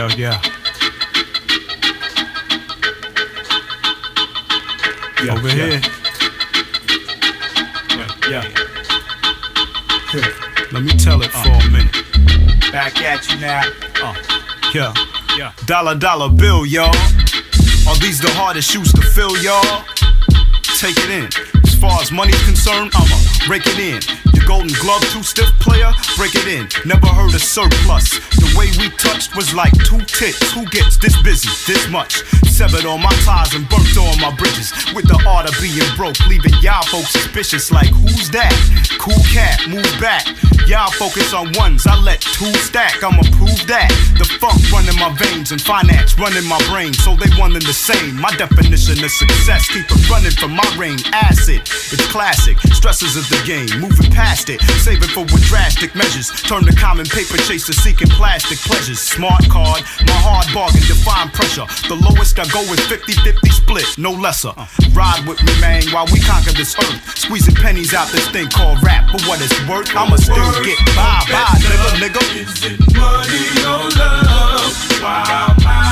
Yeah, 0.00 0.08
yeah. 0.16 0.42
Yeah, 5.22 5.32
Over 5.34 5.48
yeah. 5.48 5.54
here. 5.54 5.80
Yeah, 8.30 8.48
yeah. 10.14 10.24
Let 10.72 10.84
me 10.84 10.92
tell 10.92 11.20
it 11.20 11.30
for 11.30 11.50
a 11.50 11.70
minute. 11.70 11.92
Back 12.72 13.02
at 13.02 13.28
you 13.28 13.40
now. 13.40 13.60
Uh, 14.02 14.14
yeah, 14.72 14.94
yeah. 15.36 15.52
Dollar, 15.66 15.94
dollar 15.94 16.30
bill, 16.30 16.64
y'all. 16.64 16.96
Are 17.86 17.96
these 18.00 18.20
the 18.20 18.32
hardest 18.40 18.70
shoes 18.70 18.90
to 18.94 19.02
fill, 19.02 19.36
y'all? 19.42 19.84
Take 20.78 20.96
it 20.96 21.10
in. 21.10 21.28
As 21.62 21.74
far 21.74 22.00
as 22.00 22.10
money's 22.10 22.42
concerned, 22.46 22.92
I'ma 22.94 23.16
break 23.46 23.66
it 23.66 23.78
in. 23.78 24.00
Your 24.32 24.46
golden 24.46 24.72
glove, 24.80 25.02
too 25.12 25.22
stiff 25.22 25.50
player? 25.60 25.92
Break 26.16 26.34
it 26.36 26.46
in. 26.48 26.68
Never 26.88 27.06
heard 27.06 27.34
of 27.34 27.42
surplus. 27.42 28.18
The 28.40 28.54
way 28.56 28.72
we 28.80 28.88
touched 28.96 29.36
was 29.36 29.54
like 29.54 29.72
two 29.84 30.00
tits. 30.00 30.52
Who 30.52 30.64
gets 30.66 30.96
this 30.96 31.14
busy? 31.22 31.50
This 31.66 31.88
much. 31.88 32.24
Severed 32.48 32.84
all 32.84 32.98
my 32.98 33.12
ties 33.24 33.54
and 33.54 33.68
burnt 33.68 33.96
all 33.96 34.16
my 34.16 34.34
bridges. 34.34 34.72
With 34.94 35.06
the 35.06 35.22
art 35.28 35.48
of 35.48 35.54
being 35.60 35.84
broke, 35.96 36.18
leaving 36.26 36.54
y'all 36.60 36.82
folks 36.88 37.12
suspicious. 37.12 37.70
Like, 37.70 37.88
who's 37.88 38.30
that? 38.30 38.52
Cool 38.98 39.22
cat, 39.32 39.68
move 39.68 39.92
back. 40.00 40.26
Y'all 40.70 40.88
focus 40.92 41.34
on 41.34 41.50
ones, 41.58 41.84
I 41.84 41.98
let 41.98 42.20
two 42.20 42.46
stack. 42.62 43.02
I'ma 43.02 43.26
prove 43.34 43.66
that. 43.66 43.90
The 44.14 44.24
funk 44.38 44.62
running 44.70 44.94
my 45.02 45.10
veins 45.18 45.50
and 45.50 45.58
finance 45.58 46.14
running 46.14 46.46
my 46.46 46.62
brain. 46.70 46.94
So 46.94 47.18
they 47.18 47.26
one 47.34 47.58
and 47.58 47.66
the 47.66 47.74
same. 47.74 48.14
My 48.14 48.30
definition 48.38 49.02
of 49.02 49.10
success, 49.10 49.66
keep 49.66 49.90
it 49.90 49.98
running 50.06 50.30
from 50.30 50.54
my 50.54 50.62
reign. 50.78 51.02
Acid, 51.10 51.66
it's 51.66 52.06
classic. 52.14 52.54
Stresses 52.70 53.18
of 53.18 53.26
the 53.34 53.42
game, 53.42 53.66
moving 53.82 54.14
past 54.14 54.46
it. 54.46 54.62
Saving 54.78 55.10
for 55.10 55.26
with 55.26 55.42
drastic 55.50 55.90
measures. 55.98 56.30
Turn 56.46 56.62
the 56.62 56.76
common 56.78 57.02
paper 57.10 57.42
chaser 57.50 57.74
seeking 57.74 58.06
plastic 58.14 58.62
pleasures. 58.62 59.02
Smart 59.02 59.42
card, 59.50 59.82
my 60.06 60.18
hard 60.22 60.46
bargain, 60.54 60.86
define 60.86 61.34
pressure. 61.34 61.66
The 61.90 61.98
lowest 61.98 62.38
I 62.38 62.46
go 62.54 62.62
is 62.70 62.78
50 62.86 63.18
50 63.26 63.50
split, 63.50 63.90
no 63.98 64.14
lesser. 64.14 64.54
Ride 64.94 65.26
with 65.26 65.42
me, 65.42 65.50
man, 65.58 65.82
while 65.90 66.06
we 66.14 66.22
conquer 66.22 66.54
this 66.54 66.78
earth. 66.78 67.18
Squeezing 67.18 67.58
pennies 67.58 67.90
out 67.90 68.06
this 68.14 68.30
thing 68.30 68.46
called 68.54 68.78
rap. 68.86 69.10
For 69.10 69.18
what 69.26 69.42
it's 69.42 69.58
worth, 69.66 69.90
I'ma 69.98 70.14
still 70.14 70.59
get 70.64 70.78
by, 70.96 71.24
by, 71.30 71.46
nigga, 71.68 71.90
nigga. 72.02 72.22
Is 72.36 72.64
it 72.64 72.78
money 72.96 73.46
or 73.64 73.88
love? 73.96 74.74
Wow, 75.02 75.56
wow, 75.64 75.89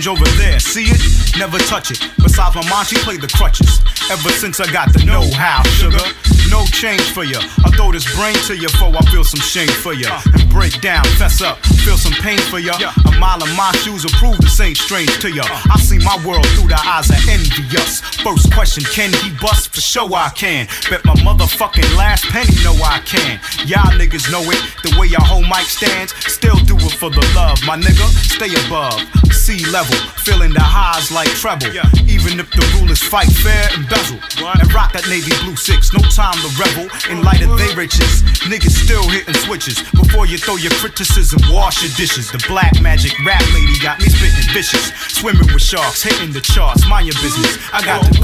change 0.00 0.18
over 0.18 0.30
there, 0.38 0.58
see 0.60 0.84
it? 0.84 1.38
Never 1.38 1.58
touch 1.58 1.90
it. 1.90 2.00
Besides 2.22 2.54
my 2.54 2.68
mom, 2.68 2.84
she 2.84 2.96
played 2.96 3.20
the 3.20 3.28
crutches. 3.28 3.80
Ever 4.10 4.30
since 4.30 4.60
I 4.60 4.70
got 4.72 4.92
the 4.92 5.04
know 5.04 5.28
how, 5.34 5.62
sugar. 5.76 6.02
No 6.50 6.64
change 6.66 7.02
for 7.12 7.22
ya. 7.22 7.38
I 7.64 7.70
throw 7.76 7.92
this 7.92 8.04
brain 8.16 8.34
to 8.50 8.56
ya 8.56 8.68
before 8.68 8.90
I 8.90 9.02
feel 9.12 9.24
some 9.24 9.40
shame 9.40 9.68
for 9.68 9.92
ya. 9.92 10.20
And 10.34 10.48
break 10.50 10.80
down, 10.80 11.04
fess 11.14 11.40
up, 11.42 11.58
feel 11.84 11.96
some 11.96 12.14
pain 12.24 12.38
for 12.50 12.58
ya. 12.58 12.74
A 13.06 13.18
mile 13.18 13.42
of 13.42 13.50
my 13.56 13.70
shoes 13.82 14.04
will 14.04 14.16
prove 14.18 14.38
this 14.38 14.58
ain't 14.60 14.76
strange 14.76 15.12
to 15.20 15.30
ya. 15.30 15.44
I 15.46 15.78
see 15.78 15.98
my 15.98 16.18
world 16.26 16.46
through 16.58 16.68
the 16.68 16.80
eyes 16.82 17.10
of 17.10 17.20
envious. 17.28 18.00
First 18.24 18.52
question, 18.52 18.82
can 18.84 19.12
he 19.22 19.30
bust? 19.40 19.70
For 19.74 19.80
sure 19.80 20.10
I 20.12 20.30
can. 20.34 20.66
Bet 20.90 21.04
my 21.04 21.14
motherfucking 21.22 21.96
last 21.96 22.24
penny 22.24 22.56
know 22.64 22.74
I 22.82 22.98
can. 23.06 23.38
Y'all 23.66 23.94
niggas 23.94 24.30
know 24.32 24.42
it. 24.42 24.60
The 24.82 24.96
way 24.98 25.06
your 25.06 25.22
whole 25.22 25.46
mic 25.46 25.70
stands, 25.70 26.14
still 26.26 26.56
do 26.66 26.74
it 26.76 26.94
for 26.98 27.10
the 27.10 27.22
love. 27.36 27.58
My 27.64 27.78
nigga, 27.78 28.06
stay 28.26 28.50
above. 28.66 28.98
Sea 29.30 29.64
level, 29.70 29.89
feeling 30.22 30.52
the 30.52 30.62
highs 30.62 31.10
like 31.10 31.28
treble. 31.38 31.66
Even 32.06 32.38
if 32.40 32.50
the 32.50 32.62
rulers 32.78 33.02
fight 33.02 33.30
fair 33.30 33.68
and 33.74 33.88
bezel. 33.88 34.18
And 34.42 34.68
rock 34.72 34.92
that 34.92 35.06
navy 35.08 35.32
blue 35.42 35.56
six, 35.56 35.92
no 35.92 36.00
time 36.12 36.36
to 36.42 36.50
revel. 36.58 36.86
In 37.10 37.22
light 37.22 37.42
of 37.42 37.56
they 37.58 37.72
riches, 37.74 38.22
niggas 38.46 38.76
still 38.76 39.06
hitting 39.08 39.34
switches. 39.34 39.82
Before 39.92 40.26
you 40.26 40.38
throw 40.38 40.56
your 40.56 40.72
criticism, 40.78 41.40
wash 41.50 41.82
your 41.82 41.92
dishes. 41.96 42.30
The 42.30 42.42
black 42.48 42.80
magic 42.80 43.12
rap 43.24 43.42
lady 43.54 43.78
got 43.80 43.98
me 44.00 44.08
spitting 44.08 44.50
vicious. 44.52 44.92
Swimming 45.08 45.48
with 45.52 45.62
sharks, 45.62 46.02
hitting 46.02 46.32
the 46.32 46.40
charts. 46.40 46.86
Mind 46.88 47.06
your 47.06 47.18
business, 47.22 47.58
I 47.72 47.84
got 47.84 48.04
the 48.04 48.20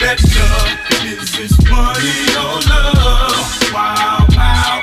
better. 0.00 0.78
Is 1.04 1.32
this 1.32 1.54
money 1.70 2.18
or 2.36 2.60
love? 2.68 3.72
Wow, 3.72 4.26
wow, 4.36 4.82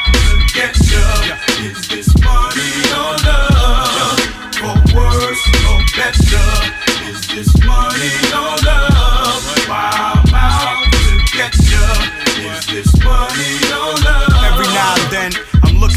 get 0.53 0.75
ya. 0.89 1.37
Is 1.63 1.94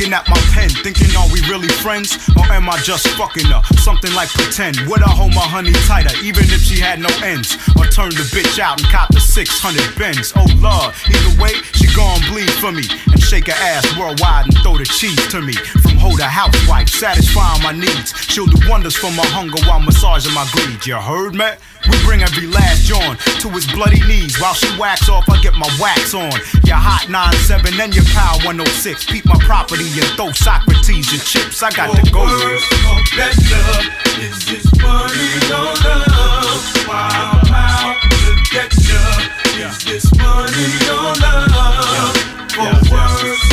looking 0.08 0.14
at 0.14 0.28
my 0.28 0.40
pen, 0.54 0.70
thinking, 0.82 1.14
are 1.16 1.28
we 1.32 1.40
really 1.48 1.68
friends? 1.68 2.16
Or 2.36 2.44
am 2.52 2.68
I 2.68 2.78
just 2.78 3.06
fucking 3.08 3.46
her? 3.46 3.62
Something 3.76 4.12
like 4.14 4.28
pretend. 4.30 4.78
Would 4.88 5.02
I 5.02 5.10
hold 5.10 5.34
my 5.34 5.44
honey 5.44 5.72
tighter, 5.86 6.14
even 6.22 6.44
if 6.44 6.62
she 6.62 6.80
had 6.80 7.00
no 7.00 7.08
ends? 7.22 7.54
Or 7.76 7.84
turn 7.84 8.10
the 8.10 8.24
bitch 8.32 8.58
out 8.58 8.80
and 8.80 8.88
cop 8.90 9.12
the 9.12 9.20
600 9.20 9.98
bends? 9.98 10.32
Oh 10.36 10.46
lord, 10.56 10.94
either 11.08 11.42
way, 11.42 11.52
she 11.74 11.86
gon' 11.94 12.20
bleed 12.30 12.50
for 12.60 12.72
me. 12.72 12.84
And 13.12 13.22
shake 13.22 13.48
her 13.48 13.58
ass 13.60 13.84
worldwide 13.98 14.46
and 14.46 14.56
throw 14.62 14.78
the 14.78 14.84
cheese 14.84 15.20
to 15.28 15.42
me. 15.42 15.54
From 15.82 15.96
hoe 15.96 16.16
to 16.16 16.24
housewife, 16.24 16.88
satisfying 16.88 17.62
my 17.62 17.72
needs. 17.72 18.14
She'll 18.28 18.46
do 18.46 18.58
wonders 18.68 18.96
for 18.96 19.10
my 19.12 19.26
hunger 19.36 19.60
while 19.66 19.80
massaging 19.80 20.32
my 20.32 20.48
greed. 20.52 20.86
You 20.86 20.96
heard 20.96 21.34
me? 21.34 21.50
We 21.90 21.96
bring 22.04 22.22
every 22.22 22.46
last 22.46 22.84
John 22.84 23.16
to 23.40 23.48
his 23.50 23.66
bloody 23.66 24.00
knees. 24.06 24.40
While 24.40 24.54
she 24.54 24.68
wax 24.78 25.08
off, 25.08 25.28
I 25.28 25.40
get 25.40 25.54
my 25.54 25.68
wax 25.80 26.14
on. 26.14 26.32
Your 26.64 26.76
hot 26.76 27.08
9-7 27.08 27.78
and 27.80 27.94
your 27.94 28.04
power 28.12 28.38
106. 28.44 29.04
Peep 29.06 29.24
my 29.26 29.36
property 29.40 29.88
and 29.98 30.08
throw 30.16 30.32
Socrates 30.32 31.12
your 31.12 31.22
chips. 31.22 31.62
I 31.62 31.70
got 31.70 31.94
to 31.94 32.02
go. 32.10 32.24
better. 33.16 33.98
Is 34.20 34.38
this 34.46 34.66
money 34.82 35.30
or 35.52 35.72
love? 35.84 36.86
Wow, 36.88 37.40
wow, 37.50 37.94
get 38.50 38.72
ya. 38.88 39.68
Is 39.68 39.84
this 39.84 40.06
money 40.16 40.68
or 40.88 41.14
love? 41.20 42.16
For 42.52 42.62
or 42.62 42.80
better. 42.90 43.47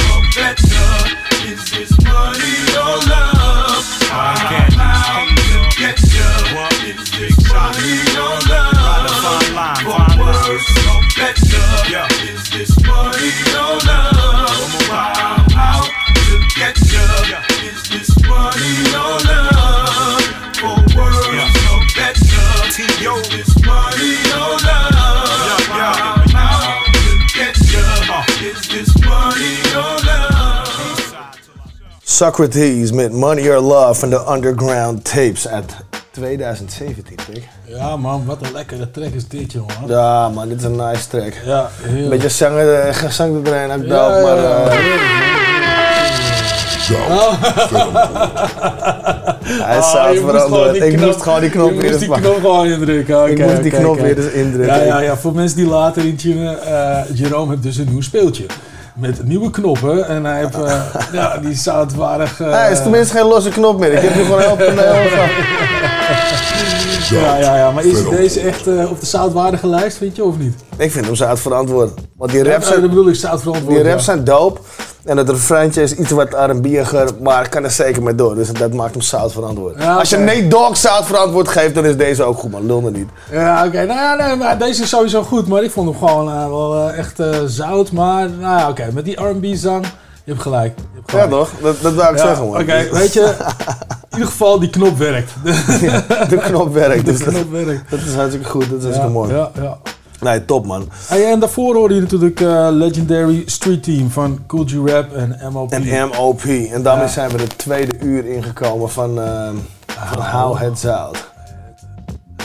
Socrates 32.16 32.93
meant 32.93 33.13
Money 33.13 33.50
or 33.50 33.59
Love 33.59 34.00
van 34.00 34.09
the 34.09 34.32
Underground 34.32 35.04
Tapes 35.04 35.47
uit 35.47 35.76
2017, 36.16 37.16
pik. 37.32 37.43
Ja 37.66 37.97
man, 37.97 38.25
wat 38.25 38.37
een 38.42 38.51
lekkere 38.54 38.92
track 38.92 39.13
is 39.13 39.28
dit 39.28 39.51
jongen. 39.51 39.74
Ja 39.87 40.29
man, 40.29 40.47
dit 40.50 40.58
is 40.58 40.63
een 40.63 40.75
nice 40.75 41.08
track. 41.08 41.33
Ja, 41.46 41.70
heel. 41.82 42.09
Beetje 42.09 42.29
zangen, 42.29 42.87
eh, 42.87 42.93
gezang 42.96 43.47
erin, 43.47 43.71
ook 43.71 43.86
Ja, 43.86 44.09
dope, 44.09 44.21
maar... 44.24 44.37
ja, 44.37 44.67
eh, 44.67 44.78
Hij 49.66 49.78
is 49.78 49.83
Ah, 49.83 50.12
veranderd. 50.12 50.42
gewoon 50.43 50.74
die 50.74 50.86
Ik 50.86 50.93
knop- 50.97 51.05
moest 51.05 51.21
gewoon 51.21 51.39
die 51.42 51.50
knop 51.50 51.70
weer 51.71 51.82
moest 51.92 52.00
die 52.00 52.09
eens 52.09 52.20
knop 52.20 52.36
gewoon 52.36 52.66
indrukken. 52.67 53.32
Ik 53.32 53.39
moest 53.39 53.62
die 53.63 53.71
knop 53.71 54.00
weer 54.00 54.17
eens 54.17 54.32
indrukken. 54.32 54.75
Ja, 54.78 54.83
ja, 54.83 55.00
ja, 55.00 55.16
voor 55.17 55.33
mensen 55.33 55.58
die 55.58 55.67
later 55.67 56.05
intunen, 56.05 56.62
eh 56.63 56.97
Jerome 57.13 57.50
heeft 57.50 57.63
dus 57.63 57.78
een 57.78 57.87
nieuw 57.89 58.01
speeltje. 58.01 58.46
Met 58.96 59.24
nieuwe 59.28 59.50
knoppen 59.50 60.08
en 60.08 60.24
hij 60.25 60.39
heeft, 60.39 60.58
ja, 61.13 61.37
die 61.37 61.54
zoutwaardig... 61.55 62.37
Hij 62.37 62.71
is 62.71 62.82
tenminste 62.82 63.17
geen 63.17 63.28
losse 63.28 63.50
knop 63.50 63.79
meer. 63.79 63.92
Ik 63.93 64.00
heb 64.01 64.16
nu 64.16 64.24
gewoon 64.24 64.39
heel 64.42 64.55
ja, 67.10 67.38
ja, 67.38 67.58
ja, 67.58 67.72
maar 67.72 67.86
is 67.86 68.10
deze 68.10 68.39
echt 68.39 68.68
eh, 68.68 68.92
op 68.92 69.00
de 69.00 69.06
zoutwaardige 69.06 69.68
lijst, 69.68 69.97
vind 69.97 70.16
je, 70.16 70.24
of 70.24 70.38
niet? 70.38 70.54
Ik 70.78 70.92
vind 70.92 71.06
hem 71.06 71.16
zout 71.16 71.39
verantwoord. 71.39 71.92
Want 72.18 72.32
die 72.32 72.43
Ja, 72.43 72.50
raps 72.52 72.64
eh, 72.64 72.70
zijn, 72.70 72.82
dat 72.82 72.89
bedoel 72.89 73.08
ik, 73.10 73.16
zout 73.16 73.42
verantwoord. 73.42 73.76
die 73.76 73.84
raps 73.84 74.06
ja. 74.06 74.12
zijn 74.12 74.24
dope. 74.24 74.60
En 75.06 75.18
het 75.18 75.30
refreintje 75.30 75.82
is 75.82 75.96
iets 75.96 76.12
wat 76.12 76.34
R&B'iger, 76.34 77.10
maar 77.22 77.43
ik 77.43 77.50
kan 77.50 77.64
er 77.64 77.72
zeker 77.72 78.04
mee 78.04 78.16
door. 78.16 78.36
Dus 78.36 78.52
dat 78.52 78.74
maakt 78.74 78.92
hem 78.93 79.02
zout 79.02 79.32
verantwoord. 79.32 79.82
Ja, 79.82 79.96
Als 79.96 80.10
je 80.10 80.16
oké. 80.16 80.26
Nate 80.26 80.47
Dogg 80.47 80.78
zout 80.78 81.06
verantwoord 81.06 81.47
geeft, 81.47 81.76
dan 81.76 81.86
is 81.86 81.97
deze 81.97 82.24
ook 82.24 82.38
goed, 82.38 82.52
man. 82.52 82.66
Lul 82.66 82.82
niet. 82.82 83.08
Ja, 83.32 83.66
oké. 83.66 83.86
Nou 83.86 84.00
ja, 84.00 84.28
nee, 84.28 84.36
maar 84.36 84.58
deze 84.58 84.84
is 84.84 84.89
sowieso 84.89 85.24
goed. 85.24 85.47
Maar 85.47 85.64
ik 85.64 85.72
vond 85.72 85.89
hem 85.89 85.97
gewoon 86.08 86.30
eh, 86.30 86.47
wel 86.47 86.89
eh, 86.89 86.97
echt 86.97 87.20
eh, 87.20 87.36
zout. 87.46 87.92
Maar 87.92 88.30
nou 88.30 88.60
ja, 88.60 88.70
oké. 88.70 88.89
Met 88.93 89.06
die 89.06 89.22
R&B-zang, 89.24 89.86
je 90.26 90.32
hebt 90.32 90.42
gelijk. 90.42 90.78
Je 90.78 90.84
hebt 90.96 91.12
Ja 91.12 91.22
gelijk. 91.22 91.30
toch? 91.32 91.52
Dat, 91.62 91.82
dat 91.82 91.93
wou 91.93 92.12
ik 92.14 92.18
Ja, 92.20 92.26
zeggen, 92.26 92.50
man. 92.50 92.62
Oké, 92.62 92.88
weet 92.92 93.14
je, 93.14 93.22
in 94.10 94.18
ieder 94.18 94.28
geval 94.28 94.60
die 94.60 94.70
knop 94.70 94.97
werkt. 94.97 95.32
de 96.30 96.38
knop 96.43 96.74
werkt. 96.74 97.06
De 97.06 97.12
Dus 97.12 97.20
dat- 97.24 97.34
knop 97.34 97.52
werkt. 97.52 97.89
Dat 97.92 98.00
is 98.00 98.14
hartstikke 98.16 98.50
goed, 98.50 98.70
dat 98.70 98.78
is 98.78 98.84
hartstikke 98.84 99.12
mooi. 99.12 99.34
Ja, 99.34 99.52
ja. 99.62 99.78
Nee, 100.20 100.46
top 100.46 100.66
man. 100.66 100.89
Hey, 101.08 101.32
en 101.32 101.39
daarvoor 101.39 101.76
hoorde 101.76 101.96
je 101.96 102.02
natuurlijk 102.02 102.42
eh, 102.42 102.68
Legendary 102.72 103.43
Street 103.46 103.84
Team 103.84 104.10
van 104.12 104.39
Cool 104.47 104.66
G 104.66 104.89
Rap 104.89 105.14
en 105.14 105.39
MOP. 105.52 105.72
En 105.72 106.08
MOP. 106.08 106.42
En 106.72 106.84
daarmee 106.84 107.08
zijn 107.08 107.30
we 107.30 107.38
de 107.38 107.47
tweede 107.47 107.93
uur 108.00 108.26
ingekomen 108.26 108.89
van, 108.89 109.22
eh 109.22 109.50
van 110.10 110.22
Hou 110.22 110.58
het 110.58 110.80
Zout. 110.80 111.24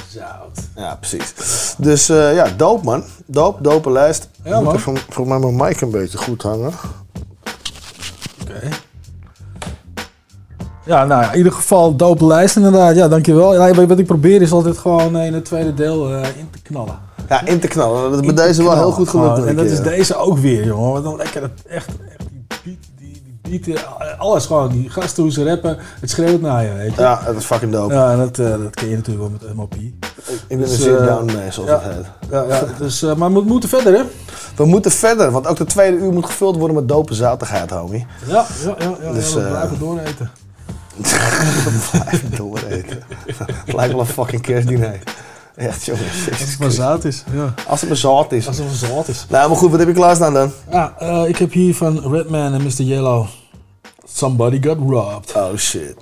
Zout. 0.08 0.58
Ja, 0.76 0.94
precies. 1.00 1.34
Dus 1.78 2.08
eh, 2.08 2.34
ja, 2.34 2.46
dope 2.56 2.84
man. 2.84 3.04
Dope, 3.26 3.62
dope 3.62 3.90
lijst. 3.90 4.28
Ja, 4.44 4.48
Ik 4.50 4.54
moet 4.54 4.64
man. 4.64 4.74
even 4.74 4.96
volgens 5.08 5.28
mij 5.38 5.50
mijn 5.50 5.68
mic 5.68 5.80
een 5.80 5.90
beetje 5.90 6.18
goed 6.18 6.42
hangen. 6.42 6.72
Ja, 10.84 11.04
nou 11.04 11.22
ja, 11.22 11.30
in 11.30 11.36
ieder 11.36 11.52
geval 11.52 11.96
dope 11.96 12.26
lijst 12.26 12.56
inderdaad. 12.56 12.94
Ja, 12.94 13.08
dankjewel. 13.08 13.54
Ja, 13.54 13.86
wat 13.86 13.98
ik 13.98 14.06
probeer 14.06 14.42
is 14.42 14.52
altijd 14.52 14.78
gewoon 14.78 15.16
eh, 15.16 15.26
in 15.26 15.34
het 15.34 15.44
tweede 15.44 15.74
deel 15.74 16.12
eh, 16.14 16.22
in 16.38 16.48
te 16.50 16.62
knallen. 16.62 16.98
Ja, 17.28 17.46
in 17.46 17.60
te 17.60 17.68
knallen. 17.68 18.10
Dat 18.10 18.20
is 18.20 18.34
bij 18.34 18.46
deze 18.46 18.62
wel 18.62 18.76
heel 18.76 18.90
goed 18.90 19.08
gelukt. 19.08 19.38
Oh, 19.38 19.48
en 19.48 19.56
dat 19.56 19.66
is 19.66 19.80
deze 19.82 20.16
ook 20.16 20.38
weer, 20.38 20.64
jongen. 20.64 20.92
Wat 20.92 21.04
dan 21.04 21.16
lekker, 21.16 21.40
dat 21.40 21.50
echt, 21.68 21.88
echt 21.88 22.28
die 22.30 22.44
beat, 22.64 22.76
die, 22.98 23.22
die 23.42 23.60
beat, 23.60 23.84
eh, 23.98 24.20
alles 24.20 24.46
gewoon. 24.46 24.68
Die 24.68 24.90
gasten 24.90 25.22
hoe 25.22 25.32
ze 25.32 25.44
rappen, 25.44 25.76
het 26.00 26.10
schreeuwt 26.10 26.40
naar 26.40 26.64
je, 26.64 26.72
weet 26.72 26.94
je. 26.94 27.00
Ja, 27.00 27.20
dat 27.26 27.36
is 27.36 27.44
fucking 27.44 27.72
dope. 27.72 27.94
Ja, 27.94 28.12
en 28.12 28.18
dat, 28.18 28.36
dat 28.36 28.74
ken 28.74 28.88
je 28.88 28.96
natuurlijk 28.96 29.28
wel 29.28 29.38
met 29.40 29.54
MOP. 29.54 29.74
Ik 29.74 30.58
ben 30.58 30.60
een 30.60 30.68
sit-down 30.68 31.24
man, 31.24 31.52
zoals 31.52 31.68
ja, 31.70 31.80
het 31.82 31.94
heet. 31.94 32.30
Ja, 32.30 32.44
ja, 32.48 32.64
dus, 32.78 33.02
maar 33.16 33.32
we 33.32 33.40
moeten 33.40 33.68
verder, 33.68 33.94
hè? 33.94 34.02
We 34.56 34.64
moeten 34.64 34.90
verder, 34.90 35.30
want 35.30 35.46
ook 35.46 35.56
de 35.56 35.64
tweede 35.64 35.96
uur 35.96 36.12
moet 36.12 36.26
gevuld 36.26 36.56
worden 36.56 36.76
met 36.76 36.88
dope 36.88 37.14
zoutigheid, 37.14 37.70
homie. 37.70 38.06
Ja, 38.26 38.46
ja, 38.64 38.74
ja, 38.78 38.94
ja, 39.02 39.12
Dus, 39.12 39.34
we 39.34 39.40
blijven 39.40 39.78
dooreten. 39.78 40.30
Blijven 41.02 42.36
dooreten. 42.36 43.02
Het 43.64 43.74
lijkt 43.74 43.92
wel 43.92 44.00
een 44.00 44.06
fucking 44.06 44.42
kerstdiner. 44.42 44.98
Echt, 45.56 45.84
jongens. 45.84 46.30
Als 46.30 46.40
het 46.40 46.58
maar 46.58 46.70
zout 46.70 47.04
is, 47.04 47.24
ja. 47.32 47.54
Als 47.66 47.80
het 47.80 47.88
maar 47.88 47.98
zout 47.98 48.32
is. 48.32 48.46
Als 48.46 48.56
het 48.56 48.66
maar 48.66 48.74
zout 48.74 49.08
is. 49.08 49.26
Nou, 49.28 49.48
maar 49.48 49.58
goed, 49.58 49.70
wat 49.70 49.78
heb 49.78 49.88
je 49.88 49.94
klaarstaan 49.94 50.34
dan? 50.34 50.52
Ja, 50.70 50.94
eh, 50.98 51.28
ik 51.28 51.36
heb 51.36 51.52
hier 51.52 51.74
van 51.74 52.12
Redman 52.12 52.52
en 52.52 52.62
Mr. 52.62 52.82
Yellow. 52.82 53.26
Somebody 54.12 54.62
got 54.62 54.78
robbed. 54.78 55.36
Oh 55.36 55.56
shit. 55.56 55.96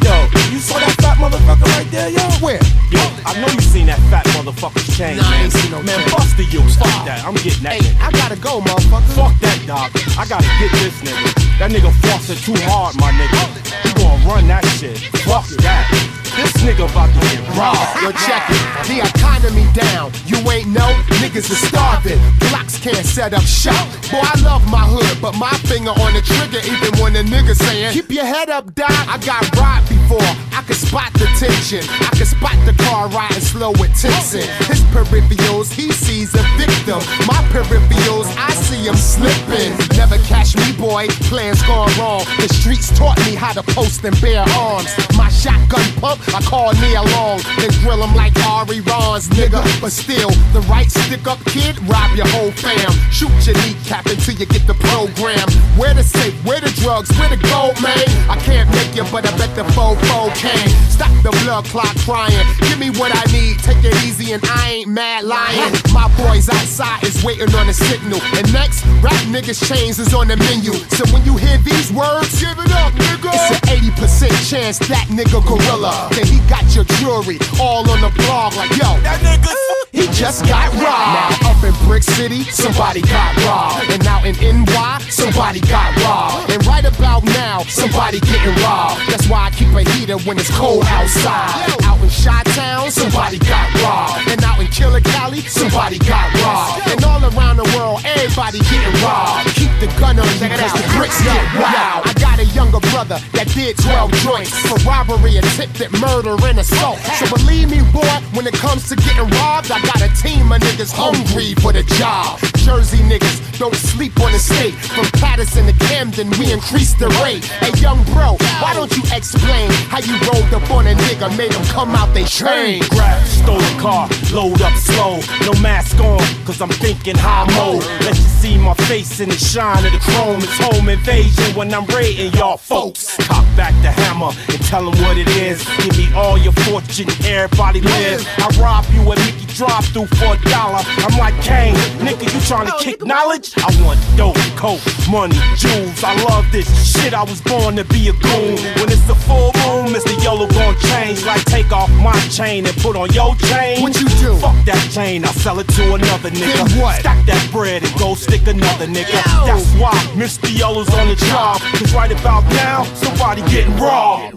Yo, 0.00 0.26
you 0.50 0.60
saw 0.60 0.78
that 0.78 1.03
fat 1.14 1.30
motherfucker 1.30 1.66
right 1.76 1.90
there, 1.90 2.08
yo? 2.10 2.22
Where? 2.44 2.60
Yo, 2.90 3.00
I 3.26 3.38
know 3.40 3.48
you 3.48 3.60
seen 3.60 3.86
that 3.86 3.98
fat 4.10 4.24
motherfucker's 4.34 4.96
chain, 4.96 5.16
Nah, 5.16 5.22
I 5.26 5.30
man. 5.30 5.44
ain't 5.44 5.52
seen 5.52 5.70
no 5.70 5.82
man, 5.82 5.98
chain. 6.00 6.10
bust 6.10 6.36
the 6.36 6.44
you. 6.44 6.60
Fuck 6.74 7.04
that. 7.06 7.24
I'm 7.24 7.34
getting 7.34 7.62
that 7.62 7.72
Hey, 7.74 7.80
nigga. 7.80 8.02
I 8.02 8.10
gotta 8.12 8.36
go, 8.36 8.60
motherfucker. 8.60 9.14
Fuck 9.14 9.34
that, 9.40 9.58
dog. 9.66 9.90
I 10.18 10.26
gotta 10.26 10.46
get 10.58 10.70
this 10.72 10.94
nigga. 11.02 11.58
That 11.58 11.70
nigga 11.70 11.90
flossing 12.02 12.40
too 12.44 12.56
hard, 12.66 12.96
my 12.96 13.10
nigga. 13.12 13.42
You 13.86 13.94
gonna 13.94 14.26
run 14.26 14.46
that 14.48 14.64
shit. 14.78 14.98
Fuck 15.24 15.46
that. 15.62 16.23
This 16.34 16.52
nigga 16.66 16.90
about 16.90 17.14
to 17.14 17.20
get 17.30 17.42
robbed. 17.56 18.02
Yo, 18.02 18.10
check 18.26 18.42
it. 18.50 18.62
The 18.90 19.06
economy 19.06 19.66
down. 19.72 20.12
You 20.26 20.38
ain't 20.50 20.68
know 20.68 20.90
niggas 21.22 21.50
are 21.50 21.66
starving. 21.68 22.18
Blocks 22.50 22.78
can't 22.78 23.06
set 23.06 23.32
up 23.32 23.42
shop. 23.42 23.86
Boy, 24.10 24.20
I 24.22 24.40
love 24.42 24.62
my 24.70 24.84
hood, 24.84 25.20
but 25.22 25.34
my 25.38 25.52
finger 25.70 25.90
on 25.90 26.12
the 26.12 26.22
trigger 26.22 26.60
even 26.66 26.90
when 27.00 27.16
a 27.16 27.22
nigga 27.22 27.54
saying, 27.54 27.92
Keep 27.92 28.10
your 28.10 28.24
head 28.24 28.50
up, 28.50 28.74
doc. 28.74 28.90
I 28.90 29.18
got 29.24 29.42
robbed 29.56 29.88
before. 29.88 30.30
I 30.54 30.62
could 30.66 30.76
spot 30.76 31.12
the 31.14 31.26
tension. 31.38 31.82
I 32.02 32.10
could 32.16 32.26
spot 32.26 32.54
the 32.66 32.74
car 32.84 33.08
riding 33.08 33.40
slow 33.40 33.70
with 33.72 33.94
Tinson. 33.94 34.46
His 34.70 34.80
peripherals, 34.94 35.72
he 35.72 35.90
sees 35.92 36.34
a 36.34 36.42
victim. 36.58 36.98
My 37.26 37.40
peripherals, 37.50 38.26
I 38.38 38.50
see 38.54 38.86
him 38.86 38.96
slipping. 38.96 39.74
Never 39.96 40.18
catch 40.26 40.56
me, 40.56 40.72
boy. 40.78 41.08
Plans 41.30 41.62
gone 41.62 41.90
wrong. 41.98 42.24
The 42.38 42.48
streets 42.52 42.96
taught 42.96 43.18
me 43.26 43.34
how 43.34 43.52
to 43.52 43.62
post 43.74 44.04
and 44.04 44.18
bear 44.20 44.44
arms. 44.58 44.90
My 45.16 45.28
shotgun 45.28 45.84
pump, 46.00 46.20
I 46.32 46.40
call 46.42 46.72
Neil 46.80 47.04
Long. 47.16 47.40
Then 47.58 47.70
drill 47.82 48.02
him 48.02 48.14
like 48.14 48.34
Ari 48.46 48.80
Ron's, 48.80 49.28
nigga. 49.30 49.60
But 49.80 49.92
still, 49.92 50.30
the 50.52 50.60
right 50.70 50.90
stick 50.90 51.26
up 51.26 51.38
kid, 51.46 51.76
rob 51.88 52.16
your 52.16 52.28
whole 52.28 52.52
fam. 52.52 52.92
Shoot 53.10 53.34
your 53.46 53.56
kneecap 53.66 54.06
until 54.06 54.34
you 54.34 54.46
get 54.46 54.66
the 54.66 54.74
program. 54.74 55.46
Where 55.76 55.94
the 55.94 56.02
safe, 56.02 56.34
where 56.44 56.60
the 56.60 56.70
drugs, 56.80 57.10
where 57.18 57.28
the 57.28 57.40
gold, 57.50 57.80
man? 57.82 58.06
I 58.30 58.36
can't 58.46 58.70
make 58.70 58.94
you, 58.94 59.04
but 59.10 59.26
I 59.26 59.36
bet 59.36 59.54
the 59.54 59.64
fofo 59.74 60.32
can. 60.34 60.68
Stop 60.88 61.12
the 61.22 61.30
blood 61.44 61.64
clot 61.66 61.94
crying. 62.06 62.46
Give 62.68 62.78
me 62.78 62.90
what 62.90 63.12
I 63.14 63.24
need, 63.32 63.58
take 63.60 63.82
it 63.84 63.94
easy, 64.04 64.32
and 64.32 64.42
I 64.44 64.82
ain't 64.82 64.88
mad 64.88 65.24
lying. 65.24 65.72
My 65.92 66.08
boys 66.16 66.48
outside 66.48 67.02
is 67.04 67.22
waiting 67.24 67.52
on 67.54 67.68
a 67.68 67.74
signal. 67.74 68.20
And 68.34 68.46
next, 68.52 68.84
rap 69.02 69.18
niggas 69.28 69.60
chains 69.66 69.98
is 69.98 70.14
on 70.14 70.28
the 70.28 70.36
menu. 70.36 70.72
So 70.94 71.04
when 71.12 71.24
you 71.24 71.36
hear 71.36 71.58
these 71.58 71.92
words, 71.92 72.40
give 72.40 72.58
it 72.58 72.72
up, 72.72 72.92
nigga. 72.94 73.30
It's 73.34 73.50
an 73.50 73.90
80% 73.94 74.50
chance 74.50 74.78
that 74.88 75.06
nigga 75.08 75.44
gorilla. 75.46 76.08
Then 76.14 76.26
he 76.26 76.38
got 76.48 76.62
your 76.74 76.84
jewelry 77.02 77.38
all 77.60 77.82
on 77.90 78.00
the 78.00 78.12
blog 78.22 78.54
like, 78.54 78.70
yo, 78.78 78.94
that 79.02 79.18
nigga, 79.18 79.50
he 79.90 80.06
just 80.14 80.46
got 80.46 80.70
robbed. 80.78 81.42
Now 81.42 81.50
up 81.50 81.58
in 81.62 81.74
Brick 81.86 82.02
City, 82.02 82.42
somebody 82.54 83.02
got 83.02 83.34
robbed. 83.42 83.90
And 83.90 84.06
out 84.06 84.22
in 84.26 84.38
NY, 84.38 84.98
somebody 85.10 85.58
got 85.58 85.90
robbed. 86.06 86.50
And 86.52 86.64
right 86.66 86.84
about 86.84 87.24
now, 87.24 87.62
somebody 87.66 88.20
getting 88.20 88.54
robbed. 88.62 89.02
That's 89.10 89.26
why 89.28 89.46
I 89.46 89.50
keep 89.50 89.74
a 89.74 89.82
heater 89.94 90.18
when 90.22 90.38
it's 90.38 90.50
cold 90.54 90.84
outside. 90.86 91.50
Out 91.82 91.98
in 91.98 92.10
Chi-Town, 92.10 92.90
somebody 92.90 93.38
got 93.38 93.66
robbed. 93.82 94.30
And 94.30 94.42
out 94.44 94.60
in 94.60 94.68
Killer 94.68 95.00
Cali, 95.00 95.40
somebody 95.42 95.98
got 95.98 96.30
robbed. 96.42 96.90
And 96.94 97.02
all 97.02 97.22
around 97.22 97.58
the 97.58 97.66
world, 97.74 98.02
everybody 98.06 98.58
getting 98.70 98.94
robbed. 99.02 99.50
Keep 99.54 99.74
the 99.82 99.90
gun 99.98 100.18
on 100.18 100.30
you 100.38 100.46
cause 100.46 100.74
the 100.78 100.86
bricks 100.94 101.18
get 101.26 101.42
wild. 101.58 102.06
I 102.06 102.14
got 102.18 102.38
a 102.38 102.46
younger 102.54 102.78
brother 102.94 103.18
that 103.34 103.50
did 103.54 103.78
12 103.78 104.10
joints 104.22 104.54
for 104.66 104.78
robbery, 104.86 105.38
attempted 105.38 105.90
murder, 106.04 106.36
and 106.46 106.58
assault. 106.58 106.98
So 107.18 107.24
believe 107.34 107.70
me, 107.70 107.80
boy, 107.92 108.14
when 108.36 108.46
it 108.46 108.54
comes 108.54 108.88
to 108.88 108.96
getting 108.96 109.28
robbed, 109.40 109.70
I 109.70 109.80
got 109.80 110.00
a 110.02 110.10
team 110.20 110.52
of 110.52 110.60
niggas 110.60 110.92
hungry 110.92 111.54
for 111.62 111.72
the 111.72 111.82
job. 111.96 112.38
Jersey 112.64 112.98
niggas 112.98 113.58
don't 113.58 113.74
sleep 113.74 114.18
on 114.20 114.32
the 114.32 114.38
state. 114.38 114.74
From 114.74 115.06
Paterson 115.20 115.66
to 115.66 115.72
Camden, 115.86 116.30
we 116.38 116.52
increase 116.52 116.94
the 116.94 117.08
rate. 117.22 117.44
Hey, 117.44 117.72
young 117.80 118.02
bro, 118.12 118.36
why 118.60 118.74
don't 118.74 118.94
you 118.96 119.02
explain 119.12 119.70
how 119.88 120.00
you 120.00 120.14
rolled 120.28 120.52
up 120.52 120.70
on 120.70 120.86
a 120.86 120.94
nigga, 120.94 121.28
made 121.36 121.52
him 121.52 121.64
come 121.66 121.94
out 121.94 122.12
they 122.14 122.24
train? 122.24 122.82
Grab 122.90 123.26
stolen 123.26 123.78
car, 123.78 124.08
load 124.32 124.60
up 124.62 124.76
slow, 124.76 125.20
no 125.46 125.52
mask 125.60 125.98
on, 126.00 126.20
cause 126.44 126.60
I'm 126.60 126.70
thinking 126.84 127.16
high 127.16 127.46
mode. 127.56 127.84
Let 128.04 128.16
you 128.16 128.28
see 128.40 128.58
my 128.58 128.74
face 128.88 129.20
in 129.20 129.28
the 129.28 129.36
shine 129.36 129.84
of 129.84 129.92
the 129.92 129.98
chrome. 129.98 130.40
It's 130.42 130.58
home 130.58 130.88
invasion 130.88 131.54
when 131.54 131.72
I'm 131.72 131.86
raiding 131.86 132.32
y'all 132.34 132.56
folks. 132.56 133.16
Cock 133.28 133.43
back 133.56 133.74
the 133.82 133.90
hammer 133.90 134.30
and 134.48 134.60
tell 134.64 134.90
them 134.90 135.00
what 135.02 135.16
it 135.18 135.28
is. 135.28 135.64
Give 135.78 135.96
me 135.96 136.12
all 136.14 136.38
your 136.38 136.52
fortune, 136.66 137.08
everybody 137.24 137.80
live. 137.80 138.26
I 138.38 138.48
rob 138.60 138.84
you 138.92 139.00
at 139.12 139.18
Mickey 139.18 139.43
Drive 139.54 139.86
through 139.94 140.06
for 140.18 140.34
a 140.34 140.38
dollar. 140.50 140.82
I'm 141.06 141.16
like 141.16 141.34
Kane, 141.40 141.76
nigga, 142.02 142.26
you 142.26 142.40
trying 142.42 142.66
to 142.66 142.74
oh, 142.74 142.78
kick 142.80 143.06
knowledge? 143.06 143.54
I 143.56 143.70
want 143.86 144.00
dope, 144.16 144.34
coke, 144.56 144.82
money, 145.08 145.38
jewels. 145.54 146.02
I 146.02 146.20
love 146.24 146.50
this 146.50 146.66
shit. 146.82 147.14
I 147.14 147.22
was 147.22 147.40
born 147.40 147.76
to 147.76 147.84
be 147.84 148.08
a 148.08 148.12
goon. 148.14 148.58
When 148.82 148.90
it's 148.90 149.06
the 149.06 149.14
full 149.14 149.54
moon, 149.62 149.94
Mr. 149.94 150.10
Yellow 150.24 150.48
gon' 150.48 150.74
change. 150.90 151.24
Like 151.24 151.44
take 151.44 151.70
off 151.70 151.88
my 152.02 152.18
chain 152.34 152.66
and 152.66 152.76
put 152.78 152.96
on 152.96 153.12
your 153.12 153.36
chain. 153.46 153.80
What 153.80 153.94
you 154.00 154.08
do? 154.18 154.34
Fuck 154.42 154.58
that 154.66 154.90
chain, 154.90 155.24
I'll 155.24 155.32
sell 155.34 155.60
it 155.60 155.68
to 155.68 155.94
another 155.94 156.30
nigga. 156.30 156.66
Then 156.66 156.82
what? 156.82 156.98
Stack 156.98 157.24
that 157.26 157.48
bread 157.52 157.84
and 157.84 157.94
go 157.96 158.16
stick 158.16 158.48
another 158.48 158.86
nigga. 158.86 159.22
That's 159.46 159.70
why 159.78 159.94
Mr. 160.18 160.50
Yellow's 160.50 160.92
on 160.94 161.06
the 161.06 161.16
job. 161.30 161.60
Cause 161.78 161.94
right 161.94 162.10
about 162.10 162.42
now, 162.50 162.82
somebody 162.94 163.42
getting 163.42 163.76
robbed. 163.76 164.34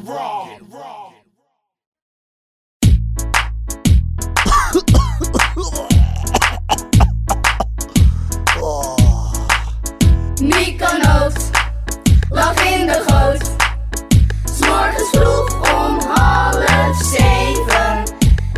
Nico 10.41 10.87
Noot 11.03 11.49
lag 12.29 12.63
in 12.65 12.85
de 12.87 13.03
goot. 13.07 13.51
S'morgens 14.55 15.09
vroeg 15.11 15.73
om 15.75 15.99
half 15.99 16.95
zeven. 17.03 18.03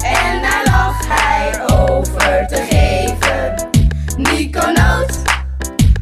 En 0.04 0.42
daar 0.42 0.62
lag 0.66 1.08
hij 1.08 1.62
over 1.80 2.48
te 2.48 2.66
geven. 2.70 3.68
Nico 4.18 4.60
Noot, 4.72 5.20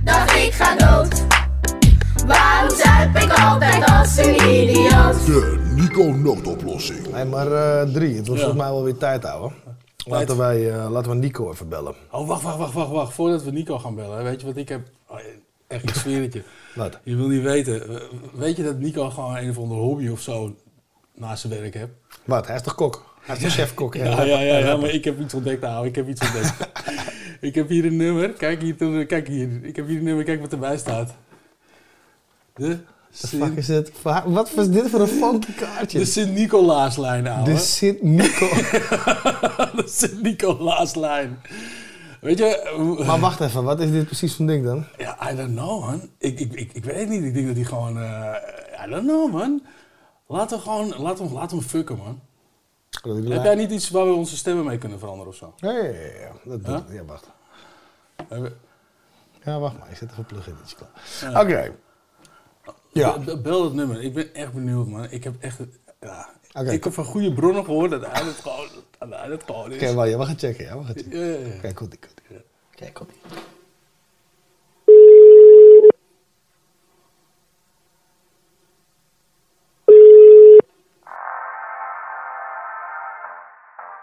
dacht 0.04 0.32
ik 0.36 0.54
ga 0.54 0.76
dood. 0.76 1.26
Waarom 2.28 2.70
zuip 2.78 3.16
ik 3.18 3.32
altijd 3.40 3.86
als 3.86 4.18
een 4.18 4.36
idioot? 4.50 5.26
De 5.26 5.72
Nico 5.76 6.04
noodoplossing. 6.04 7.12
Nee, 7.14 7.26
maar 7.26 7.52
eh, 7.52 7.82
drie. 7.94 8.16
Het 8.16 8.28
was 8.28 8.38
Ja. 8.38 8.44
volgens 8.44 8.62
mij 8.64 8.72
wel 8.72 8.84
weer 8.84 8.98
tijd, 8.98 9.26
ouwe. 9.26 9.52
Laten 10.08 10.38
wij, 10.38 10.72
eh, 10.72 10.90
laten 10.92 11.12
we 11.12 11.18
Nico 11.18 11.52
even 11.52 11.70
bellen. 11.70 11.96
Oh, 12.12 12.28
wacht, 12.28 12.42
wacht, 12.44 12.58
wacht, 12.58 12.74
wacht, 12.74 12.92
wacht. 12.92 13.14
Voordat 13.14 13.44
we 13.44 13.52
Nico 13.52 13.80
gaan 13.80 13.96
bellen, 13.96 14.24
weet 14.24 14.42
je 14.42 14.48
wat 14.48 14.58
ik 14.58 14.70
heb? 14.70 14.88
Oh, 15.08 15.20
echt, 15.68 15.98
zweer 15.98 16.22
het 16.22 16.34
je. 16.34 16.44
Wat? 16.76 17.00
Je 17.04 17.16
wil 17.16 17.28
niet 17.28 17.42
weten. 17.42 18.02
Weet 18.34 18.58
je 18.58 18.64
dat 18.64 18.80
Nico 18.80 19.10
gewoon 19.10 19.38
een 19.38 19.50
of 19.50 19.58
ander 19.58 19.78
hobby 19.78 20.08
of 20.08 20.22
zo 20.22 20.56
naast 21.16 21.42
zijn 21.42 21.62
werk 21.62 21.74
heeft? 21.74 21.92
Wat? 22.26 22.48
Hij 22.48 22.56
is 22.56 22.62
toch 22.62 22.76
kok? 22.76 23.16
Hij 23.22 23.36
is 23.36 23.42
toch 23.42 23.52
chef-kok? 23.52 23.96
Ja, 23.96 24.24
ja, 24.24 24.40
ja, 24.40 24.58
ja, 24.58 24.78
maar 24.78 24.90
ik 24.90 25.04
heb 25.04 25.20
iets 25.20 25.34
ontdekt, 25.34 25.62
nou, 25.62 25.86
ik 25.86 25.96
heb 25.96 26.08
iets 26.08 26.22
ontdekt. 26.22 26.70
ik 27.50 27.56
heb 27.56 27.70
hier 27.70 27.86
een 27.86 27.96
nummer. 27.96 28.30
Kijk 28.30 28.62
hier, 28.62 29.06
kijk 29.06 29.28
hier. 29.28 29.64
Ik 29.64 29.76
heb 29.76 29.88
hier 29.88 29.98
een 29.98 30.04
nummer, 30.04 30.24
kijk 30.24 30.42
wat 30.42 30.52
erbij 30.52 30.78
staat. 30.78 31.16
De 32.54 32.78
The 33.20 33.28
fuck 33.28 33.56
is 33.56 33.66
dit? 33.66 33.92
Wat 34.26 34.52
is 34.56 34.70
dit 34.70 34.90
voor 34.90 35.00
een 35.00 35.08
funky 35.24 35.54
kaartje? 35.54 36.00
De 36.00 36.06
Sint-Nicolaaslijn, 36.06 37.28
ouwe. 37.28 37.44
De 37.52 37.58
Sint-Nico... 37.58 38.48
de 39.76 39.84
Sint-Nicolaas-lijn. 39.86 41.42
Weet 42.22 42.38
je... 42.38 43.02
Maar 43.06 43.20
wacht 43.20 43.40
even, 43.40 43.64
wat 43.64 43.80
is 43.80 43.92
dit 43.92 44.06
precies 44.06 44.36
voor 44.36 44.46
ding 44.46 44.66
dan? 44.66 44.86
Ja, 44.98 45.32
I 45.32 45.36
don't 45.36 45.52
know, 45.52 45.86
man. 45.86 46.10
Ik, 46.18 46.40
ik, 46.40 46.54
ik, 46.54 46.74
ik 46.74 46.84
weet 46.84 47.00
het 47.00 47.10
niet. 47.10 47.24
Ik 47.24 47.34
denk 47.34 47.48
dat 47.48 47.56
hij 47.56 47.66
gewoon... 47.66 47.98
eh, 47.98 48.86
I 48.86 48.90
don't 48.90 49.04
know, 49.08 49.32
man. 49.34 49.62
Laten 50.28 50.58
we 50.58 50.64
gewoon... 50.64 50.90
We, 50.90 51.02
laten 51.02 51.28
we 51.28 51.46
hem 51.48 51.62
fucken, 51.62 51.98
man. 51.98 52.20
Heb 53.32 53.44
jij 53.44 53.56
niet 53.56 53.72
iets 53.72 53.90
waar 53.90 54.06
we 54.06 54.14
onze 54.14 54.38
stemmen 54.38 54.66
mee 54.66 54.78
kunnen 54.78 55.00
veranderen 55.00 55.32
of 55.32 55.38
zo? 55.38 55.54
Ja, 55.58 55.72
ja, 55.72 55.84
ja. 55.84 55.92
ja. 56.20 56.32
Dat 56.44 56.66
doet 56.66 56.84
Ja? 56.88 56.94
Ja, 56.94 57.04
wacht. 57.04 57.30
Ja, 59.44 59.60
wacht 59.60 59.78
maar. 59.80 59.90
Ik 59.90 59.98
zet 59.98 60.10
even 60.10 60.20
een 60.20 60.26
plug 60.26 60.48
in. 60.48 60.56
Is 60.66 60.76
klaar. 60.76 61.66
Ja. 62.98 63.10
Oké. 63.10 63.20
Ja. 63.20 63.26
Be- 63.26 63.36
be- 63.36 63.42
Bel 63.42 63.64
dat 63.64 63.74
nummer. 63.74 64.02
Ik 64.04 64.14
ben 64.14 64.34
echt 64.34 64.54
benieuwd, 64.54 64.88
man. 64.88 65.08
Ik 65.10 65.24
heb 65.24 65.34
echt... 65.42 65.60
Oké. 66.54 66.72
Ik 66.72 66.84
heb 66.84 66.94
van 66.94 67.04
goede 67.04 67.34
bronnen 67.34 67.66
gehoord 67.66 67.92
dat 67.92 68.06
hij 68.06 68.24
het 68.26 68.36
gewoon, 68.42 68.68
dat 69.00 69.20
hij 69.20 69.30
het 69.30 69.44
gewoon 69.44 69.72
is. 69.72 69.82
Oké, 69.84 69.94
maar 69.94 70.08
je 70.08 70.18
mag 70.18 70.28
gaan 70.28 70.38
checken. 70.40 70.66
Ja, 70.66 70.78
we 70.78 70.84
gaan 70.86 70.96
checken. 70.96 71.20
Ja, 71.20 71.38
ja, 71.38 71.48
ja. 71.54 71.60
Kijk, 71.62 71.78
goed, 71.78 71.98
goed. 72.02 72.44
Kijk, 72.76 72.98
goed. 72.98 73.10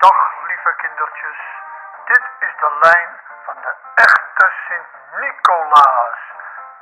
Dag 0.05 0.19
lieve 0.49 0.73
kindertjes, 0.83 1.41
dit 2.11 2.25
is 2.47 2.55
de 2.63 2.71
lijn 2.83 3.11
van 3.47 3.57
de 3.65 3.73
echte 3.95 4.47
Sint-Nicolaas. 4.67 6.19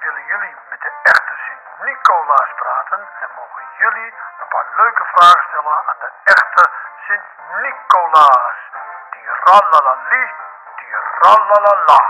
Willen 0.03 0.27
jullie 0.27 0.55
met 0.71 0.81
de 0.81 0.93
echte 1.03 1.35
Sint-Nicolaas 1.45 2.51
praten, 2.61 3.01
dan 3.21 3.31
mogen 3.39 3.65
jullie 3.79 4.11
een 4.41 4.49
paar 4.49 4.69
leuke 4.77 5.05
vragen 5.15 5.45
stellen 5.49 5.79
aan 5.89 6.01
de 6.05 6.11
echte 6.35 6.63
Sint-Nicolaas. 7.07 8.59
Die 9.13 9.29
ralalali, 9.45 10.25
die 10.79 10.95
ralalala. 11.21 12.01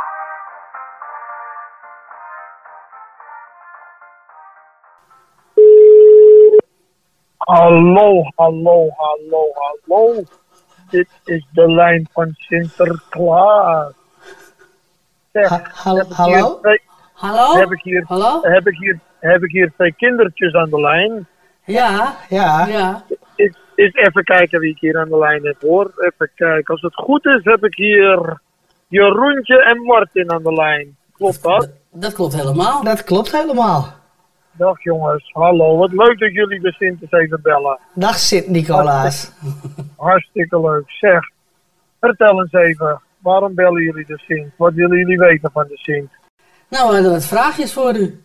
Hallo, 7.37 8.09
hallo, 8.37 8.91
hallo, 8.97 9.43
hallo. 9.63 10.23
Dit 10.91 11.11
is 11.25 11.49
de 11.53 11.73
lijn 11.73 12.09
van 12.13 12.33
Sinterklaas. 12.33 13.93
Zeg, 15.33 15.83
hier 15.83 16.07
hallo? 16.15 16.61
Hallo? 17.23 17.55
Heb 17.59 17.73
ik 17.73 17.83
hier, 17.83 18.05
Hallo? 18.07 18.39
Heb 18.43 18.67
ik 18.67 18.79
hier, 18.79 18.99
heb 19.19 19.43
ik 19.43 19.51
hier 19.51 19.73
twee 19.75 19.95
kindertjes 19.95 20.55
aan 20.55 20.71
de 20.71 20.81
lijn? 20.81 21.27
Ja. 21.65 22.17
Ja. 22.29 22.67
Ja. 22.67 23.05
Is, 23.35 23.57
is 23.75 23.95
even 23.95 24.25
kijken 24.25 24.61
wie 24.61 24.71
ik 24.71 24.79
hier 24.81 24.99
aan 24.99 25.09
de 25.09 25.19
lijn 25.19 25.45
heb 25.45 25.61
hoor. 25.61 25.93
Even 25.97 26.31
kijken. 26.35 26.75
Als 26.75 26.81
het 26.83 26.95
goed 26.95 27.27
is 27.27 27.45
heb 27.45 27.65
ik 27.65 27.75
hier 27.75 28.41
Jeroentje 28.89 29.63
en 29.63 29.83
Martin 29.83 30.33
aan 30.33 30.43
de 30.43 30.53
lijn. 30.53 30.97
Klopt 31.13 31.43
dat? 31.43 31.71
Dat 31.91 32.13
klopt 32.13 32.35
helemaal. 32.35 32.85
Dat 32.85 33.05
klopt 33.05 33.33
helemaal. 33.33 33.87
Dag 34.53 34.83
jongens, 34.83 35.31
hallo. 35.33 35.77
Wat 35.77 35.93
leuk 35.93 36.19
dat 36.19 36.33
jullie 36.33 36.61
de 36.61 36.73
Sint 36.73 37.03
eens 37.03 37.13
even 37.13 37.41
bellen. 37.43 37.79
Dag 37.95 38.19
Sint-Nicolaas. 38.19 39.33
Hartstikke 39.97 40.61
leuk. 40.61 40.85
Zeg, 40.87 41.31
vertel 42.01 42.41
eens 42.41 42.53
even. 42.53 43.03
Waarom 43.19 43.55
bellen 43.55 43.83
jullie 43.83 44.07
de 44.07 44.19
Sint? 44.19 44.53
Wat 44.57 44.73
willen 44.75 44.99
jullie 44.99 45.19
weten 45.19 45.51
van 45.53 45.65
de 45.69 45.77
Sint? 45.77 46.11
Nou, 46.73 46.89
we 46.89 46.95
hadden 46.95 47.11
wat 47.13 47.25
vraagjes 47.27 47.73
voor 47.73 47.95
u. 47.97 48.21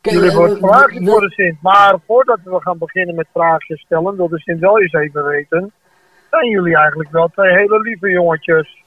Jullie 0.00 0.30
hebben 0.30 0.58
vragen 0.58 1.04
wil- 1.04 1.12
voor 1.12 1.20
de 1.20 1.30
Sint. 1.30 1.62
Maar 1.62 1.94
voordat 2.06 2.38
we 2.44 2.60
gaan 2.60 2.78
beginnen 2.78 3.14
met 3.14 3.26
vraagjes 3.32 3.80
stellen, 3.80 4.16
wil 4.16 4.28
de 4.28 4.38
Sint 4.38 4.60
wel 4.60 4.80
eens 4.80 4.92
even 4.92 5.24
weten. 5.24 5.72
Zijn 6.30 6.48
jullie 6.50 6.76
eigenlijk 6.76 7.10
wel 7.10 7.28
twee 7.28 7.52
hele 7.52 7.80
lieve 7.80 8.08
jongetjes? 8.10 8.78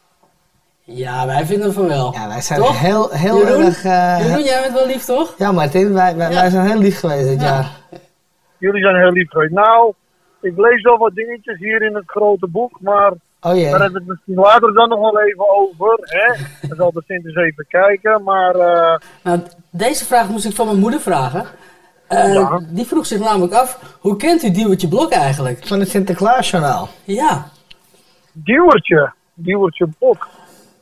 Ja, 0.84 1.26
wij 1.26 1.46
vinden 1.46 1.74
van 1.74 1.88
wel. 1.88 2.14
Ja, 2.14 2.28
wij 2.28 2.42
zijn 2.42 2.60
Toch? 2.60 2.80
heel, 2.80 3.10
heel 3.10 3.38
Jeroen? 3.38 3.66
erg... 3.66 3.84
eh, 3.84 4.18
Jeroen, 4.28 4.44
jij 4.44 4.62
bent 4.62 4.74
wel 4.74 4.88
lief, 4.88 5.04
toch? 5.04 5.36
Ja, 5.38 5.52
Martin, 5.52 5.94
wij, 5.94 6.16
wij, 6.16 6.30
wij 6.30 6.50
zijn 6.50 6.68
heel 6.68 6.80
lief 6.80 7.00
geweest 7.00 7.28
dit 7.28 7.42
jaar. 7.42 7.72
Jullie 8.58 8.82
zijn 8.84 8.96
heel 8.96 9.12
lief 9.12 9.30
geweest. 9.30 9.52
Nou, 9.52 9.94
ik 10.42 10.58
lees 10.58 10.82
wel 10.82 10.98
wat 10.98 11.14
dingetjes 11.16 11.58
hier 11.60 11.82
in 11.82 11.96
het 11.96 12.04
grote 12.10 12.48
boek, 12.48 12.78
maar 12.82 13.12
Oh 13.44 13.56
jee. 13.56 13.70
daar 13.72 13.80
hebben 13.82 13.92
we 13.92 13.98
het 14.00 14.08
misschien 14.08 14.34
later 14.36 14.74
dan 14.74 14.90
nog 14.90 15.00
wel 15.00 15.22
even 15.22 15.50
over. 15.50 15.98
Hè? 16.02 16.34
Dan 16.68 16.78
zal 16.78 16.92
de 16.92 17.04
Sint 17.08 17.26
eens 17.26 17.36
even 17.36 17.66
kijken, 17.68 18.24
maar... 18.24 18.56
eh, 18.56 18.98
Nou, 19.24 19.40
deze 19.70 20.06
vraag 20.06 20.30
moest 20.30 20.46
ik 20.46 20.56
van 20.56 20.66
mijn 20.66 20.80
moeder 20.80 21.00
vragen. 21.00 21.46
Eh, 22.08 22.34
Ja. 22.34 22.60
Die 22.70 22.86
vroeg 22.86 23.06
zich 23.06 23.20
namelijk 23.20 23.54
af, 23.54 23.98
hoe 24.00 24.16
kent 24.18 24.44
u 24.44 24.52
Diewertje 24.52 24.88
Blok 24.88 25.12
eigenlijk? 25.12 25.68
Van 25.68 25.80
het 25.80 25.90
Sinterklaasjournaal. 25.90 26.88
Ja. 27.04 27.50
Duwertje, 28.32 29.14
Duwertje 29.34 29.88
Bok. 30.00 30.28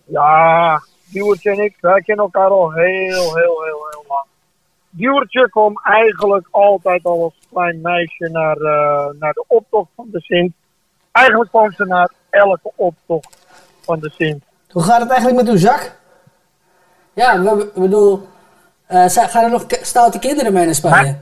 Ja, 0.06 0.82
Duwertje 1.12 1.52
en 1.52 1.64
ik, 1.64 1.78
wij 1.80 2.02
kennen 2.02 2.26
elkaar 2.26 2.50
al 2.50 2.72
heel, 2.72 3.36
heel, 3.36 3.64
heel, 3.64 3.88
heel 3.92 4.06
lang. 4.08 4.26
Duwertje 4.90 5.50
kwam 5.50 5.74
eigenlijk 5.84 6.48
altijd 6.52 7.04
al 7.06 7.24
als 7.24 7.34
klein 7.54 7.82
meisje 7.82 8.30
naar, 8.32 8.58
eh, 8.58 9.06
naar 9.20 9.34
de 9.34 9.44
optocht 9.48 9.90
van 9.96 10.08
de 10.12 10.20
Sint. 10.20 10.54
Eigenlijk 11.12 11.50
kwam 11.50 11.72
ze 11.72 11.86
naar 11.86 12.12
elke 12.32 12.72
optocht 12.76 13.38
van 13.82 14.00
de 14.00 14.10
Sint. 14.10 14.44
Hoe 14.70 14.84
gaat 14.84 15.00
het 15.02 15.10
eigenlijk 15.10 15.42
met 15.44 15.52
uw 15.54 15.58
zak? 15.60 15.96
Ja, 17.14 17.42
we, 17.42 17.72
we 17.74 17.80
bedoel, 17.82 18.28
eh, 18.88 19.06
gaan 19.08 19.44
er 19.44 19.50
nog 19.50 19.66
stoute 19.68 20.20
kinderen 20.20 20.54
mee 20.54 20.66
naar 20.66 20.76
Spanje? 20.76 21.18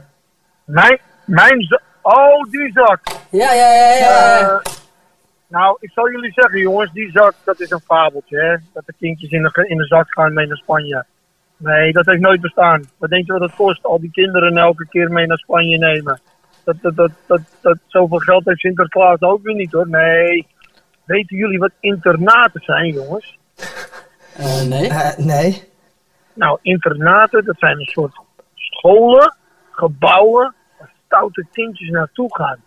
Mijn, 0.65 0.99
mijn 1.25 1.61
za- 1.61 1.81
Oh, 2.01 2.43
die 2.51 2.71
zak. 2.73 2.99
Ja, 3.29 3.53
ja, 3.53 3.73
ja, 3.73 3.93
ja. 3.93 4.39
Eh, 4.39 4.57
nou, 5.47 5.77
ik 5.79 5.91
zal 5.91 6.09
jullie 6.11 6.31
zeggen, 6.31 6.59
jongens, 6.59 6.91
die 6.91 7.11
zak, 7.11 7.33
dat 7.43 7.59
is 7.59 7.69
een 7.71 7.81
fabeltje, 7.85 8.39
hè. 8.39 8.55
Dat 8.73 8.85
de 8.85 8.93
kindjes 8.99 9.31
in 9.31 9.41
de, 9.41 9.65
in 9.67 9.77
de 9.77 9.85
zak 9.85 10.05
gaan 10.13 10.33
mee 10.33 10.47
naar 10.47 10.57
Spanje. 10.57 11.05
Nee, 11.57 11.91
dat 11.91 12.05
heeft 12.05 12.19
nooit 12.21 12.41
bestaan. 12.41 12.89
Wat 12.97 13.09
denk 13.09 13.25
je 13.25 13.31
wat 13.31 13.41
het 13.41 13.55
kost? 13.55 13.83
Al 13.83 13.99
die 13.99 14.11
kinderen 14.11 14.57
elke 14.57 14.87
keer 14.87 15.11
mee 15.11 15.25
naar 15.27 15.37
Spanje 15.37 15.77
nemen. 15.77 16.21
Dat, 16.63 16.75
dat, 16.81 16.95
dat, 16.95 17.11
dat, 17.25 17.41
dat, 17.61 17.77
zoveel 17.87 18.17
geld 18.17 18.45
heeft 18.45 18.59
Sinterklaas 18.59 19.21
ook 19.21 19.43
weer 19.43 19.55
niet, 19.55 19.71
hoor. 19.71 19.89
Nee. 19.89 20.47
Weten 21.09 21.37
jullie 21.37 21.59
wat 21.59 21.71
internaten 21.79 22.61
zijn, 22.61 22.93
jongens? 22.93 23.37
Eh, 24.37 24.61
nee. 24.61 24.91
nee. 25.17 25.63
Nou, 26.33 26.59
internaten, 26.61 27.45
dat 27.45 27.55
zijn 27.59 27.79
een 27.79 27.85
soort 27.85 28.19
scholen, 28.55 29.35
gebouwen, 29.71 30.55
waar 30.77 30.91
stoute 31.05 31.45
kindjes 31.51 31.89
naartoe 31.89 32.35
gaan. 32.35 32.57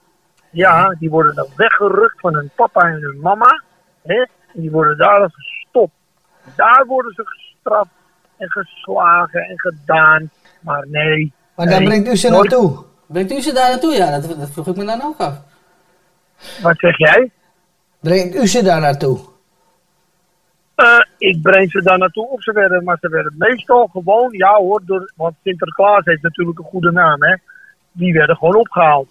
Ja, 0.50 0.96
die 0.98 1.10
worden 1.10 1.34
dan 1.34 1.46
weggerukt 1.56 2.20
van 2.20 2.34
hun 2.34 2.50
papa 2.54 2.80
en 2.80 3.00
hun 3.02 3.20
mama. 3.20 3.62
Hè? 4.02 4.18
En 4.54 4.60
die 4.60 4.70
worden 4.70 4.96
daar 4.98 5.18
dan 5.18 5.30
gestopt. 5.32 5.92
Daar 6.56 6.84
worden 6.86 7.12
ze 7.12 7.22
gestraft 7.24 7.90
en 8.36 8.50
geslagen 8.50 9.40
en 9.40 9.60
gedaan. 9.60 10.30
Maar 10.60 10.86
nee. 10.88 11.32
Maar 11.56 11.66
daar 11.66 11.78
nee, 11.78 11.88
brengt 11.88 12.08
u 12.08 12.16
ze 12.16 12.28
nooit- 12.30 12.50
naartoe. 12.50 12.84
Brengt 13.06 13.32
u 13.32 13.40
ze 13.40 13.52
daar 13.52 13.70
naartoe? 13.70 13.92
Ja, 13.92 14.10
dat, 14.20 14.38
dat 14.38 14.50
vroeg 14.50 14.66
ik 14.66 14.76
me 14.76 14.84
dan 14.84 15.02
ook 15.02 15.18
af. 15.18 15.40
Wat 16.62 16.78
zeg 16.78 16.98
jij? 16.98 17.30
Brengt 18.02 18.34
u 18.34 18.46
ze 18.46 18.62
daar 18.62 18.80
naartoe? 18.80 19.18
Eh, 20.74 21.00
ik 21.18 21.42
breng 21.42 21.70
ze 21.70 21.82
daar 21.82 21.98
naartoe 21.98 22.28
of 22.28 22.42
ze 22.42 22.52
werden, 22.52 22.84
maar 22.84 22.98
ze 23.00 23.08
werden 23.08 23.34
meestal 23.38 23.86
gewoon, 23.92 24.28
ja 24.30 24.54
hoor, 24.54 24.82
door, 24.84 25.12
want 25.16 25.34
Sinterklaas 25.42 26.04
heeft 26.04 26.22
natuurlijk 26.22 26.58
een 26.58 26.64
goede 26.64 26.92
naam, 26.92 27.22
hè. 27.22 27.36
Die 27.92 28.12
werden 28.12 28.36
gewoon 28.36 28.56
opgehaald. 28.56 29.08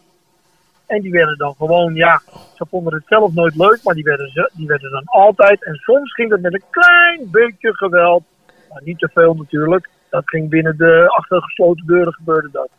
En 0.85 1.01
die 1.01 1.11
werden 1.11 1.37
dan 1.37 1.55
gewoon, 1.57 1.93
ja, 1.93 2.21
ze 2.55 2.65
vonden 2.69 2.93
het 2.93 3.03
zelf 3.07 3.33
nooit 3.33 3.55
leuk, 3.55 3.79
maar 3.83 3.93
die 3.93 4.03
werden, 4.03 4.31
ze, 4.31 4.51
die 4.53 4.67
werden 4.67 4.91
dan 4.91 5.03
altijd, 5.05 5.63
en 5.63 5.75
soms 5.75 6.13
ging 6.13 6.31
het 6.31 6.41
met 6.41 6.53
een 6.53 6.63
klein 6.69 7.27
beetje 7.31 7.75
geweld, 7.75 8.23
maar 8.69 8.81
niet 8.83 8.99
te 8.99 9.09
veel 9.13 9.33
natuurlijk. 9.33 9.89
Dat 10.09 10.29
ging 10.29 10.49
binnen 10.49 10.77
de 10.77 11.05
achter 11.07 11.41
gesloten 11.41 11.85
deuren 11.85 12.13
gebeurde 12.13 12.49
dat. 12.51 12.69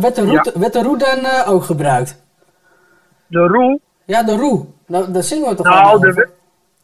Werd 0.00 0.14
de 0.14 0.24
roe, 0.24 0.52
werd 0.54 0.72
de 0.72 0.82
roe 0.82 0.98
dan 0.98 1.18
eh, 1.18 1.50
ook 1.50 1.62
gebruikt? 1.62 2.24
De 3.26 3.46
roe? 3.46 3.80
Ja, 4.04 4.22
de 4.22 4.36
roe. 4.36 4.66
Nou, 4.86 5.12
daar 5.12 5.22
zingen 5.22 5.48
we 5.48 5.54
toch 5.54 5.66
Nou, 5.66 6.00
de, 6.00 6.08
over? 6.08 6.30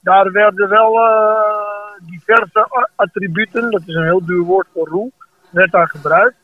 daar 0.01 0.33
werden 0.33 0.69
wel 0.69 0.99
eh, 0.99 2.09
diverse 2.11 2.87
attributen, 2.97 3.71
dat 3.71 3.83
is 3.87 3.95
een 3.95 4.05
heel 4.05 4.25
duur 4.25 4.43
woord 4.43 4.67
voor 4.75 4.89
roe, 4.89 5.11
werd 5.51 5.71
daar 5.73 5.89
gebruikt. 5.89 6.37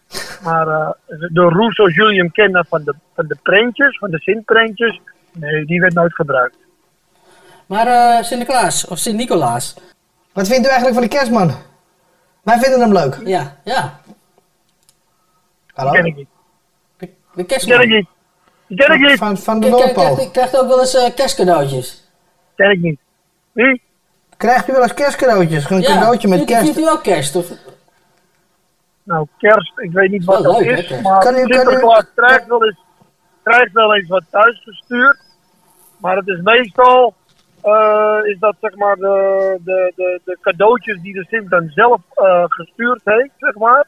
Maar 0.43 0.69
eh, 0.69 0.89
de 1.07 1.41
roe 1.41 1.73
zoals 1.73 1.95
jullie 1.95 2.19
hem 2.19 2.31
kennen 2.31 2.67
van 2.69 2.83
de, 2.85 2.95
van 3.15 3.27
de 3.27 3.37
prentjes, 3.43 3.99
van 3.99 4.11
de 4.11 4.19
Sint-prentjes, 4.21 5.01
nee, 5.33 5.65
die 5.65 5.81
werd 5.81 5.95
nooit 5.95 6.15
gebruikt. 6.15 6.57
Maar 7.67 7.87
eh, 7.87 8.23
Sinterklaas, 8.23 8.87
of 8.87 8.99
Sint-Nicolaas. 8.99 9.75
Wat 10.33 10.47
vindt 10.49 10.67
u 10.67 10.69
eigenlijk 10.71 10.95
van 10.99 11.09
de 11.09 11.17
kerstman? 11.17 11.51
Wij 12.43 12.59
vinden 12.59 12.81
hem 12.81 12.93
leuk. 12.93 13.19
Ja, 13.25 13.57
ja. 13.65 14.01
Hallo? 15.75 15.91
Ken 15.93 16.05
ik 16.05 16.17
niet. 16.17 16.29
De 16.99 17.09
Die 17.35 17.45
kerstman. 17.45 17.79
ken 17.79 17.87
ik 17.89 17.95
niet. 17.97 18.09
Die 18.69 18.77
ken 18.77 18.95
ik 18.95 19.01
niet. 19.01 19.19
Van, 19.19 19.37
van 19.37 19.61
de 19.61 19.69
Noordpool. 19.69 20.31
Krijgt, 20.33 20.59
ook 20.61 20.69
wel 20.69 20.81
eens 20.81 20.95
eh, 20.95 21.15
kerstcadeautjes. 21.15 22.11
Ken 22.57 22.71
ik 22.71 22.81
niet. 22.81 23.01
Wie? 23.53 23.83
Krijgt 24.37 24.69
u 24.69 24.73
wel 24.73 24.83
eens 24.83 24.95
kerstcadeautjes? 24.95 25.71
Een 25.71 25.83
cadeautje 25.83 26.29
met 26.29 26.37
vindt, 26.37 26.53
kerst. 26.53 26.65
Vindt 26.73 26.79
u 26.91 26.93
ook 26.93 27.03
kerst? 27.03 27.37
Of? 27.37 27.51
Nou, 29.03 29.27
kerst, 29.39 29.73
ik 29.79 29.93
weet 29.93 30.11
niet 30.11 30.25
wat 30.25 30.43
dat 30.43 30.59
hè, 30.59 30.65
is, 30.73 30.87
kerst. 30.87 31.03
maar 31.03 31.21
Kan 31.21 31.35
u- 31.37 31.41
kan 31.43 31.51
u- 31.51 31.55
Sinterklaas 31.55 32.05
krijgt 32.15 32.47
wel 32.47 32.65
eens, 32.65 32.79
krijgt 33.43 33.73
wel 33.73 33.95
eens 33.95 34.09
wat 34.09 34.23
thuisgestuurd. 34.31 35.19
Maar 35.99 36.17
het 36.17 36.29
is 36.29 36.41
meestal, 36.43 37.15
eh, 37.63 38.19
is 38.25 38.39
dat 38.39 38.55
zeg 38.61 38.75
maar 38.75 38.97
de, 38.97 39.57
de, 39.65 39.93
de, 39.97 40.21
de 40.25 40.39
cadeautjes 40.41 41.01
die 41.01 41.15
de 41.15 41.25
Sint 41.29 41.51
dan 41.51 41.71
zelf 41.75 42.01
eh, 42.15 42.45
gestuurd 42.49 43.01
heeft, 43.05 43.33
zeg 43.39 43.55
maar. 43.55 43.87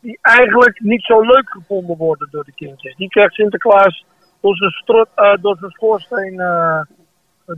Die 0.00 0.18
eigenlijk 0.22 0.80
niet 0.80 1.02
zo 1.02 1.20
leuk 1.20 1.50
gevonden 1.50 1.96
worden 1.96 2.28
door 2.30 2.44
de 2.44 2.52
kindjes. 2.52 2.96
Die 2.96 3.08
krijgt 3.08 3.34
Sinterklaas 3.34 4.04
door 4.40 4.56
zijn, 4.56 4.70
strot, 4.70 5.08
eh, 5.14 5.32
door 5.40 5.56
zijn 5.58 5.70
schoorsteen. 5.70 6.40
eh, 6.40 6.80
Oh, 7.54 7.56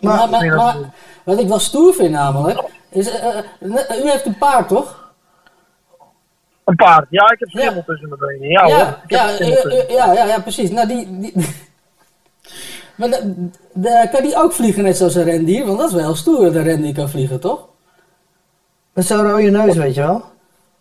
Maar, 0.00 0.28
maar, 0.30 0.46
maar 0.56 0.76
wat 1.24 1.40
ik 1.40 1.48
wel 1.48 1.58
stoer 1.58 1.94
vind 1.94 2.10
namelijk, 2.10 2.62
is, 2.90 3.10
eh, 3.20 3.38
u 4.04 4.10
heeft 4.10 4.26
een 4.26 4.38
paard 4.38 4.68
toch? 4.68 5.12
Een 6.64 6.74
paard. 6.76 7.06
Ja, 7.10 7.30
ik 7.30 7.38
heb 7.38 7.48
schimmel 7.48 7.84
tussen 7.86 8.08
mijn 8.08 8.20
benen. 8.20 8.48
Ja, 8.48 8.62
hoor. 8.64 8.72
ja, 8.72 8.88
Ik 9.02 9.10
heb 9.10 9.70
ja, 9.70 9.74
ja, 9.96 10.06
ja, 10.06 10.12
ja, 10.12 10.24
ja, 10.24 10.40
precies. 10.40 10.70
Nou, 10.70 10.88
die, 10.88 11.18
die, 11.20 11.32
maar 12.96 13.08
de, 13.08 13.48
de- 13.72 14.08
kan 14.12 14.22
die 14.22 14.36
ook 14.36 14.52
vliegen 14.52 14.82
net 14.82 14.96
zoals 14.96 15.14
een 15.14 15.24
rendier? 15.24 15.66
Want 15.66 15.78
dat 15.78 15.88
is 15.88 15.94
wel 15.94 16.04
heel 16.04 16.14
stoer 16.14 16.44
dat 16.44 16.54
een 16.54 16.62
rendier 16.62 16.94
kan 16.94 17.08
vliegen, 17.08 17.40
toch? 17.40 17.68
Met 18.92 19.04
zo'n 19.06 19.30
rode 19.30 19.50
neus, 19.50 19.76
weet 19.76 19.94
je 19.94 20.00
wel. 20.00 20.24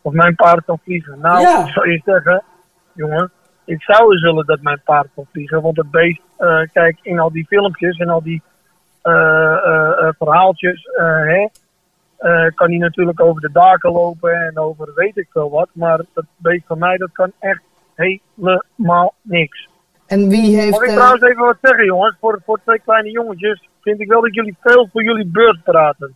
Of 0.02 0.14
mijn 0.14 0.36
paard 0.36 0.66
kan 0.66 0.80
vliegen. 0.84 1.20
Nou, 1.20 1.40
Ja. 1.40 1.66
ik 1.66 1.72
zou 1.72 1.92
je 1.92 2.02
zeggen, 2.06 2.44
jongen, 2.94 3.32
ik 3.66 3.82
zou 3.82 4.20
willen 4.20 4.46
dat 4.46 4.62
mijn 4.62 4.82
paard 4.84 5.08
kan 5.16 5.26
vliegen. 5.32 5.62
Want 5.62 5.78
het 5.78 5.92
beest, 5.92 6.22
eh, 6.38 6.62
kijk, 6.74 7.00
in 7.02 7.20
al 7.20 7.32
die 7.32 7.46
filmpjes 7.48 7.98
en 7.98 8.10
al 8.10 8.24
die 8.24 8.42
eh, 9.02 9.14
eh, 9.14 10.10
verhaaltjes, 10.18 10.90
hè, 10.96 11.48
kan 12.56 12.70
hij 12.70 12.78
natuurlijk 12.78 13.22
over 13.22 13.42
de 13.42 13.52
daken 13.52 13.92
lopen 13.92 14.32
en 14.32 14.58
over 14.58 14.92
weet 14.96 15.18
ik 15.18 15.28
veel 15.32 15.50
wat. 15.50 15.70
Maar 15.72 16.02
dat 16.14 16.26
beest 16.38 16.64
van 16.68 16.80
mij, 16.80 16.98
dat 16.98 17.12
kan 17.12 17.32
echt 17.40 17.62
helemaal 17.96 19.14
niks. 19.22 19.68
En 20.08 20.30
wie 20.30 20.60
heeft... 20.60 20.72
Mag 20.72 20.84
ik 20.84 20.90
trouwens 20.90 21.24
even 21.24 21.46
wat 21.46 21.58
zeggen, 21.62 21.86
jongens? 21.86 22.18
Voor, 22.20 22.42
voor 22.46 22.60
twee 22.64 22.80
kleine 22.80 23.12
jongetjes 23.12 23.70
vind 23.82 24.00
ik 24.00 24.08
wel 24.08 24.22
dat 24.22 24.34
jullie 24.34 24.58
veel 24.62 24.90
voor 24.92 25.04
jullie 25.04 25.26
beurt 25.26 25.64
praten. 25.64 26.16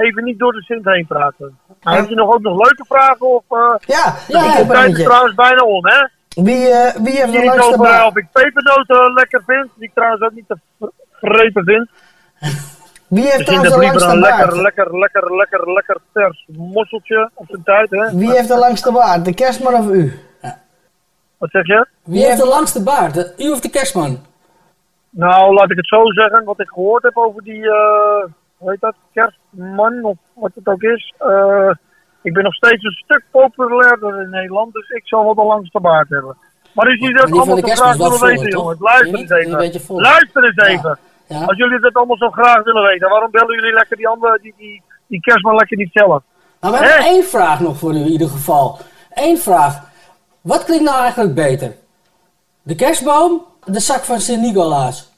Even 0.00 0.24
niet 0.24 0.38
door 0.38 0.52
de 0.52 0.62
Sint 0.62 0.84
heen 0.84 1.06
praten. 1.06 1.58
Nou, 1.82 1.96
heb 1.96 2.08
je 2.08 2.14
nog 2.14 2.34
ook 2.34 2.40
nog 2.40 2.58
leuke 2.58 2.84
vragen? 2.88 3.26
Of, 3.26 3.42
eh 3.48 3.74
ja, 3.80 4.14
ja, 4.28 4.54
de 4.54 4.60
ik 4.60 4.66
ben 4.66 4.76
tijd 4.76 4.96
is 4.98 5.04
trouwens 5.04 5.34
bijna 5.34 5.62
om, 5.62 5.86
hè? 5.86 6.06
Wie, 6.42 6.68
eh, 6.68 6.94
wie 7.02 7.16
heeft 7.16 7.32
de 7.32 7.44
langste 7.44 7.74
over, 7.74 7.86
eh, 7.86 7.90
baard? 7.90 8.06
of 8.06 8.16
ik 8.16 8.26
pepernoten 8.32 9.12
lekker 9.12 9.42
vind, 9.46 9.68
die 9.74 9.84
ik 9.88 9.94
trouwens 9.94 10.22
ook 10.22 10.32
niet 10.32 10.48
te 10.48 10.58
vrepen 11.12 11.64
vind. 11.64 11.88
Wie 13.08 13.30
heeft 13.30 13.46
trouwens 13.46 13.74
de 13.74 13.80
langste 13.80 14.08
een 14.08 14.20
baard? 14.20 14.38
lekker, 14.38 14.62
lekker, 14.62 14.98
lekker, 14.98 15.36
lekker, 15.36 15.72
lekker 15.72 15.96
vers 16.12 16.46
mosseltje 16.56 17.30
op 17.34 17.46
zijn 17.48 17.62
tijd, 17.62 17.90
hè? 17.90 18.16
Wie 18.16 18.30
heeft 18.30 18.48
de 18.48 18.58
langste 18.58 18.92
baard? 18.92 19.24
De 19.24 19.34
kerstman 19.34 19.74
of 19.74 19.88
u? 19.88 20.18
Wat 21.38 21.50
zeg 21.50 21.66
je? 21.66 21.86
Wie 22.04 22.24
heeft 22.24 22.40
de 22.40 22.46
langste 22.46 22.82
baard? 22.82 23.14
De- 23.14 23.34
U 23.38 23.50
of 23.50 23.60
de 23.60 23.70
kerstman? 23.70 24.18
Nou, 25.10 25.54
laat 25.54 25.70
ik 25.70 25.76
het 25.76 25.88
zo 25.88 26.04
zeggen. 26.12 26.44
Wat 26.44 26.60
ik 26.60 26.68
gehoord 26.68 27.02
heb 27.02 27.16
over 27.16 27.42
die, 27.42 27.64
eh 27.70 28.24
hoe 28.56 28.70
heet 28.70 28.80
dat, 28.80 28.94
kerstman 29.56 30.04
of 30.04 30.16
wat 30.34 30.50
het 30.54 30.66
ook 30.66 30.82
is. 30.82 31.14
eh, 31.18 31.70
ik 32.22 32.32
ben 32.32 32.42
nog 32.42 32.54
steeds 32.54 32.84
een 32.84 33.02
stuk 33.04 33.22
populairder 33.30 34.22
in 34.22 34.30
Nederland, 34.30 34.72
dus 34.72 34.88
ik 34.88 35.02
zal 35.06 35.24
wel 35.24 35.34
de 35.34 35.42
langste 35.42 35.80
baard 35.80 36.08
hebben. 36.08 36.36
Maar 36.72 36.86
als 36.86 36.98
jullie 36.98 37.16
dat 37.16 37.32
allemaal 37.32 37.56
zo 37.56 37.62
graag 37.62 37.92
is 37.92 37.96
willen 37.96 38.20
weten, 38.20 38.48
jongens, 38.48 38.80
luister 38.80 39.18
eens 39.18 39.30
even. 39.30 40.00
Luister 40.00 40.44
eens 40.44 40.56
even. 40.56 40.98
Ja. 41.26 41.44
Als 41.44 41.56
jullie 41.56 41.80
dat 41.80 41.94
allemaal 41.94 42.16
zo 42.16 42.30
graag 42.30 42.62
willen 42.62 42.82
weten, 42.82 43.08
waarom 43.08 43.30
bellen 43.30 43.54
jullie 43.54 43.72
lekker 43.72 43.96
die 43.96 44.08
andere, 44.08 44.38
die, 44.42 44.54
die, 44.56 44.82
die 45.06 45.20
kerstman 45.20 45.54
lekker 45.54 45.76
niet 45.76 45.90
zelf? 45.92 46.22
Nou, 46.60 46.74
we 46.74 46.80
hebben 46.80 47.06
één 47.06 47.24
vraag 47.24 47.60
nog 47.60 47.78
voor 47.78 47.92
u 47.92 47.96
in 47.96 48.06
ieder 48.06 48.28
geval. 48.28 48.78
Eén 49.14 49.38
vraag. 49.38 49.80
Wat 50.40 50.64
klinkt 50.64 50.84
nou 50.84 51.00
eigenlijk 51.00 51.34
beter? 51.34 51.74
De 52.62 52.74
kerstboom, 52.74 53.44
de 53.64 53.80
zak 53.80 54.04
van 54.04 54.20
Sint-Nicolaas? 54.20 55.12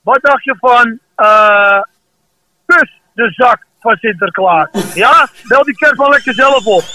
Wat 0.00 0.18
dacht 0.22 0.44
je 0.44 0.56
van 0.58 0.98
eh 1.14 1.80
kus 2.66 3.00
de 3.14 3.32
zak 3.32 3.66
van 3.80 3.96
Sinterklaas? 3.96 4.68
ja? 4.94 5.28
Bel 5.44 5.64
die 5.64 5.76
kerstman 5.76 6.10
lekker 6.10 6.34
zelf 6.34 6.66
op. 6.66 6.84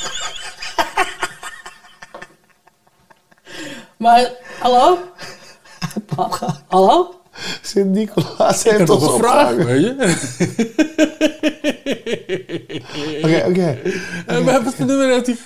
Maar, 3.97 4.29
hallo? 4.59 4.97
Hallo? 6.67 7.21
Sint-Nicolaas 7.61 8.63
heeft 8.63 8.89
ons 8.89 9.03
een 9.03 9.17
vraag, 9.17 9.55
weet 9.55 9.83
je? 9.83 9.93
Oké, 13.23 13.45
oké. 13.47 13.77
En 14.25 14.43
maar 14.43 14.63
wat 14.63 14.73
voor 14.73 14.85
nummer 14.85 15.07
heeft 15.07 15.25
hij... 15.25 15.37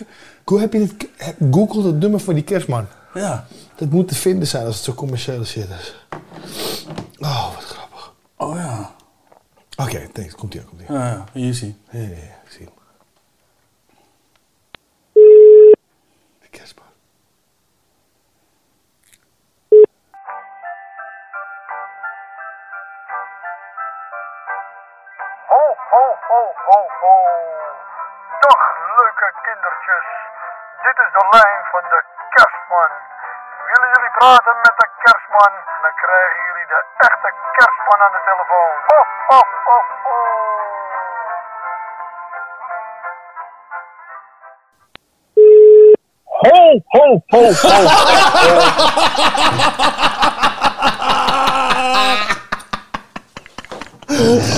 Hoe 0.44 0.60
heb 0.60 0.74
je 0.74 0.80
dit... 0.80 1.10
Google 1.52 1.86
het 1.86 2.00
nummer 2.00 2.20
van 2.20 2.34
die 2.34 2.44
kerstman. 2.44 2.88
Ja. 3.14 3.46
Dat 3.76 3.90
moet 3.90 4.08
te 4.08 4.16
vinden 4.16 4.48
zijn 4.48 4.66
als 4.66 4.76
het 4.76 4.84
zo 4.84 4.94
commerciële 4.94 5.46
shit 5.46 5.68
is. 5.80 5.96
Oh, 7.20 7.54
wat 7.56 7.64
grappig. 7.64 8.14
Oh 8.38 8.56
ja. 8.56 8.96
Oké, 9.82 10.08
thanks. 10.14 10.36
Komt 10.36 10.54
ie, 10.54 10.66
komt 10.66 10.82
ie. 10.82 10.94
Ja, 10.94 11.06
ja, 11.06 11.24
hier 11.34 11.54
zie 11.54 11.82
ja, 11.90 12.00
ik 12.44 12.52
zie 12.52 12.66
hem. 12.66 12.74
De 16.42 16.50
kerstman. 16.50 16.88
Ho, 25.52 25.64
ho, 25.92 26.04
ho, 26.28 26.42
ho, 26.68 26.80
ho. 27.02 27.16
Dag, 28.44 28.62
leuke 28.98 29.30
kindertjes. 29.46 30.08
Dit 30.84 30.98
is 31.06 31.12
de 31.18 31.24
lijn 31.32 31.64
van 31.72 31.84
de 31.94 32.04
kerstman. 32.30 33.11
Willen 33.72 33.90
jullie 33.96 34.14
praten 34.18 34.56
met 34.62 34.76
de 34.78 34.88
kerstman? 35.04 35.54
Dan 35.82 35.94
krijgen 35.96 36.42
jullie 36.48 36.68
de 36.68 36.80
echte 36.98 37.32
kerstman 37.52 38.00
aan 38.06 38.12
de 38.12 38.22
telefoon. 38.30 38.74
Ho, 38.88 39.00
ho, 39.28 39.40
ho, 39.68 39.78
ho. 40.04 40.18
Ho, 46.26 46.58
ho, 46.88 47.06
ho, 47.28 47.42
ho. 47.62 47.74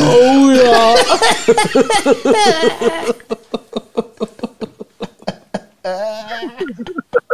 Oh 0.09 0.45
ja. 0.55 0.77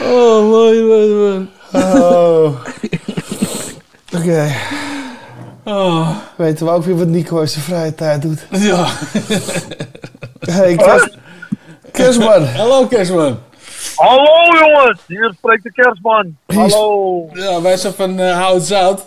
oh, 0.00 0.48
mooi, 0.48 0.82
mooi, 0.82 1.08
mooi. 1.08 1.48
Oh. 1.72 2.54
Oké. 4.16 4.52
Oh. 5.64 6.08
Weten 6.36 6.66
we 6.66 6.72
ook 6.72 6.84
weer 6.84 6.96
wat 6.96 7.06
Nico 7.06 7.40
in 7.40 7.48
zijn 7.48 7.64
vrije 7.64 7.94
tijd 7.94 8.22
doet. 8.22 8.46
Ja. 8.50 8.86
Hey, 10.40 10.76
kerst... 10.76 11.16
kerstman. 11.92 12.46
Hallo, 12.46 12.86
kerstman. 12.86 13.38
Hallo 13.96 14.58
jongens, 14.58 15.00
hier 15.06 15.32
spreekt 15.36 15.62
de 15.62 15.72
kerstman. 15.72 16.36
Hallo. 16.46 17.28
Ja, 17.32 17.62
wij 17.62 17.76
zijn 17.76 17.92
van 17.92 18.18
eh 18.18 18.36
Hout 18.36 18.62
Zout. 18.62 19.04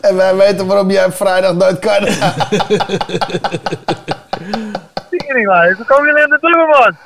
En 0.00 0.16
wij 0.16 0.36
weten 0.36 0.66
waarom 0.66 0.90
jij 0.90 1.12
vrijdag 1.12 1.54
nooit 1.54 1.78
kan. 1.78 2.08
Teringlijn, 5.18 5.74
hoe 5.76 5.84
komen 5.84 6.06
jullie 6.06 6.22
in 6.22 6.28
de 6.28 6.38
deur, 6.40 6.66
man? 6.66 6.96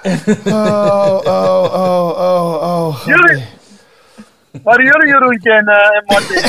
Oh, 0.55 1.21
oh, 1.25 1.75
oh, 1.75 2.19
oh, 2.19 2.63
oh. 2.63 2.97
Jullie? 3.07 3.45
Waren 4.63 4.85
jullie 4.85 5.07
Jeroentje 5.09 5.53
en, 5.53 5.67
eh 5.67 5.97
en 5.97 6.05
Martin? 6.07 6.43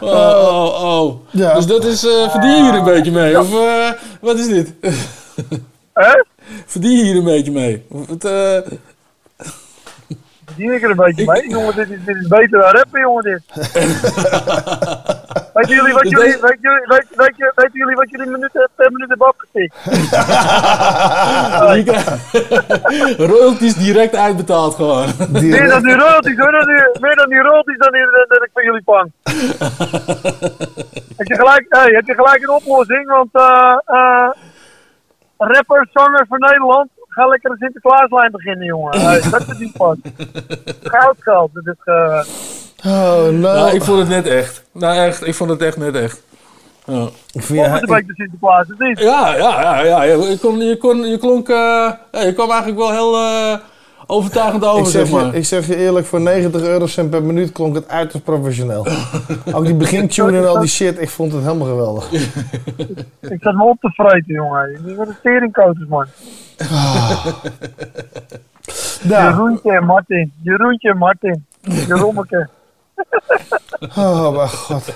Oh, 0.00 0.48
oh, 0.48 1.00
oh. 1.00 1.14
Ja. 1.30 1.54
Dus 1.54 1.66
dat 1.66 1.84
is, 1.84 2.04
eh 2.06 2.30
verdien 2.30 2.56
je 2.56 2.62
hier 2.62 2.74
een 2.74 2.84
beetje 2.84 3.12
mee? 3.12 3.40
Of 3.40 3.54
eh, 3.54 3.90
wat 4.20 4.38
is 4.38 4.46
dit? 4.48 4.72
Hè? 5.94 6.22
Verdien 6.66 6.96
je 6.96 7.02
hier 7.04 7.16
een 7.16 7.24
beetje 7.24 7.52
mee? 7.52 7.84
Of 7.88 8.06
het, 8.08 8.24
eh, 8.24 8.58
Verdien 10.46 10.72
ik 10.72 10.82
er 10.82 10.90
een 10.90 10.96
beetje 10.96 11.24
mee? 11.26 11.48
Jongen, 11.48 11.74
dit 11.74 11.90
is, 11.90 11.98
dit 12.04 12.16
is 12.16 12.26
beter 12.28 12.60
dan 12.60 12.70
rappen, 12.70 13.00
jongen, 13.00 13.22
dit. 13.24 13.42
Weten 15.52 15.74
jullie 15.74 15.92
wat 15.92 16.08
jullie, 16.08 16.36
weet 16.40 16.58
jullie, 16.60 16.86
weet, 16.86 17.06
weet, 17.16 17.52
weten 17.54 17.78
jullie 17.78 17.96
wat 17.96 18.10
jullie 18.10 18.26
minuten, 18.26 18.68
per 18.74 18.92
minuut 18.92 19.08
hebben 19.08 19.26
krijgt 21.84 23.18
royalties 23.18 23.74
direct 23.74 24.14
uitbetaald 24.14 24.74
gewoon. 24.74 25.08
Meer 25.32 25.68
dan 25.68 25.82
die 25.82 25.94
royalties, 25.94 26.36
meer 26.36 26.50
dan 26.50 26.66
die, 26.66 27.00
meer 27.00 27.16
dan 27.16 27.28
die 27.28 27.38
royalties 27.38 27.78
dan, 27.78 27.92
die, 27.92 28.26
dan, 28.28 28.42
ik 28.42 28.50
van 28.52 28.64
jullie 28.64 28.82
vang. 28.84 29.12
heb, 31.16 31.26
je 31.26 31.34
gelijk, 31.34 31.66
hey, 31.68 31.94
heb 31.94 32.06
je 32.06 32.14
gelijk 32.14 32.42
een 32.42 32.50
oplossing, 32.50 33.06
want 33.06 33.28
eh 33.32 33.76
eh 33.84 34.30
rappers, 35.36 35.88
zangers 35.92 36.28
van 36.28 36.38
Nederland, 36.38 36.88
ga 37.12 37.26
lekker 37.26 37.50
een 37.50 37.56
Sinterklaaslijn 37.58 38.30
beginnen, 38.30 38.66
jongen. 38.66 39.00
Hey, 39.00 39.20
dat 39.30 39.48
is 39.48 39.58
niet 39.58 39.76
pas. 39.76 39.96
Goud 40.82 41.16
geld. 41.18 41.50
Dat 41.52 41.66
is, 41.66 41.80
eh, 41.84 42.24
Oh, 42.86 43.24
no. 43.24 43.30
Nou, 43.30 43.74
ik 43.74 43.82
vond 43.82 43.98
het 43.98 44.08
net 44.08 44.26
echt. 44.26 44.64
Nou, 44.72 44.96
echt. 44.96 45.26
Ik 45.26 45.34
vond 45.34 45.50
het 45.50 45.62
echt 45.62 45.76
net 45.76 45.94
echt. 45.94 46.22
Ja. 46.84 47.08
Ik 47.32 47.42
vind 47.42 47.66
een 47.66 47.80
beetje 47.86 48.14
Sinterklaas, 48.14 48.68
het 48.68 48.80
is. 48.80 49.00
Ja, 49.00 49.36
ja, 49.36 49.60
ja, 49.60 49.82
ja. 49.82 50.02
Je, 50.02 50.38
kon, 50.40 50.58
je, 50.58 50.76
kon, 50.76 51.06
je 51.08 51.18
klonk... 51.18 51.48
eh, 51.48 51.90
ja, 52.12 52.20
je 52.20 52.32
kwam 52.34 52.50
eigenlijk 52.50 52.80
wel 52.80 52.90
heel 52.90 53.14
eh, 53.14 53.58
overtuigend 54.12 54.64
over, 54.64 54.78
ik, 54.78 54.86
zeg 54.86 55.06
zeg 55.06 55.20
maar. 55.20 55.26
je, 55.26 55.36
ik 55.38 55.44
zeg 55.44 55.66
je 55.66 55.76
eerlijk, 55.76 56.06
voor 56.06 56.20
90 56.20 56.62
eurocent 56.62 57.10
per 57.10 57.22
minuut 57.22 57.52
klonk 57.52 57.74
het 57.74 57.88
uiterst 57.88 58.24
professioneel. 58.24 58.86
Ook 59.54 59.64
die 59.64 59.74
begintune 59.74 60.38
en 60.38 60.48
al 60.48 60.60
die 60.60 60.68
shit, 60.68 61.00
ik 61.00 61.10
vond 61.10 61.32
het 61.32 61.42
helemaal 61.42 61.68
geweldig. 61.68 62.12
Ik 63.20 63.38
zat 63.40 63.54
me 63.54 63.64
op 63.64 63.80
te 63.80 63.90
vreten, 63.90 64.34
jongen. 64.34 64.84
Die 64.84 64.94
worden 64.94 65.16
teringkoters, 65.22 65.88
man. 65.88 66.06
Nou, 69.02 69.30
Jeroentje 69.30 69.72
en 69.72 69.84
Martin. 69.84 70.32
Jeroentje 70.42 70.90
en 70.90 70.98
Martin. 70.98 71.46
Jerommeke. 71.60 72.48
oh 73.96 74.36
mijn 74.36 74.48
god. 74.48 74.92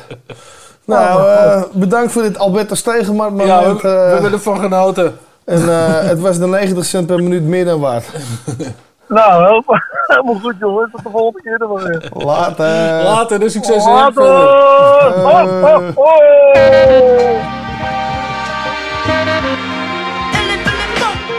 Nou, 0.85 1.29
eh, 1.29 1.63
bedankt 1.73 2.13
voor 2.13 2.23
dit 2.23 2.39
Alberto 2.39 2.75
Stegenmart 2.75 3.31
moment. 3.31 3.49
Ja, 3.49 3.75
we, 3.75 3.81
we 3.81 3.89
eh, 3.89 4.13
hebben 4.13 4.33
ervan 4.33 4.59
genoten. 4.61 5.19
En 5.45 5.69
eh, 5.69 6.09
het 6.09 6.21
was 6.21 6.39
de 6.39 6.47
90 6.47 6.85
cent 6.85 7.07
per 7.07 7.23
minuut 7.23 7.43
meer 7.43 7.65
dan 7.65 7.81
waard. 7.81 8.07
Nou, 9.09 9.45
helemaal, 9.45 9.81
helemaal 10.07 10.35
goed 10.35 10.55
jongens. 10.59 10.91
Tot 10.93 11.03
de 11.03 11.11
volgende 11.11 11.43
keer 11.43 11.59
dan 11.59 11.73
maar 11.73 11.83
weer. 11.85 12.11
Later. 12.13 13.03
Later, 13.03 13.39
de 13.39 13.49
succes. 13.49 13.85
Later. 13.85 14.23
Ho, 14.23 15.47
ho, 15.63 15.93
ho. 15.95 16.11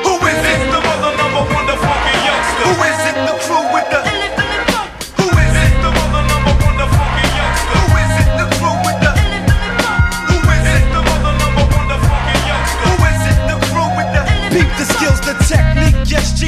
Who 0.04 0.14
is 0.28 0.42
it? 0.52 0.60
The 0.72 0.80
mother 0.88 1.12
number 1.18 1.44
one, 1.56 1.66
the 1.68 1.76
funky 1.84 2.16
youngster. 2.28 2.64
Who 2.68 2.74
is 2.90 3.00
it? 3.10 3.16
The 3.28 3.34
crew 3.44 3.66
with 3.74 3.88
the. 3.92 4.00
Who 5.20 5.28
is 5.44 5.56
it? 5.66 5.74
The 5.84 5.90
mother 5.98 6.24
number 6.32 6.54
one, 6.66 6.78
the 6.82 6.88
funky 6.96 7.28
youngster. 7.40 7.76
Who 7.78 7.98
is 8.04 8.14
it? 8.22 8.30
The 8.40 8.46
crew 8.58 8.78
with 8.86 9.00
the. 9.04 9.12
Who 10.30 10.38
is 10.56 10.68
it? 10.76 10.86
The 10.94 11.02
mother 11.10 11.34
number 11.42 11.66
one, 11.76 11.88
the 11.92 11.98
funky 12.08 12.38
youngster. 12.50 12.88
Who 12.88 12.94
is 13.12 13.24
it? 13.32 13.40
The 13.50 13.56
crew 13.68 13.90
with 13.98 14.10
the. 14.16 14.22
Beat 14.56 14.72
the 14.80 14.86
skills, 14.94 15.20
the 15.28 15.34
technique, 15.52 16.00
yes 16.12 16.28
G. 16.40 16.42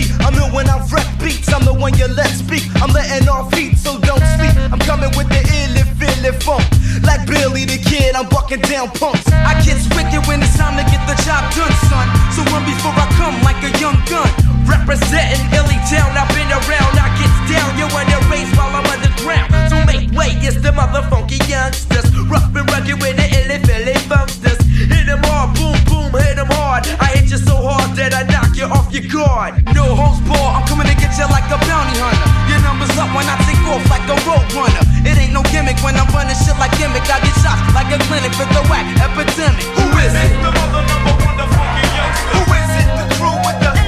I'm 1.59 1.65
the 1.65 1.73
one 1.75 1.91
you 1.99 2.07
let 2.07 2.31
speak. 2.31 2.63
I'm 2.79 2.87
letting 2.95 3.27
off 3.27 3.51
heat, 3.51 3.75
so 3.75 3.99
don't 3.99 4.23
sleep. 4.39 4.55
I'm 4.71 4.79
coming 4.87 5.11
with 5.19 5.27
the 5.27 5.43
illy 5.43 5.83
Philly 5.99 6.31
funk. 6.39 6.63
Like 7.03 7.27
Billy 7.27 7.67
the 7.67 7.75
Kid, 7.75 8.15
I'm 8.15 8.31
bucking 8.31 8.63
down 8.63 8.95
punks. 8.95 9.27
I 9.27 9.59
get 9.67 9.75
wicked 9.91 10.23
when 10.23 10.39
it's 10.39 10.55
time 10.55 10.79
to 10.79 10.85
get 10.87 11.03
the 11.03 11.19
job 11.27 11.43
done, 11.51 11.75
son. 11.91 12.07
So 12.31 12.47
run 12.55 12.63
before 12.63 12.95
I 12.95 13.03
come 13.19 13.35
like 13.43 13.59
a 13.67 13.71
young 13.75 13.99
gun. 14.07 14.31
Representing 14.63 15.43
Illy 15.51 15.75
Town, 15.91 16.15
I've 16.15 16.31
been 16.31 16.47
around. 16.47 16.95
I 16.95 17.11
get 17.19 17.33
down, 17.51 17.75
you 17.75 17.91
wanna 17.91 18.23
race 18.31 18.47
while 18.55 18.71
I'm 18.71 18.87
underground. 18.87 19.51
So 19.67 19.83
make 19.83 20.15
way, 20.15 20.31
it's 20.39 20.63
the 20.63 20.71
motherfunky 20.71 21.43
youngsters. 21.43 22.07
Rough 22.31 22.55
and 22.55 22.71
rugged 22.71 23.03
with 23.03 23.19
the 23.19 23.27
illy 23.35 23.59
Philly 23.67 23.99
funksters. 24.07 24.58
Hit 24.89 25.07
'em 25.07 25.21
hard, 25.23 25.53
boom, 25.55 25.77
boom, 25.87 26.09
hit 26.21 26.37
'em 26.37 26.49
hard. 26.51 26.87
I 26.99 27.07
hit 27.15 27.29
you 27.31 27.37
so 27.37 27.55
hard 27.55 27.95
that 27.95 28.13
I 28.13 28.23
knock 28.23 28.55
you 28.55 28.65
off 28.65 28.87
your 28.91 29.05
guard. 29.07 29.61
No 29.73 29.95
holds 29.95 30.19
ball, 30.27 30.49
I'm 30.55 30.65
coming 30.67 30.87
to 30.87 30.95
get 30.95 31.17
you 31.17 31.27
like 31.29 31.47
a 31.49 31.57
bounty 31.69 31.95
hunter. 31.99 32.29
Your 32.49 32.61
numbers 32.67 32.91
up 32.97 33.09
when 33.15 33.27
I 33.29 33.37
take 33.47 33.61
off 33.71 33.83
like 33.89 34.05
a 34.09 34.17
road 34.27 34.47
runner. 34.57 34.83
It 35.09 35.15
ain't 35.17 35.33
no 35.33 35.43
gimmick 35.53 35.77
when 35.85 35.95
I'm 35.95 36.09
running 36.13 36.35
shit 36.35 36.57
like 36.59 36.73
gimmick. 36.77 37.05
I 37.09 37.19
get 37.25 37.35
shots 37.43 37.61
like 37.73 37.89
a 37.93 37.99
clinic 38.07 38.33
for 38.33 38.47
the 38.55 38.61
whack 38.69 38.85
epidemic. 39.05 39.65
Who 39.77 39.85
is 40.05 40.13
it? 40.13 40.29
The 40.43 40.51
mother 40.57 40.83
number 40.91 41.13
one, 41.25 41.37
the 41.37 41.47
funky 41.53 41.85
youngster. 41.97 42.31
Who 42.35 42.41
is 42.61 42.71
it? 42.81 42.87
The 42.99 43.05
crew 43.15 43.37
with 43.45 43.59
the. 43.63 43.78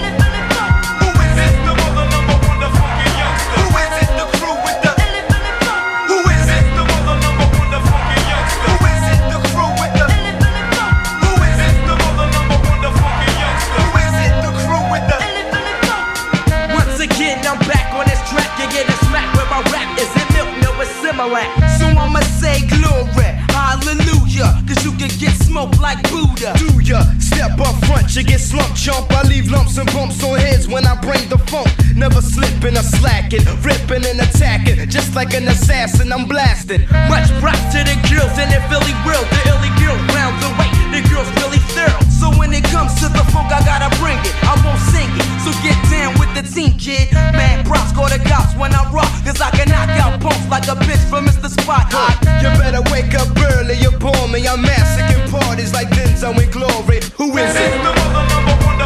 Similar. 21.22 21.46
So 21.78 21.86
I'ma 21.86 22.20
say 22.40 22.66
glory, 22.68 23.32
hallelujah. 23.54 24.50
Cause 24.68 24.84
you 24.86 24.92
can 24.92 25.10
get 25.20 25.34
smoked 25.44 25.80
like 25.80 26.02
Buddha. 26.10 26.54
Do 26.58 26.80
ya 26.82 27.02
step 27.20 27.60
up 27.60 27.76
front, 27.86 28.16
you 28.16 28.24
get 28.24 28.40
slumped, 28.40 28.76
jump. 28.76 29.12
I 29.12 29.24
leave 29.24 29.50
lumps 29.52 29.78
and 29.78 29.92
bumps 29.94 30.24
on 30.24 30.40
heads 30.40 30.68
when 30.68 30.86
I 30.86 30.96
bring 31.02 31.28
the 31.30 31.38
funk. 31.38 31.70
Never 31.96 32.22
slipping 32.22 32.78
or 32.78 32.84
slacking, 32.84 33.46
ripping 33.62 34.06
and 34.06 34.20
attacking. 34.20 34.90
Just 34.90 35.16
like 35.16 35.34
an 35.34 35.48
assassin, 35.48 36.12
I'm 36.12 36.28
blasting. 36.28 36.82
Much 37.10 37.30
props 37.40 37.66
to 37.74 37.80
the 37.84 37.96
girls 38.10 38.38
in 38.38 38.50
the 38.50 38.62
Philly 38.70 38.96
world. 39.06 39.28
The 39.34 39.42
illy 39.52 39.72
girl 39.80 39.98
round 40.16 40.42
the 40.42 40.50
way. 40.60 40.81
The 40.92 41.00
girls 41.08 41.30
really 41.40 41.60
thorough. 41.72 42.04
So 42.12 42.28
when 42.38 42.52
it 42.54 42.64
comes 42.68 42.94
to 43.00 43.08
the 43.08 43.24
funk, 43.32 43.48
I 43.52 43.64
gotta 43.64 43.88
bring 43.98 44.20
it. 44.20 44.36
I 44.44 44.60
won't 44.64 44.80
sing 44.92 45.08
it. 45.08 45.26
So 45.40 45.50
get 45.64 45.78
down 45.90 46.20
with 46.20 46.32
the 46.36 46.44
team, 46.44 46.78
kid. 46.78 47.14
Man, 47.14 47.64
props 47.64 47.92
go 47.96 48.08
to 48.08 48.20
cops 48.28 48.54
when 48.60 48.76
I 48.76 48.84
rock. 48.92 49.08
Cause 49.24 49.40
I 49.40 49.50
can 49.52 49.70
knock 49.70 49.90
out 50.04 50.20
punks 50.20 50.44
like 50.52 50.68
a 50.68 50.76
bitch 50.84 51.02
from 51.10 51.26
Mr. 51.26 51.48
Spot. 51.50 51.88
Huh, 51.88 52.12
You 52.44 52.50
better 52.60 52.84
wake 52.92 53.16
up 53.16 53.32
early, 53.56 53.76
you 53.80 53.92
bore 54.04 54.28
me. 54.28 54.46
I'm 54.48 54.62
massacring 54.62 55.32
parties 55.32 55.74
like 55.74 55.88
Denzel 55.90 56.36
and 56.36 56.52
Glory. 56.52 57.00
Who 57.16 57.32
is 57.40 57.56
it? 57.56 57.72
The 57.72 57.92
mother 57.96 58.26
number 58.28 58.56
one, 58.68 58.78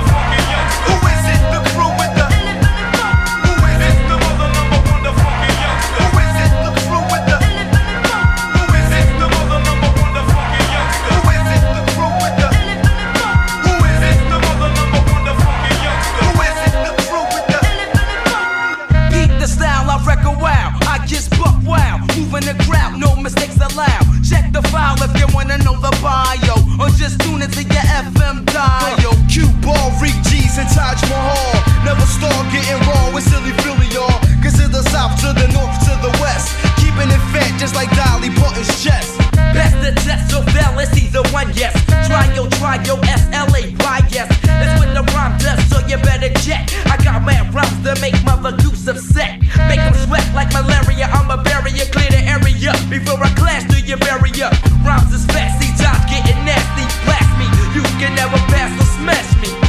File 24.95 25.09
if 25.09 25.19
you 25.19 25.27
wanna 25.35 25.57
know 25.59 25.75
the 25.79 25.91
bio. 26.01 26.55
Or 26.79 26.89
just 26.89 27.19
tune 27.21 27.41
into 27.41 27.63
your 27.63 27.85
FM 28.03 28.45
dial. 28.45 29.13
Cue 29.29 29.49
ball, 29.61 29.91
Reek 30.01 30.15
G's 30.23 30.57
and 30.57 30.69
Taj 30.69 31.01
Mahal. 31.09 31.85
Never 31.85 32.05
start 32.05 32.51
getting 32.51 32.79
raw 32.87 33.13
with 33.13 33.23
silly 33.23 33.51
Philly, 33.63 33.87
y'all. 33.93 34.19
Cause 34.43 34.57
to 34.59 34.67
the 34.67 34.83
south, 34.89 35.19
to 35.21 35.33
the 35.33 35.47
north, 35.53 35.75
to 35.85 35.93
the 36.01 36.11
west. 36.21 36.84
Keeping 36.95 37.11
it 37.11 37.19
fat 37.35 37.51
just 37.59 37.75
like 37.75 37.91
Dolly 37.91 38.31
Parton's 38.39 38.71
chest. 38.79 39.19
Best 39.51 39.75
test, 40.07 40.31
so 40.31 40.39
fail, 40.55 40.79
it's 40.79 40.95
either 40.95 41.27
one, 41.35 41.51
yes. 41.51 41.75
Try 42.07 42.23
yo, 42.31 42.47
try 42.55 42.79
yo, 42.87 42.95
SLA, 43.03 43.75
why 43.83 43.99
yes. 44.07 44.31
It's 44.31 44.79
what 44.79 44.95
the 44.95 45.03
rhyme 45.11 45.35
does, 45.37 45.59
so 45.67 45.83
you 45.91 45.97
better 45.97 46.31
check. 46.39 46.71
I 46.87 46.95
got 47.03 47.27
mad 47.27 47.53
rhymes 47.53 47.83
to 47.83 47.99
make 47.99 48.15
mother 48.23 48.55
goose 48.63 48.87
upset. 48.87 49.41
Make 49.67 49.83
them 49.83 49.93
sweat 50.07 50.23
like 50.31 50.47
malaria, 50.55 51.11
I'm 51.11 51.27
a 51.31 51.43
barrier, 51.43 51.83
clear 51.91 52.07
the 52.07 52.23
area. 52.23 52.71
Before 52.87 53.19
I 53.19 53.27
clash 53.35 53.67
through 53.67 53.83
your 53.83 53.99
barrier. 53.99 54.47
Rhymes 54.87 55.11
is 55.11 55.25
fast, 55.27 55.59
see 55.59 55.75
times 55.75 55.99
getting 56.07 56.39
nasty, 56.47 56.87
blast 57.03 57.27
me. 57.35 57.51
You 57.75 57.83
can 57.99 58.15
never 58.15 58.39
pass 58.47 58.71
or 58.71 58.87
smash 59.03 59.35
me. 59.43 59.64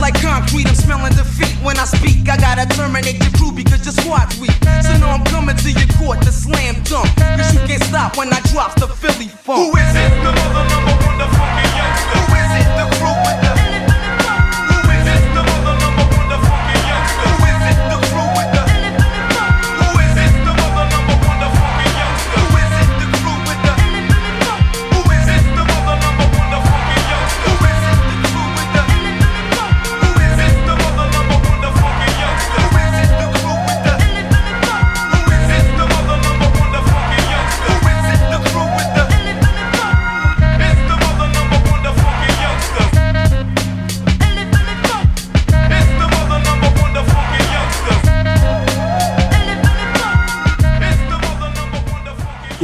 Like 0.00 0.16
concrete, 0.22 0.66
I'm 0.66 0.74
smelling 0.74 1.12
defeat 1.12 1.54
when 1.62 1.76
I 1.78 1.84
speak. 1.84 2.28
I 2.28 2.36
gotta 2.36 2.66
terminate 2.74 3.20
your 3.20 3.32
crew 3.36 3.52
because 3.52 3.84
your 3.84 3.92
squad's 3.92 4.38
weak. 4.40 4.56
So 4.82 4.96
now 4.96 5.10
I'm 5.12 5.24
coming 5.24 5.56
to 5.56 5.70
your 5.70 5.88
court 5.98 6.22
to 6.22 6.32
slam 6.32 6.82
dunk. 6.84 7.08
Cause 7.16 7.52
you 7.52 7.60
can't 7.68 7.82
stop 7.84 8.16
when 8.16 8.32
I 8.32 8.40
drop 8.48 8.74
the 8.80 8.88
Philly 8.88 9.28
funk. 9.28 9.60
Who 9.60 9.76
is? 9.76 9.92
The 9.92 10.32
mother 10.32 10.64
number 10.72 10.94
one, 11.04 11.09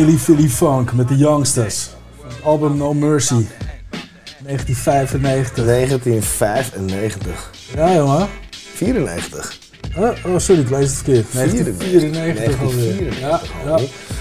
Illy 0.07 0.19
Philly 0.19 0.49
Funk 0.49 0.93
met 0.93 1.09
de 1.09 1.17
Youngsters. 1.17 1.89
Het 2.27 2.37
album 2.43 2.77
No 2.77 2.95
Mercy. 2.95 3.47
1995. 4.45 5.65
1995. 5.65 7.51
Ja, 7.75 7.95
jongen. 7.95 8.29
94. 8.75 9.59
Oh, 9.97 10.11
oh, 10.25 10.39
sorry, 10.39 10.61
ik 10.61 10.71
lees 10.71 10.89
het 10.89 10.95
verkeerd. 10.95 11.33
1994 11.33 12.61
alweer. 12.61 13.21
1994 13.21 13.21
Ja, 13.21 13.41
ja. 13.77 13.79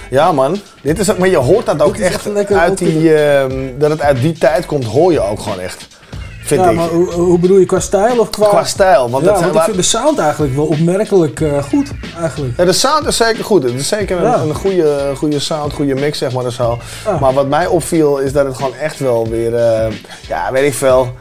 Ja 0.09 0.31
man, 0.31 0.57
dit 0.81 0.99
is 0.99 1.15
maar 1.15 1.29
je 1.29 1.37
hoort 1.37 1.65
dat 1.65 1.81
ook 1.81 1.97
echt, 1.97 2.51
uit 2.51 2.77
die, 2.77 3.15
ehm, 3.15 3.79
dat 3.79 3.89
het 3.89 4.01
uit 4.01 4.21
die 4.21 4.33
tijd 4.33 4.65
komt, 4.65 4.85
hoor 4.85 5.11
je 5.11 5.19
ook 5.21 5.39
gewoon 5.39 5.59
echt. 5.59 5.87
Vind 6.45 6.61
ja, 6.61 6.69
ik. 6.69 6.75
maar 6.75 6.87
hoe, 6.87 7.11
hoe 7.11 7.39
bedoel 7.39 7.57
je, 7.57 7.65
qua 7.65 7.79
stijl 7.79 8.19
of 8.19 8.29
qua... 8.29 8.47
Qua 8.47 8.63
stijl, 8.63 9.09
want 9.09 9.23
ja, 9.25 9.29
het- 9.31 9.39
want 9.39 9.51
ik 9.51 9.55
laat- 9.57 9.65
vind 9.65 9.77
de 9.77 9.83
sound 9.83 10.19
eigenlijk 10.19 10.55
wel 10.55 10.65
opmerkelijk 10.65 11.41
eh, 11.41 11.63
goed, 11.63 11.91
eigenlijk. 12.21 12.57
Ja, 12.57 12.65
de 12.65 12.73
sound 12.73 13.07
is 13.07 13.17
zeker 13.17 13.43
goed. 13.43 13.63
Het 13.63 13.73
is 13.73 13.87
zeker 13.87 14.17
een, 14.17 14.23
Ja. 14.23 14.37
een 14.41 14.55
goede, 14.55 15.11
goede 15.17 15.39
sound, 15.39 15.73
goede 15.73 15.93
mix, 15.95 16.17
zeg 16.17 16.31
maar. 16.33 16.51
Zo. 16.51 16.77
Ja. 17.05 17.17
Maar 17.19 17.33
wat 17.33 17.47
mij 17.47 17.67
opviel 17.67 18.17
is 18.17 18.33
dat 18.33 18.45
het 18.45 18.55
gewoon 18.55 18.75
echt 18.75 18.99
wel 18.99 19.27
weer, 19.29 19.55
eh, 19.55 19.91
ja, 20.27 20.51
weet 20.51 20.65
ik 20.67 20.73
veel. 20.73 21.13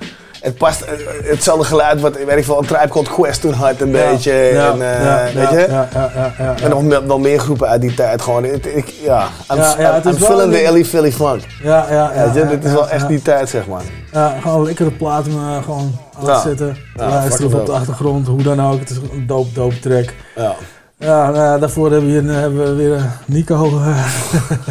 Het 0.45 0.57
past, 0.57 0.81
eh, 0.81 0.93
hetzelfde 1.31 1.65
geluid 1.65 2.01
wat, 2.01 2.17
weet 2.27 2.37
ik 2.37 2.45
veel, 2.45 2.59
een 2.59 2.67
Tribe 2.67 2.89
Called 2.89 3.09
Quest 3.13 3.41
toen 3.41 3.53
had 3.53 3.81
een 3.81 3.91
Ja, 3.91 4.11
beetje. 4.11 4.33
ja, 4.33 4.71
en, 4.73 4.83
eh, 4.83 5.05
ja, 5.05 5.25
weet 5.35 5.51
je? 5.51 5.67
ja, 5.71 5.89
ja, 5.93 6.11
ja, 6.15 6.33
ja, 6.39 6.55
En 6.63 6.71
nog 6.71 6.83
me- 6.83 7.07
wel 7.07 7.19
meer 7.19 7.39
groepen 7.39 7.69
uit 7.69 7.81
die 7.81 7.95
tijd 7.95 8.23
gewoon. 8.23 8.45
Het- 8.45 8.67
ik, 8.67 8.89
ja, 8.89 9.27
I'm, 9.53 9.57
Ja, 9.57 9.97
een- 10.05 10.51
the 10.51 10.59
Ellie 10.59 10.85
Philly 10.85 11.13
funk. 11.13 11.43
Ja, 11.63 11.87
ja, 11.91 12.13
ja. 12.15 12.25
Weet 12.25 12.35
je, 12.35 12.41
ja, 12.41 12.47
dit 12.47 12.65
is 12.65 12.73
wel 12.73 12.89
echt 12.89 13.09
die 13.09 13.23
tijd, 13.23 13.49
zeg 13.49 13.67
maar. 13.67 13.83
Ja, 14.13 14.37
gewoon 14.43 14.65
lekkere 14.65 14.91
platen 14.91 15.33
eh, 15.33 15.63
gewoon 15.65 15.99
aan. 16.19 16.27
Ja, 16.27 17.09
Luisteren 17.09 17.61
op 17.61 17.67
de 17.67 17.73
achtergrond, 17.73 18.27
hoe 18.27 18.43
dan 18.43 18.67
ook. 18.67 18.79
Het 18.81 18.91
is 18.91 18.97
een 18.97 19.25
dope, 19.27 19.53
dope 19.53 19.79
track. 19.79 20.05
Ja. 20.37 20.55
Ja, 20.99 21.31
nou 21.31 21.61
daarvoor 21.61 21.91
hebben 21.91 22.13
we, 22.15 22.21
hier, 22.21 22.33
hebben 22.41 22.65
we 22.65 22.75
weer 22.75 22.95
eh, 22.95 23.05
Nico. 23.27 23.79
eh, 23.81 24.05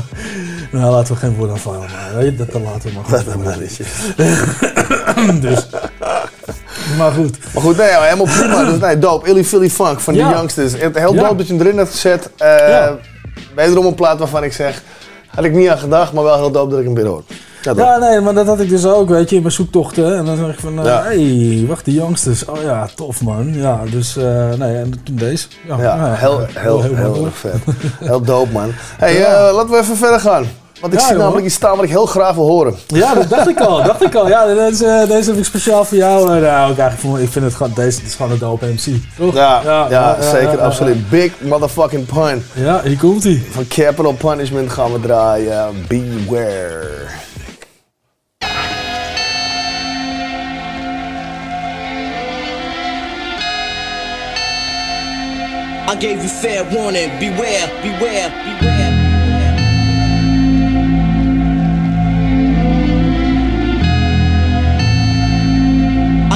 nou, 0.72 0.91
laten 0.91 1.14
we 1.14 1.20
geen 1.20 1.36
woord 1.36 1.52
aanvallen, 1.52 1.80
maar 1.80 1.90
dat 2.38 2.54
laten 2.54 2.90
we 2.90 2.95
maar 2.95 3.10
Dat 3.10 3.24
goed. 3.34 3.44
maar 3.44 3.62
is 3.62 3.78
dus. 5.41 5.68
Maar 6.98 7.12
goed. 7.12 7.38
Maar 7.54 7.64
goed, 7.64 7.78
nee, 7.78 7.88
helemaal 7.90 8.26
prima. 8.26 8.64
Dus 8.64 8.80
nee, 8.80 9.00
dope. 9.00 9.30
Illy 9.30 9.44
Philly 9.44 9.70
Funk 9.70 10.00
van 10.00 10.14
Ja. 10.14 10.28
de 10.30 10.36
Youngsters. 10.36 10.74
Heel 10.74 11.14
Ja. 11.14 11.22
dope 11.22 11.36
dat 11.36 11.48
je 11.48 11.54
hem 11.54 11.62
erin 11.66 11.78
hebt 11.78 11.90
gezet. 11.91 12.30
Eh 12.38 12.48
Ja. 12.58 12.98
Wederom 13.56 13.86
een 13.86 13.95
plaat 13.95 14.20
waarvan 14.20 14.44
ik 14.44 14.54
zeg, 14.54 14.82
had 15.28 15.44
ik 15.44 15.54
niet 15.54 15.70
aan 15.70 15.78
gedacht, 15.78 16.14
maar 16.14 16.24
wel 16.24 16.36
heel 16.38 16.52
dope 16.52 16.70
dat 16.70 16.80
ik 16.80 16.86
hem 16.86 16.94
weer 16.95 17.06
hoor. 17.06 17.24
Ja, 17.64 17.73
Ja, 17.76 17.98
nee, 17.98 18.19
maar 18.19 18.34
dat 18.34 18.45
had 18.45 18.60
ik 18.60 18.69
dus 18.69 18.85
ook, 18.85 19.10
weet 19.10 19.30
je, 19.30 19.35
in 19.35 19.41
mijn 19.41 19.53
zoektochten. 19.53 20.18
En 20.18 20.26
dan 20.26 20.38
dacht 20.38 20.53
ik 20.53 20.60
van, 20.60 20.77
hé, 20.77 20.84
Ja. 20.88 21.03
hey, 21.03 21.65
wacht, 21.68 21.85
de 21.85 21.94
youngsters. 21.94 22.45
Oh 22.45 22.61
ja, 22.61 22.88
tof 22.95 23.22
man. 23.22 23.53
Ja, 23.53 23.80
dus, 23.91 24.18
eh, 24.18 24.53
nee, 24.53 24.76
en 24.77 25.02
toen 25.03 25.15
deze. 25.15 25.48
Ja, 25.68 25.77
Ja, 25.77 25.95
ja, 25.95 26.14
heel, 26.14 26.45
heel, 26.53 26.81
heel, 26.81 27.10
mooi. 27.10 27.26
erg 27.26 27.38
vet. 27.38 27.57
Heel 27.99 28.22
dope, 28.22 28.52
man. 28.52 28.72
hey, 28.98 29.26
eh, 29.26 29.53
laten 29.53 29.69
we 29.72 29.77
even 29.77 29.98
verder 29.98 30.19
gaan. 30.19 30.45
Want 30.81 30.95
ik 30.95 30.99
zie 30.99 31.15
namelijk 31.15 31.45
iets 31.45 31.56
staan 31.56 31.76
wat 31.76 31.84
ik 31.84 31.90
heel 31.90 32.06
graag 32.06 32.35
wil 32.35 32.45
horen. 32.45 32.76
Ja, 32.88 33.14
dat 33.14 33.30
dacht 33.30 33.48
ik 33.49 33.60
al, 33.60 33.84
dacht 33.84 34.03
ik 34.03 34.15
al. 34.15 34.27
Ja, 34.27 34.45
deze, 34.53 35.06
deze 35.07 35.30
heb 35.30 35.40
ik 35.40 35.45
speciaal 35.45 35.85
voor 35.85 35.98
jou. 35.98 36.35
Eh, 36.35 36.41
nou, 36.41 36.72
ook 36.72 36.77
eigenlijk, 36.77 37.23
ik 37.23 37.30
vind 37.30 37.45
het 37.45 37.53
gewoon, 37.56 37.72
deze 37.76 37.98
het 37.99 38.07
is 38.07 38.15
gewoon 38.15 38.31
een 38.31 38.38
dope 38.38 38.65
MC. 38.65 38.95
Toch? 39.18 39.34
Ja, 39.34 39.61
ja, 39.90 40.22
zeker, 40.22 40.61
absoluut. 40.61 41.10
Big 41.10 41.31
motherfucking 41.41 42.06
pun. 42.06 42.44
Ja, 42.53 42.81
hier 42.84 42.98
komt 42.98 43.23
hij. 43.23 43.41
Van 43.52 43.68
Capital 43.68 44.14
Punishment 44.14 44.72
gaan 44.72 44.91
we 44.94 44.99
draaien. 44.99 45.85
Beware. 45.88 46.88
I 55.86 55.96
gave 55.96 56.24
you 56.24 56.30
fair 56.30 56.64
warning. 56.64 57.10
Beware, 57.20 57.68
beware, 57.84 58.30
beware. 58.60 58.73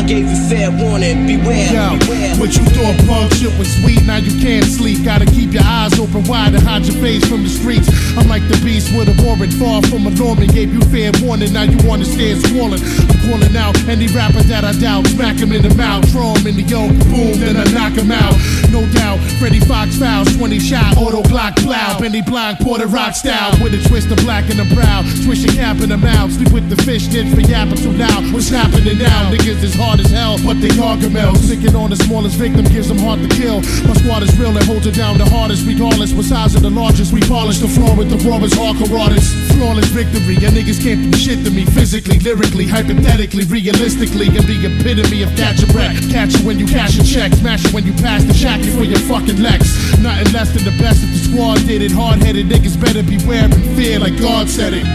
Gave 0.08 0.26
you 0.26 0.40
fair 0.48 0.72
warning. 0.72 1.28
Beware, 1.28 1.68
Yo, 1.68 2.00
beware. 2.00 2.36
what 2.40 2.56
you 2.56 2.64
thought 2.72 2.96
punk 3.06 3.34
shit 3.36 3.52
was 3.60 3.68
sweet, 3.76 4.02
now 4.08 4.18
you 4.18 4.32
can't 4.40 4.64
sleep. 4.66 5.04
Gotta 5.04 5.26
keep 5.26 5.52
your 5.52 5.64
eyes 5.68 6.00
open 6.00 6.24
wide 6.24 6.56
and 6.56 6.64
hide 6.64 6.86
your 6.86 6.96
face 7.04 7.28
from 7.28 7.44
the 7.44 7.50
streets. 7.50 7.92
I'm 8.18 8.28
like 8.28 8.42
the 8.48 8.58
beast 8.64 8.96
with 8.96 9.12
a 9.12 9.16
warrant, 9.22 9.54
far 9.54 9.84
from 9.84 10.08
a 10.08 10.12
Norman. 10.12 10.48
Gave 10.48 10.74
you 10.74 10.82
fair 10.88 11.12
warning, 11.22 11.52
now 11.54 11.64
you 11.64 11.78
wanna 11.88 12.06
stand 12.06 12.40
swollen. 12.48 12.80
I'm 12.80 13.20
calling 13.28 13.56
out 13.58 13.76
any 13.88 14.08
rapper 14.08 14.42
that 14.48 14.64
I 14.64 14.72
doubt. 14.80 15.08
Smack 15.08 15.38
him 15.38 15.52
in 15.52 15.62
the 15.62 15.76
mouth, 15.76 16.08
throw 16.10 16.34
him 16.40 16.48
in 16.48 16.56
the 16.56 16.64
yoke, 16.64 16.96
boom, 17.12 17.36
then 17.44 17.58
I 17.60 17.68
knock 17.76 17.94
him 17.94 18.12
out. 18.12 18.34
No 18.72 18.88
doubt, 18.96 19.20
Freddie 19.40 19.60
Fox 19.60 20.00
fouls, 20.00 20.32
20 20.38 20.60
shot, 20.60 20.96
auto 20.98 21.22
block 21.28 21.58
plow. 21.58 22.00
Benny 22.00 22.22
Blanc, 22.22 22.60
Porter 22.60 22.88
Rock 22.88 23.14
style, 23.14 23.52
with 23.62 23.74
a 23.76 23.82
twist 23.90 24.10
of 24.12 24.18
black 24.24 24.50
in 24.50 24.58
the 24.58 24.68
brow. 24.74 25.04
Swish 25.28 25.44
your 25.44 25.54
cap 25.54 25.82
in 25.84 25.90
the 25.90 25.98
mouth, 25.98 26.32
sleep 26.32 26.52
with 26.54 26.70
the 26.70 26.80
fish, 26.84 27.08
ditch 27.08 27.28
for 27.36 27.42
yapping 27.42 27.78
too 27.78 27.92
loud. 27.92 28.32
What's 28.32 28.50
happening 28.50 28.98
now? 28.98 29.32
Niggas 29.32 29.64
is 29.64 29.76
hard 29.76 29.97
as 30.00 30.12
hell, 30.12 30.38
but 30.46 30.60
they 30.62 30.70
gargamel. 30.70 31.36
Sticking 31.38 31.76
on 31.76 31.90
the 31.90 31.96
smallest 31.96 32.36
victim 32.36 32.66
gives 32.66 32.88
them 32.88 32.98
hard 33.00 33.20
to 33.20 33.30
kill. 33.36 33.62
My 33.88 33.94
squad 33.94 34.24
is 34.24 34.32
real 34.40 34.56
and 34.56 34.66
holds 34.66 34.86
it 34.86 34.96
down 34.96 35.18
the 35.18 35.26
hardest, 35.26 35.66
regardless. 35.66 36.14
What 36.14 36.26
size 36.26 36.56
of 36.56 36.62
the 36.62 36.70
largest, 36.70 37.14
we 37.14 37.22
polish 37.22 37.60
the 37.60 37.68
floor 37.68 37.96
with 37.96 38.10
the 38.10 38.18
rawest 38.28 38.56
hardcore 38.56 38.92
artists. 39.00 39.34
Flawless 39.54 39.90
victory, 39.90 40.36
your 40.36 40.52
niggas 40.52 40.82
can't 40.82 41.12
do 41.12 41.18
shit 41.18 41.44
to 41.46 41.52
me 41.52 41.66
physically, 41.66 42.20
lyrically, 42.20 42.68
hypothetically, 42.68 43.46
realistically. 43.46 44.28
And 44.28 44.46
the 44.46 44.58
epitome 44.66 45.24
of 45.24 45.30
catch 45.36 45.64
a 45.64 45.68
wreck. 45.74 45.96
Catch 46.10 46.38
you 46.38 46.46
when 46.46 46.60
you 46.60 46.68
cash 46.68 46.98
a 47.00 47.04
check, 47.04 47.34
smash 47.34 47.64
you 47.66 47.72
when 47.72 47.86
you 47.86 47.94
pass 47.94 48.24
the 48.24 48.34
shack 48.34 48.62
for 48.76 48.84
your 48.84 49.00
fucking 49.10 49.42
Lex. 49.42 49.98
Nothing 50.00 50.34
less 50.34 50.52
than 50.54 50.64
the 50.64 50.76
best 50.82 51.04
if 51.04 51.10
the 51.12 51.22
squad 51.30 51.58
did 51.66 51.82
it. 51.82 51.92
Hard 51.92 52.22
headed 52.22 52.48
niggas 52.48 52.80
better 52.80 53.04
beware 53.04 53.46
and 53.46 53.54
fear 53.76 54.00
like 54.00 54.20
God 54.20 54.50
said 54.50 54.74
it. 54.74 54.86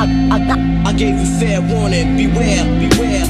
I, 0.00 0.04
I, 0.30 0.88
I 0.88 0.92
gave 0.94 1.18
you 1.18 1.26
fair 1.38 1.60
warning. 1.60 2.16
Beware, 2.16 2.64
beware, 2.64 3.26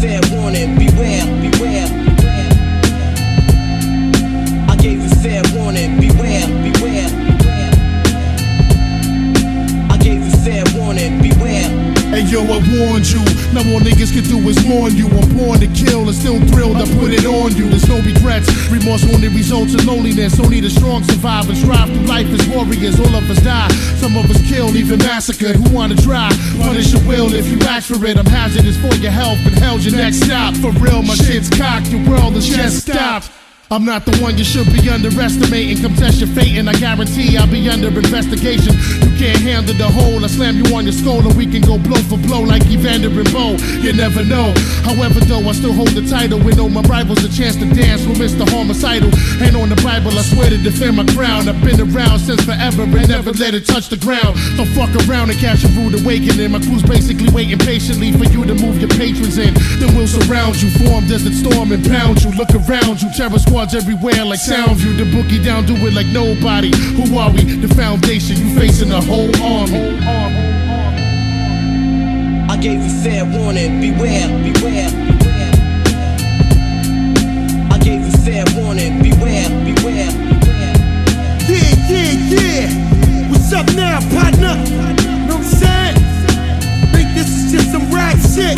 fair 0.00 0.20
warning. 0.32 0.78
Beware, 0.78 1.26
beware. 1.42 1.86
I 4.68 4.76
gave 4.76 5.02
you 5.02 5.08
fair 5.22 5.42
warning. 5.54 6.00
Beware, 6.00 6.46
beware. 6.64 7.10
I 9.90 9.98
gave 9.98 10.24
you 10.24 10.30
fair 10.38 10.64
warning. 10.74 11.20
Beware. 11.20 11.79
Hey 12.10 12.26
yo, 12.26 12.42
I 12.42 12.58
warned 12.74 13.06
you. 13.06 13.22
Now 13.54 13.62
all 13.70 13.78
niggas 13.78 14.10
can 14.10 14.24
do 14.26 14.42
is 14.50 14.58
mourn 14.66 14.96
you. 14.96 15.06
I'm 15.06 15.30
born 15.38 15.60
to 15.60 15.68
kill 15.70 16.10
and 16.10 16.14
still 16.14 16.42
thrilled. 16.50 16.76
I 16.76 16.84
put 16.98 17.14
it 17.14 17.24
on 17.24 17.54
you. 17.54 17.70
There's 17.70 17.86
no 17.86 18.02
regrets. 18.02 18.50
Remorse 18.68 19.06
only 19.14 19.28
results 19.28 19.74
in 19.74 19.86
loneliness. 19.86 20.40
Only 20.40 20.60
the 20.60 20.70
strong 20.70 21.04
survive 21.04 21.48
and 21.48 21.56
strive 21.56 21.86
through 21.86 22.10
life 22.10 22.26
as 22.26 22.48
warriors. 22.48 22.98
All 22.98 23.14
of 23.14 23.30
us 23.30 23.40
die. 23.42 23.68
Some 24.02 24.16
of 24.16 24.28
us 24.28 24.42
killed, 24.50 24.74
even 24.74 24.98
massacred. 24.98 25.54
Who 25.54 25.70
wanna 25.72 25.94
try? 25.94 26.30
Punish 26.58 26.92
your 26.92 27.06
will 27.06 27.32
if 27.32 27.46
you 27.46 27.58
ask 27.68 27.86
for 27.86 28.04
it. 28.04 28.18
I'm 28.18 28.26
hazardous 28.26 28.76
for 28.82 28.92
your 28.98 29.12
health 29.12 29.38
and 29.46 29.54
hell's 29.54 29.86
your 29.86 29.94
next 29.94 30.20
stop. 30.20 30.56
For 30.56 30.72
real, 30.82 31.02
my 31.02 31.14
shit's 31.14 31.48
cocked. 31.48 31.92
Your 31.92 32.02
world 32.10 32.34
is 32.34 32.48
just 32.48 32.90
stopped. 32.90 33.30
I'm 33.72 33.84
not 33.84 34.02
the 34.02 34.10
one 34.18 34.34
you 34.36 34.42
should 34.42 34.66
be 34.74 34.90
underestimating. 34.90 35.78
Come 35.78 35.94
test 35.94 36.18
your 36.18 36.26
fate, 36.34 36.58
and 36.58 36.66
I 36.66 36.74
guarantee 36.74 37.38
I'll 37.38 37.46
be 37.46 37.70
under 37.70 37.86
investigation. 37.86 38.74
You 38.98 39.14
can't 39.14 39.38
handle 39.46 39.78
the 39.78 39.86
whole. 39.86 40.18
I 40.24 40.26
slam 40.26 40.58
you 40.58 40.66
on 40.74 40.90
your 40.90 40.92
skull, 40.92 41.22
and 41.22 41.38
we 41.38 41.46
can 41.46 41.62
go 41.62 41.78
blow 41.78 42.02
for 42.10 42.18
blow 42.18 42.42
like 42.42 42.66
Evander 42.66 43.06
and 43.06 43.30
Bowe. 43.30 43.54
You 43.78 43.94
never 43.94 44.26
know. 44.26 44.50
However, 44.82 45.22
though, 45.22 45.46
I 45.46 45.54
still 45.54 45.70
hold 45.70 45.94
the 45.94 46.02
title. 46.02 46.42
We 46.42 46.50
know 46.58 46.66
my 46.66 46.82
rivals 46.90 47.22
a 47.22 47.30
chance 47.30 47.54
to 47.62 47.66
dance 47.70 48.02
with 48.02 48.18
Mr. 48.18 48.42
Homicidal. 48.42 49.14
And 49.38 49.54
on 49.54 49.70
the 49.70 49.78
Bible, 49.86 50.18
I 50.18 50.26
swear 50.26 50.50
to 50.50 50.58
defend 50.58 50.98
my 50.98 51.06
crown. 51.14 51.46
I've 51.46 51.62
been 51.62 51.78
around 51.78 52.18
since 52.26 52.42
forever 52.42 52.82
and 52.82 53.06
never 53.06 53.30
let 53.38 53.54
it 53.54 53.70
touch 53.70 53.86
the 53.86 54.02
ground. 54.02 54.34
Don't 54.58 54.66
fuck 54.74 54.90
around 55.06 55.30
and 55.30 55.38
catch 55.38 55.62
a 55.62 55.70
rude 55.78 55.94
awakening. 55.94 56.50
My 56.50 56.58
crew's 56.58 56.82
basically 56.82 57.30
waiting 57.30 57.62
patiently 57.62 58.10
for 58.18 58.26
you 58.26 58.42
to 58.50 58.54
move 58.58 58.82
your 58.82 58.90
patrons 58.98 59.38
in. 59.38 59.54
Then 59.78 59.94
we'll 59.94 60.10
surround 60.10 60.58
you, 60.58 60.74
form 60.82 61.06
desert 61.06 61.38
storm 61.38 61.70
and 61.70 61.86
pound 61.86 62.18
you. 62.26 62.34
Look 62.34 62.50
around 62.50 62.98
you, 62.98 63.06
terror 63.14 63.38
squads 63.60 63.74
everywhere 63.74 64.24
like 64.24 64.40
Soundview. 64.40 64.96
The 64.96 65.04
boogie 65.04 65.44
down, 65.44 65.66
do 65.66 65.74
it 65.86 65.92
like 65.92 66.06
nobody. 66.06 66.70
Who 66.96 67.18
are 67.18 67.30
we? 67.30 67.44
The 67.44 67.68
foundation, 67.74 68.38
you 68.38 68.58
facing 68.58 68.90
a 68.90 69.00
whole 69.02 69.30
army. 69.42 69.98
I 72.48 72.56
gave 72.56 72.82
you 72.82 73.02
fair 73.02 73.24
warning. 73.26 73.80
Beware, 73.80 74.28
beware, 74.40 74.88
beware. 74.90 75.52
I 77.70 77.78
gave 77.82 78.00
you 78.00 78.16
fair 78.24 78.44
warning. 78.56 79.02
Beware, 79.02 79.50
beware, 79.68 80.08
beware. 80.08 80.76
Yeah, 81.44 81.90
yeah, 81.92 82.32
yeah. 82.32 83.30
What's 83.30 83.52
up 83.52 83.66
now, 83.74 84.00
partner? 84.16 84.56
Know 85.26 85.36
what 85.36 85.44
I'm 85.44 85.44
saying? 85.44 85.96
Think 86.92 87.12
this 87.12 87.28
is 87.28 87.52
just 87.52 87.72
some 87.72 87.90
rap 87.92 88.16
shit. 88.16 88.56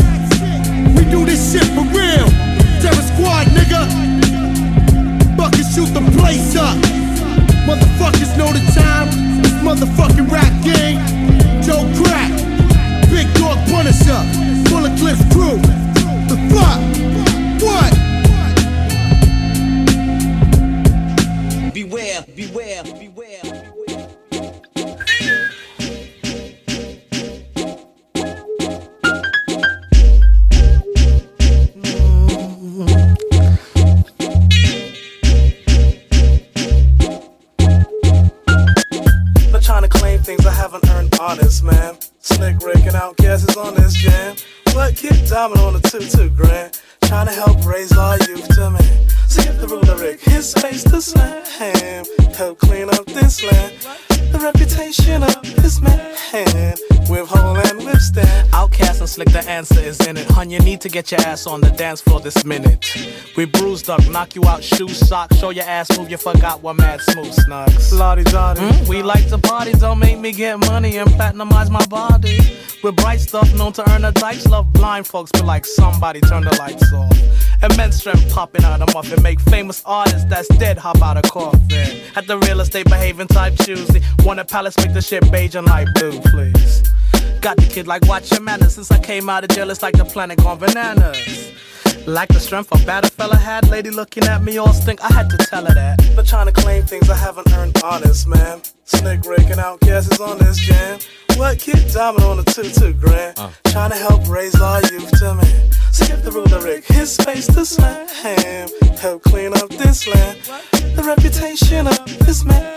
We 0.95 1.11
do 1.11 1.25
this 1.27 1.53
shit 1.53 1.67
for 1.75 1.87
real. 1.91 2.29
Terror 2.81 3.03
squad, 3.03 3.49
nigga. 3.49 4.22
Fucking 5.63 5.85
shoot 5.85 5.95
the 5.95 6.01
place 6.19 6.57
up. 6.57 6.77
Motherfuckers 7.67 8.37
know 8.37 8.53
the 8.53 8.61
time. 8.75 9.09
It's 9.41 9.51
motherfucking 9.63 10.31
rap 10.31 10.53
game. 10.65 10.99
Joe 11.63 11.87
Crack. 12.03 12.31
Big 13.11 13.33
Dog 13.35 13.59
Punisher. 13.69 14.23
Bullet 14.71 14.99
Cliff 14.99 15.19
Crew. 15.31 15.59
The 16.29 16.37
fuck? 16.51 16.81
What? 17.63 17.93
Beware, 21.73 22.25
beware. 22.35 22.83
Diamond 45.33 45.61
on 45.63 45.81
2 45.81 45.99
2 45.99 46.29
grand. 46.37 46.79
Trying 47.05 47.27
to 47.27 47.33
help 47.33 47.65
raise 47.65 47.97
our 47.97 48.19
youth 48.29 48.47
to 48.55 48.69
man. 48.69 49.07
Give 49.35 49.59
the 49.63 49.67
ruler 49.67 49.97
Rick 49.97 50.21
his 50.21 50.51
space 50.51 50.85
to 50.85 51.01
slam. 51.01 52.05
Help 52.37 52.59
clean 52.59 52.91
up 52.91 53.07
this 53.07 53.43
land. 53.43 53.73
The 54.31 54.39
reputation 54.39 55.23
of 55.23 55.41
this 55.57 55.81
man. 55.81 56.92
With 57.13 57.29
hole 57.29 57.59
and 57.59 57.85
withstand. 57.85 58.49
OutKast 58.53 59.01
and 59.01 59.09
slick, 59.09 59.29
the 59.29 59.45
answer 59.47 59.79
is 59.79 60.01
in 60.07 60.17
it. 60.17 60.27
Hun, 60.31 60.49
you 60.49 60.59
need 60.61 60.81
to 60.81 60.89
get 60.89 61.11
your 61.11 61.21
ass 61.21 61.47
on 61.47 61.61
the 61.61 61.69
dance 61.69 62.01
floor 62.01 62.21
this 62.21 62.43
minute. 62.43 62.87
We 63.37 63.45
bruised 63.45 63.91
up, 63.91 64.01
knock 64.09 64.35
you 64.35 64.43
out, 64.47 64.65
shoe 64.65 64.89
sock, 64.89 65.31
show 65.35 65.51
your 65.51 65.65
ass 65.65 65.99
move, 65.99 66.11
you 66.11 66.17
forgot 66.17 66.63
what 66.63 66.77
mad 66.77 67.03
smooth 67.03 67.35
snugs. 67.35 67.93
La 67.93 68.15
Di 68.15 68.23
Da 68.23 68.55
Di. 68.55 68.63
Mm, 68.63 68.89
we 68.89 69.03
like 69.03 69.29
to 69.29 69.37
party, 69.37 69.73
don't 69.73 69.99
make 69.99 70.21
me 70.21 70.33
get 70.33 70.59
money 70.61 70.97
and 70.97 71.11
platinumize 71.11 71.69
my 71.69 71.85
body. 71.85 72.39
With 72.83 72.97
bright 72.97 73.21
stuff 73.21 73.55
known 73.57 73.75
to 73.75 73.91
earn 73.93 74.07
a 74.07 74.13
dice, 74.13 74.47
love 74.47 74.73
blind 74.73 75.07
folks, 75.07 75.31
but 75.33 75.45
like 75.45 75.67
somebody 75.67 76.21
turn 76.23 76.45
the 76.45 76.57
lights 76.57 76.91
off. 76.95 77.13
Immense 77.63 77.99
strength 77.99 78.33
popping 78.33 78.65
out 78.65 78.81
of 78.81 78.93
muffin, 78.95 79.23
make 79.23 79.39
famous 79.39 79.83
artists 79.85 80.25
that's 80.31 80.49
dead 80.57 80.79
hop 80.79 81.03
out 81.03 81.19
of 81.19 81.31
coffin. 81.31 82.01
At 82.17 82.27
the 82.27 82.39
real 82.39 82.61
estate 82.61 82.87
behaving 82.87 83.29
type 83.29 83.55
choosy, 83.59 84.01
want 84.25 84.41
a 84.41 84.47
palace, 84.47 84.79
make 84.79 84.95
the 84.95 85.03
shit 85.03 85.31
beige 85.31 85.57
and 85.57 85.67
light 85.67 85.89
blue, 85.95 86.19
please. 86.23 86.83
Got 87.41 87.57
the 87.57 87.67
kid 87.69 87.87
like 87.87 88.07
watch 88.07 88.31
your 88.31 88.41
manners 88.41 88.75
since 88.75 88.91
I 88.91 88.99
came 88.99 89.29
out 89.29 89.45
of 89.45 89.51
jail, 89.51 89.71
it's 89.71 89.83
like 89.83 89.97
the 89.97 90.05
planet 90.05 90.39
gone 90.39 90.59
bananas. 90.59 91.53
Like 92.07 92.29
the 92.31 92.41
strength 92.41 92.73
a 92.73 92.85
better 92.85 93.09
fella 93.09 93.37
had, 93.37 93.69
lady 93.69 93.91
looking 93.91 94.25
at 94.25 94.43
me 94.43 94.59
all 94.59 94.73
stink, 94.73 95.01
I 95.03 95.13
had 95.13 95.31
to 95.31 95.37
tell 95.37 95.65
her 95.67 95.75
that. 95.75 96.01
But 96.17 96.27
trying 96.27 96.47
to 96.47 96.53
claim 96.53 96.85
things 96.85 97.09
I 97.09 97.17
haven't 97.17 97.53
earned 97.53 97.81
honest, 97.83 98.27
man. 98.27 98.61
Snick 98.85 99.25
raking 99.25 99.59
out 99.59 99.81
guesses 99.81 100.21
on 100.21 100.39
this 100.39 100.59
jam. 100.59 100.99
What 101.37 101.59
kid 101.59 101.93
diamond 101.93 102.25
on 102.25 102.37
the 102.37 102.45
two 102.45 102.71
two 102.71 102.93
grand? 102.93 103.39
Uh. 103.39 103.51
Trying 103.67 103.91
to 103.91 103.97
help 103.97 104.29
raise 104.29 104.61
our 104.61 104.81
youth 104.93 105.11
to 105.21 105.35
man. 105.35 105.71
Skip 105.93 106.23
the 106.23 106.61
Rick, 106.65 106.85
his 106.85 107.13
space 107.13 107.47
to 107.47 107.65
slam. 107.65 108.09
Help 108.99 109.23
clean 109.25 109.53
up 109.55 109.69
this 109.71 110.07
land. 110.07 110.39
The 110.97 111.03
reputation 111.03 111.87
of 111.87 112.05
this 112.27 112.45
man 112.45 112.73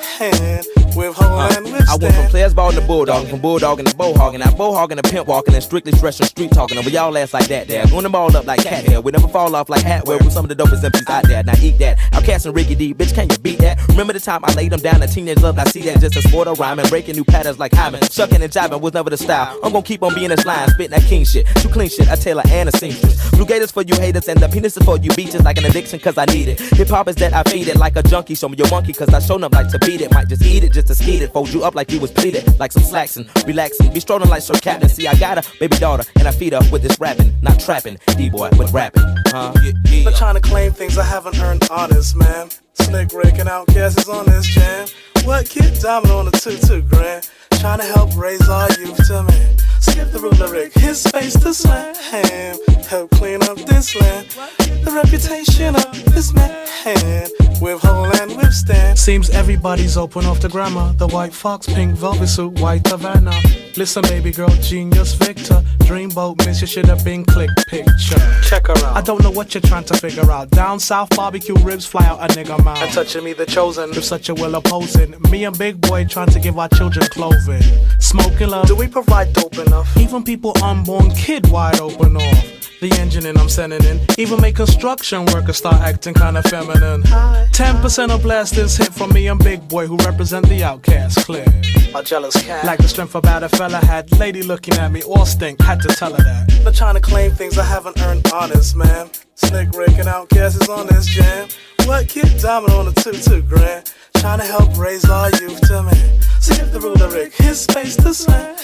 with 0.96 1.16
whole 1.16 1.40
uh, 1.40 1.54
and 1.58 1.66
with 1.66 1.90
I 1.90 1.98
went 1.98 2.16
from 2.16 2.28
players 2.28 2.54
ball 2.54 2.72
to 2.72 2.82
bulldog, 2.82 3.28
from 3.28 3.42
bulldog 3.42 3.80
to 3.80 3.96
bowhogging, 3.96 4.40
now 4.40 4.52
bowhogging 4.52 5.02
to 5.02 5.10
pimp 5.10 5.28
walking, 5.28 5.54
and 5.54 5.64
strictly 5.64 5.92
stretching 5.92 6.26
street 6.26 6.52
talking. 6.52 6.78
Over 6.78 6.90
y'all 6.90 7.18
ass 7.18 7.34
like 7.34 7.48
that 7.48 7.68
there. 7.68 7.86
Going 7.88 8.04
the 8.04 8.10
ball 8.10 8.36
up 8.36 8.46
like 8.46 8.64
cat 8.64 8.86
hair. 8.86 9.02
We 9.02 9.12
never 9.12 9.28
fall 9.28 9.56
off 9.56 9.70
like 9.70 9.84
hat 9.84 10.06
wear 10.06 10.18
with 10.18 10.32
some 10.32 10.46
of 10.46 10.50
the 10.50 10.56
dopest 10.56 10.84
MCs 10.84 11.10
out 11.10 11.28
there. 11.28 11.44
Now 11.44 11.54
eat 11.62 11.78
that. 11.80 11.98
OutKast 12.14 12.46
and 12.46 12.56
Ricky 12.56 12.76
D, 12.76 12.94
bitch, 12.94 13.14
can 13.14 13.30
you 13.30 13.38
beat 13.40 13.60
that? 13.60 13.86
Remember 13.90 14.14
the 14.14 14.20
time 14.20 14.42
I 14.46 14.54
laid 14.54 14.72
them 14.72 14.80
down 14.80 15.04
in 15.04 15.10
teenage 15.10 15.42
love? 15.42 15.60
I 15.60 15.66
see 15.66 15.82
that 15.82 16.00
just 16.12 16.24
a 16.24 16.30
sport 16.30 16.48
of 16.48 16.60
rhyming, 16.60 16.88
breaking 16.88 17.16
new 17.16 17.24
patterns 17.24 17.58
like 17.58 17.74
Hyman. 17.74 18.02
Sucking 18.04 18.42
and 18.42 18.52
jiving 18.52 18.80
was 18.80 18.94
never 18.94 19.10
the 19.10 19.18
style. 19.18 19.58
I'm 19.64 19.72
gonna 19.72 19.84
keep 19.84 20.04
on 20.04 20.14
being 20.14 20.30
this 20.30 20.46
line, 20.46 20.68
spitting 20.70 20.92
that 20.92 21.04
king 21.04 21.26
shit. 21.26 21.48
Too 21.58 21.70
clean 21.70 21.90
shit, 21.90 22.08
I 22.10 22.16
tailor 22.16 22.44
and 22.50 22.70
a 22.70 22.78
seamstress. 22.78 23.32
Blue 23.32 23.46
gators 23.46 23.72
for 23.72 23.82
you 23.82 23.96
haters, 23.96 24.28
and 24.28 24.40
the 24.40 24.48
penis 24.48 24.78
is 24.78 24.84
for 24.84 24.98
you 24.98 25.10
beaches 25.16 25.44
like 25.44 25.58
an 25.58 25.66
addiction, 25.66 26.00
cause 26.00 26.18
I 26.18 26.26
need 26.26 26.48
it. 26.48 26.60
Hip 26.60 26.90
hop 26.90 27.08
is 27.08 27.16
that 27.16 27.34
I 27.34 27.44
feed 27.44 27.68
it 27.68 27.78
like 27.78 27.96
a 27.96 28.04
junkie. 28.04 28.36
Show 28.36 28.50
me 28.50 28.58
your 28.58 28.70
monkey, 28.70 28.94
cause 28.94 29.10
I 29.14 29.20
shown 29.20 29.44
up 29.44 29.54
like 29.54 29.70
to 29.70 29.80
beat 29.80 30.02
it. 30.02 30.14
Might 30.14 30.28
just 30.28 30.44
eat 30.44 30.64
it 30.64 30.74
just 30.74 30.88
to 30.88 30.96
skeet 30.96 31.22
it. 31.22 31.34
Fold 31.34 31.52
you 31.52 31.64
up 31.64 31.74
like 31.74 31.92
you 31.92 32.00
was 32.00 32.12
pleated. 32.12 32.60
Like 32.60 32.72
some 32.72 32.84
slacks 32.84 33.18
and 33.18 33.28
relaxing. 33.48 33.92
Be 33.92 34.00
strolling 34.00 34.30
like 34.30 34.44
Sir 34.44 34.56
Captain. 34.56 34.90
See, 34.90 35.08
I 35.08 35.16
got 35.16 35.40
a 35.40 35.60
baby 35.60 35.78
daughter, 35.78 36.04
and 36.20 36.28
I 36.28 36.32
feed 36.32 36.54
her 36.54 36.62
with 36.72 36.84
this 36.84 37.00
rapping. 37.00 37.34
Not 37.42 37.60
trapping. 37.60 37.98
D-boy 38.16 38.50
with 38.58 38.72
rapping. 38.72 39.04
Huh? 39.28 39.54
Yeah, 39.64 39.72
yeah. 39.90 40.04
But 40.04 40.16
trying 40.16 40.36
to 40.36 40.42
claim 40.42 40.72
things 40.72 40.98
I 40.98 41.04
haven't 41.04 41.40
earned 41.40 41.68
honest, 41.72 42.16
man. 42.16 42.50
Slick 42.74 43.12
raking 43.14 43.48
out 43.48 43.68
guesses 43.68 44.08
on 44.08 44.26
this 44.28 44.46
jam. 44.46 44.88
What 45.26 45.50
kid 45.50 45.80
diamond 45.82 46.12
on 46.12 46.26
the 46.26 46.32
two 46.32 46.56
two 46.56 46.84
grand? 46.84 47.28
Trying 47.66 47.80
to 47.80 47.86
help 47.86 48.16
raise 48.16 48.48
our 48.48 48.70
youth 48.80 48.96
to 49.08 49.24
man. 49.24 49.58
Skip 49.80 50.12
the 50.12 50.20
ruler 50.20 50.52
Rick, 50.52 50.76
his 50.76 51.02
space 51.02 51.34
to 51.34 51.52
slam. 51.52 51.96
Help 52.88 53.10
clean 53.10 53.42
up 53.42 53.58
this 53.58 53.96
land. 53.96 54.28
The 54.86 54.92
reputation 54.92 55.76
of 55.76 56.14
this 56.14 56.32
man 56.32 56.66
with 57.62 57.82
whole 57.82 58.06
and 58.22 58.38
withstand. 58.38 58.98
Seems 58.98 59.30
everybody's 59.30 59.98
open 59.98 60.26
off 60.26 60.40
the 60.40 60.50
grammar. 60.50 60.94
The 60.94 61.08
white 61.08 61.34
fox, 61.34 61.66
pink 61.66 61.96
velvet 61.96 62.28
suit, 62.28 62.60
white 62.60 62.88
Havana. 62.88 63.34
Listen, 63.78 64.04
baby 64.04 64.32
girl, 64.32 64.50
genius 64.62 65.14
Victor. 65.14 65.64
Dreamboat, 65.80 66.46
miss 66.46 66.62
you 66.62 66.68
should 66.68 66.86
have 66.86 67.04
been 67.04 67.26
click 67.26 67.50
picture. 67.68 68.20
Check 68.44 68.68
her 68.68 68.78
out. 68.86 68.96
I 68.96 69.02
don't 69.02 69.22
know 69.22 69.32
what 69.32 69.54
you're 69.54 69.62
trying 69.62 69.84
to 69.86 69.96
figure 69.96 70.30
out. 70.32 70.50
Down 70.52 70.80
south, 70.80 71.10
barbecue 71.16 71.56
ribs 71.56 71.86
fly 71.86 72.06
out 72.06 72.20
a 72.20 72.34
nigga 72.34 72.64
mouth. 72.64 72.82
And 72.82 72.92
touching 72.92 73.24
me, 73.24 73.34
the 73.34 73.46
chosen. 73.46 73.90
With 73.90 74.06
such 74.06 74.30
a 74.30 74.34
will 74.34 74.56
opposing. 74.56 75.16
Me 75.30 75.46
and 75.46 75.58
Big 75.58 75.82
Boi 75.82 76.06
trying 76.06 76.30
to 76.30 76.40
give 76.40 76.58
our 76.58 76.70
children 76.70 77.06
clothing. 77.08 77.55
Smoking 78.00 78.50
love. 78.50 78.68
Do 78.68 78.76
we 78.76 78.88
provide 78.88 79.34
dope 79.34 79.58
enough? 79.58 79.96
Even 79.98 80.24
people 80.24 80.54
unborn 80.64 81.12
kid 81.12 81.48
wide 81.50 81.80
open 81.80 82.18
off. 82.18 82.46
The 82.82 82.92
engine 83.00 83.26
and 83.26 83.38
I'm 83.38 83.50
sending 83.50 83.84
in. 83.86 84.00
Even 84.18 84.42
make 84.42 84.56
construction 84.58 85.26
workers 85.28 85.58
start 85.58 85.82
acting 85.82 86.14
kinda 86.14 86.44
feminine. 86.44 87.04
10% 87.54 88.12
of 88.12 88.22
blasters 88.22 88.76
hit 88.78 88.94
from 88.94 89.14
me 89.14 89.28
and 89.28 89.42
Big 89.44 89.68
Boi 89.68 89.88
who 89.88 89.98
represent 89.98 90.48
the 90.50 90.64
outcast 90.64 91.26
clear. 91.26 91.46
A 91.96 92.04
jealous 92.04 92.36
cat. 92.44 92.66
Like 92.66 92.80
the 92.80 92.88
strength 92.88 93.16
about 93.16 93.44
a 93.44 93.50
fella 93.50 93.78
had. 93.78 94.12
Lady 94.20 94.44
looking 94.44 94.76
at 94.76 94.92
me 94.92 95.02
all 95.04 95.26
stink, 95.26 95.62
had 95.62 95.82
to 95.82 95.88
tell 95.88 96.12
her 96.14 96.24
that. 96.24 96.62
But 96.64 96.76
trying 96.76 96.96
to 96.96 97.02
claim 97.02 97.32
things 97.32 97.58
I 97.58 97.64
haven't 97.64 98.00
earned 98.02 98.30
honest, 98.34 98.76
man. 98.76 99.10
Snick 99.36 99.74
raking 99.74 100.08
out 100.08 100.30
guesses 100.30 100.68
on 100.68 100.88
this 100.88 101.06
jam. 101.06 101.48
What 101.86 102.10
kid 102.10 102.38
diamond 102.42 102.74
on 102.74 102.86
the 102.86 102.94
two 103.02 103.14
two 103.14 103.42
grand? 103.44 103.92
Trying 104.26 104.40
to 104.40 104.46
help 104.46 104.76
raise 104.80 105.08
our 105.08 105.30
youth 105.40 105.62
to 105.68 105.84
man. 105.84 106.20
Skip 106.40 106.72
the 106.72 106.80
ruler 106.80 107.10
Rick, 107.12 107.36
his 107.36 107.62
space 107.62 107.96
to 107.98 108.12
slam. 108.12 108.56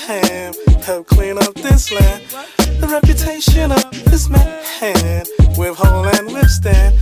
Help 0.81 1.05
clean 1.05 1.37
up 1.37 1.53
this 1.53 1.91
land. 1.91 2.23
The 2.81 2.87
reputation 2.87 3.71
of 3.71 3.91
this 4.05 4.27
man 4.27 5.23
with 5.55 5.77
whole 5.77 6.07
and 6.07 6.33
withstand. 6.33 6.97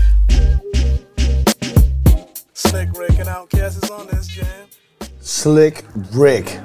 Slick 2.52 2.90
raking 2.98 3.30
out 3.30 3.49
guesses 3.49 3.90
on 3.90 4.07
this 4.07 4.27
jam. 4.27 4.68
Slick 5.22 5.86
Rick. 6.11 6.60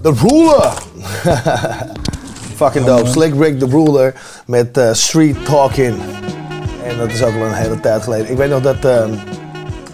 The 0.00 0.14
Ruler. 0.24 0.70
Fucking 2.56 2.86
dope. 2.86 3.08
Slick 3.08 3.34
Rick 3.34 3.58
the 3.58 3.66
Ruler 3.66 4.14
met 4.46 4.78
eh, 4.78 4.94
Street 4.94 5.44
Talking. 5.44 6.00
En 6.84 6.98
dat 6.98 7.10
is 7.10 7.22
ook 7.22 7.34
al 7.34 7.42
een 7.42 7.52
hele 7.52 7.80
tijd 7.80 8.02
geleden. 8.02 8.30
Ik 8.30 8.36
weet 8.36 8.50
nog 8.50 8.62
dat, 8.62 8.84
ehm, 8.84 9.14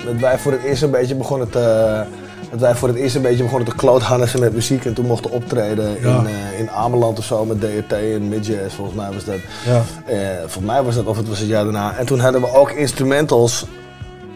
dat 0.07 0.15
wij 0.21 0.39
voor 0.39 0.53
het 0.53 0.63
eerst 0.63 0.83
een 0.83 0.91
beetje 0.91 1.15
begonnen 1.15 1.51
te... 1.51 2.03
Dat 2.51 2.61
wij 2.61 2.75
voor 2.75 2.89
het 2.89 2.97
eerst 2.97 3.15
een 3.15 3.23
beetje 3.23 3.43
begonnen 3.43 3.69
te 3.69 3.75
kloothannissen 3.75 4.41
met 4.41 4.55
muziek 4.55 4.85
en 4.85 4.95
toen 4.95 5.07
mochten 5.07 5.31
optreden 5.31 5.85
Ja. 6.01 6.19
in, 6.19 6.27
eh, 6.27 6.61
in 6.61 6.71
Ameland 6.71 7.19
of 7.19 7.25
zo 7.25 7.45
met 7.45 7.61
DRT 7.61 7.93
en 7.93 8.29
Midjazz, 8.29 8.75
volgens 8.75 8.97
mij 8.97 9.09
was 9.13 9.25
dat. 9.25 9.35
Ja. 9.67 9.83
Eh, 10.13 10.19
volgens 10.39 10.65
mij 10.65 10.83
was 10.83 10.95
dat, 10.95 11.05
of 11.07 11.17
het 11.17 11.29
was 11.29 11.39
het 11.39 11.49
jaar 11.49 11.65
daarna. 11.65 11.97
En 11.99 12.07
toen 12.07 12.19
hadden 12.21 12.41
we 12.41 12.53
ook 12.55 12.71
instrumentals 12.71 13.67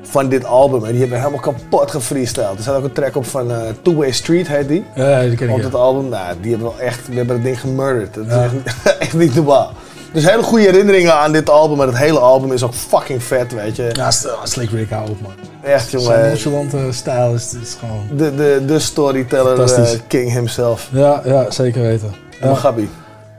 van 0.03 0.29
dit 0.29 0.45
album. 0.45 0.85
En 0.85 0.91
die 0.91 1.01
hebben 1.01 1.19
we 1.19 1.25
helemaal 1.25 1.53
kapot 1.55 1.91
gefreestyled. 1.91 2.57
Er 2.57 2.63
staat 2.63 2.77
ook 2.77 2.85
een 2.85 2.93
track 2.93 3.17
op 3.17 3.27
van 3.27 3.51
eh, 3.51 3.59
Two 3.83 3.95
Way 3.95 4.11
Street, 4.13 4.49
heet 4.49 4.69
die. 4.69 4.85
Ja, 4.95 5.21
die 5.21 5.35
ken 5.37 5.49
ik, 5.49 5.53
Op 5.55 5.59
ja. 5.61 5.65
het 5.65 5.75
album. 5.75 6.09
Nou, 6.09 6.35
die 6.41 6.51
hebben 6.51 6.69
we 6.69 6.75
wel 6.77 6.87
echt, 6.87 7.09
we 7.09 7.15
hebben 7.15 7.35
het 7.35 7.45
ding 7.45 7.61
gemurderd. 7.61 8.15
Dat 8.15 8.27
is 8.27 8.33
echt, 8.33 8.53
echt 8.99 9.15
niet 9.15 9.35
normaal. 9.35 9.73
Dus 10.13 10.25
hele 10.31 10.43
goede 10.43 10.65
herinneringen 10.65 11.15
aan 11.15 11.33
dit 11.33 11.51
album. 11.51 11.77
Maar 11.77 11.87
het 11.87 11.97
hele 11.97 12.19
album 12.19 12.53
is 12.53 12.63
ook 12.63 12.75
fucking 12.75 13.23
vet, 13.23 13.53
weet 13.53 13.77
je. 13.77 13.91
Ja, 13.93 14.11
Slick 14.45 14.71
Rick, 14.71 14.91
hou 14.91 15.11
op 15.11 15.21
man. 15.21 15.33
Echt, 15.63 15.89
Zijn 15.89 16.03
jongen. 16.03 16.29
nonchalante 16.29 16.79
stijl 16.91 17.35
is, 17.35 17.55
is 17.63 17.77
gewoon... 17.79 18.07
De, 18.17 18.35
de, 18.35 18.63
de 18.67 18.79
storyteller 18.79 19.63
eh, 19.75 19.89
king 20.07 20.33
himself. 20.33 20.89
Ja, 20.93 21.23
ja, 21.25 21.51
zeker 21.51 21.83
weten. 21.83 22.15
Ja. 22.41 22.49
Ja. 22.49 22.55
Gabi. 22.55 22.89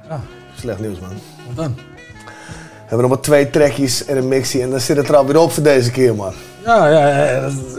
Ja. 0.10 0.20
Slecht 0.60 0.80
nieuws, 0.80 1.00
man. 1.00 1.10
Wat 1.48 1.56
dan? 1.56 1.76
We 1.76 2.98
hebben 2.98 3.10
nog 3.10 3.10
maar 3.10 3.20
twee 3.26 3.50
trekjes 3.50 4.06
en 4.06 4.18
een 4.18 4.28
mixie. 4.28 4.62
En 4.62 4.70
dan 4.70 4.80
zit 4.80 4.98
het 4.98 5.10
er 5.10 5.16
alweer 5.16 5.40
op 5.40 5.52
voor 5.52 5.64
deze 5.64 5.92
keer, 5.92 6.16
man. 6.16 6.34
Ja, 6.66 6.88
ja, 6.88 7.08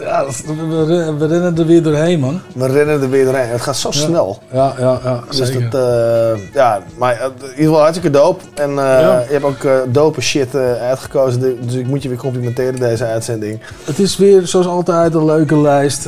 ja, 0.01 0.25
we, 0.47 1.15
we- 1.19 1.27
rennen 1.27 1.59
er 1.59 1.67
weer 1.67 1.83
doorheen, 1.83 2.21
man. 2.21 2.41
We 2.55 2.67
rennen 2.67 3.03
er 3.03 3.11
weer 3.11 3.25
doorheen. 3.25 3.49
Het 3.49 3.61
gaat 3.61 3.77
zo 3.77 3.89
Ja. 3.93 3.99
snel. 3.99 4.39
Ja, 4.53 4.73
ja, 4.79 4.99
ja, 5.05 5.21
Dus 5.29 5.37
zeker. 5.37 5.71
dat, 5.71 5.81
eh, 5.81 6.41
ja, 6.55 6.81
maar 6.99 7.13
eh, 7.13 7.25
in 7.25 7.41
ieder 7.51 7.57
geval 7.65 7.81
hartstikke 7.81 8.11
dope. 8.11 8.43
En 8.55 8.71
eh, 8.71 8.77
Ja. 8.77 9.19
je 9.29 9.33
hebt 9.33 9.45
ook 9.45 9.67
dope 9.93 10.21
shit 10.21 10.55
uitgekozen. 10.81 11.41
Dus 11.67 11.75
ik 11.75 11.87
moet 11.87 12.03
je 12.03 12.09
weer 12.09 12.19
complimenteren 12.19 12.77
deze 12.79 13.05
uitzending. 13.05 13.61
Het 13.85 13.99
is 13.99 14.17
weer, 14.17 14.47
zoals 14.47 14.67
altijd, 14.67 15.15
een 15.15 15.25
leuke 15.25 15.61
lijst. 15.61 16.07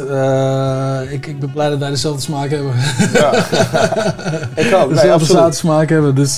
Ik, 1.11 1.27
ik 1.27 1.39
ben 1.41 1.53
blij 1.53 1.69
dat 1.71 1.79
wij 1.79 1.91
dezelfde 1.91 2.21
smaak 2.23 2.51
hebben. 2.51 2.73
Ja. 3.13 3.33
ik 4.65 4.75
ook. 4.75 4.87
Nee, 4.87 4.95
dezelfde 4.95 5.25
zoute 5.33 5.57
smaak 5.57 5.89
hebben. 5.89 6.15
Dus, 6.15 6.35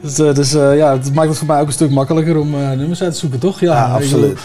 dus, 0.00 0.14
dus 0.34 0.50
ja, 0.52 0.92
het 0.92 1.14
maakt 1.14 1.28
het 1.28 1.38
voor 1.38 1.46
mij 1.46 1.60
ook 1.60 1.66
een 1.66 1.72
stuk 1.72 1.90
makkelijker 1.90 2.36
om 2.38 2.50
nummers 2.50 3.02
uit 3.02 3.12
te 3.12 3.18
zoeken, 3.18 3.38
toch? 3.38 3.60
Ja, 3.60 3.84
absoluut. 3.94 4.38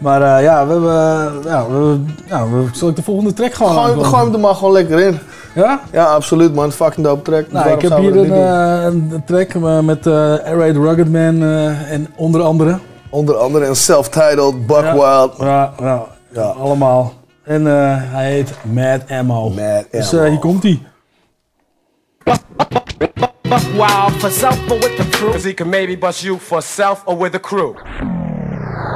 Maar 0.00 0.36
eh, 0.36 0.42
ja, 0.42 0.66
we 0.66 0.72
hebben... 0.72 1.42
ja, 1.44 1.68
we, 1.68 2.00
ja, 2.26 2.48
we, 2.48 2.64
zal 2.72 2.88
ik 2.88 2.96
de 2.96 3.02
volgende 3.02 3.32
track 3.32 3.54
gewoon 3.54 3.72
Gooi, 3.72 4.04
gooi 4.04 4.24
hem 4.24 4.32
er 4.34 4.40
maar 4.40 4.54
gewoon 4.54 4.72
lekker 4.72 5.00
in. 5.00 5.18
Ja? 5.54 5.80
Ja, 5.92 6.04
absoluut 6.04 6.54
man. 6.54 6.72
Fucking 6.72 7.06
dope 7.06 7.22
track. 7.22 7.44
Dus 7.44 7.52
Nou, 7.52 7.70
ik 7.70 7.82
heb 7.82 7.98
hier 7.98 8.16
een, 8.16 8.32
eh, 8.32 8.84
een 8.84 9.22
track 9.26 9.48
eh, 9.54 9.78
met 9.78 10.06
eh 10.06 10.12
Air 10.12 10.72
the 10.72 10.80
Rugged 10.80 11.12
Man 11.12 11.42
eh, 11.42 11.92
en 11.92 12.06
onder 12.16 12.42
andere. 12.42 12.78
Onder 13.10 13.36
andere 13.36 13.66
een 13.66 13.76
self-titled, 13.76 14.66
Buck 14.66 14.92
Wild. 14.92 15.34
Ja, 15.38 15.72
ja, 15.80 16.04
ja, 16.32 16.42
allemaal. 16.42 17.12
En 17.44 17.66
eh, 17.66 17.96
hij 17.96 18.30
heet 18.32 18.54
Mad 18.62 19.00
Ammo. 19.08 19.50
Mad 19.50 19.84
Dus 19.90 20.12
eh, 20.12 20.24
hier 20.24 20.38
komt 20.38 20.62
hij. 20.62 20.82
Buck 23.42 23.60
wild 23.72 24.12
for 24.18 24.30
self 24.30 24.70
or 24.70 24.78
with 24.78 24.96
the 24.96 25.08
crew. 25.10 25.30
Cause 25.30 25.48
he 25.48 25.54
can 25.54 25.68
maybe 25.68 25.98
bust 25.98 26.22
you 26.22 26.38
for 26.38 26.62
self 26.62 27.02
or 27.04 27.18
with 27.18 27.32
the 27.32 27.40
crew. 27.40 27.74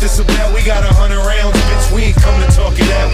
this 0.00 0.18
about? 0.18 0.54
We 0.54 0.64
got 0.64 0.82
a 0.82 0.92
hundred 0.96 1.20
rounds, 1.20 1.56
bitch. 1.68 1.92
We 1.94 2.10
ain't 2.10 2.16
come 2.16 2.40
to 2.40 2.48
talk 2.56 2.72
it 2.74 2.88
out. 2.96 3.12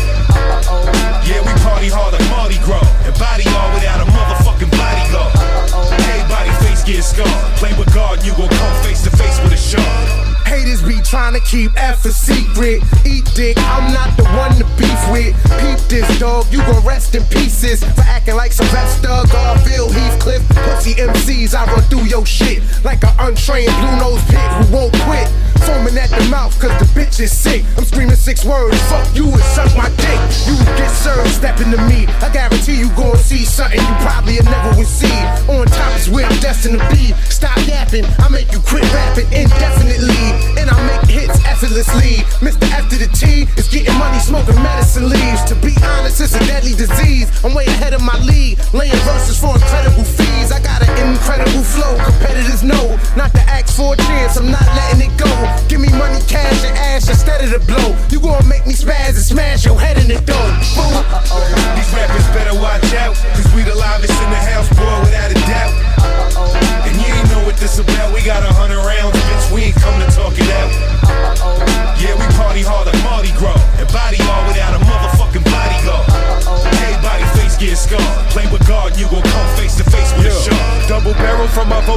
Yeah, 1.27 1.43
we 1.43 1.51
party 1.67 1.91
hard 1.91 2.15
like 2.15 2.23
Mardi 2.31 2.63
Gras 2.63 2.87
and 3.03 3.15
body 3.19 3.43
all 3.59 3.75
without 3.75 4.01
a 4.01 4.07
motherfucking 4.07 4.71
bodyguard. 4.71 5.35
Everybody 5.91 6.51
face 6.63 6.85
get 6.87 7.03
scarred. 7.03 7.29
Play 7.59 7.75
with 7.77 7.93
God, 7.93 8.25
you 8.25 8.33
gon' 8.39 8.49
come 8.49 8.83
face 8.85 9.03
to 9.03 9.11
face 9.11 9.41
with 9.43 9.53
a 9.53 9.59
shark 9.59 10.36
to 11.37 11.41
keep 11.49 11.71
F 11.77 12.05
a 12.05 12.11
secret. 12.11 12.83
Eat 13.05 13.25
dick, 13.35 13.57
I'm 13.59 13.93
not 13.93 14.17
the 14.17 14.25
one 14.37 14.53
to 14.57 14.65
beef 14.77 15.01
with. 15.11 15.35
Peep 15.61 15.79
this 15.89 16.07
dog, 16.19 16.47
you 16.51 16.59
gon' 16.59 16.85
rest 16.85 17.15
in 17.15 17.23
pieces 17.25 17.85
for 17.85 18.03
acting 18.03 18.37
like 18.37 18.53
Sylvester, 18.53 19.09
Garfield, 19.33 19.93
Heathcliff, 19.93 20.47
pussy 20.49 20.95
MCs. 20.95 21.55
I 21.55 21.67
run 21.67 21.83
through 21.85 22.05
your 22.05 22.25
shit 22.25 22.63
like 22.85 23.03
an 23.05 23.13
untrained 23.19 23.73
blue 23.81 23.97
nose 23.97 24.23
pig 24.29 24.39
who 24.39 24.77
won't 24.77 24.95
quit. 25.05 25.29
Foaming 25.67 25.99
at 25.99 26.11
the 26.11 26.25
mouth 26.31 26.55
cause 26.61 26.73
the 26.79 26.87
bitch 26.95 27.19
is 27.21 27.33
sick. 27.33 27.65
I'm 27.77 27.85
screaming 27.85 28.17
six 28.17 28.45
words, 28.45 28.81
fuck 28.89 29.09
you 29.15 29.25
and 29.27 29.43
suck 29.57 29.75
my 29.77 29.89
dick. 29.97 30.21
You 30.47 30.57
get 30.79 30.91
served 30.91 31.31
stepping 31.31 31.71
to 31.73 31.81
me. 31.89 32.07
I 32.23 32.31
guarantee 32.33 32.79
you 32.79 32.89
gon' 32.95 33.17
see 33.19 33.45
something 33.45 33.81
you 33.81 33.95
probably 34.01 34.39
never 34.41 34.77
would 34.77 34.87
see. 34.87 35.17
On 35.51 35.67
top 35.67 35.97
is 35.99 36.09
where 36.09 36.25
I'm 36.25 36.39
destined 36.41 36.79
to 36.79 36.89
be. 36.95 37.13
Stop 37.29 37.59
yapping, 37.67 38.05
I 38.21 38.29
make 38.29 38.53
you 38.53 38.61
quit 38.61 38.85
rapping 38.95 39.27
indefinitely. 39.33 40.36
And 40.59 40.71
I 40.71 40.77
make 40.87 41.11
hits 41.11 41.39
effortlessly. 41.45 42.25
Mr. 42.41 42.67
To 42.87 42.99
the 43.03 43.11
T 43.11 43.51
is 43.59 43.67
getting 43.67 43.99
money 43.99 44.21
smoking 44.21 44.55
medicine 44.63 45.09
leaves. 45.09 45.43
To 45.51 45.57
be 45.57 45.75
honest, 45.83 46.21
it's 46.21 46.37
a 46.37 46.39
deadly 46.47 46.71
disease. 46.71 47.27
I'm 47.43 47.53
way 47.53 47.67
ahead 47.67 47.95
of 47.95 48.01
my 48.01 48.17
league. 48.23 48.63
Laying 48.73 48.95
verses 49.03 49.41
for 49.41 49.53
incredible 49.59 50.05
fees. 50.05 50.53
I 50.53 50.63
got 50.63 50.87
an 50.87 50.95
incredible 51.03 51.67
flow. 51.67 51.99
Competitors 51.99 52.63
know 52.63 52.97
not 53.17 53.35
to 53.35 53.43
ask 53.51 53.75
for 53.75 53.95
a 53.95 53.97
chance. 53.97 54.37
I'm 54.37 54.53
not 54.53 54.65
letting 54.79 55.11
it 55.11 55.19
go. 55.19 55.27
Give 55.67 55.81
me 55.81 55.91
money, 55.99 56.23
cash, 56.31 56.63
and 56.63 56.79
ash 56.79 57.09
instead 57.09 57.43
of 57.43 57.51
the 57.51 57.61
blow. 57.67 57.91
You 58.09 58.21
gonna 58.21 58.47
make 58.47 58.65
me 58.67 58.75
spaz 58.75 59.19
and 59.19 59.27
smash 59.27 59.67
your 59.67 59.81
head 59.81 59.99
in 59.99 60.07
the 60.07 60.23
door. 60.23 60.46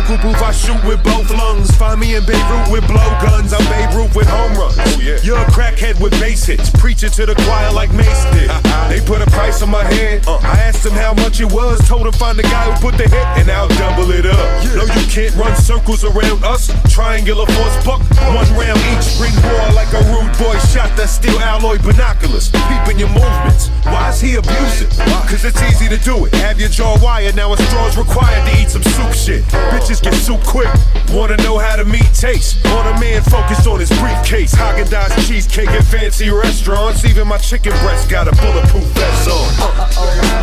Vocal 0.02 0.18
booth, 0.18 0.42
I 0.42 0.52
shoot 0.52 0.80
with 0.86 1.04
both 1.04 1.30
lungs. 1.32 1.72
Find 1.76 2.00
me 2.00 2.16
in 2.16 2.26
Beirut 2.26 2.72
with 2.72 2.86
blow 2.88 3.10
guns, 3.22 3.54
I'm 3.54 3.64
Babe 3.68 3.96
Ruth 3.96 4.16
with 4.16 4.28
home 4.28 4.54
runs. 4.56 4.78
Oh, 4.78 5.00
yeah. 5.02 5.20
You're 5.24 5.40
a 5.40 5.50
crackhead 5.52 6.00
with 6.00 6.12
bass 6.20 6.46
hits, 6.46 6.70
preaching 6.70 7.10
to 7.12 7.26
the 7.26 7.36
choir 7.36 7.72
like 7.74 7.92
Mace 7.94 8.24
did. 8.32 8.50
they 8.90 9.02
put 9.06 9.22
a 9.22 9.30
price 9.32 9.62
on 9.62 9.70
my 9.70 9.84
head. 9.84 10.28
Uh-huh. 10.28 10.40
I 10.48 10.60
asked 10.62 10.84
them 10.84 10.94
how 10.94 11.14
much 11.14 11.42
it 11.42 11.52
was, 11.52 11.80
told 11.88 12.06
them 12.06 12.14
find 12.14 12.38
the 12.38 12.44
guy 12.44 12.72
who 12.72 12.74
put 12.80 12.98
the 12.98 13.08
hit, 13.08 13.28
and 13.40 13.50
I'll 13.52 13.68
double 13.80 14.12
it 14.12 14.26
up. 14.26 14.40
No, 14.76 14.84
you 14.84 15.06
can't 15.10 15.36
run 15.36 15.56
circles 15.56 16.04
around 16.04 16.44
us. 16.44 16.72
Triangular 16.94 17.46
force 17.46 17.78
buck, 17.84 18.02
one 18.32 18.48
round 18.56 18.80
each. 18.96 19.20
Ring 19.20 19.36
war 19.44 19.68
like 19.76 19.92
a 19.94 20.02
rude 20.12 20.32
boy 20.40 20.58
shot 20.72 20.96
that 20.96 21.10
steel 21.10 21.40
alloy 21.40 21.78
binoculars. 21.80 22.52
Peeping 22.70 23.00
your 23.00 23.12
movements. 23.12 23.70
Why 23.84 24.10
is 24.10 24.22
he 24.22 24.36
abusive? 24.36 24.90
Cause 25.30 25.46
it's 25.46 25.62
easy 25.62 25.88
to 25.90 25.98
do 26.04 26.26
it. 26.26 26.34
Have 26.36 26.60
your 26.60 26.70
jaw 26.70 26.98
wired, 27.02 27.36
now 27.36 27.54
a 27.54 27.58
straw's 27.58 27.98
required 27.98 28.46
to 28.50 28.62
eat 28.62 28.70
some 28.70 28.84
soup 28.84 29.14
shit. 29.14 29.44
Oh. 29.54 29.89
Bitches 29.90 30.04
get 30.04 30.14
soup 30.14 30.44
quick. 30.46 30.70
Wanna 31.10 31.36
know 31.38 31.58
how 31.58 31.76
the 31.76 31.84
meat 31.84 32.14
tastes? 32.14 32.64
On 32.78 32.86
a 32.86 33.00
man 33.02 33.24
focused 33.24 33.66
on 33.66 33.80
his 33.80 33.90
briefcase. 33.98 34.54
Haagen 34.54 34.86
Dazs 34.86 35.18
cheesecake 35.28 35.68
at 35.70 35.84
fancy 35.84 36.30
restaurants. 36.30 37.04
Even 37.06 37.28
my 37.28 37.40
chicken 37.40 37.72
breast 37.82 38.08
got 38.08 38.28
a 38.28 38.32
bulletproof 38.38 38.86
vest 38.94 39.26
on. 39.26 39.50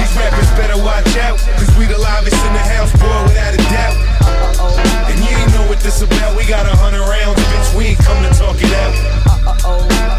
These 0.03 0.11
rappers 0.19 0.51
better 0.59 0.83
watch 0.83 1.17
out, 1.19 1.39
cause 1.63 1.71
we 1.79 1.87
the 1.87 1.97
livest 1.97 2.45
in 2.45 2.53
the 2.55 2.67
house, 2.75 2.91
boy, 2.99 3.23
without 3.23 3.55
a 3.55 3.63
doubt. 3.71 3.95
And 5.07 5.19
you 5.23 5.31
ain't 5.31 5.55
know 5.55 5.69
what 5.69 5.79
this 5.79 6.03
about. 6.03 6.37
We 6.37 6.45
got 6.45 6.67
a 6.67 6.75
hundred 6.75 7.07
rounds, 7.07 7.39
bitch. 7.39 7.79
We 7.79 7.85
ain't 7.95 7.99
come 7.99 8.21
to 8.27 8.31
talk 8.37 8.57
it 8.59 8.75
out. 8.75 9.36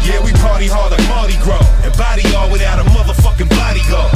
Yeah, 0.02 0.24
we 0.24 0.32
party 0.40 0.66
hard 0.66 0.92
like 0.92 1.04
Mardi 1.08 1.36
Gras. 1.44 1.62
And 1.84 1.92
body 1.96 2.24
all 2.34 2.50
without 2.50 2.80
a 2.80 2.86
motherfucking 2.90 3.48
bodyguard. 3.50 4.10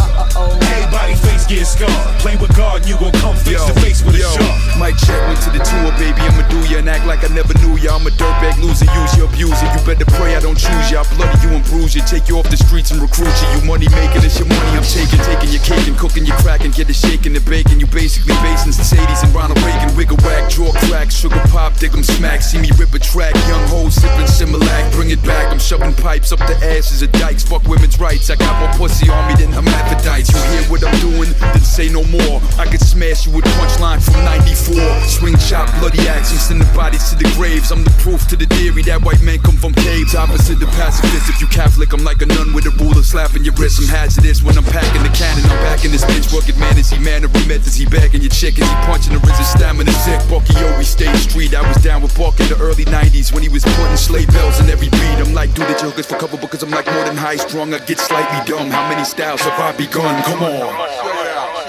Everybody 0.73 1.15
face 1.15 1.45
get 1.47 1.67
scarred. 1.67 1.93
Play 2.21 2.37
with 2.37 2.55
God, 2.57 2.83
and 2.83 2.89
you 2.89 2.97
gon' 2.97 3.13
come 3.21 3.37
face 3.37 3.63
to 3.65 3.75
face 3.81 4.03
with 4.03 4.17
a 4.17 4.25
shark. 4.25 4.57
Mic 4.81 4.97
check, 5.05 5.21
went 5.29 5.41
to 5.45 5.51
the 5.53 5.61
tour, 5.61 5.93
baby. 6.01 6.21
I'ma 6.25 6.49
do 6.49 6.59
ya 6.67 6.79
and 6.81 6.89
act 6.89 7.07
like 7.07 7.23
I 7.25 7.31
never 7.35 7.53
knew 7.61 7.77
ya. 7.77 7.97
I'm 7.97 8.07
a 8.07 8.11
dirtbag 8.11 8.59
loser, 8.65 8.89
use 8.89 9.13
you, 9.17 9.25
abuse 9.29 9.61
you. 9.61 9.69
Better 9.85 10.09
pray 10.17 10.35
I 10.37 10.41
don't 10.41 10.57
choose 10.57 10.91
ya. 10.91 11.05
I 11.05 11.15
bloody 11.15 11.39
you 11.45 11.53
and 11.55 11.65
bruise 11.69 11.95
you. 11.95 12.03
Take 12.09 12.29
you 12.29 12.39
off 12.39 12.49
the 12.49 12.57
streets 12.57 12.91
and 12.91 13.01
recruit 13.01 13.29
you. 13.29 13.49
You 13.57 13.61
money 13.69 13.89
making, 13.93 14.25
it's 14.25 14.39
your 14.39 14.49
money 14.49 14.73
I'm 14.75 14.87
taking. 14.89 15.21
Taking 15.21 15.51
your 15.53 15.63
cake 15.63 15.87
and 15.87 15.97
cooking 15.99 16.25
your 16.25 16.37
crack 16.41 16.65
and 16.65 16.73
get 16.73 16.89
it 16.89 16.97
shaking 16.97 17.37
and 17.37 17.45
baking. 17.45 17.81
You 17.81 17.87
basically 17.87 18.35
basing 18.41 18.73
Mercedes 18.73 19.23
and 19.23 19.35
Ronald 19.35 19.61
Reagan. 19.63 19.93
Wiggle 19.97 20.19
whack, 20.25 20.49
draw 20.49 20.73
crack, 20.89 21.11
sugar 21.11 21.43
pop, 21.53 21.77
dig 21.77 21.93
'em 21.93 22.03
smack. 22.03 22.41
See 22.43 22.59
me 22.59 22.71
rip 22.81 22.95
a 22.95 22.99
track, 22.99 23.35
young 23.47 23.67
hoes 23.69 23.95
sipping 23.95 24.27
Similac. 24.27 24.91
Bring 24.93 25.12
it 25.13 25.23
back, 25.23 25.53
I'm 25.53 25.59
shoving 25.59 25.93
pipes 25.95 26.33
up 26.33 26.41
the 26.41 26.57
asses 26.65 27.03
of 27.03 27.13
dykes. 27.13 27.45
Fuck 27.45 27.69
women's 27.69 28.01
rights. 28.01 28.31
I 28.31 28.37
got 28.37 28.57
more 28.59 28.73
pussy 28.81 29.09
on 29.11 29.29
me 29.29 29.35
than 29.37 29.53
hermaphrodites. 29.53 30.33
You 30.33 30.41
hear 30.57 30.65
what 30.73 30.81
I'm 30.83 30.97
doing? 31.01 31.31
Then 31.53 31.61
say 31.61 31.89
no 31.93 32.03
more. 32.09 32.41
I 32.57 32.65
could 32.65 32.81
smash 32.81 33.27
you 33.27 33.33
with 33.33 33.45
punchline 33.61 34.01
from 34.01 34.25
94. 34.25 34.81
Swing 35.07 35.37
chop, 35.37 35.69
bloody 35.79 36.01
axe, 36.09 36.33
the 36.49 36.65
bodies 36.75 37.11
to 37.11 37.17
the 37.17 37.29
graves. 37.37 37.71
I'm 37.71 37.85
the 37.85 37.95
proof 38.01 38.27
to 38.29 38.37
the 38.37 38.47
theory 38.57 38.83
that 38.89 39.03
white 39.05 39.21
men 39.23 39.39
come 39.39 39.57
from 39.57 39.75
caves. 39.75 40.15
Opposite 40.15 40.59
the 40.59 40.67
pacifist. 40.79 41.29
If 41.29 41.41
you 41.41 41.47
Catholic, 41.47 41.93
I'm 41.93 42.05
like 42.05 42.23
a 42.23 42.27
nun 42.27 42.53
with 42.53 42.67
a 42.67 42.75
ruler 42.81 43.03
slapping 43.03 43.45
your 43.45 43.55
wrist. 43.55 43.81
I'm 43.81 43.89
hazardous 43.89 44.43
when 44.43 44.57
I'm 44.57 44.65
packing 44.65 45.03
the 45.03 45.13
cannon. 45.13 45.45
I'm 45.45 45.61
back 45.69 45.85
in 45.85 45.93
this 45.93 46.05
bitch. 46.05 46.33
Rugged 46.33 46.57
man, 46.59 46.79
is 46.79 46.89
he 46.89 46.99
man 46.99 47.25
of 47.25 47.33
met? 47.47 47.61
Is 47.69 47.77
he 47.77 47.85
bagging 47.85 48.23
your 48.23 48.33
chick? 48.33 48.57
Is 48.59 48.69
he 48.69 48.77
punching 48.89 49.13
or 49.13 49.23
is 49.29 49.39
his 49.39 49.49
stamina 49.53 49.93
sick? 49.93 50.21
Bucky 50.33 50.57
always 50.65 50.89
stayed 50.89 51.15
street. 51.17 51.55
I 51.55 51.61
was 51.67 51.77
down 51.83 52.01
with 52.01 52.17
Buck 52.17 52.39
in 52.41 52.49
the 52.49 52.59
early 52.59 52.85
90s 52.85 53.33
when 53.33 53.43
he 53.43 53.49
was 53.49 53.65
putting 53.77 53.97
sleigh 53.97 54.27
bells 54.27 54.61
in 54.61 54.71
every 54.71 54.89
beat. 55.03 55.19
I'm 55.27 55.35
like, 55.35 55.55
do 55.55 55.67
the 55.67 55.75
jokers 55.75 56.07
for 56.07 56.17
cover 56.17 56.37
because 56.37 56.63
I'm 56.63 56.71
like 56.71 56.87
more 56.87 57.05
than 57.05 57.17
high 57.17 57.37
strung. 57.37 57.75
I 57.75 57.79
get 57.85 57.99
slightly 57.99 58.41
dumb. 58.47 58.71
How 58.71 58.89
many 58.89 59.05
styles 59.05 59.41
have 59.43 59.59
I 59.59 59.77
begun? 59.77 60.23
Come 60.23 60.43
on. 60.43 61.62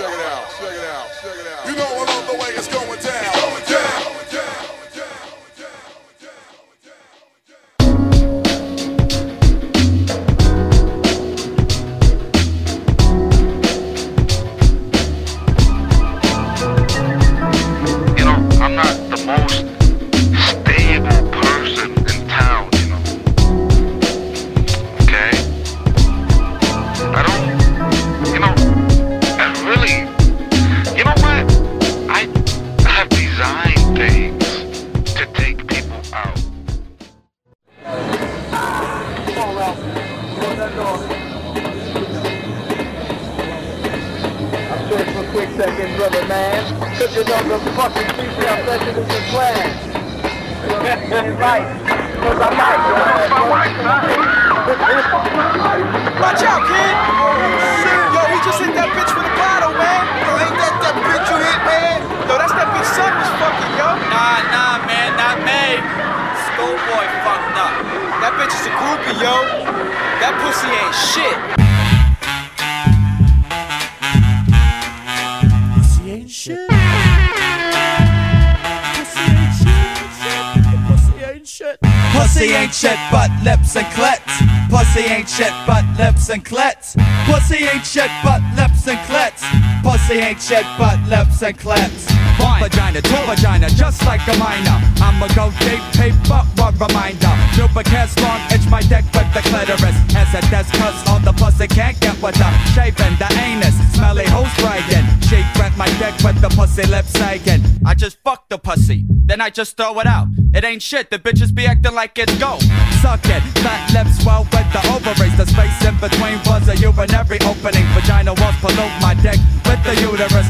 And 86.30 86.46
clits. 86.46 86.96
Pussy 87.26 87.66
ain't 87.66 87.86
shit 87.86 88.10
but 88.24 88.42
lips 88.56 88.88
and 88.88 89.00
clits. 89.08 89.73
Pussy 89.84 90.14
ain't 90.14 90.42
shit 90.42 90.66
but 90.80 90.98
lips 91.10 91.44
and 91.44 91.58
clits. 91.60 92.08
One 92.40 92.64
vagina, 92.64 93.02
two 93.02 93.24
vagina, 93.28 93.70
just 93.70 94.04
like 94.06 94.26
a 94.28 94.38
minor. 94.40 94.80
I'ma 95.04 95.28
go 95.36 95.52
deep, 95.60 95.84
deep, 95.92 96.16
but 96.28 96.48
one 96.56 96.74
reminder. 96.80 97.34
Lubricants 97.60 98.18
long, 98.24 98.40
itch 98.50 98.66
my 98.72 98.82
dick 98.82 99.04
with 99.14 99.28
the 99.36 99.42
clitoris. 99.44 99.96
As 100.16 100.32
a 100.34 100.42
desk, 100.50 100.74
cause 100.80 100.96
all 101.10 101.20
the 101.20 101.34
pussy 101.34 101.68
can't 101.68 102.00
get 102.00 102.16
with 102.24 102.36
the 102.36 102.50
shaving 102.74 103.16
the 103.20 103.28
anus. 103.44 103.76
Smelly 103.94 104.26
who's 104.32 104.54
bragging. 104.64 105.06
She 105.28 105.44
grant 105.54 105.76
my 105.78 105.88
dick 106.00 106.16
with 106.24 106.40
the 106.42 106.50
pussy 106.50 106.88
lips 106.88 107.12
sagging. 107.12 107.62
I 107.86 107.94
just 107.94 108.18
fuck 108.24 108.48
the 108.48 108.58
pussy, 108.58 109.04
then 109.10 109.42
I 109.42 109.50
just 109.50 109.76
throw 109.76 110.00
it 110.00 110.08
out. 110.08 110.28
It 110.56 110.64
ain't 110.64 110.82
shit, 110.82 111.12
the 111.12 111.20
bitches 111.20 111.54
be 111.54 111.66
acting 111.66 111.94
like 111.94 112.18
it's 112.18 112.34
gold. 112.40 112.64
Suck 113.02 113.26
it, 113.26 113.44
fat 113.60 113.92
lips 113.94 114.24
swell 114.24 114.44
with 114.44 114.70
the 114.72 114.82
ovaries. 114.96 115.36
The 115.36 115.46
space 115.46 115.80
in 115.86 115.96
between 116.00 116.40
was 116.46 116.70
a 116.70 116.76
urinary 116.78 117.40
opening. 117.44 117.86
Vagina 117.94 118.34
walls 118.34 118.56
pollute 118.62 118.96
my 119.02 119.14
dick 119.22 119.40
with 119.74 119.84
the 119.90 119.96
uterus. 120.06 120.48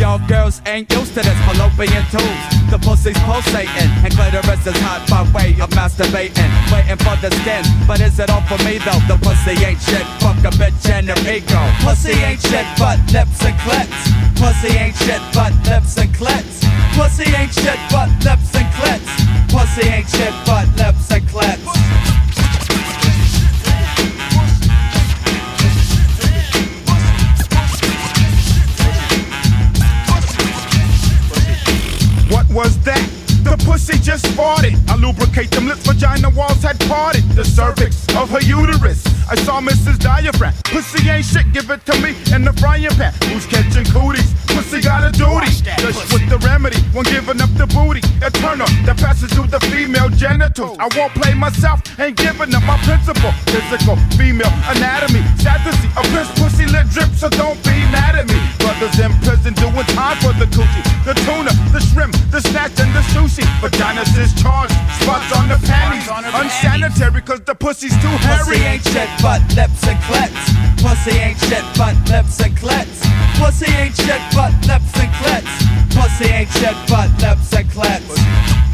Y'all 0.00 0.18
girls 0.26 0.60
ain't 0.66 0.90
used 0.92 1.14
to 1.14 1.22
this 1.22 1.38
fallopian 1.46 2.02
tubes. 2.10 2.44
The 2.70 2.78
pussy's 2.82 3.18
pulsating 3.22 3.90
and 4.02 4.10
clitoris 4.14 4.66
is 4.66 4.78
hot 4.82 5.06
by 5.06 5.22
way 5.30 5.54
of 5.62 5.70
masturbating. 5.70 6.50
Waiting 6.74 6.98
for 6.98 7.14
the 7.22 7.30
skin, 7.42 7.62
but 7.86 8.00
is 8.00 8.18
it 8.18 8.30
all 8.30 8.42
for 8.50 8.58
me 8.66 8.78
though? 8.82 8.98
The 9.06 9.16
pussy 9.22 9.54
ain't 9.62 9.80
shit, 9.80 10.06
fuck 10.18 10.38
a 10.42 10.50
bitch 10.58 10.90
and 10.90 11.08
her 11.10 11.20
ego. 11.30 11.62
Pussy 11.86 12.18
ain't 12.26 12.42
shit 12.42 12.66
but 12.78 12.98
lips 13.14 13.44
and 13.46 13.56
clits. 13.62 14.00
Pussy 14.34 14.74
ain't 14.74 14.96
shit 14.96 15.22
but 15.30 15.54
lips 15.70 15.96
and 15.98 16.10
clits. 16.10 16.66
Pussy 16.98 17.30
ain't 17.30 17.54
shit 17.54 17.80
but 17.94 18.10
lips 18.26 18.54
and 18.58 18.70
clits. 18.74 19.10
Pussy 19.54 19.86
ain't 19.86 20.08
shit 20.08 20.34
but 20.46 20.66
lips 20.78 21.10
and 21.14 21.22
clits. 21.30 22.09
Was 32.50 32.76
that? 32.84 33.19
The 33.50 33.56
pussy 33.66 33.98
just 33.98 34.26
farted. 34.38 34.78
I 34.88 34.94
lubricate 34.94 35.50
them 35.50 35.66
lips, 35.66 35.84
vagina 35.84 36.30
walls 36.30 36.62
had 36.62 36.78
parted. 36.86 37.24
The 37.34 37.44
cervix 37.44 38.06
of 38.14 38.30
her 38.30 38.38
uterus. 38.38 39.02
I 39.26 39.34
saw 39.42 39.60
Mrs. 39.60 39.98
Diaphragm. 39.98 40.54
Pussy 40.70 41.10
ain't 41.10 41.24
shit, 41.24 41.52
give 41.52 41.68
it 41.68 41.84
to 41.86 41.94
me 41.98 42.14
in 42.30 42.44
the 42.46 42.52
frying 42.62 42.94
pan. 42.94 43.12
Who's 43.26 43.46
catching 43.46 43.86
cooties? 43.90 44.30
Pussy 44.54 44.80
got 44.80 45.02
a 45.02 45.10
duty. 45.10 45.50
Just 45.82 46.12
with 46.14 46.30
the 46.30 46.38
remedy, 46.46 46.78
when 46.94 47.02
giving 47.10 47.42
up 47.42 47.50
the 47.58 47.66
booty. 47.66 47.98
Eternal, 48.22 48.70
that 48.86 48.98
passes 48.98 49.30
through 49.34 49.50
the 49.50 49.58
female 49.66 50.10
genitals. 50.10 50.78
I 50.78 50.86
won't 50.94 51.14
play 51.18 51.34
myself, 51.34 51.82
ain't 51.98 52.16
giving 52.16 52.54
up 52.54 52.62
my 52.62 52.78
principle. 52.86 53.34
Physical, 53.50 53.98
female 54.14 54.54
anatomy. 54.70 55.26
Sad 55.42 55.58
to 55.66 55.74
see 55.74 55.90
a 55.98 56.02
piss 56.14 56.30
pussy 56.38 56.66
lit 56.70 56.86
drip, 56.90 57.10
so 57.18 57.28
don't 57.30 57.58
be 57.66 57.74
mad 57.90 58.14
at 58.14 58.30
me. 58.30 58.38
Brothers 58.62 58.94
in 58.98 59.10
prison 59.26 59.54
doing 59.58 59.90
time 59.98 60.18
for 60.22 60.34
the 60.38 60.46
coochie. 60.54 60.82
The 61.02 61.14
tuna, 61.26 61.50
the 61.74 61.82
shrimp, 61.82 62.14
the 62.30 62.38
snatch, 62.42 62.78
and 62.78 62.94
the 62.94 63.02
sushi. 63.10 63.39
Vaginas 63.60 64.12
discharged, 64.14 64.74
spots 65.00 65.30
on 65.36 65.48
the 65.48 65.58
panties. 65.66 66.08
Unsanitary, 66.34 67.22
cause 67.22 67.40
the 67.42 67.54
pussy's 67.54 67.92
too 68.00 68.14
hairy. 68.24 68.38
Pussy 68.38 68.64
ain't 68.64 68.84
shit 68.84 69.10
but 69.22 69.40
lips 69.54 69.86
and 69.86 69.98
clits. 70.08 70.42
Pussy 70.80 71.16
ain't 71.18 71.38
shit 71.38 71.64
but 71.76 71.94
lips 72.08 72.40
and 72.40 72.56
clits. 72.56 73.00
Pussy 73.38 73.70
ain't 73.72 73.96
shit 73.96 74.22
but 74.34 74.52
lips 74.66 74.94
and 74.98 75.10
clits. 75.20 75.54
Pussy 75.94 76.30
ain't 76.32 76.50
shit 76.50 76.76
but 76.88 77.10
lips 77.20 77.52
and 77.52 77.68
clits. 77.70 78.69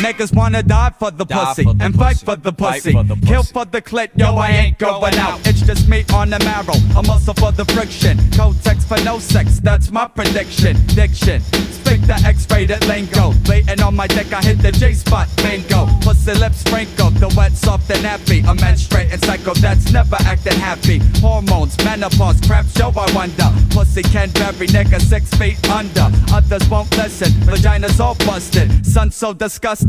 Niggas 0.00 0.34
wanna 0.34 0.62
die 0.62 0.90
for 0.98 1.10
the 1.10 1.24
Die 1.26 1.34
pussy 1.44 1.62
for 1.62 1.74
the 1.74 1.84
and 1.84 1.94
fight 1.94 2.16
for 2.16 2.34
the 2.36 2.52
pussy. 2.52 2.92
for 2.92 3.04
the 3.04 3.16
Kill 3.16 3.42
pussy. 3.42 3.52
for 3.52 3.64
the 3.66 3.82
clit, 3.82 4.08
yo, 4.16 4.34
I 4.36 4.48
ain't 4.48 4.78
going 4.78 5.14
out. 5.16 5.46
It's 5.46 5.60
just 5.60 5.88
me 5.88 6.04
on 6.14 6.30
the 6.30 6.38
marrow, 6.40 6.74
a 6.98 7.02
muscle 7.02 7.34
for 7.34 7.52
the 7.52 7.66
friction. 7.66 8.16
Cotex 8.32 8.84
for 8.84 8.98
no 9.04 9.18
sex, 9.18 9.60
that's 9.60 9.90
my 9.90 10.06
prediction. 10.08 10.76
Diction, 10.86 11.42
speak 11.42 12.00
the 12.06 12.14
X-rated 12.24 12.86
lingo. 12.86 13.34
Waiting 13.46 13.82
on 13.82 13.94
my 13.94 14.06
dick, 14.06 14.32
I 14.32 14.40
hit 14.42 14.62
the 14.62 14.72
J 14.72 14.94
spot, 14.94 15.28
bingo. 15.36 15.86
Pussy 16.00 16.32
lips 16.32 16.60
sprinkled, 16.60 17.14
the 17.16 17.28
wet, 17.36 17.52
soft 17.52 17.90
and 17.90 18.04
happy. 18.04 18.40
A 18.40 18.54
menstruating 18.54 19.22
cycle 19.24 19.54
that's 19.54 19.92
never 19.92 20.16
acting 20.20 20.58
happy. 20.58 20.98
Hormones, 21.20 21.76
menopause, 21.84 22.40
crap 22.46 22.64
show, 22.68 22.90
I 22.96 23.12
wonder. 23.14 23.50
Pussy 23.68 24.02
can 24.02 24.30
bury 24.30 24.66
nigga 24.68 24.98
six 25.00 25.28
feet 25.34 25.58
under. 25.68 26.08
Others 26.32 26.68
won't 26.70 26.90
listen, 26.96 27.32
vaginas 27.44 28.00
all 28.00 28.14
busted. 28.24 28.86
Sun 28.86 29.10
so 29.10 29.34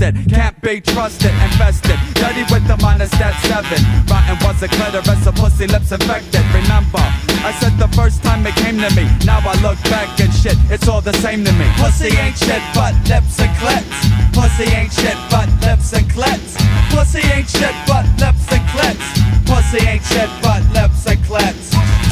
disgusted, 0.02 0.34
can't 0.34 0.62
be 0.62 0.82
trusted. 0.82 1.32
Infested, 1.46 2.00
dirty 2.16 2.44
with 2.52 2.66
the 2.68 2.78
minus 2.82 3.12
that 3.22 3.38
seven. 3.46 3.82
Rotten 4.10 4.38
was 4.42 4.62
a 4.64 4.68
clitoris, 4.68 5.26
a 5.28 5.32
pussy 5.32 5.68
lips 5.68 5.92
infected. 5.92 6.42
Remember, 6.54 7.04
I 7.46 7.54
said 7.60 7.78
the 7.78 7.88
first 7.96 8.24
time 8.24 8.46
it 8.46 8.56
came 8.56 8.78
to 8.82 8.90
me. 8.96 9.06
Now 9.26 9.40
I 9.40 9.54
look 9.62 9.78
back 9.90 10.20
and 10.20 10.34
shit, 10.34 10.58
it's 10.70 10.88
all 10.88 11.02
the 11.02 11.14
same 11.14 11.46
to 11.46 11.54
me. 11.54 11.66
Pussy 11.78 12.10
ain't 12.18 12.38
shit 12.38 12.62
but 12.74 12.94
lips 13.08 13.40
and 13.40 13.54
clits. 13.62 13.98
Pussy 14.34 14.68
ain't 14.74 14.92
shit 14.92 15.18
but 15.30 15.50
lips 15.62 15.94
and 15.94 16.08
clits. 16.10 16.58
Pussy 16.90 17.22
ain't 17.34 17.50
shit 17.50 17.76
but 17.88 18.06
lips 18.20 18.50
and 18.52 18.66
clits. 18.74 19.06
Pussy 19.46 19.82
ain't 19.86 20.04
shit 20.04 20.30
but 20.42 20.62
lips 20.74 21.06
and 21.06 21.20
clits. 21.26 22.11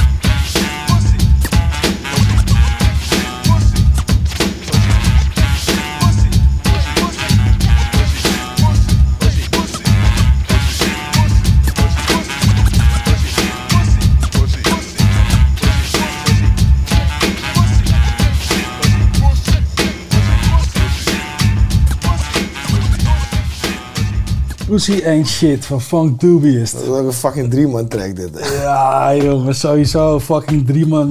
Pussy 24.70 25.02
Ain't 25.06 25.28
Shit 25.28 25.66
van 25.66 25.82
Funk 25.82 26.20
Dubious. 26.20 26.72
Dat 26.72 26.82
is 26.82 26.88
ook 26.88 27.06
een 27.06 27.14
fucking 27.14 27.50
drie-man 27.52 27.88
track 27.88 28.16
dit. 28.16 28.30
hè. 28.40 28.62
Ja, 28.64 29.16
jongen, 29.16 29.56
sowieso 29.56 30.20
fucking 30.20 30.68
drie 30.68 30.88
man. 30.88 31.10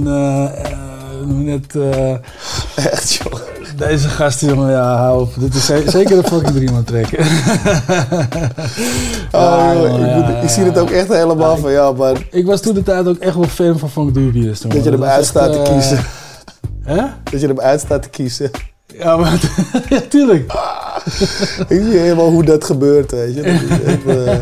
je 1.45 1.51
het. 1.61 1.77
eh, 1.77 2.11
Echt, 2.93 3.13
joh. 3.13 3.33
Deze 3.77 4.09
gasten, 4.09 4.49
jongen, 4.49 4.71
ja, 4.71 4.97
hou 4.97 5.21
op. 5.23 5.33
Dit 5.39 5.55
is 5.55 5.67
ze- 5.67 5.85
zeker 5.87 6.17
een 6.19 6.25
fucking 6.25 6.55
drie 6.55 6.71
man 6.71 6.85
track. 6.85 7.07
Oh, 9.33 9.41
Ja, 9.41 9.73
ik, 9.73 9.91
moet- 9.91 10.01
ja, 10.01 10.41
ik 10.43 10.49
zie 10.49 10.65
het 10.65 10.79
ook 10.79 10.91
echt 10.91 11.09
helemaal 11.09 11.57
van 11.57 11.73
jou, 11.73 11.97
maar 11.97 12.17
Ik 12.31 12.47
was 12.47 12.61
toen 12.61 12.75
de 12.75 12.83
tijd 12.83 13.07
ook 13.07 13.17
echt 13.19 13.35
wel 13.35 13.45
fan 13.45 13.79
van 13.79 13.91
Funk 13.91 14.15
Dubious. 14.15 14.59
jongen. 14.63 14.77
dat 14.77 14.85
je 14.85 14.91
hem 14.91 15.03
is 15.03 15.09
uit 15.09 15.19
echt, 15.19 15.29
staat 15.29 15.53
te 15.53 15.59
eh, 15.59 15.73
kiezen. 15.73 16.05
Hè? 16.83 17.03
Dat 17.31 17.41
je 17.41 17.47
hem 17.47 17.61
uit 17.61 17.81
staat 17.81 18.03
te 18.03 18.09
kiezen. 18.09 18.51
Ja, 18.97 19.17
maar 19.17 19.41
ja, 19.89 20.01
tuurlijk. 20.09 20.53
Ik 21.69 21.83
zie 21.83 21.99
helemaal 21.99 22.31
hoe 22.31 22.45
dat 22.45 22.65
gebeurt, 22.65 23.11
weet 23.11 23.35
je. 23.35 23.43
Eh, 24.07 24.39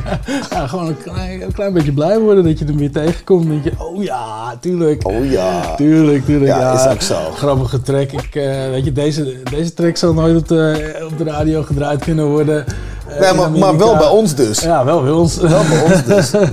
Ja, 0.50 0.66
gewoon 0.66 0.86
een 0.86 1.02
klein, 1.02 1.42
een 1.42 1.52
klein 1.52 1.72
beetje 1.72 1.92
blij 1.92 2.18
worden 2.18 2.44
dat 2.44 2.58
je 2.58 2.64
hem 2.64 2.76
weer 2.76 2.90
tegenkomt. 2.92 3.42
Dan 3.46 3.50
denk 3.62 3.64
je, 3.64 3.84
oh 3.84 4.02
ja, 4.02 4.56
tuurlijk. 4.60 5.06
Oh 5.06 5.30
ja. 5.30 5.74
Tuurlijk, 5.74 6.24
tuurlijk. 6.24 6.50
Ja, 6.50 6.58
Ja, 6.58 6.84
is 6.86 6.92
ook 6.92 7.02
zo. 7.02 7.30
Grappige 7.34 7.80
track. 7.82 8.12
Ik, 8.12 8.34
eh, 8.34 8.68
weet 8.70 8.84
je, 8.84 8.92
deze, 8.92 9.36
deze 9.50 9.74
track 9.74 9.96
zal 9.96 10.12
nooit 10.14 10.36
op 10.36 10.48
de, 10.48 10.94
op 11.10 11.18
de 11.18 11.24
radio 11.24 11.62
gedraaid 11.62 12.04
kunnen 12.04 12.26
worden. 12.26 12.64
eh, 13.08 13.20
Nee, 13.20 13.32
maar- 13.32 13.50
maar 13.50 13.76
wel 13.78 13.96
bij 13.96 14.08
ons 14.08 14.34
dus. 14.34 14.60
Ja, 14.60 14.84
wel 14.84 15.02
bij 15.02 15.10
ons. 15.12 15.36
Wel 15.36 15.62
bij 15.68 15.82
ons 15.82 16.04
dus. 16.04 16.30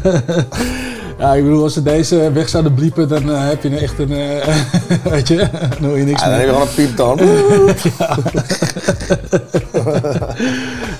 ja, 1.18 1.34
ik 1.34 1.44
bedoel, 1.44 1.64
als 1.64 1.74
ze 1.74 1.82
deze 1.84 2.32
weg 2.32 2.50
zouden 2.50 2.74
bliepen, 2.74 3.08
dan 3.08 3.32
eh, 3.32 3.48
heb 3.48 3.64
je 3.64 3.78
echt 3.78 4.00
een... 4.00 4.12
eh, 4.12 4.56
weet 5.12 5.28
je, 5.28 5.36
dan 5.80 5.90
hoor 5.90 5.98
je 5.98 6.04
niks 6.04 6.22
Ja, 6.24 6.30
dan 6.30 6.38
meer. 6.38 6.48
heb 6.48 6.48
je 6.48 6.54
gewoon 6.54 6.68
een 6.68 6.74
pieptoon. 6.76 7.20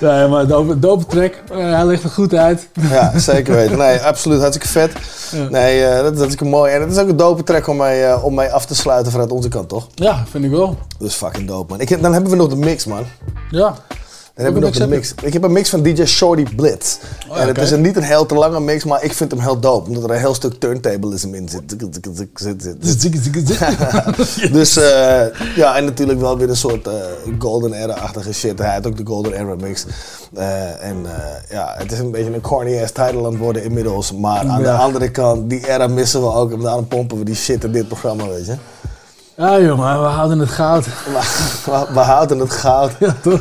ja, 0.00 0.26
maar 0.28 0.46
dope, 0.46 0.78
dope 0.78 1.06
track. 1.06 1.34
Hij 1.52 1.84
legt 1.86 2.02
het 2.02 2.12
goed 2.12 2.34
uit. 2.34 2.68
Ja, 2.90 3.12
zeker 3.18 3.54
weten. 3.54 3.78
Nee, 3.78 3.98
absoluut 4.00 4.40
hartstikke 4.40 4.68
vet. 4.68 4.92
Ja. 5.32 5.48
Nee, 5.50 5.84
eh, 5.84 6.02
dat 6.02 6.12
is 6.12 6.18
hartstikke 6.18 6.44
mooi. 6.50 6.72
En 6.72 6.80
het 6.80 6.90
is 6.90 6.98
ook 6.98 7.08
een 7.08 7.16
dope 7.16 7.42
track 7.42 7.66
om 7.68 7.76
mij, 7.76 8.10
eh, 8.10 8.24
om 8.24 8.34
mij 8.34 8.52
af 8.52 8.66
te 8.66 8.74
sluiten 8.74 9.12
vanuit 9.12 9.30
onze 9.30 9.48
kant, 9.48 9.68
toch? 9.68 9.86
Ja, 9.94 10.24
vind 10.30 10.44
ik 10.44 10.50
wel. 10.50 10.78
Dus 10.98 11.14
fucking 11.14 11.48
dope, 11.48 11.70
man. 11.72 11.80
Ik, 11.80 12.02
dan 12.02 12.12
hebben 12.12 12.30
we 12.30 12.36
nog 12.36 12.48
de 12.48 12.56
mix, 12.56 12.84
man. 12.84 13.04
Ja. 13.50 13.74
Dan 14.34 14.54
we 14.54 14.60
nog 14.60 14.76
Welke 14.78 14.94
mix. 14.94 15.14
Ik 15.22 15.32
heb 15.32 15.42
een 15.42 15.52
mix 15.52 15.70
van 15.70 15.82
DJ 15.82 16.04
Shorty 16.04 16.54
Blitz. 16.56 16.96
Oh 17.28 17.36
ja, 17.36 17.40
en 17.40 17.46
het 17.46 17.56
kijk. 17.56 17.66
is 17.66 17.72
een, 17.72 17.80
niet 17.80 17.96
een 17.96 18.02
heel 18.02 18.26
te 18.26 18.34
lange 18.34 18.60
mix, 18.60 18.84
maar 18.84 19.04
ik 19.04 19.12
vind 19.12 19.30
hem 19.30 19.40
heel 19.40 19.60
dope. 19.60 19.88
Omdat 19.88 20.04
er 20.04 20.10
een 20.10 20.18
heel 20.18 20.34
stuk 20.34 20.52
turntablism 20.60 21.34
in 21.34 21.48
zit. 21.48 21.78
dus 24.52 24.74
ja, 25.54 25.76
en 25.76 25.84
natuurlijk 25.84 26.20
wel 26.20 26.38
weer 26.38 26.48
een 26.48 26.56
soort 26.56 26.86
eh, 26.86 26.94
Golden 27.38 27.72
Era-achtige 27.72 28.32
shit. 28.32 28.58
Hij 28.58 28.74
had 28.74 28.86
ook 28.86 28.96
de 28.96 29.06
Golden 29.06 29.32
Era 29.32 29.54
mix. 29.54 29.86
Eh, 30.34 30.84
en 30.84 31.06
eh, 31.06 31.50
ja, 31.50 31.74
het 31.78 31.92
is 31.92 31.98
een 31.98 32.10
beetje 32.10 32.34
een 32.34 32.40
corny 32.40 32.82
ass 32.82 32.92
title 32.92 33.18
aan 33.18 33.24
het 33.24 33.36
worden 33.36 33.64
inmiddels. 33.64 34.12
Maar 34.12 34.48
aan 34.48 34.62
de 34.62 34.70
andere 34.70 35.10
kant, 35.10 35.50
die 35.50 35.68
era 35.68 35.86
missen 35.86 36.20
we 36.20 36.32
ook. 36.32 36.52
En 36.52 36.60
daarom 36.60 36.88
pompen 36.88 37.18
we 37.18 37.24
die 37.24 37.34
shit 37.34 37.64
in 37.64 37.72
dit 37.72 37.88
programma, 37.88 38.26
weet 38.28 38.46
je. 38.46 38.54
Ja 39.36 39.60
jongen, 39.60 40.00
we 40.00 40.06
houden 40.06 40.38
het 40.38 40.50
goud. 40.50 40.84
We, 41.64 41.86
we 41.92 42.00
houden 42.00 42.38
het 42.38 42.50
goud. 42.50 42.92
Ja, 42.98 43.16
toch? 43.22 43.40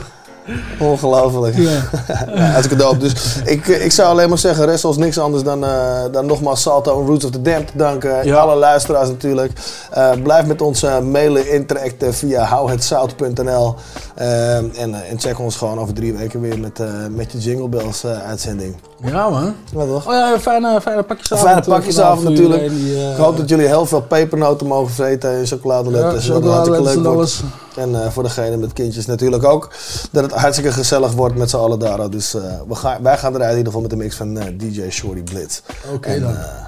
Ongelooflijk. 0.79 1.57
Ja. 1.57 1.69
ja, 2.35 2.41
hartstikke 2.41 2.83
dope. 2.83 2.97
Dus 2.97 3.13
ik, 3.45 3.67
ik 3.67 3.91
zou 3.91 4.09
alleen 4.09 4.29
maar 4.29 4.37
zeggen, 4.37 4.65
rest 4.65 4.85
ons 4.85 4.97
niks 4.97 5.19
anders 5.19 5.43
dan, 5.43 5.63
eh, 5.65 6.01
dan 6.11 6.25
nogmaals 6.25 6.61
Salto 6.61 6.99
en 6.99 7.07
Roots 7.07 7.25
of 7.25 7.31
the 7.31 7.41
Dam 7.41 7.65
te 7.65 7.77
danken. 7.77 8.25
Ja. 8.25 8.35
Alle 8.37 8.55
luisteraars 8.55 9.09
natuurlijk. 9.09 9.51
Eh, 9.91 10.11
blijf 10.23 10.45
met 10.45 10.61
ons 10.61 10.83
eh, 10.83 10.99
mailen, 10.99 11.51
interacten 11.51 12.13
via 12.13 12.43
houhetzout.nl. 12.43 13.75
Eh, 14.15 14.55
en, 14.55 14.73
eh, 14.93 15.11
en 15.11 15.19
check 15.19 15.39
ons 15.39 15.55
gewoon 15.55 15.79
over 15.79 15.93
drie 15.93 16.13
weken 16.13 16.41
weer 16.41 16.59
met, 16.59 16.79
eh, 16.79 16.87
met 17.09 17.31
je 17.31 17.37
Jingle 17.37 17.67
Bells 17.69 18.03
eh, 18.03 18.27
uitzending. 18.27 18.75
Ja 19.05 19.29
man. 19.29 19.55
Ja, 19.71 19.85
toch? 19.85 20.07
Oh 20.07 20.13
ja, 20.13 20.39
fijne, 20.39 20.81
fijne 20.81 21.03
pakjesavond. 21.03 21.47
Fijne 21.47 21.61
eh, 21.61 21.67
pakjesavond 21.67 22.29
natuurlijk. 22.29 22.69
die, 22.69 22.95
eh, 22.95 23.11
Ik 23.11 23.17
hoop 23.17 23.37
dat 23.37 23.49
jullie 23.49 23.67
heel 23.67 23.85
veel 23.85 24.01
pepernoten 24.01 24.67
mogen 24.67 24.93
vreten 24.93 25.37
en 25.37 25.47
chocoladeletters. 25.47 26.25
Ja, 26.25 26.33
wat 26.33 26.41
chocoladeletters 26.41 26.95
leuk 26.95 27.05
en 27.05 27.11
wordt. 27.11 27.43
En 27.75 28.03
eh, 28.03 28.09
voor 28.11 28.23
degene 28.23 28.57
met 28.57 28.73
kindjes 28.73 29.05
natuurlijk 29.05 29.43
ook. 29.43 29.69
Dat 30.11 30.23
het 30.23 30.32
hartstikke 30.35 30.71
gezellig 30.71 31.11
wordt 31.11 31.35
met 31.35 31.49
z'n 31.49 31.57
allen 31.57 31.79
daar. 31.79 32.09
Dus 32.09 32.33
eh, 32.33 32.61
we 32.67 32.75
gaan, 32.75 33.03
wij 33.03 33.17
gaan 33.17 33.35
eruit 33.35 33.51
in 33.51 33.57
ieder 33.57 33.65
geval 33.73 33.81
met 33.81 33.91
een 33.91 33.97
mix 33.97 34.15
van 34.15 34.37
eh, 34.37 34.57
DJ 34.57 34.89
Shorty 34.89 35.21
Blitz. 35.23 35.61
Oké 35.93 36.19
dan. 36.19 36.35
eh, 36.35 36.65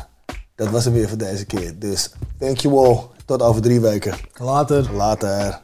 dat 0.56 0.70
was 0.70 0.86
het 0.86 0.94
weer 0.94 1.08
voor 1.10 1.18
deze 1.18 1.46
keer. 1.46 1.80
Dus 1.80 2.10
thank 2.40 2.58
you 2.58 2.86
all. 2.88 3.00
Tot 3.26 3.42
over 3.42 3.62
drie 3.62 3.80
weken. 3.82 4.14
Later. 4.38 4.94
Later. 4.94 5.62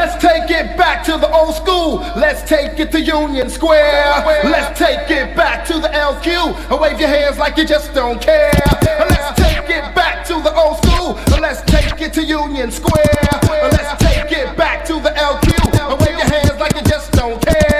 Let's 0.00 0.16
take 0.16 0.50
it 0.50 0.78
back 0.78 1.04
to 1.04 1.18
the 1.18 1.30
old 1.30 1.54
school. 1.54 1.96
Let's 2.16 2.42
take 2.48 2.80
it 2.80 2.90
to 2.92 3.00
Union 3.02 3.50
Square. 3.50 4.24
Let's 4.44 4.78
take 4.78 5.10
it 5.10 5.36
back 5.36 5.66
to 5.66 5.74
the 5.74 5.88
LQ. 5.88 6.70
And 6.70 6.80
wave 6.80 6.98
your 6.98 7.10
hands 7.10 7.36
like 7.36 7.58
you 7.58 7.66
just 7.66 7.92
don't 7.92 8.18
care. 8.18 8.50
Let's 8.80 9.38
take 9.38 9.68
it 9.68 9.94
back 9.94 10.24
to 10.28 10.40
the 10.40 10.54
old 10.56 10.78
school. 10.78 11.20
Let's 11.38 11.60
take 11.70 12.00
it 12.00 12.14
to 12.14 12.24
Union 12.24 12.70
Square. 12.70 13.28
Let's 13.42 14.02
take 14.02 14.32
it 14.32 14.56
back 14.56 14.86
to 14.86 14.94
the 14.94 15.10
LQ. 15.10 15.90
And 15.90 16.00
wave 16.00 16.16
your 16.16 16.28
hands 16.28 16.58
like 16.58 16.74
you 16.76 16.82
just 16.90 17.12
don't 17.12 17.38
care. 17.44 17.79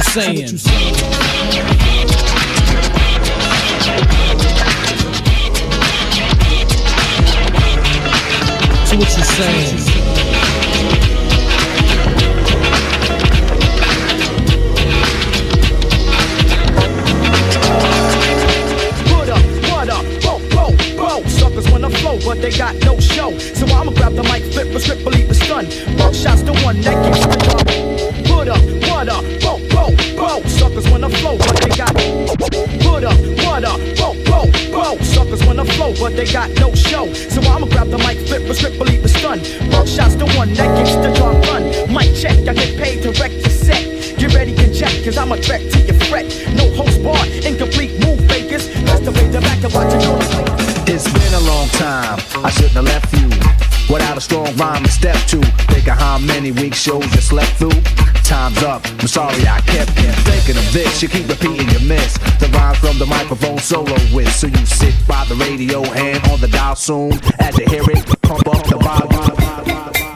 You 0.00 0.12
saying? 0.12 0.58
So 8.86 8.96
what 8.96 9.16
you 9.16 9.24
saying? 9.24 9.78
Put 19.06 19.28
up, 19.28 19.44
what 19.70 19.88
up, 19.88 20.04
whoa, 20.24 20.38
whoa, 20.54 20.70
whoa. 20.96 21.28
Suckers 21.28 21.70
wanna 21.70 21.90
flow, 21.90 22.18
but 22.24 22.40
they 22.40 22.50
got 22.50 22.74
no 22.84 22.98
show. 23.00 23.38
So 23.38 23.66
I'ma 23.66 23.92
grab 23.92 24.14
the 24.14 24.22
mic, 24.24 24.44
flip, 24.52 24.72
but 24.72 24.80
strip, 24.82 25.04
believe 25.04 25.28
the 25.28 25.34
stun. 25.34 25.66
Buckshot's 25.98 26.42
the 26.42 26.52
one 26.64 26.80
that 26.80 26.96
keeps 27.04 27.26
the 27.26 27.36
drum. 27.44 27.66
Put 28.24 28.48
up, 28.48 28.62
what 28.88 29.08
up, 29.08 29.24
whoa, 29.80 29.90
whoa. 30.16 30.42
Suckers 30.48 30.88
wanna 30.90 31.08
flow, 31.08 31.38
but 31.38 31.56
they 31.60 31.70
got. 31.76 31.94
Put 31.94 33.04
up, 33.04 33.18
what 33.44 33.64
up, 33.64 33.80
whoa, 33.98 34.14
whoa, 34.28 34.46
whoa. 34.72 34.98
Suckers 35.02 35.44
wanna 35.46 35.64
flow, 35.64 35.94
but 35.98 36.16
they 36.16 36.30
got 36.30 36.50
no 36.60 36.74
show. 36.74 37.12
So 37.14 37.40
I'ma 37.42 37.66
grab 37.66 37.88
the 37.88 37.98
mic, 37.98 38.18
flip, 38.26 38.42
a 38.48 38.54
strip, 38.54 38.76
believe 38.78 39.02
the 39.02 39.08
stun. 39.08 39.40
Shot's 39.86 40.16
the 40.16 40.26
one 40.36 40.52
that 40.54 40.68
keeps 40.76 40.96
the 40.96 41.12
drum 41.16 41.40
run. 41.48 41.62
Mic 41.92 42.14
check, 42.14 42.38
I 42.48 42.54
get 42.54 42.76
paid 42.78 43.02
to 43.02 43.10
wreck 43.20 43.32
the 43.42 43.50
set. 43.50 44.18
Get 44.18 44.34
ready, 44.34 44.54
to 44.54 44.74
check, 44.74 44.92
cause 45.04 45.16
I'm 45.16 45.32
a 45.32 45.36
threat 45.36 45.62
to 45.72 45.78
your 45.80 45.98
fret. 46.08 46.26
No 46.54 46.70
host 46.74 47.02
bar, 47.02 47.24
incomplete 47.26 47.98
move 48.04 48.20
fakers. 48.28 48.68
That's 48.84 49.00
the 49.00 49.12
way 49.12 49.28
the 49.28 49.40
back 49.40 49.64
of 49.64 49.74
watch 49.74 49.92
it 49.94 50.06
on 50.06 50.88
It's 50.88 51.10
been 51.12 51.34
a 51.34 51.40
long 51.40 51.68
time. 51.68 52.18
I 52.44 52.50
shouldn't 52.50 52.72
have 52.72 52.84
left 52.84 53.12
you 53.14 53.69
without 53.90 54.16
a 54.16 54.20
strong 54.20 54.54
rhyme 54.56 54.84
to 54.84 54.90
step 54.90 55.16
to. 55.26 55.40
Think 55.72 55.88
of 55.88 55.98
how 55.98 56.18
many 56.18 56.52
weeks 56.52 56.78
shows 56.78 57.04
you 57.14 57.20
slept 57.20 57.52
through. 57.58 57.80
Time's 58.22 58.62
up. 58.62 58.86
I'm 59.00 59.08
sorry 59.08 59.46
I 59.46 59.60
kept 59.60 59.90
you 59.98 60.10
thinking 60.22 60.56
of 60.56 60.72
this. 60.72 61.02
You 61.02 61.08
keep 61.08 61.28
repeating 61.28 61.68
your 61.68 61.82
miss. 61.82 62.16
The 62.38 62.48
rhymes 62.54 62.78
from 62.78 62.98
the 62.98 63.06
microphone 63.06 63.58
solo 63.58 63.96
with. 64.14 64.32
So 64.32 64.46
you 64.46 64.66
sit 64.66 64.94
by 65.08 65.24
the 65.24 65.34
radio 65.34 65.82
and 65.82 66.24
on 66.28 66.40
the 66.40 66.48
dial 66.48 66.76
soon. 66.76 67.12
As 67.40 67.58
you 67.58 67.66
hear 67.66 67.82
it, 67.90 68.06
pump 68.22 68.46
up 68.46 68.64
the 68.66 68.76
volume. 68.76 70.09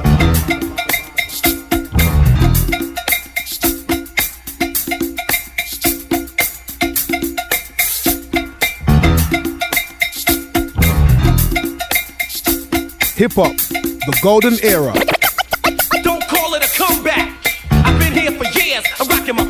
Hip 13.16 13.32
hop, 13.35 13.57
the 13.57 14.19
golden 14.24 14.55
era. 14.65 14.93
Don't 16.03 16.27
call 16.27 16.55
it 16.55 16.65
a 16.65 16.70
comeback. 16.77 17.31
I've 17.70 17.97
been 17.97 18.12
here 18.12 18.32
for 18.32 18.45
years. 18.59 18.85
I'm 18.99 19.07
rocking 19.07 19.36
my 19.36 19.49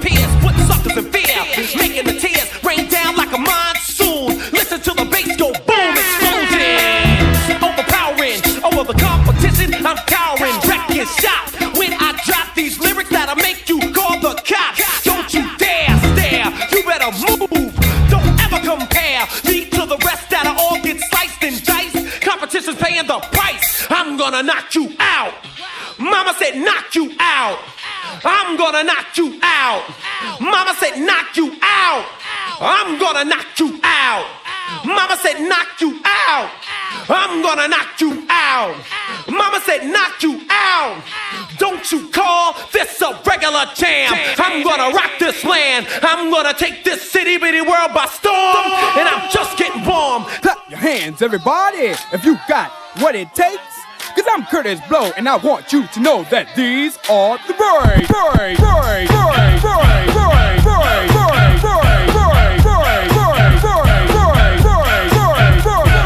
gonna 24.35 24.47
knock 24.48 24.74
you 24.74 24.93
out. 24.98 25.32
Mama 25.97 26.35
said 26.36 26.56
knock 26.56 26.93
you 26.97 27.15
out. 27.20 27.59
I'm 28.24 28.56
gonna 28.56 28.82
knock 28.82 29.16
you 29.16 29.39
out. 29.40 29.85
Mama 30.40 30.74
said 30.74 30.98
knock 30.98 31.36
you 31.36 31.56
out. 31.62 32.05
I'm 32.61 32.98
gonna 32.98 33.24
knock 33.24 33.47
you 33.61 33.78
out. 33.85 34.27
Mama 34.85 35.16
said 35.23 35.39
knock 35.48 35.81
you 35.81 36.01
out. 36.05 36.51
I'm 37.09 37.43
gonna 37.43 37.69
knock 37.69 38.01
you 38.01 38.27
out. 38.28 38.74
Mama 39.28 39.61
said 39.61 39.86
knock 39.86 40.20
you 40.20 40.40
out. 40.51 41.01
Don't 41.59 41.93
you 41.93 42.09
call 42.09 42.56
this 42.73 43.01
a 43.02 43.12
regular 43.24 43.66
jam. 43.77 44.15
I'm 44.39 44.65
gonna 44.65 44.93
rock 44.97 45.12
this 45.20 45.44
land. 45.44 45.86
I'm 46.02 46.32
gonna 46.32 46.55
take 46.55 46.82
this 46.82 47.09
city 47.09 47.39
bitty 47.39 47.61
world 47.61 47.94
by 47.94 48.06
storm. 48.06 48.66
And 48.98 49.09
I'm 49.09 49.31
just 49.31 49.56
getting 49.56 49.86
warm. 49.86 50.24
Clap 50.43 50.69
your 50.69 50.81
hands, 50.81 51.23
everybody, 51.23 51.94
if 52.12 52.24
you 52.24 52.36
got 52.48 52.73
what 52.98 53.15
it 53.15 53.32
takes. 53.32 53.74
Cause 54.15 54.24
I'm 54.31 54.45
Kurtis 54.45 54.81
Blow, 54.89 55.11
and 55.16 55.28
I 55.28 55.36
want 55.36 55.73
you 55.73 55.86
to 55.89 56.01
know 56.01 56.23
that 56.31 56.47
these 56.55 56.97
are 57.11 57.35
the 57.51 57.55
break, 57.59 58.07
break, 58.07 58.55
break, 58.62 59.11
break, 59.11 59.59
break, 59.59 60.07
break, 60.15 60.15
break, 60.15 60.62
break, 60.62 61.51
break, 61.51 61.51
break, 61.51 61.91
break, 61.91 62.62
break, 62.62 63.11
break, 63.11 63.11
break, 63.11 63.91
break, 64.62 64.86
break, 65.19 65.59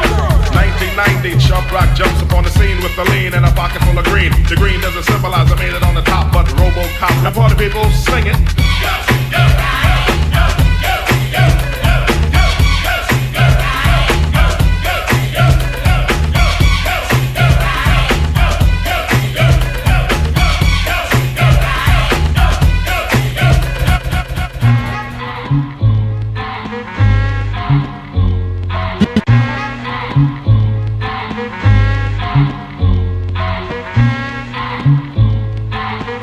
break. 0.08 0.56
1990, 0.56 1.36
Sharp 1.36 1.68
Rock 1.68 1.92
jumps 1.92 2.20
upon 2.24 2.44
the 2.44 2.50
scene 2.56 2.80
with 2.80 2.96
the 2.96 3.04
lean 3.12 3.36
and 3.36 3.44
a 3.44 3.52
pocket 3.52 3.84
full 3.84 3.98
of 3.98 4.04
green. 4.08 4.32
The 4.48 4.56
green 4.56 4.80
doesn't 4.80 5.04
symbolize 5.04 5.52
I 5.52 5.56
made 5.60 5.76
it 5.76 5.84
on 5.84 5.94
the 5.94 6.02
top, 6.02 6.32
but 6.32 6.46
Robocop. 6.56 7.12
Now 7.22 7.32
party 7.32 7.56
people, 7.60 7.84
sing 7.92 8.24
it. 8.24 9.87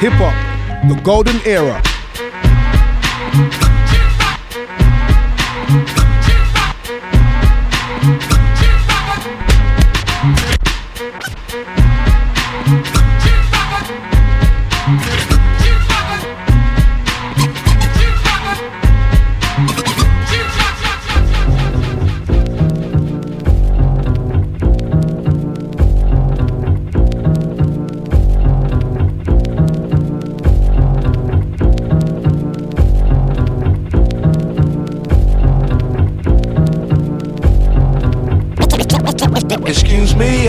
Hip 0.05 0.13
hop, 0.17 0.87
the 0.87 1.01
golden 1.01 1.41
era. 1.47 1.81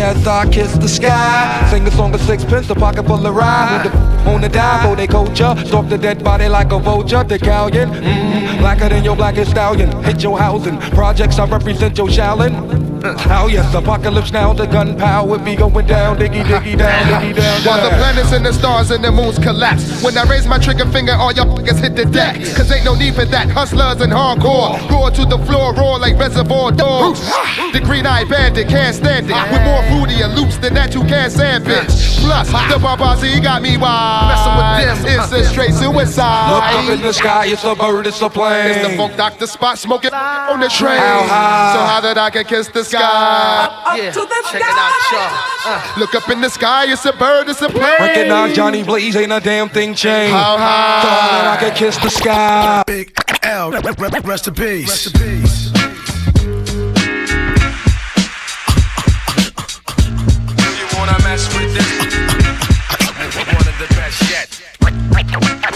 as 0.07 0.27
I 0.27 0.49
kiss 0.49 0.73
the 0.79 0.89
sky. 0.89 1.69
Sing 1.71 1.87
a 1.87 1.91
song 1.91 2.15
of 2.15 2.21
sixpence, 2.21 2.71
a 2.71 2.75
pocket 2.75 3.05
full 3.07 3.27
of 3.27 3.35
rye. 3.35 3.83
On 4.27 4.41
the 4.41 4.49
dive, 4.49 4.87
oh 4.87 4.95
they 4.95 5.07
culture. 5.07 5.55
Stalk 5.67 5.89
the 5.89 5.99
dead 5.99 6.23
body 6.23 6.49
like 6.49 6.73
a 6.73 6.79
vulture. 6.79 7.25
The 7.25 7.39
galleon, 7.39 7.91
mm-hmm. 7.91 8.59
blacker 8.59 8.89
than 8.89 9.05
your 9.05 9.17
blackest 9.17 9.51
stallion. 9.51 9.91
Hit 10.05 10.23
your 10.23 10.39
housing. 10.39 10.79
Projects, 11.01 11.39
I 11.39 11.47
represent 11.47 11.99
your 11.99 12.09
shallon. 12.09 12.96
Oh 13.37 13.49
yes, 13.49 13.75
apocalypse 13.75 14.33
now, 14.33 14.53
the 14.53 14.67
gunpowder 14.67 15.43
be 15.45 15.57
going 15.57 15.87
down, 15.87 16.17
diggy, 16.17 16.43
diggy, 16.43 16.77
down, 16.79 17.23
diggy, 17.23 17.37
down. 17.37 17.63
While 17.65 17.83
the 17.83 17.97
planets 17.97 18.33
and 18.33 18.45
the 18.45 18.53
stars 18.53 18.91
and 18.91 19.05
the 19.05 19.13
moons 19.13 19.39
collapse. 19.39 20.03
When 20.03 20.17
I 20.17 20.25
raise 20.25 20.47
my 20.47 20.59
trigger 20.59 20.87
finger, 20.87 21.13
all 21.13 21.33
y'all 21.33 21.57
hit 21.57 21.95
the 21.95 22.05
deck. 22.05 22.37
Cause 22.57 22.71
ain't 22.73 22.85
no 22.85 22.95
need 22.95 23.15
for 23.15 23.25
that. 23.27 23.49
Hustlers 23.51 24.01
and 24.01 24.13
hardcore. 24.13 24.79
Roar 24.91 25.11
to 25.11 25.25
the 25.25 25.39
floor, 25.47 25.75
roar 25.75 25.99
like 25.99 26.19
reservoir 26.19 26.73
dogs. 26.73 27.21
The 27.73 27.81
green 27.81 28.07
eyed 28.07 28.29
bandit 28.29 28.69
can't 28.69 28.95
stand 28.95 29.27
it. 29.29 29.37
With 29.53 29.63
more 29.63 29.83
fruitier 29.91 30.35
loops 30.35 30.57
than 30.57 30.73
that, 30.75 30.95
you 30.95 31.03
can't 31.05 31.31
stand, 31.31 31.65
bitch. 31.65 32.21
Plus, 32.21 32.49
the 32.49 32.79
Barbazi 32.79 33.43
got 33.43 33.61
me 33.61 33.77
wild. 33.77 34.33
Messing 34.33 34.57
with 34.57 35.05
this, 35.05 35.15
it's 35.15 35.33
a 35.33 35.51
straight 35.51 35.75
suicide. 35.75 36.53
Look 36.53 36.63
up 36.63 36.99
in 36.99 37.03
the 37.03 37.13
sky, 37.13 37.47
it's 37.47 37.65
a 37.65 37.75
bird, 37.75 38.07
it's 38.07 38.23
a 38.23 38.31
plane. 38.31 38.71
It's 38.71 38.89
the 38.89 38.97
Funk 38.97 39.17
Doctor 39.17 39.45
Spock 39.47 39.77
smoking 39.77 40.13
on 40.15 40.61
the 40.61 40.69
train. 40.69 40.99
How 40.99 41.23
high? 41.27 41.75
So 41.75 41.81
how 41.85 42.01
that 42.01 42.17
I 42.19 42.31
can 42.31 42.45
kiss 42.45 42.69
the 42.69 42.85
sky 42.85 42.96
sky. 42.99 43.65
Up, 43.67 44.15
to 44.15 44.21
the 44.21 44.43
sky. 44.49 45.47
Uh. 45.67 45.95
Look 45.99 46.15
up 46.15 46.29
in 46.31 46.41
the 46.41 46.49
sky, 46.49 46.93
it's 46.93 47.05
a 47.05 47.13
bird, 47.13 47.49
it's 47.49 47.63
a 47.63 47.69
plane. 47.69 47.97
Recognize 47.99 48.55
Johnny 48.55 48.83
Blaze, 48.83 49.17
ain't 49.17 49.33
a 49.33 49.41
damn 49.41 49.69
thing 49.69 49.95
changed. 49.95 50.35
How 50.35 50.57
high? 50.57 51.03
Thought 51.03 51.29
that 51.31 51.59
I 51.59 51.69
could 51.69 51.77
kiss 51.77 51.97
the 51.99 52.11
sky. 52.11 52.83
Big 52.87 53.13
L, 53.43 53.71
rest 53.71 54.49
in 54.49 54.55
peace. 54.55 54.89
Rest 54.89 55.07
in 55.07 55.13
peace. 55.21 55.73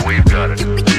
We've 0.06 0.24
got 0.24 0.50
it. 0.50 0.89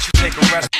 suggest 0.00 0.06
you 0.08 0.30
take 0.30 0.36
a 0.36 0.54
rest. 0.54 0.73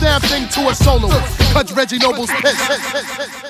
damn 0.00 0.20
thing 0.20 0.48
to 0.48 0.68
a 0.68 0.74
solo. 0.74 1.08
Cudge 1.52 1.72
Reggie 1.72 1.98
Noble's 1.98 2.30
piss. 2.40 3.47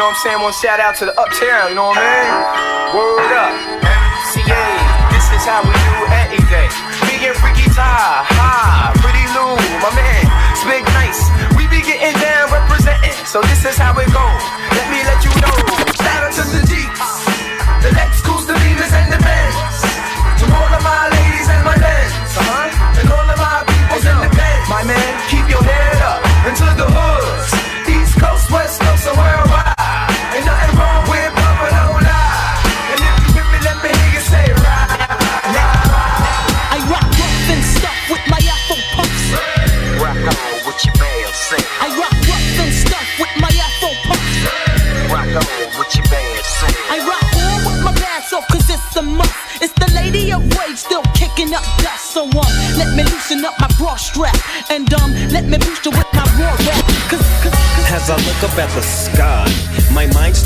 know 0.00 0.06
what 0.06 0.16
I'm 0.16 0.22
saying? 0.22 0.40
One 0.40 0.52
shout 0.54 0.80
out 0.80 0.96
to 0.96 1.04
the 1.04 1.20
uptown, 1.20 1.68
you 1.68 1.74
know 1.74 1.88
what 1.88 1.98
I 2.00 2.08
mean? 2.08 2.96
Word 2.96 3.76
up. 3.76 3.79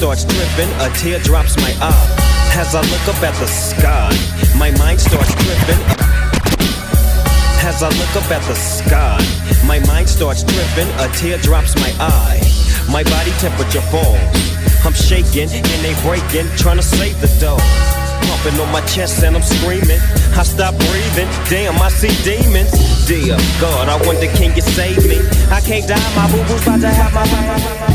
starts 0.05 0.25
dripping, 0.27 0.69
a 0.85 0.91
tear 1.01 1.19
drops 1.21 1.57
my 1.57 1.73
eye. 1.81 2.09
As 2.61 2.75
I 2.75 2.83
look 2.93 3.09
up 3.09 3.23
at 3.25 3.33
the 3.41 3.47
sky, 3.47 4.13
my 4.59 4.71
mind 4.77 5.01
starts 5.01 5.33
tripping. 5.33 5.81
As 7.65 7.83
I 7.83 7.89
look 7.89 8.13
up 8.13 8.29
at 8.29 8.45
the 8.45 8.55
sky, 8.55 9.17
my 9.65 9.81
mind 9.89 10.07
starts 10.07 10.43
tripping, 10.45 10.93
a 11.01 11.09
tear 11.17 11.39
drops 11.39 11.75
my 11.77 11.89
eye. 12.05 12.37
My 12.93 13.03
body 13.03 13.33
temperature 13.41 13.81
falls. 13.89 14.21
I'm 14.85 14.93
shaking 14.93 15.49
and 15.49 15.81
they 15.81 15.97
breaking, 16.05 16.53
trying 16.59 16.77
to 16.77 16.83
save 16.85 17.19
the 17.23 17.33
dough. 17.41 17.65
Pumping 18.29 18.61
on 18.61 18.71
my 18.71 18.85
chest 18.85 19.25
and 19.25 19.35
I'm 19.35 19.43
screaming. 19.43 20.05
I 20.37 20.45
stop 20.45 20.77
breathing, 20.77 21.33
damn, 21.49 21.81
I 21.81 21.89
see 21.89 22.13
demons. 22.29 22.77
Dear 23.09 23.39
God, 23.59 23.89
I 23.89 23.97
wonder 24.05 24.29
can 24.37 24.55
you 24.55 24.61
save 24.61 25.01
me? 25.09 25.17
I 25.49 25.63
can't 25.65 25.89
die, 25.89 25.97
my 26.13 26.29
boo 26.31 26.45
boo's 26.45 26.61
about 26.61 26.83
to 26.83 26.89
have 26.93 27.15
my. 27.15 27.94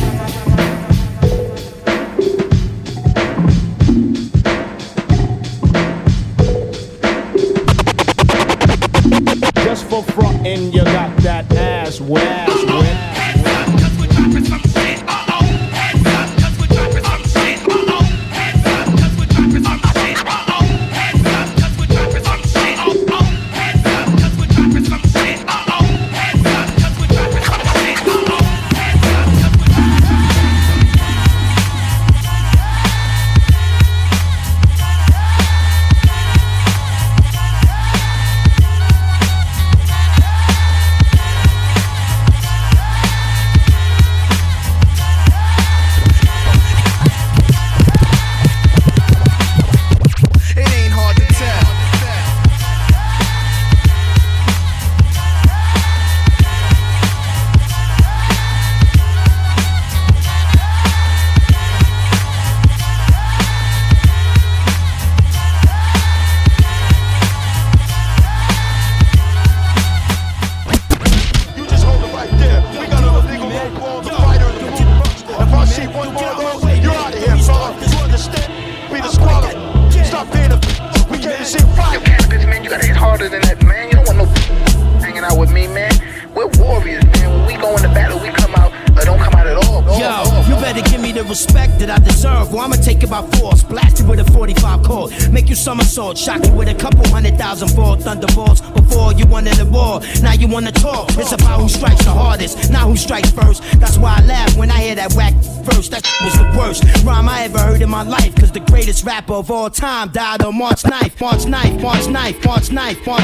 sword. 96.00 96.18
Shock 96.18 96.46
you 96.46 96.54
with 96.54 96.70
a 96.70 96.76
couple 96.76 97.06
hundred 97.10 97.38
thousand 97.38 97.70
fall 97.70 97.98
thunderballs. 97.98 98.60
Before 98.74 99.14
you 99.14 99.26
wanted 99.28 99.56
the 99.56 99.66
war, 99.66 100.00
now 100.22 100.34
you 100.34 100.48
wanna 100.48 100.72
talk. 100.72 101.10
It's 101.18 101.34
about 101.34 101.60
who 101.62 101.68
strikes 101.68 102.04
the 102.06 102.12
hardest, 102.12 102.72
not 102.72 102.84
who 102.84 102.96
strikes 102.96 103.32
first. 103.32 103.62
That's 103.82 103.98
why 103.98 104.20
I 104.20 104.26
laugh 104.26 104.56
when 104.58 104.72
I 104.72 104.80
hear 104.86 104.96
that 104.96 105.14
whack 105.14 105.34
first. 105.68 105.92
That 105.92 106.04
was 106.24 106.34
the 106.42 106.48
worst 106.58 106.84
rhyme 107.04 107.28
I 107.28 107.44
ever 107.44 107.60
heard 107.60 107.82
in 107.82 107.90
my 107.90 108.04
life. 108.04 108.34
Cause 108.36 108.52
the 108.52 108.62
greatest 108.72 109.06
rapper 109.06 109.34
of 109.34 109.52
all 109.52 109.70
time 109.70 110.10
died 110.10 110.42
on 110.42 110.58
March 110.58 110.84
9th. 110.84 111.20
March 111.20 111.44
9th, 111.56 111.82
March 111.82 112.06
9th, 112.18 112.46
March 112.46 112.68
9th, 112.70 113.06
March 113.06 113.06
9th. 113.06 113.19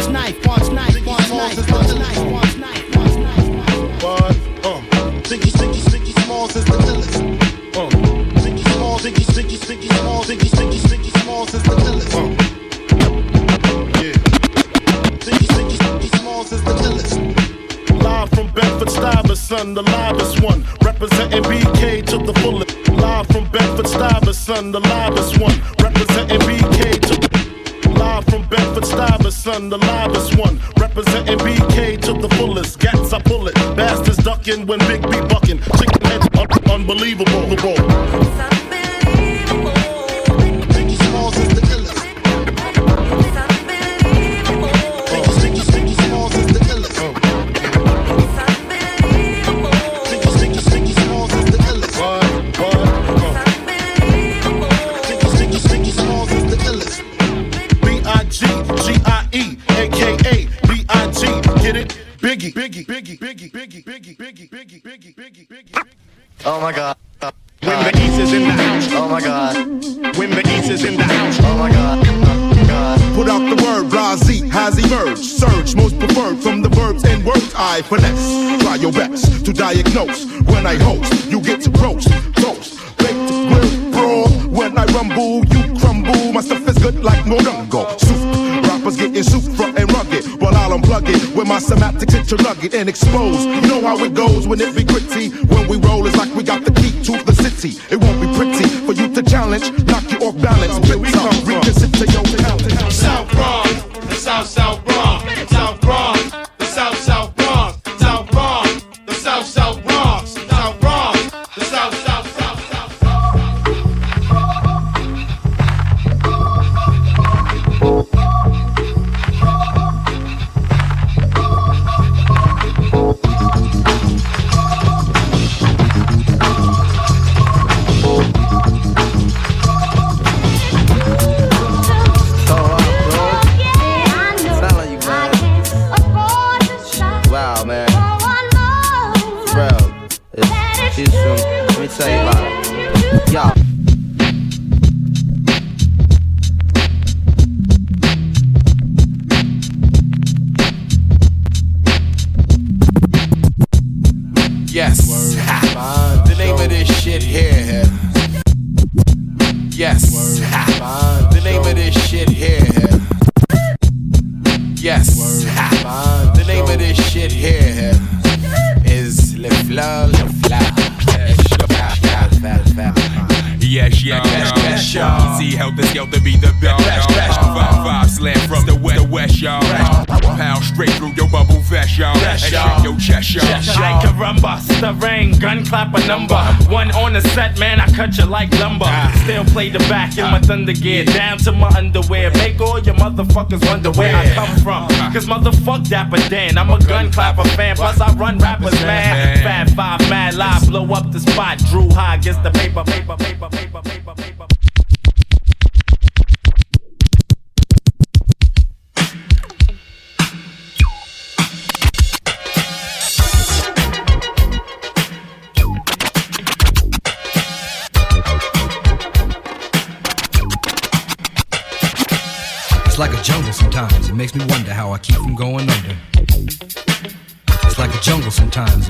Play 189.56 189.70
the 189.70 189.80
back 189.88 190.18
in 190.18 190.26
my 190.26 190.40
thunder 190.42 190.74
gear, 190.74 191.06
down 191.06 191.38
to 191.38 191.50
my 191.54 191.70
underwear. 191.78 192.30
Make 192.32 192.60
all 192.60 192.78
your 192.78 192.96
motherfuckers 192.96 193.66
wonder 193.66 193.90
where 193.92 194.14
I 194.14 194.26
come 194.34 194.54
from. 194.58 194.90
Cause 195.14 195.28
motherfuck 195.28 195.88
Dapper 195.88 196.18
Dan, 196.28 196.58
I'm 196.58 196.70
a 196.70 196.80
gun 196.86 197.10
clapper 197.10 197.48
fan. 197.56 197.78
Plus 197.78 198.02
I 198.02 198.14
run 198.16 198.38
rappers, 198.40 198.74
mad. 198.82 199.40
Fat 199.44 199.70
five, 199.70 200.02
mad 200.10 200.34
live, 200.34 200.68
blow 200.68 200.86
up 200.94 201.10
the 201.14 201.22
spot. 201.22 201.58
Drew 201.70 201.90
high, 201.90 202.18
gets 202.18 202.38
the 202.40 202.52
paper, 202.52 202.84
paper, 202.84 203.16
paper, 203.16 203.48
paper, 203.48 203.50
paper, 203.50 203.50
paper. 203.50 203.65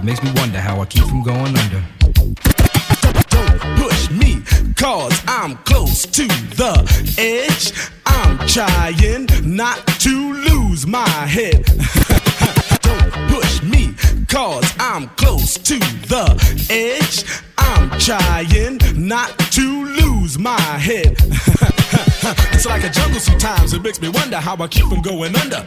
Makes 0.05 0.21
me 0.21 0.31
wonder 0.35 0.59
how 0.59 0.79
I 0.79 0.85
keep 0.85 1.03
from 1.05 1.23
going 1.23 1.57
under. 1.57 1.83
Don't 3.29 3.59
push 3.77 4.11
me, 4.11 4.39
cause 4.75 5.19
I'm 5.27 5.57
close 5.63 6.05
to 6.05 6.27
the 6.27 6.75
edge. 7.17 7.73
I'm 8.05 8.37
trying 8.47 9.27
not 9.43 9.87
to 10.01 10.33
lose 10.33 10.85
my 10.85 11.09
head. 11.09 11.65
Don't 12.83 13.11
push 13.31 13.63
me, 13.63 13.95
cause 14.27 14.71
I'm 14.79 15.07
close 15.17 15.57
to 15.57 15.79
the 15.79 16.27
edge. 16.69 17.25
I'm 17.57 17.89
trying 17.99 18.77
not 19.07 19.39
to 19.53 19.85
lose 19.85 20.37
my 20.37 20.61
head. 20.61 21.17
it's 22.53 22.67
like 22.67 22.83
a 22.83 22.91
jungle 22.91 23.19
sometimes. 23.19 23.73
It 23.73 23.81
makes 23.81 23.99
me 23.99 24.09
wonder 24.09 24.37
how 24.37 24.55
I 24.57 24.67
keep 24.67 24.85
from 24.85 25.01
going 25.01 25.35
under. 25.35 25.65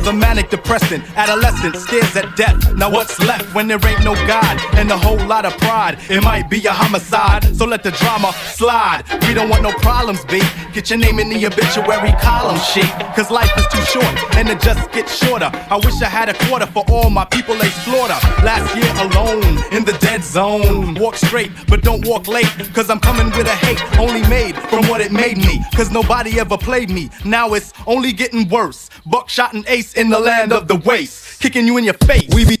Another 0.00 0.16
manic 0.16 0.50
depressant. 0.50 1.04
Adolescent 1.16 1.76
stares 1.76 2.16
at 2.16 2.36
death. 2.36 2.74
Now 2.74 2.90
what's 2.90 3.18
left 3.20 3.54
when 3.54 3.68
there 3.68 3.78
ain't 3.86 4.02
no 4.04 4.14
God 4.26 4.58
and 4.74 4.90
a 4.90 4.96
whole 4.96 5.22
lot 5.26 5.44
of 5.44 5.56
pride? 5.58 5.98
It 6.08 6.22
might 6.22 6.48
be 6.48 6.64
a 6.66 6.72
homicide, 6.72 7.44
so 7.56 7.66
let 7.66 7.82
the 7.82 7.90
drama 7.92 8.32
slide. 8.54 9.04
We 9.28 9.34
don't 9.34 9.48
want 9.50 9.62
no 9.62 9.72
problems, 9.72 10.24
B. 10.24 10.40
Get 10.72 10.88
your 10.88 10.98
name 10.98 11.18
in 11.18 11.28
the 11.28 11.46
obituary 11.46 12.12
column 12.20 12.58
sheet. 12.60 12.90
Cause 13.14 13.30
life 13.30 13.50
is 13.58 13.66
too 13.68 13.84
short 13.92 14.34
and 14.36 14.48
it 14.48 14.60
just 14.60 14.90
gets 14.92 15.14
shorter. 15.16 15.50
I 15.52 15.76
wish 15.76 16.00
I 16.00 16.08
had 16.08 16.28
a 16.28 16.34
quarter 16.46 16.66
for 16.66 16.84
all 16.88 17.10
my 17.10 17.24
people 17.26 17.54
they 17.56 17.68
slaughter. 17.84 18.18
Last 18.44 18.74
year 18.76 18.90
alone 19.06 19.58
in 19.72 19.84
the 19.84 19.96
dead 20.00 20.22
zone. 20.24 20.94
Walk 20.94 21.16
straight, 21.16 21.50
but 21.68 21.82
don't 21.82 22.06
walk 22.06 22.28
late. 22.28 22.50
Cause 22.72 22.88
I'm 22.88 23.00
coming 23.00 23.26
with 23.36 23.46
a 23.46 23.56
hate 23.66 23.80
only 23.98 24.22
made 24.28 24.56
from 24.70 24.86
what 24.88 25.00
it 25.00 25.12
made 25.12 25.36
me. 25.36 25.60
Cause 25.74 25.90
nobody 25.90 26.40
ever 26.40 26.56
played 26.56 26.88
me. 26.88 27.10
Now 27.24 27.54
it's 27.54 27.72
only 27.86 28.12
getting 28.12 28.48
worse. 28.48 28.88
Buckshot 29.06 29.52
and 29.54 29.66
ace 29.68 29.89
in 29.94 30.10
the 30.10 30.18
land 30.18 30.52
of 30.52 30.68
the 30.68 30.76
waste. 30.76 31.40
Kicking 31.40 31.66
you 31.66 31.76
in 31.78 31.84
your 31.84 31.94
face. 31.94 32.28
We 32.34 32.44
beef, 32.44 32.58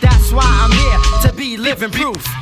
that's 0.00 0.32
why 0.32 0.44
I'm 0.44 0.72
here 0.72 1.28
to 1.28 1.32
be. 1.36 1.56
Truth. 1.90 2.41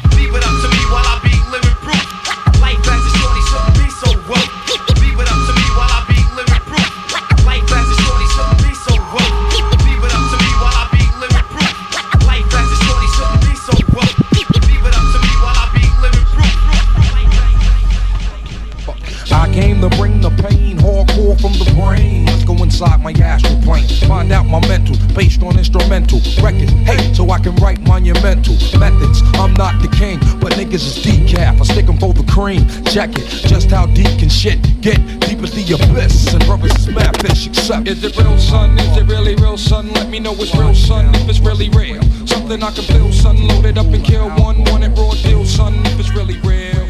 Write 27.58 27.80
monumental 27.80 28.54
methods. 28.78 29.22
I'm 29.34 29.54
not 29.54 29.82
the 29.82 29.88
king, 29.88 30.18
but 30.40 30.52
niggas 30.52 30.86
is 30.86 30.98
decaf. 30.98 31.60
I 31.60 31.64
stick 31.64 31.80
stick 31.80 31.88
'em 31.88 31.98
for 31.98 32.12
the 32.12 32.24
cream. 32.30 32.66
Check 32.84 33.10
it, 33.16 33.26
just 33.48 33.70
how 33.70 33.86
deep 33.86 34.18
can 34.18 34.28
shit 34.28 34.58
get? 34.80 34.98
Deep 35.20 35.42
as 35.42 35.52
the 35.52 35.64
abyss, 35.74 36.32
and 36.34 36.44
brothers 36.44 36.74
is 36.76 36.88
mad 36.88 37.20
fish. 37.20 37.46
Except, 37.46 37.88
is 37.88 38.04
it 38.04 38.16
real, 38.16 38.38
son? 38.38 38.78
Is 38.78 38.96
it 38.96 39.06
really 39.06 39.34
real, 39.36 39.56
son? 39.56 39.90
Let 39.92 40.08
me 40.08 40.18
know 40.20 40.34
it's 40.34 40.54
real, 40.54 40.74
son. 40.74 41.14
If 41.14 41.28
it's 41.28 41.40
really 41.40 41.70
real, 41.70 42.02
something 42.26 42.62
I 42.62 42.70
can 42.70 42.84
feel, 42.84 43.12
son. 43.12 43.36
Load 43.48 43.64
it 43.64 43.78
up 43.78 43.86
and 43.86 44.04
kill 44.04 44.28
one, 44.30 44.64
want 44.64 44.84
it 44.84 44.92
raw 44.98 45.12
deal, 45.22 45.44
son. 45.44 45.74
If 45.86 46.00
it's 46.00 46.10
really 46.10 46.38
real. 46.40 46.89